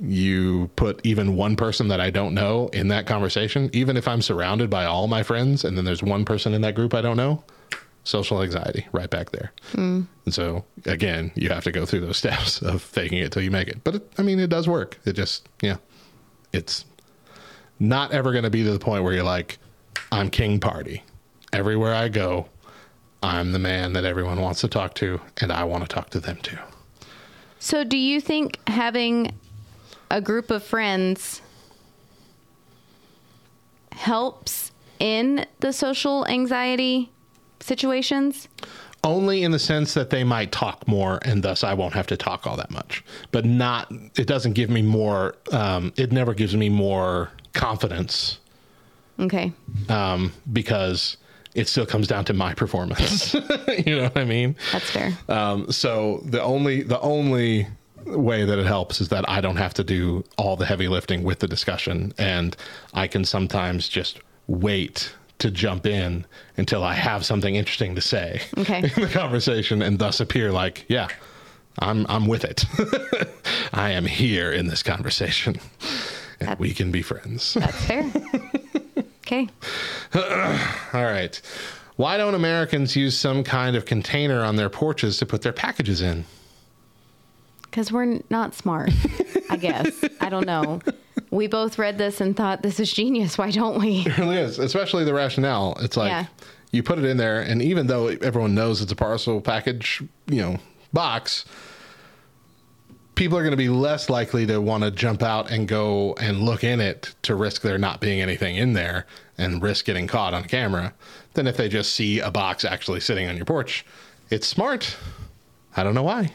you 0.00 0.70
put 0.76 1.00
even 1.04 1.34
one 1.34 1.56
person 1.56 1.88
that 1.88 2.00
I 2.00 2.10
don't 2.10 2.34
know 2.34 2.68
in 2.68 2.88
that 2.88 3.06
conversation, 3.06 3.68
even 3.72 3.96
if 3.96 4.06
I'm 4.06 4.22
surrounded 4.22 4.70
by 4.70 4.84
all 4.84 5.08
my 5.08 5.22
friends 5.22 5.64
and 5.64 5.76
then 5.76 5.84
there's 5.84 6.02
one 6.02 6.24
person 6.24 6.54
in 6.54 6.60
that 6.62 6.74
group 6.74 6.94
I 6.94 7.00
don't 7.00 7.16
know, 7.16 7.42
social 8.08 8.42
anxiety 8.42 8.86
right 8.92 9.10
back 9.10 9.30
there. 9.32 9.52
Hmm. 9.72 10.02
And 10.24 10.32
so, 10.32 10.64
again, 10.86 11.30
you 11.34 11.50
have 11.50 11.64
to 11.64 11.72
go 11.72 11.84
through 11.84 12.00
those 12.00 12.16
steps 12.24 12.62
of 12.62 12.82
faking 12.82 13.18
it 13.18 13.32
till 13.32 13.42
you 13.42 13.50
make 13.50 13.68
it. 13.68 13.84
But 13.84 13.96
it, 13.96 14.12
I 14.18 14.22
mean, 14.22 14.40
it 14.40 14.48
does 14.48 14.66
work. 14.66 14.98
It 15.04 15.12
just, 15.12 15.48
yeah, 15.62 15.76
it's 16.52 16.84
not 17.78 18.12
ever 18.12 18.32
going 18.32 18.44
to 18.44 18.50
be 18.50 18.64
to 18.64 18.72
the 18.72 18.78
point 18.78 19.04
where 19.04 19.12
you're 19.12 19.22
like, 19.22 19.58
I'm 20.10 20.30
king 20.30 20.58
party. 20.58 21.04
Everywhere 21.52 21.94
I 21.94 22.08
go, 22.08 22.48
I'm 23.22 23.52
the 23.52 23.58
man 23.58 23.92
that 23.92 24.04
everyone 24.04 24.40
wants 24.40 24.62
to 24.62 24.68
talk 24.68 24.94
to, 24.94 25.20
and 25.38 25.52
I 25.52 25.64
want 25.64 25.82
to 25.82 25.88
talk 25.88 26.10
to 26.10 26.20
them 26.20 26.36
too. 26.36 26.58
So, 27.58 27.84
do 27.84 27.96
you 27.96 28.20
think 28.20 28.58
having 28.68 29.32
a 30.10 30.20
group 30.20 30.50
of 30.50 30.62
friends 30.62 31.42
helps 33.92 34.70
in 35.00 35.44
the 35.60 35.72
social 35.72 36.26
anxiety 36.26 37.10
situations? 37.60 38.48
Only 39.04 39.44
in 39.44 39.52
the 39.52 39.58
sense 39.58 39.94
that 39.94 40.10
they 40.10 40.24
might 40.24 40.50
talk 40.50 40.86
more, 40.88 41.20
and 41.22 41.42
thus 41.42 41.62
I 41.62 41.74
won't 41.74 41.94
have 41.94 42.06
to 42.08 42.16
talk 42.16 42.46
all 42.46 42.56
that 42.56 42.70
much. 42.70 43.04
But 43.30 43.44
not, 43.44 43.92
it 44.16 44.26
doesn't 44.26 44.54
give 44.54 44.70
me 44.70 44.82
more, 44.82 45.36
um, 45.52 45.92
it 45.96 46.10
never 46.10 46.34
gives 46.34 46.56
me 46.56 46.68
more 46.68 47.30
confidence 47.52 48.38
Okay. 49.20 49.52
um, 49.88 50.32
because 50.52 51.16
it 51.54 51.68
still 51.68 51.86
comes 51.86 52.06
down 52.08 52.24
to 52.26 52.32
my 52.32 52.54
performance. 52.54 53.34
you 53.86 53.96
know 53.96 54.02
what 54.04 54.16
I 54.18 54.24
mean? 54.24 54.56
That's 54.72 54.90
fair. 54.90 55.16
Um, 55.28 55.70
so 55.72 56.20
the 56.24 56.42
only 56.42 56.82
the 56.82 57.00
only 57.00 57.66
way 58.04 58.44
that 58.44 58.58
it 58.58 58.66
helps 58.66 59.00
is 59.00 59.08
that 59.10 59.28
I 59.28 59.40
don't 59.40 59.56
have 59.56 59.74
to 59.74 59.84
do 59.84 60.24
all 60.36 60.56
the 60.56 60.66
heavy 60.66 60.88
lifting 60.88 61.22
with 61.24 61.38
the 61.40 61.48
discussion, 61.48 62.12
and 62.18 62.56
I 62.94 63.06
can 63.06 63.24
sometimes 63.24 63.88
just 63.88 64.20
wait 64.46 65.12
to 65.38 65.50
jump 65.50 65.86
in 65.86 66.26
until 66.56 66.82
I 66.82 66.94
have 66.94 67.24
something 67.24 67.54
interesting 67.54 67.94
to 67.94 68.00
say 68.00 68.40
Okay. 68.58 68.78
in 68.96 69.02
the 69.02 69.08
conversation, 69.08 69.82
and 69.82 69.98
thus 69.98 70.20
appear 70.20 70.50
like, 70.52 70.84
yeah, 70.88 71.08
I'm 71.78 72.06
I'm 72.08 72.26
with 72.26 72.44
it. 72.44 72.64
I 73.72 73.90
am 73.90 74.04
here 74.06 74.50
in 74.50 74.66
this 74.66 74.82
conversation, 74.82 75.60
and 76.40 76.58
we 76.58 76.74
can 76.74 76.90
be 76.90 77.02
friends. 77.02 77.54
That's 77.54 77.84
fair. 77.84 78.10
okay. 79.26 79.48
All 80.14 81.04
right. 81.04 81.40
Why 81.96 82.16
don't 82.16 82.34
Americans 82.34 82.94
use 82.96 83.16
some 83.18 83.42
kind 83.44 83.74
of 83.76 83.84
container 83.84 84.42
on 84.44 84.56
their 84.56 84.68
porches 84.70 85.18
to 85.18 85.26
put 85.26 85.42
their 85.42 85.52
packages 85.52 86.00
in? 86.00 86.24
Because 87.62 87.92
we're 87.92 88.20
not 88.30 88.54
smart, 88.54 88.90
I 89.50 89.56
guess. 89.56 90.04
I 90.20 90.28
don't 90.30 90.46
know. 90.46 90.80
We 91.30 91.46
both 91.46 91.78
read 91.78 91.98
this 91.98 92.20
and 92.20 92.36
thought, 92.36 92.62
this 92.62 92.80
is 92.80 92.90
genius. 92.92 93.36
Why 93.38 93.50
don't 93.50 93.80
we? 93.80 94.00
It 94.06 94.16
really 94.18 94.38
is, 94.38 94.58
especially 94.58 95.04
the 95.04 95.14
rationale. 95.14 95.76
It's 95.80 95.96
like 95.96 96.10
Yeah. 96.10 96.26
you 96.72 96.82
put 96.82 96.98
it 96.98 97.04
in 97.04 97.16
there, 97.16 97.40
and 97.40 97.60
even 97.62 97.86
though 97.86 98.08
everyone 98.08 98.54
knows 98.54 98.80
it's 98.80 98.92
a 98.92 98.96
parcel 98.96 99.40
package, 99.40 100.02
you 100.26 100.40
know, 100.42 100.56
box, 100.92 101.44
people 103.14 103.36
are 103.36 103.42
going 103.42 103.50
to 103.52 103.56
be 103.56 103.68
less 103.68 104.08
likely 104.08 104.46
to 104.46 104.58
want 104.60 104.84
to 104.84 104.90
jump 104.90 105.22
out 105.22 105.50
and 105.50 105.66
go 105.68 106.14
and 106.20 106.40
look 106.42 106.62
in 106.64 106.80
it 106.80 107.14
to 107.22 107.34
risk 107.34 107.62
there 107.62 107.76
not 107.78 108.00
being 108.00 108.20
anything 108.20 108.56
in 108.56 108.72
there 108.72 109.06
and 109.36 109.60
risk 109.62 109.84
getting 109.84 110.06
caught 110.06 110.32
on 110.34 110.44
camera 110.44 110.94
than 111.34 111.46
if 111.46 111.56
they 111.56 111.68
just 111.68 111.94
see 111.94 112.20
a 112.20 112.30
box 112.30 112.64
actually 112.64 113.00
sitting 113.00 113.28
on 113.28 113.36
your 113.36 113.44
porch. 113.44 113.84
It's 114.30 114.46
smart. 114.46 114.96
I 115.76 115.82
don't 115.82 115.94
know 115.94 116.02
why. 116.02 116.32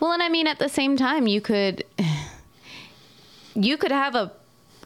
Well, 0.00 0.12
and 0.12 0.22
I 0.22 0.28
mean, 0.28 0.46
at 0.46 0.58
the 0.58 0.68
same 0.68 0.96
time, 0.96 1.26
you 1.26 1.40
could 1.40 1.84
you 3.54 3.76
could 3.76 3.92
have 3.92 4.14
a 4.14 4.32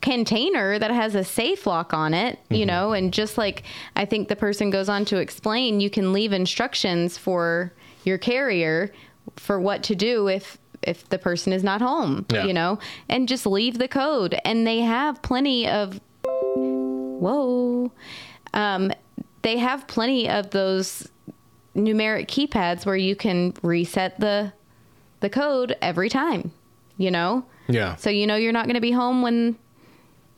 container 0.03 0.79
that 0.79 0.91
has 0.91 1.15
a 1.15 1.25
safe 1.25 1.67
lock 1.67 1.93
on 1.95 2.13
it, 2.15 2.39
you 2.51 2.59
Mm-hmm. 2.59 2.67
know, 2.67 2.93
and 2.93 3.13
just 3.13 3.39
like 3.39 3.63
I 3.97 4.05
think 4.05 4.29
the 4.29 4.37
person 4.37 4.71
goes 4.71 4.89
on 4.89 5.05
to 5.07 5.17
explain, 5.19 5.81
you 5.81 5.91
can 5.91 6.13
leave 6.13 6.33
instructions 6.33 7.17
for 7.19 7.73
your 8.05 8.19
carrier 8.19 8.93
for 9.37 9.59
what 9.61 9.83
to 9.85 9.95
do 9.95 10.29
if 10.29 10.59
if 10.83 11.09
the 11.09 11.19
person 11.19 11.53
is 11.53 11.65
not 11.65 11.81
home, 11.81 12.25
Yeah. 12.31 12.45
you 12.45 12.53
know, 12.53 12.79
and 13.09 13.27
just 13.27 13.47
leave 13.47 13.79
the 13.79 13.89
code. 13.89 14.39
And 14.45 14.67
they 14.67 14.81
have 14.81 15.21
plenty 15.23 15.67
of 15.69 16.01
whoa, 16.25 17.91
um, 18.55 18.93
they 19.43 19.57
have 19.59 19.87
plenty 19.89 20.29
of 20.29 20.51
those 20.51 21.09
numeric 21.75 22.27
keypads 22.27 22.87
where 22.87 22.97
you 22.97 23.17
can 23.17 23.55
reset 23.63 24.19
the 24.21 24.53
the 25.21 25.31
code 25.31 25.77
every 25.81 26.09
time, 26.11 26.51
you 26.99 27.11
know? 27.11 27.45
Yeah. 27.69 27.97
So 27.97 28.11
you 28.11 28.27
know 28.27 28.37
you're 28.37 28.53
not 28.53 28.67
going 28.67 28.75
to 28.75 28.81
be 28.81 28.93
home 28.93 29.23
when 29.23 29.57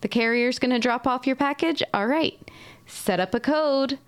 the 0.01 0.09
carrier's 0.09 0.59
going 0.59 0.71
to 0.71 0.79
drop 0.79 1.07
off 1.07 1.27
your 1.27 1.37
package. 1.37 1.83
All 1.93 2.07
right. 2.07 2.39
Set 2.87 3.21
up 3.21 3.35
a 3.35 3.41
code, 3.41 3.99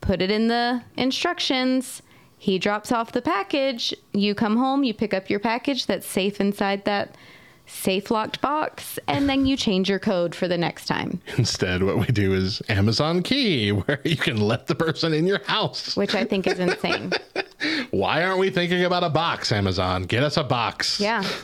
put 0.00 0.20
it 0.20 0.30
in 0.30 0.48
the 0.48 0.82
instructions. 0.96 2.02
He 2.38 2.58
drops 2.58 2.92
off 2.92 3.12
the 3.12 3.22
package. 3.22 3.94
You 4.12 4.34
come 4.34 4.56
home, 4.56 4.84
you 4.84 4.92
pick 4.92 5.14
up 5.14 5.30
your 5.30 5.40
package 5.40 5.86
that's 5.86 6.06
safe 6.06 6.40
inside 6.40 6.84
that 6.84 7.16
safe 7.68 8.10
locked 8.12 8.40
box, 8.40 8.98
and 9.08 9.28
then 9.28 9.44
you 9.44 9.56
change 9.56 9.88
your 9.88 9.98
code 9.98 10.34
for 10.36 10.46
the 10.46 10.56
next 10.56 10.86
time, 10.86 11.20
Instead, 11.36 11.82
what 11.82 11.98
we 11.98 12.06
do 12.06 12.32
is 12.32 12.62
Amazon 12.68 13.22
Key, 13.22 13.72
where 13.72 14.00
you 14.04 14.16
can 14.16 14.36
let 14.40 14.68
the 14.68 14.74
person 14.74 15.12
in 15.12 15.26
your 15.26 15.42
house. 15.46 15.96
which 15.96 16.14
I 16.14 16.24
think 16.24 16.46
is 16.46 16.58
insane. 16.60 17.12
Why 17.90 18.22
aren't 18.22 18.38
we 18.38 18.50
thinking 18.50 18.84
about 18.84 19.02
a 19.02 19.10
box, 19.10 19.50
Amazon? 19.50 20.04
Get 20.04 20.22
us 20.22 20.36
a 20.36 20.44
box. 20.44 21.00
Yeah. 21.00 21.24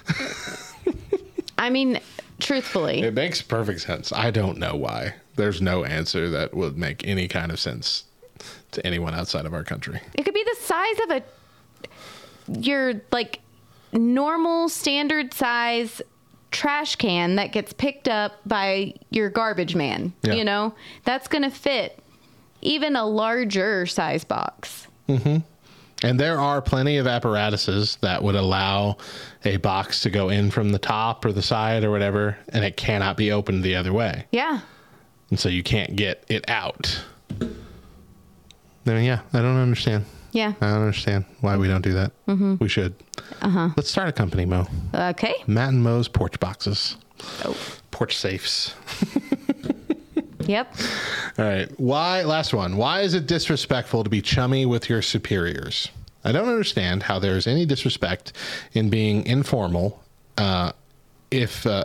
I 1.59 1.71
mean, 1.71 2.01
truthfully, 2.41 3.03
It 3.03 3.15
makes 3.15 3.43
perfect 3.43 3.81
sense. 3.81 4.13
I 4.13 4.31
don't 4.31 4.59
know 4.59 4.75
why. 4.75 5.15
There's 5.37 5.63
no 5.63 5.85
answer 5.85 6.29
that 6.31 6.55
would 6.55 6.77
make 6.77 7.07
any 7.07 7.29
kind 7.29 7.51
of 7.53 7.61
sense 7.61 8.05
to 8.73 8.85
anyone 8.87 9.15
outside 9.15 9.47
of 9.47 9.55
our 9.55 9.65
country. 9.65 10.01
It 10.15 10.25
could 10.25 10.35
be 10.35 10.45
the 10.45 10.57
size 10.61 10.99
of 11.05 11.11
a 11.11 11.23
your 12.61 12.95
like 13.13 13.41
normal 13.93 14.69
standard 14.69 15.33
size 15.33 16.03
trash 16.51 16.97
can 16.97 17.37
that 17.37 17.53
gets 17.53 17.73
picked 17.73 18.09
up 18.09 18.33
by 18.47 18.95
your 19.11 19.31
garbage 19.31 19.75
man. 19.75 20.13
Yeah. 20.23 20.35
You 20.35 20.45
know, 20.45 20.75
that's 21.05 21.29
going 21.29 21.43
to 21.43 21.51
fit 21.51 21.99
even 22.61 22.97
a 22.97 23.05
larger 23.07 23.87
size 23.87 24.25
box. 24.25 24.87
Mm-hmm. 25.09 25.39
And 26.03 26.19
there 26.19 26.41
are 26.41 26.61
plenty 26.61 26.97
of 26.97 27.07
apparatuses 27.07 27.97
that 28.01 28.23
would 28.23 28.35
allow 28.35 28.97
a 29.45 29.57
box 29.59 30.01
to 30.01 30.11
go 30.11 30.31
in 30.31 30.51
from 30.51 30.71
the 30.73 30.79
top 30.79 31.25
or 31.25 31.33
the 31.33 31.43
side 31.43 31.85
or 31.85 31.91
whatever, 31.91 32.37
and 32.49 32.65
it 32.65 32.77
cannot 32.77 33.17
be 33.17 33.31
opened 33.33 33.63
the 33.63 33.77
other 33.77 33.93
way. 33.93 34.27
Yeah. 34.33 34.61
And 35.31 35.39
so 35.39 35.49
you 35.49 35.63
can't 35.63 35.95
get 35.97 36.25
it 36.29 36.49
out. 36.51 37.05
I 37.41 37.45
mean, 38.85 39.05
yeah, 39.05 39.21
I 39.33 39.41
don't 39.43 39.57
understand. 39.57 40.05
Yeah. 40.33 40.55
I 40.61 40.67
don't 40.71 40.81
understand 40.81 41.25
why 41.41 41.57
we 41.57 41.69
don't 41.69 41.83
do 41.83 41.93
that. 41.93 42.13
Mm-hmm. 42.27 42.57
We 42.59 42.69
should. 42.69 42.95
Uh 43.41 43.49
huh. 43.49 43.69
Let's 43.77 43.91
start 43.91 44.09
a 44.09 44.13
company, 44.13 44.45
Mo. 44.45 44.67
Okay. 44.95 45.35
Matt 45.47 45.69
and 45.71 45.83
Mo's 45.83 46.09
porch 46.09 46.41
boxes, 46.41 46.97
Oh. 47.45 47.57
porch 47.91 48.17
safes. 48.17 48.75
Yep. 50.47 50.77
All 51.39 51.45
right. 51.45 51.81
Why? 51.81 52.23
Last 52.23 52.53
one. 52.55 52.77
Why 52.77 53.01
is 53.01 53.15
it 53.15 53.27
disrespectful 53.27 54.05
to 54.05 54.11
be 54.11 54.21
chummy 54.21 54.67
with 54.67 54.89
your 54.89 55.03
superiors? 55.03 55.89
I 56.25 56.33
don't 56.33 56.49
understand 56.49 57.03
how 57.03 57.19
there 57.19 57.37
is 57.37 57.47
any 57.47 57.67
disrespect 57.67 58.33
in 58.73 58.91
being 58.91 59.27
informal. 59.27 60.03
Uh, 60.39 60.73
if 61.31 61.67
uh, 61.67 61.85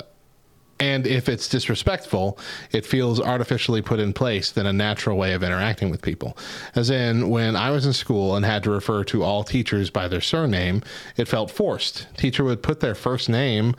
And 0.79 1.07
if 1.07 1.27
it's 1.27 1.49
disrespectful, 1.49 2.37
it 2.71 2.85
feels 2.85 3.19
artificially 3.19 3.81
put 3.81 3.99
in 3.99 4.13
place 4.13 4.51
than 4.51 4.67
a 4.67 4.73
natural 4.73 5.17
way 5.17 5.33
of 5.33 5.41
interacting 5.41 5.89
with 5.89 6.03
people. 6.03 6.37
As 6.75 6.91
in, 6.91 7.29
when 7.29 7.55
I 7.55 7.71
was 7.71 7.85
in 7.87 7.93
school 7.93 8.35
and 8.35 8.45
had 8.45 8.61
to 8.63 8.69
refer 8.69 9.03
to 9.05 9.23
all 9.23 9.43
teachers 9.43 9.89
by 9.89 10.07
their 10.07 10.21
surname, 10.21 10.83
it 11.15 11.27
felt 11.27 11.49
forced. 11.49 12.05
Teacher 12.15 12.43
would 12.43 12.61
put 12.61 12.79
their 12.79 12.93
first 12.93 13.27
name 13.27 13.75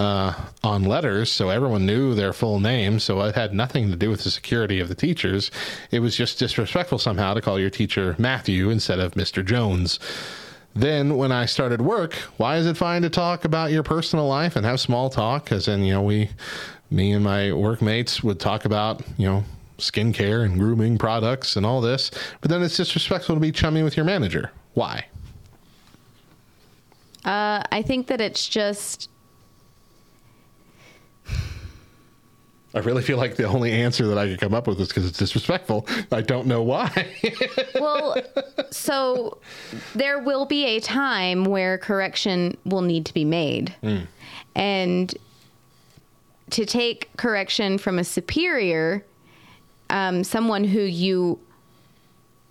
uh, 0.00 0.32
on 0.64 0.82
letters 0.82 1.30
so 1.30 1.50
everyone 1.50 1.84
knew 1.84 2.14
their 2.14 2.32
full 2.32 2.58
name. 2.58 2.98
So 2.98 3.20
it 3.20 3.34
had 3.34 3.52
nothing 3.52 3.90
to 3.90 3.96
do 3.96 4.08
with 4.08 4.24
the 4.24 4.30
security 4.30 4.80
of 4.80 4.88
the 4.88 4.94
teachers. 4.94 5.50
It 5.90 6.00
was 6.00 6.16
just 6.16 6.38
disrespectful 6.38 6.98
somehow 6.98 7.34
to 7.34 7.42
call 7.42 7.60
your 7.60 7.68
teacher 7.68 8.16
Matthew 8.18 8.70
instead 8.70 8.98
of 8.98 9.12
Mr. 9.12 9.44
Jones. 9.44 10.00
Then, 10.74 11.16
when 11.16 11.32
I 11.32 11.46
started 11.46 11.82
work, 11.82 12.14
why 12.38 12.56
is 12.56 12.66
it 12.66 12.76
fine 12.76 13.02
to 13.02 13.10
talk 13.10 13.44
about 13.44 13.72
your 13.72 13.82
personal 13.82 14.26
life 14.26 14.56
and 14.56 14.64
have 14.64 14.80
small 14.80 15.10
talk? 15.10 15.44
Because 15.44 15.66
then, 15.66 15.82
you 15.82 15.92
know, 15.92 16.02
we, 16.02 16.30
me 16.90 17.12
and 17.12 17.24
my 17.24 17.52
workmates 17.52 18.22
would 18.22 18.40
talk 18.40 18.64
about, 18.64 19.02
you 19.18 19.26
know, 19.28 19.44
skincare 19.78 20.44
and 20.44 20.58
grooming 20.58 20.96
products 20.96 21.56
and 21.56 21.66
all 21.66 21.80
this. 21.80 22.10
But 22.40 22.50
then 22.50 22.62
it's 22.62 22.76
disrespectful 22.76 23.34
to 23.34 23.40
be 23.40 23.52
chummy 23.52 23.82
with 23.82 23.96
your 23.96 24.06
manager. 24.06 24.52
Why? 24.74 25.06
Uh, 27.24 27.64
I 27.70 27.82
think 27.82 28.06
that 28.06 28.20
it's 28.20 28.48
just 28.48 29.10
I 32.72 32.78
really 32.80 33.02
feel 33.02 33.16
like 33.16 33.36
the 33.36 33.44
only 33.44 33.72
answer 33.72 34.06
that 34.06 34.18
I 34.18 34.28
could 34.28 34.40
come 34.40 34.54
up 34.54 34.68
with 34.68 34.80
is 34.80 34.88
because 34.88 35.04
it's 35.04 35.18
disrespectful. 35.18 35.86
I 36.12 36.20
don't 36.20 36.46
know 36.46 36.62
why. 36.62 37.08
well, 37.74 38.16
so 38.70 39.38
there 39.94 40.20
will 40.20 40.46
be 40.46 40.64
a 40.66 40.80
time 40.80 41.44
where 41.44 41.78
correction 41.78 42.56
will 42.64 42.82
need 42.82 43.06
to 43.06 43.14
be 43.14 43.24
made. 43.24 43.74
And 44.54 45.14
to 46.50 46.64
take 46.64 47.08
correction 47.16 47.78
from 47.78 47.98
a 47.98 48.04
superior, 48.04 49.04
um, 49.88 50.22
someone 50.22 50.64
who 50.64 50.80
you 50.80 51.40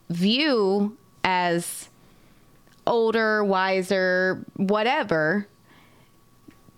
view 0.09 0.97
as 1.23 1.89
older, 2.87 3.43
wiser, 3.43 4.43
whatever, 4.55 5.47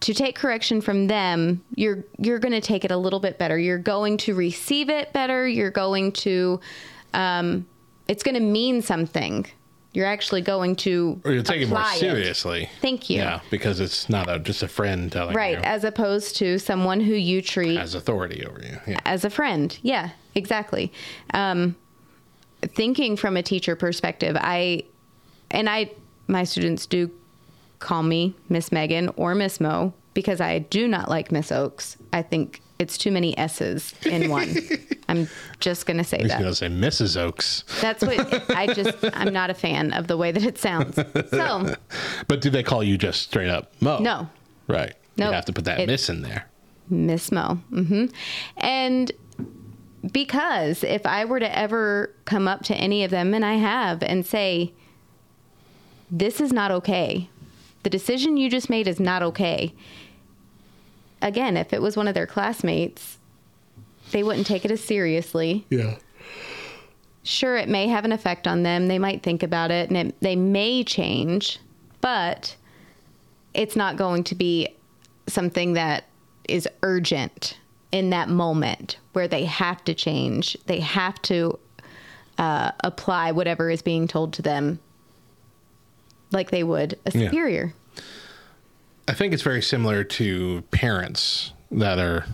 to 0.02 0.14
take 0.14 0.36
correction 0.36 0.82
from 0.82 1.07
them, 1.07 1.64
you're 1.76 2.03
you're 2.18 2.40
going 2.40 2.53
to 2.53 2.61
take 2.61 2.84
it 2.84 2.91
a 2.91 2.98
little 2.98 3.19
bit 3.19 3.38
better. 3.38 3.57
You're 3.57 3.78
going 3.78 4.18
to 4.18 4.36
receive 4.36 4.90
it 4.90 5.14
better. 5.14 5.48
You're 5.48 5.72
going 5.72 6.11
to, 6.14 6.60
um, 7.14 7.65
it's 8.07 8.23
going 8.23 8.36
to 8.36 8.41
mean 8.41 8.82
something. 8.82 9.45
You're 9.94 10.07
actually 10.07 10.41
going 10.41 10.78
to 10.78 11.19
or 11.26 11.34
you 11.34 11.44
take 11.44 11.61
it 11.61 11.69
more 11.69 11.84
seriously. 11.86 12.69
Thank 12.82 13.10
you. 13.10 13.18
Yeah, 13.18 13.41
because 13.49 13.80
it's 13.80 14.10
not 14.10 14.30
a, 14.30 14.40
just 14.40 14.64
a 14.64 14.68
friend 14.68 15.11
telling 15.11 15.36
Right, 15.36 15.52
you 15.52 15.57
Right, 15.57 15.65
as 15.65 15.84
opposed 15.84 16.38
to 16.38 16.57
someone 16.60 17.02
who 17.02 17.14
you 17.14 17.41
treat 17.41 17.78
as 17.78 17.94
authority 17.94 18.45
over 18.45 18.61
you. 18.61 18.78
Yeah. 18.88 18.99
as 19.06 19.26
a 19.26 19.30
friend. 19.30 19.78
Yeah, 19.82 20.11
exactly. 20.34 20.94
Um, 21.34 21.76
thinking 22.61 23.18
from 23.18 23.36
a 23.36 23.44
teacher 23.44 23.76
perspective, 23.76 24.38
I 24.40 24.84
and 25.52 25.69
I 25.69 25.91
my 26.28 26.45
students 26.45 26.86
do 26.86 27.11
call 27.82 28.03
me 28.03 28.34
Miss 28.48 28.72
Megan 28.72 29.10
or 29.18 29.36
Miss 29.36 29.60
Mo 29.60 29.94
because 30.14 30.40
I 30.40 30.60
do 30.60 30.88
not 30.88 31.10
like 31.10 31.32
Miss 31.32 31.52
Oaks. 31.52 31.98
I 32.14 32.22
think 32.22 32.62
it's 32.80 32.98
too 32.98 33.12
many 33.12 33.38
S's 33.38 33.94
in 34.06 34.30
one. 34.30 34.56
I'm 35.10 35.28
just 35.60 35.86
gonna 35.86 36.03
say 36.06 36.20
I 36.20 36.22
was 36.24 36.32
that. 36.32 36.40
going 36.40 36.52
to 36.52 36.56
say 36.56 36.68
Mrs. 36.68 37.18
Oaks. 37.18 37.64
That's 37.82 38.02
what 38.03 38.49
I 38.52 38.74
just. 38.74 38.98
I'm 39.14 39.34
not 39.34 39.49
a 39.49 39.53
fan 39.53 39.91
of 39.94 40.08
the 40.08 40.16
way 40.18 40.32
that 40.32 40.44
it 40.44 40.58
sounds. 40.58 40.95
So 41.32 41.76
But 42.28 42.40
do 42.41 42.49
they 42.49 42.64
call 42.64 42.84
you 42.84 42.98
just 42.98 43.22
straight 43.24 43.49
up 43.49 43.72
Mo? 43.82 43.99
no, 43.99 44.30
Right. 44.68 44.94
Nope. 45.18 45.28
You 45.28 45.34
have 45.34 45.45
to 45.45 45.53
put 45.53 45.66
that 45.66 45.82
It- 45.82 45.88
miss 45.88 46.10
in 46.10 46.22
there. 46.22 46.45
Miss 46.90 47.32
Mo. 47.32 47.56
hmm 47.70 48.06
And 48.58 49.12
because 50.12 50.84
if 50.84 51.06
I 51.06 51.26
were 51.26 51.40
to 51.40 51.58
ever 51.58 52.14
come 52.26 52.48
up 52.48 52.64
to 52.66 52.76
any 52.76 53.03
of 53.03 53.12
them, 53.12 53.34
and 53.34 53.45
I 53.45 53.56
have, 53.56 54.02
and 54.03 54.26
say, 54.26 54.74
this 56.10 56.41
is 56.41 56.52
not 56.52 56.72
okay, 56.72 57.30
the 57.84 57.90
decision 57.90 58.38
you 58.38 58.49
just 58.49 58.70
made 58.70 58.88
is 58.88 58.99
not 58.99 59.24
okay. 59.24 59.74
Again, 61.22 61.58
if 61.58 61.74
it 61.74 61.82
was 61.82 61.95
one 61.95 62.08
of 62.08 62.14
their 62.14 62.28
classmates, 62.28 63.18
they 64.12 64.24
wouldn't 64.24 64.48
take 64.48 64.66
it 64.66 64.72
as 64.72 64.84
seriously. 64.84 65.66
Yeah. 65.70 65.95
Sure, 67.24 67.56
it 67.56 67.70
may 67.70 67.88
have 67.88 68.06
an 68.06 68.12
effect 68.12 68.48
on 68.48 68.64
them. 68.64 68.88
They 68.88 68.99
might 68.99 69.22
think 69.22 69.44
about 69.44 69.70
it 69.72 69.90
and 69.90 69.98
it, 69.98 70.16
they 70.22 70.36
may 70.36 70.84
change, 70.84 71.60
but 72.02 72.56
it's 73.53 73.76
not 73.76 73.98
going 73.98 74.24
to 74.26 74.36
be 74.36 74.70
something 75.28 75.74
that 75.74 76.06
is 76.49 76.68
urgent 76.82 77.58
in 77.91 78.10
that 78.10 78.30
moment 78.30 78.98
where 79.14 79.28
they 79.28 79.45
have 79.45 79.84
to 79.84 79.94
change. 79.94 80.58
They 80.66 80.80
have 80.80 81.22
to 81.24 81.60
uh, 82.38 82.72
apply 82.84 83.32
whatever 83.32 83.70
is 83.70 83.82
being 83.82 84.08
told 84.08 84.34
to 84.34 84.41
them 84.41 84.80
like 86.32 86.52
they 86.52 86.64
would 86.64 86.98
a 87.06 87.12
Yeah. 87.18 87.28
superior. 87.28 87.74
I 89.08 89.14
think 89.14 89.34
it's 89.34 89.44
very 89.44 89.62
similar 89.62 90.03
to 90.03 90.62
parents 90.72 91.52
that 91.72 91.99
are 91.99 92.26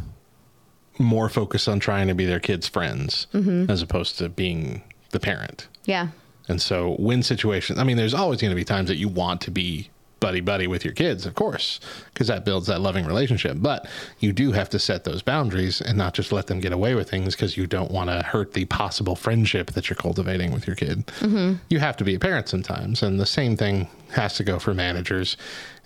more 1.00 1.30
focused 1.30 1.68
on 1.70 1.80
trying 1.80 2.08
to 2.08 2.14
be 2.16 2.26
their 2.26 2.40
kids' 2.40 2.68
friends 2.68 3.28
Mhm. 3.34 3.70
as 3.70 3.82
opposed 3.82 4.18
to 4.18 4.30
being 4.30 4.82
the 5.12 5.20
parent. 5.20 5.68
Yeah. 5.86 6.10
And 6.50 6.62
so, 6.62 6.96
when 6.98 7.24
situations, 7.24 7.78
I 7.80 7.84
mean, 7.84 7.98
there's 7.98 8.14
always 8.14 8.40
going 8.42 8.52
to 8.52 8.56
be 8.56 8.64
times 8.64 8.88
that 8.90 8.98
you 8.98 9.08
want 9.08 9.42
to 9.42 9.52
be 9.52 9.90
buddy 10.20 10.42
buddy 10.42 10.68
with 10.68 10.84
your 10.84 10.94
kids, 10.94 11.26
of 11.26 11.36
course, 11.36 11.80
because 12.14 12.28
that 12.28 12.46
builds 12.46 12.68
that 12.68 12.82
loving 12.82 13.06
relationship. 13.06 13.58
But 13.60 13.88
you 14.20 14.34
do 14.34 14.52
have 14.52 14.70
to 14.72 14.80
set 14.80 15.04
those 15.04 15.22
boundaries 15.22 15.82
and 15.82 15.98
not 15.98 16.14
just 16.14 16.32
let 16.32 16.48
them 16.48 16.60
get 16.60 16.74
away 16.74 16.96
with 16.96 17.10
things 17.10 17.36
because 17.36 17.58
you 17.58 17.68
don't 17.68 17.92
want 17.92 18.10
to 18.10 18.22
hurt 18.22 18.54
the 18.54 18.66
possible 18.66 19.16
friendship 19.16 19.72
that 19.72 19.90
you're 19.90 19.98
cultivating 19.98 20.52
with 20.52 20.68
your 20.68 20.76
kid. 20.76 21.06
Mm-hmm. 21.20 21.54
You 21.70 21.80
have 21.80 21.98
to 21.98 22.04
be 22.04 22.16
a 22.16 22.20
parent 22.20 22.50
sometimes. 22.50 23.04
And 23.04 23.20
the 23.20 23.26
same 23.26 23.56
thing 23.58 23.88
has 24.12 24.36
to 24.36 24.44
go 24.44 24.60
for 24.60 24.74
managers 24.74 25.38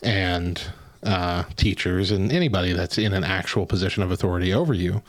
and 0.02 0.62
uh, 1.04 1.44
teachers 1.56 2.12
and 2.12 2.32
anybody 2.32 2.74
that's 2.74 2.98
in 2.98 3.14
an 3.14 3.24
actual 3.24 3.66
position 3.66 4.04
of 4.04 4.12
authority 4.12 4.54
over 4.54 4.74
you 4.74 5.02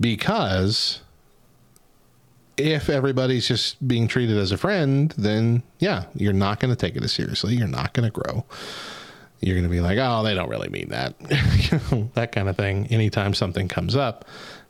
because 0.00 1.00
if 2.56 2.88
everybody's 2.88 3.48
just 3.48 3.86
being 3.86 4.08
treated 4.08 4.36
as 4.36 4.52
a 4.52 4.56
friend, 4.58 5.12
then 5.16 5.62
yeah, 5.78 6.04
you're 6.14 6.32
not 6.32 6.60
going 6.60 6.70
to 6.72 6.76
take 6.76 6.96
it 6.96 7.02
as 7.02 7.12
seriously. 7.12 7.54
You're 7.54 7.68
not 7.68 7.92
going 7.94 8.10
to 8.10 8.12
grow. 8.12 8.44
You're 9.40 9.56
going 9.56 9.64
to 9.64 9.70
be 9.70 9.80
like, 9.80 9.98
oh, 10.00 10.22
they 10.22 10.34
don't 10.34 10.48
really 10.48 10.68
mean 10.68 10.90
that. 10.90 11.14
You 11.70 11.80
know, 11.98 12.10
that 12.14 12.32
kind 12.32 12.48
of 12.48 12.56
thing. 12.56 12.86
Anytime 12.88 13.34
something 13.34 13.68
comes 13.68 13.96
up 13.96 14.24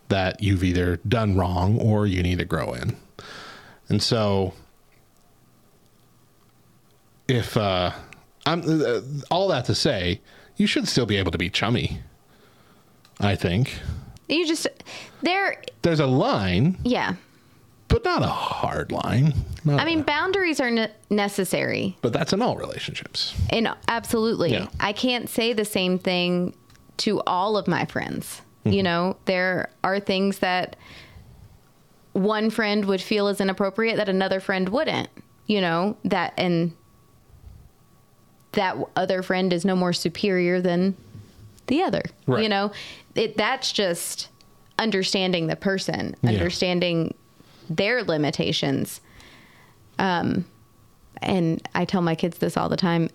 that 0.08 0.42
you've 0.42 0.64
either 0.64 0.96
done 1.08 1.36
wrong 1.36 1.78
or 1.80 2.06
you 2.06 2.22
need 2.22 2.38
to 2.38 2.44
grow 2.44 2.72
in. 2.72 2.96
And 3.88 4.02
so, 4.02 4.54
if 7.28 7.56
uh, 7.56 7.92
I'm 8.46 8.62
uh, 8.82 9.00
all 9.30 9.48
that 9.48 9.64
to 9.66 9.74
say, 9.74 10.20
you 10.56 10.66
should 10.66 10.88
still 10.88 11.06
be 11.06 11.16
able 11.16 11.32
to 11.32 11.38
be 11.38 11.50
chummy. 11.50 12.00
I 13.20 13.36
think 13.36 13.78
You 14.28 14.46
just, 14.46 14.66
they're, 15.22 15.60
there's 15.82 16.00
a 16.00 16.06
line, 16.06 16.78
yeah. 16.82 17.14
But 17.92 18.04
not 18.04 18.22
a 18.22 18.26
hard 18.26 18.90
line. 18.90 19.34
Not 19.64 19.78
I 19.80 19.84
mean, 19.84 20.02
boundaries 20.02 20.60
are 20.60 20.70
ne- 20.70 20.90
necessary. 21.10 21.96
But 22.00 22.14
that's 22.14 22.32
in 22.32 22.40
all 22.40 22.56
relationships. 22.56 23.34
And 23.50 23.68
absolutely. 23.86 24.52
Yeah. 24.52 24.68
I 24.80 24.94
can't 24.94 25.28
say 25.28 25.52
the 25.52 25.66
same 25.66 25.98
thing 25.98 26.54
to 26.98 27.20
all 27.26 27.58
of 27.58 27.68
my 27.68 27.84
friends. 27.84 28.40
Mm-hmm. 28.64 28.72
You 28.72 28.82
know, 28.82 29.16
there 29.26 29.70
are 29.84 30.00
things 30.00 30.38
that 30.38 30.76
one 32.14 32.48
friend 32.48 32.86
would 32.86 33.02
feel 33.02 33.28
as 33.28 33.40
inappropriate 33.42 33.96
that 33.96 34.08
another 34.08 34.40
friend 34.40 34.70
wouldn't. 34.70 35.10
You 35.46 35.60
know, 35.60 35.96
that 36.04 36.32
and 36.38 36.72
that 38.52 38.76
other 38.96 39.22
friend 39.22 39.52
is 39.52 39.64
no 39.64 39.76
more 39.76 39.92
superior 39.92 40.60
than 40.62 40.96
the 41.66 41.82
other. 41.82 42.02
Right. 42.26 42.42
You 42.42 42.48
know, 42.48 42.72
it 43.14 43.36
that's 43.36 43.70
just 43.70 44.28
understanding 44.78 45.46
the 45.46 45.56
person, 45.56 46.16
Yeah. 46.22 46.30
understanding 46.30 47.14
their 47.68 48.02
limitations. 48.02 49.00
Um 49.98 50.44
and 51.20 51.66
I 51.74 51.84
tell 51.84 52.02
my 52.02 52.14
kids 52.14 52.38
this 52.38 52.56
all 52.56 52.68
the 52.68 52.76
time 52.76 53.08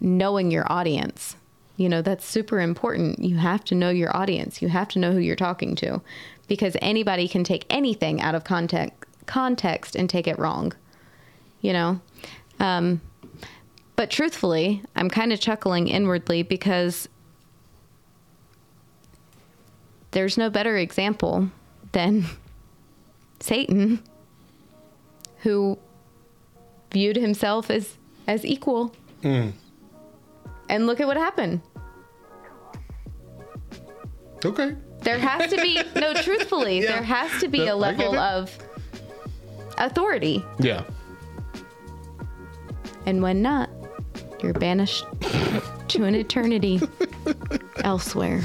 knowing 0.00 0.50
your 0.50 0.70
audience. 0.70 1.36
You 1.76 1.88
know, 1.88 2.02
that's 2.02 2.24
super 2.24 2.60
important. 2.60 3.20
You 3.20 3.36
have 3.36 3.64
to 3.64 3.74
know 3.74 3.90
your 3.90 4.16
audience. 4.16 4.60
You 4.60 4.68
have 4.68 4.88
to 4.88 4.98
know 4.98 5.12
who 5.12 5.18
you're 5.18 5.36
talking 5.36 5.74
to 5.76 6.00
because 6.48 6.76
anybody 6.82 7.28
can 7.28 7.44
take 7.44 7.64
anything 7.70 8.20
out 8.20 8.34
of 8.34 8.44
context 8.44 8.94
context 9.26 9.96
and 9.96 10.10
take 10.10 10.26
it 10.26 10.38
wrong. 10.38 10.72
You 11.60 11.72
know? 11.72 12.00
Um 12.60 13.00
but 13.96 14.10
truthfully, 14.10 14.82
I'm 14.96 15.08
kind 15.08 15.32
of 15.32 15.38
chuckling 15.38 15.86
inwardly 15.86 16.42
because 16.42 17.08
there's 20.10 20.36
no 20.36 20.50
better 20.50 20.76
example 20.76 21.50
than 21.92 22.24
Satan 23.40 24.02
who 25.38 25.78
viewed 26.92 27.16
himself 27.16 27.70
as 27.70 27.96
as 28.26 28.44
equal 28.44 28.94
and 29.22 29.52
look 30.86 31.00
at 31.00 31.06
what 31.06 31.16
happened 31.16 31.60
Okay. 34.44 34.76
There 35.00 35.18
has 35.18 35.50
to 35.50 35.56
be 35.56 35.80
no 35.98 36.12
truthfully, 36.14 36.82
Yeah. 36.82 36.92
there 36.92 37.02
has 37.02 37.40
to 37.40 37.48
be 37.48 37.64
No, 37.64 37.74
a 37.74 37.76
level 37.76 38.18
of 38.18 38.50
authority. 39.78 40.44
Yeah. 40.58 40.82
And 43.06 43.22
when 43.22 43.40
not, 43.40 43.70
you're 44.42 44.52
banished 44.52 45.04
to 45.88 46.04
an 46.04 46.14
eternity 46.14 46.80
elsewhere. 47.84 48.42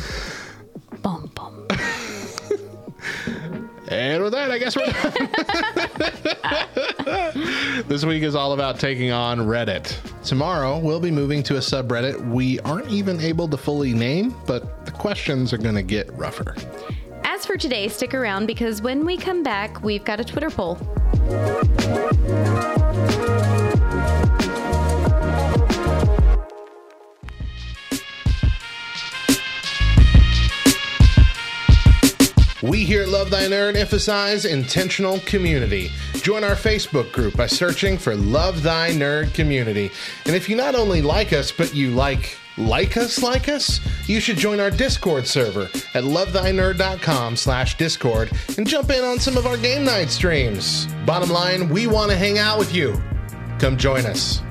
Bum 1.01 1.29
bum. 1.35 1.67
And 3.89 4.21
with 4.21 4.33
that, 4.33 4.51
I 4.51 4.59
guess 4.59 4.75
we're 4.75 4.85
done. 4.85 5.13
this 7.87 8.05
week 8.05 8.21
is 8.21 8.35
all 8.35 8.53
about 8.53 8.79
taking 8.79 9.11
on 9.11 9.39
Reddit. 9.39 9.97
Tomorrow, 10.23 10.77
we'll 10.77 10.99
be 10.99 11.09
moving 11.09 11.41
to 11.43 11.55
a 11.55 11.59
subreddit 11.59 12.29
we 12.29 12.59
aren't 12.59 12.89
even 12.89 13.19
able 13.19 13.47
to 13.47 13.57
fully 13.57 13.93
name, 13.93 14.35
but 14.45 14.85
the 14.85 14.91
questions 14.91 15.53
are 15.53 15.57
going 15.57 15.73
to 15.73 15.81
get 15.81 16.11
rougher. 16.13 16.55
As 17.23 17.47
for 17.47 17.57
today, 17.57 17.87
stick 17.87 18.13
around 18.13 18.45
because 18.45 18.81
when 18.83 19.05
we 19.05 19.17
come 19.17 19.41
back, 19.41 19.81
we've 19.81 20.05
got 20.05 20.19
a 20.19 20.23
Twitter 20.23 20.51
poll. 20.51 20.75
We 32.61 32.83
here 32.83 33.03
at 33.03 33.09
Love 33.09 33.29
Thy 33.29 33.43
Nerd 33.43 33.77
emphasize 33.77 34.43
intentional 34.43 35.19
community. 35.21 35.91
Join 36.15 36.43
our 36.43 36.55
Facebook 36.55 37.09
group 37.13 37.37
by 37.37 37.47
searching 37.47 37.97
for 37.97 38.15
Love 38.15 38.63
Thy 38.63 38.89
Nerd 38.89 39.33
Community. 39.33 39.89
And 40.25 40.35
if 40.35 40.49
you 40.49 40.57
not 40.57 40.75
only 40.75 41.01
like 41.01 41.31
us, 41.31 41.53
but 41.53 41.73
you 41.73 41.91
like 41.91 42.37
like 42.57 42.97
us 42.97 43.23
like 43.23 43.47
us, 43.47 43.79
you 44.09 44.19
should 44.19 44.35
join 44.35 44.59
our 44.59 44.69
Discord 44.69 45.25
server 45.25 45.69
at 45.93 46.03
lovethynerd.com 46.03 47.37
slash 47.37 47.77
Discord 47.77 48.29
and 48.57 48.67
jump 48.67 48.89
in 48.89 49.05
on 49.05 49.19
some 49.19 49.37
of 49.37 49.45
our 49.45 49.55
game 49.55 49.85
night 49.85 50.09
streams. 50.09 50.85
Bottom 51.05 51.29
line, 51.29 51.69
we 51.69 51.87
want 51.87 52.11
to 52.11 52.17
hang 52.17 52.39
out 52.39 52.59
with 52.59 52.75
you. 52.75 53.01
Come 53.59 53.77
join 53.77 54.05
us. 54.05 54.41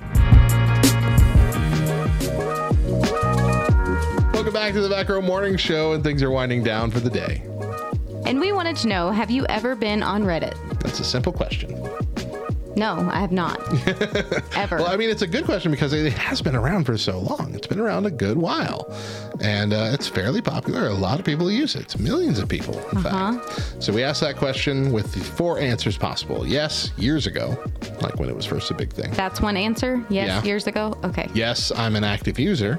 Welcome 4.32 4.54
back 4.54 4.72
to 4.72 4.80
the 4.80 4.88
Back 4.88 5.10
Row 5.10 5.20
Morning 5.20 5.58
Show, 5.58 5.92
and 5.92 6.02
things 6.02 6.22
are 6.22 6.30
winding 6.30 6.62
down 6.62 6.90
for 6.90 7.00
the 7.00 7.10
day. 7.10 7.42
And 8.28 8.38
we 8.38 8.52
wanted 8.52 8.76
to 8.76 8.88
know 8.88 9.10
have 9.10 9.30
you 9.30 9.46
ever 9.46 9.74
been 9.74 10.02
on 10.02 10.22
Reddit? 10.22 10.54
That's 10.80 11.00
a 11.00 11.04
simple 11.04 11.32
question. 11.32 11.74
No, 12.76 13.08
I 13.10 13.18
have 13.18 13.32
not. 13.32 13.58
Ever. 14.56 14.76
Well, 14.76 14.86
I 14.86 14.96
mean, 14.96 15.10
it's 15.10 15.22
a 15.22 15.26
good 15.26 15.44
question 15.44 15.72
because 15.72 15.92
it 15.92 16.12
has 16.12 16.40
been 16.40 16.54
around 16.54 16.84
for 16.84 16.96
so 16.96 17.18
long. 17.18 17.52
It's 17.52 17.66
been 17.66 17.80
around 17.80 18.06
a 18.06 18.10
good 18.10 18.36
while. 18.36 18.94
And 19.40 19.72
uh, 19.72 19.90
it's 19.92 20.06
fairly 20.06 20.40
popular. 20.40 20.86
A 20.86 20.92
lot 20.94 21.18
of 21.18 21.24
people 21.24 21.50
use 21.50 21.74
it, 21.74 21.98
millions 21.98 22.38
of 22.38 22.48
people, 22.48 22.78
in 22.90 23.02
fact. 23.02 23.82
So 23.82 23.92
we 23.92 24.04
asked 24.04 24.20
that 24.20 24.36
question 24.36 24.92
with 24.92 25.12
the 25.12 25.18
four 25.18 25.58
answers 25.58 25.98
possible. 25.98 26.46
Yes, 26.46 26.92
years 26.96 27.26
ago, 27.26 27.58
like 28.00 28.16
when 28.20 28.28
it 28.28 28.36
was 28.36 28.44
first 28.44 28.70
a 28.70 28.74
big 28.74 28.92
thing. 28.92 29.10
That's 29.10 29.40
one 29.40 29.56
answer? 29.56 30.04
Yes, 30.08 30.28
Yeah. 30.28 30.42
years 30.44 30.68
ago? 30.68 30.96
Okay. 31.02 31.28
Yes, 31.34 31.72
I'm 31.74 31.96
an 31.96 32.04
active 32.04 32.38
user. 32.38 32.78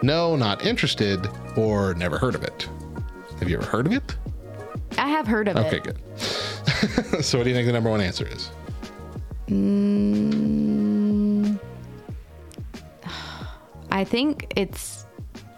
No, 0.00 0.36
not 0.36 0.64
interested, 0.64 1.28
or 1.54 1.92
never 1.94 2.16
heard 2.16 2.34
of 2.34 2.44
it. 2.44 2.66
Have 3.40 3.50
you 3.50 3.58
ever 3.58 3.66
heard 3.66 3.84
of 3.86 3.92
it? 3.92 4.16
I 4.98 5.08
have 5.08 5.26
heard 5.26 5.48
of 5.48 5.56
Okay, 5.56 5.76
it. 5.76 5.86
Okay, 5.86 5.92
good. 5.92 7.24
so 7.24 7.38
what 7.38 7.44
do 7.44 7.50
you 7.50 7.56
think 7.56 7.66
the 7.66 7.72
number 7.72 7.90
one 7.90 8.00
answer 8.00 8.26
is? 8.26 8.50
Mm, 9.48 10.38
I 13.90 14.04
think 14.04 14.52
it's 14.56 15.06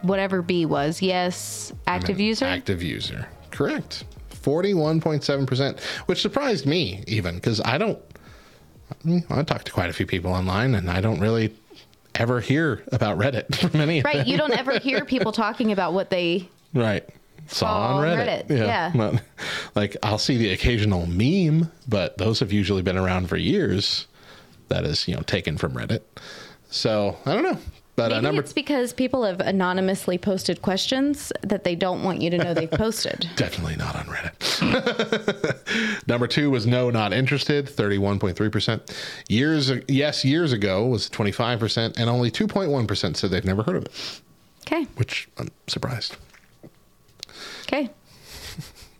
whatever 0.02 0.42
B 0.42 0.66
was. 0.66 1.02
Yes, 1.02 1.72
active 1.86 2.20
user. 2.20 2.44
Active 2.46 2.82
user. 2.82 3.26
Correct. 3.50 4.04
41.7%, 4.30 5.80
which 6.06 6.22
surprised 6.22 6.66
me 6.66 7.02
even 7.08 7.34
because 7.34 7.60
I 7.62 7.78
don't, 7.78 7.98
I, 8.90 9.08
mean, 9.08 9.22
talk 9.44 9.64
to 9.64 9.72
quite 9.72 9.90
a 9.90 9.92
few 9.92 10.06
people 10.06 10.32
online 10.32 10.76
and 10.76 10.88
I 10.88 11.00
don't 11.00 11.18
really 11.18 11.52
ever 12.14 12.40
hear 12.40 12.84
about 12.92 13.18
Reddit 13.18 13.54
from 13.70 13.80
any 13.80 14.02
right. 14.02 14.26
You 14.26 14.36
don't 14.36 14.56
ever 14.56 14.78
hear 14.78 15.04
people 15.04 15.32
talking 15.32 15.72
about 15.72 15.92
what 15.92 16.10
they. 16.10 16.48
Right. 16.74 17.08
Saw 17.48 17.96
on 17.96 18.04
Reddit. 18.04 18.48
Reddit, 18.48 18.58
yeah. 18.58 18.92
Not- 18.94 19.22
like 19.74 19.96
I'll 20.02 20.18
see 20.18 20.36
the 20.36 20.50
occasional 20.50 21.06
meme, 21.06 21.70
but 21.88 22.18
those 22.18 22.40
have 22.40 22.52
usually 22.52 22.82
been 22.82 22.96
around 22.96 23.28
for 23.28 23.36
years. 23.36 24.06
That 24.68 24.84
is, 24.84 25.06
you 25.06 25.14
know, 25.14 25.22
taken 25.22 25.56
from 25.58 25.72
Reddit. 25.72 26.00
So 26.70 27.16
I 27.24 27.34
don't 27.34 27.44
know. 27.44 27.58
But 27.94 28.12
uh, 28.12 28.20
number 28.20 28.42
it's 28.42 28.52
because 28.52 28.92
people 28.92 29.24
have 29.24 29.40
anonymously 29.40 30.18
posted 30.18 30.60
questions 30.60 31.32
that 31.40 31.64
they 31.64 31.74
don't 31.74 32.02
want 32.02 32.20
you 32.20 32.28
to 32.28 32.36
know 32.36 32.52
they've 32.52 32.70
posted. 32.70 33.26
Definitely 33.36 33.76
not 33.76 33.96
on 33.96 34.04
Reddit. 34.04 36.02
Number 36.06 36.26
two 36.26 36.50
was 36.50 36.66
no, 36.66 36.90
not 36.90 37.14
interested, 37.14 37.64
31.3%. 37.66 38.94
Years, 39.30 39.72
yes, 39.88 40.26
years 40.26 40.52
ago 40.52 40.84
was 40.84 41.08
25%, 41.08 41.98
and 41.98 42.10
only 42.10 42.30
2.1% 42.30 43.16
said 43.16 43.30
they've 43.30 43.44
never 43.46 43.62
heard 43.62 43.76
of 43.76 43.84
it, 43.86 44.20
Okay. 44.66 44.84
which 44.96 45.26
I'm 45.38 45.48
surprised. 45.66 46.16
Okay. 47.66 47.90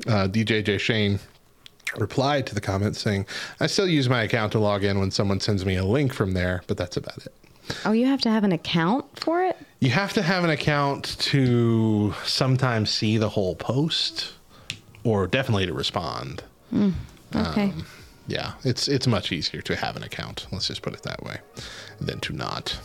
Uh, 0.06 0.28
DJ 0.28 0.78
Shane 0.78 1.18
replied 1.97 2.47
to 2.47 2.55
the 2.55 2.60
comment 2.60 2.94
saying, 2.97 3.26
I 3.60 3.66
still 3.66 3.88
use 3.88 4.09
my 4.10 4.22
account 4.22 4.52
to 4.52 4.59
log 4.59 4.84
in 4.84 5.01
when 5.01 5.10
someone 5.10 5.40
sends 5.40 5.64
me 5.64 5.74
a 5.76 5.84
link 5.84 6.12
from 6.12 6.32
there, 6.32 6.62
but 6.66 6.76
that's 6.76 6.97
about 6.98 7.26
it. 7.26 7.32
Oh, 7.84 7.93
you 7.93 8.06
have 8.06 8.20
to 8.20 8.30
have 8.30 8.44
an 8.44 8.52
account 8.52 9.06
for 9.18 9.43
it? 9.43 9.56
You 9.80 9.90
have 9.90 10.12
to 10.12 10.22
have 10.22 10.44
an 10.44 10.51
account 10.51 11.18
to 11.20 12.14
sometimes 12.24 12.90
see 12.90 13.16
the 13.16 13.30
whole 13.30 13.56
post 13.56 14.34
or 15.02 15.26
definitely 15.26 15.66
to 15.66 15.72
respond. 15.72 16.44
Okay. 17.34 17.72
yeah, 18.28 18.52
it's 18.64 18.86
it's 18.88 19.06
much 19.06 19.32
easier 19.32 19.62
to 19.62 19.74
have 19.76 19.97
an 19.97 20.02
account. 20.02 20.47
Let's 20.52 20.68
just 20.68 20.82
put 20.82 20.93
it 20.94 21.02
that 21.02 21.22
way, 21.24 21.38
than 22.01 22.20
to 22.20 22.32
not. 22.32 22.78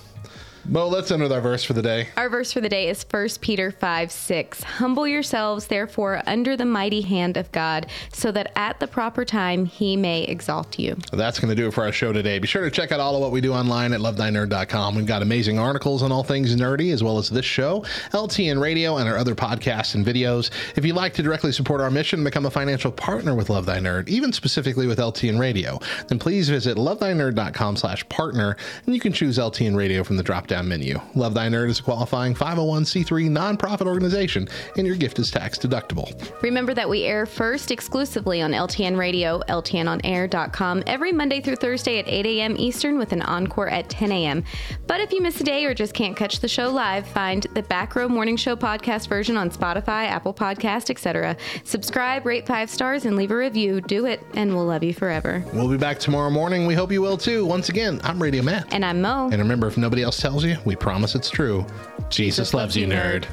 Mo, 0.66 0.88
let's 0.88 1.10
end 1.10 1.24
with 1.24 1.32
our 1.32 1.42
verse 1.42 1.64
for 1.64 1.74
the 1.74 1.82
day. 1.82 2.08
Our 2.16 2.30
verse 2.30 2.54
for 2.54 2.62
the 2.62 2.70
day 2.70 2.88
is 2.88 3.04
1 3.10 3.28
Peter 3.42 3.72
5 3.72 4.12
6. 4.12 4.64
Humble 4.64 5.08
yourselves, 5.08 5.68
therefore, 5.68 6.22
under 6.28 6.56
the 6.56 6.66
mighty 6.66 7.02
hand 7.02 7.36
of 7.36 7.52
God, 7.52 7.88
so 8.14 8.32
that 8.32 8.52
at 8.56 8.80
the 8.80 8.88
proper 8.88 9.26
time 9.26 9.66
he 9.66 9.98
may 9.98 10.24
exalt 10.24 10.78
you. 10.78 10.96
That's 11.12 11.40
going 11.40 11.50
to 11.50 11.56
do 11.56 11.68
it 11.68 11.74
for 11.74 11.84
our 11.84 11.92
show 11.92 12.14
today. 12.14 12.38
Be 12.38 12.48
sure 12.48 12.64
to 12.64 12.70
check 12.70 12.92
out 12.92 13.00
all 13.00 13.16
of 13.16 13.22
what 13.22 13.32
we 13.32 13.42
do 13.42 13.54
online 13.54 13.92
at 13.92 14.02
lovethynerd.com. 14.02 14.96
We've 14.96 15.06
got 15.08 15.24
amazing 15.24 15.58
articles 15.58 16.04
on 16.04 16.12
all 16.12 16.24
things 16.24 16.56
nerdy, 16.56 16.94
as 16.94 17.04
well 17.04 17.18
as 17.18 17.30
this 17.30 17.46
show, 17.46 17.82
LTN 18.12 18.62
Radio, 18.62 18.98
and 18.98 19.10
our 19.10 19.18
other 19.18 19.34
podcasts 19.34 19.96
and 19.96 20.06
videos. 20.06 20.52
If 20.76 20.86
you'd 20.86 20.96
like 20.96 21.14
to 21.16 21.24
directly 21.24 21.52
support 21.52 21.82
our 21.82 21.90
mission 21.90 22.20
and 22.20 22.26
become 22.26 22.46
a 22.46 22.52
financial 22.52 22.92
partner 22.92 23.34
with 23.34 23.50
Love 23.50 23.66
Thy 23.66 23.80
Nerd, 23.80 24.10
even 24.10 24.32
specifically 24.32 24.86
with 24.86 25.00
LTN 25.00 25.40
Radio, 25.40 25.80
then 26.08 26.20
please 26.20 26.50
visit 26.50 26.78
lovethynerd.com 26.78 27.78
slash 27.78 28.08
partner, 28.10 28.56
and 28.86 28.94
you 28.94 29.02
can 29.02 29.12
choose 29.12 29.40
LTN 29.40 29.76
Radio 29.76 30.04
from 30.04 30.18
the 30.18 30.24
drop-down 30.52 30.68
menu. 30.68 31.00
Love 31.16 31.34
Thy 31.34 31.48
Nerd 31.48 31.70
is 31.70 31.80
a 31.80 31.84
qualifying 31.84 32.34
501c3 32.34 33.30
nonprofit 33.30 33.88
organization, 33.88 34.48
and 34.78 34.86
your 34.86 34.96
gift 34.96 35.20
is 35.20 35.32
tax 35.32 35.58
deductible. 35.58 36.12
Remember 36.42 36.74
that 36.74 36.90
we 36.90 37.04
air 37.04 37.26
first 37.26 37.72
exclusively 37.72 38.42
on 38.42 38.52
LTN 38.52 38.98
Radio, 38.98 39.42
LTNOnAir.com, 39.48 40.84
every 40.88 41.14
Monday 41.14 41.40
through 41.40 41.56
Thursday 41.56 42.00
at 42.00 42.08
8 42.08 42.26
a.m. 42.26 42.56
Eastern 42.58 42.98
with 42.98 43.14
an 43.14 43.22
encore 43.22 43.70
at 43.70 43.90
10 43.90 44.12
a.m. 44.12 44.44
But 44.88 45.00
if 45.00 45.14
you 45.14 45.22
miss 45.22 45.40
a 45.40 45.44
day 45.44 45.66
or 45.66 45.74
just 45.74 45.94
can't 45.94 46.18
catch 46.18 46.40
the 46.40 46.48
show 46.48 46.70
live, 46.70 47.08
find 47.08 47.48
the 47.54 47.64
Back 47.64 47.96
Row 47.96 48.10
Morning 48.10 48.36
Show 48.36 48.56
podcast 48.56 49.08
version 49.08 49.38
on 49.38 49.50
Spotify, 49.50 50.08
Apple 50.08 50.34
Podcast, 50.34 50.90
etc. 50.90 51.38
Subscribe, 51.64 52.26
rate 52.26 52.46
five 52.46 52.70
stars, 52.70 53.06
and 53.06 53.16
leave 53.16 53.32
a 53.32 53.38
review. 53.38 53.80
Do 53.80 54.06
it, 54.06 54.22
and 54.34 54.54
we'll 54.54 54.66
love 54.66 54.84
you 54.84 54.94
forever. 54.94 55.44
We'll 55.54 55.70
be 55.70 55.78
back 55.78 56.00
tomorrow 56.00 56.30
morning. 56.30 56.66
We 56.66 56.74
hope 56.74 56.92
you 56.92 57.02
will 57.02 57.18
too. 57.18 57.46
Once 57.46 57.70
again, 57.70 58.02
I'm 58.04 58.22
Radio 58.22 58.44
Matt. 58.44 58.74
And 58.74 58.84
I'm 58.84 59.02
Mo. 59.02 59.30
And 59.32 59.42
remember, 59.42 59.68
if 59.68 59.78
nobody 59.78 60.04
else 60.04 60.20
tells 60.20 60.41
tells 60.42 60.58
you, 60.58 60.64
we 60.66 60.76
promise 60.76 61.16
it's 61.16 61.30
true. 61.30 61.66
Jesus, 62.10 62.54
loves, 62.54 62.76
you, 62.76 62.88
nerd. 62.88 63.26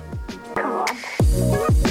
nerd. 0.55 1.88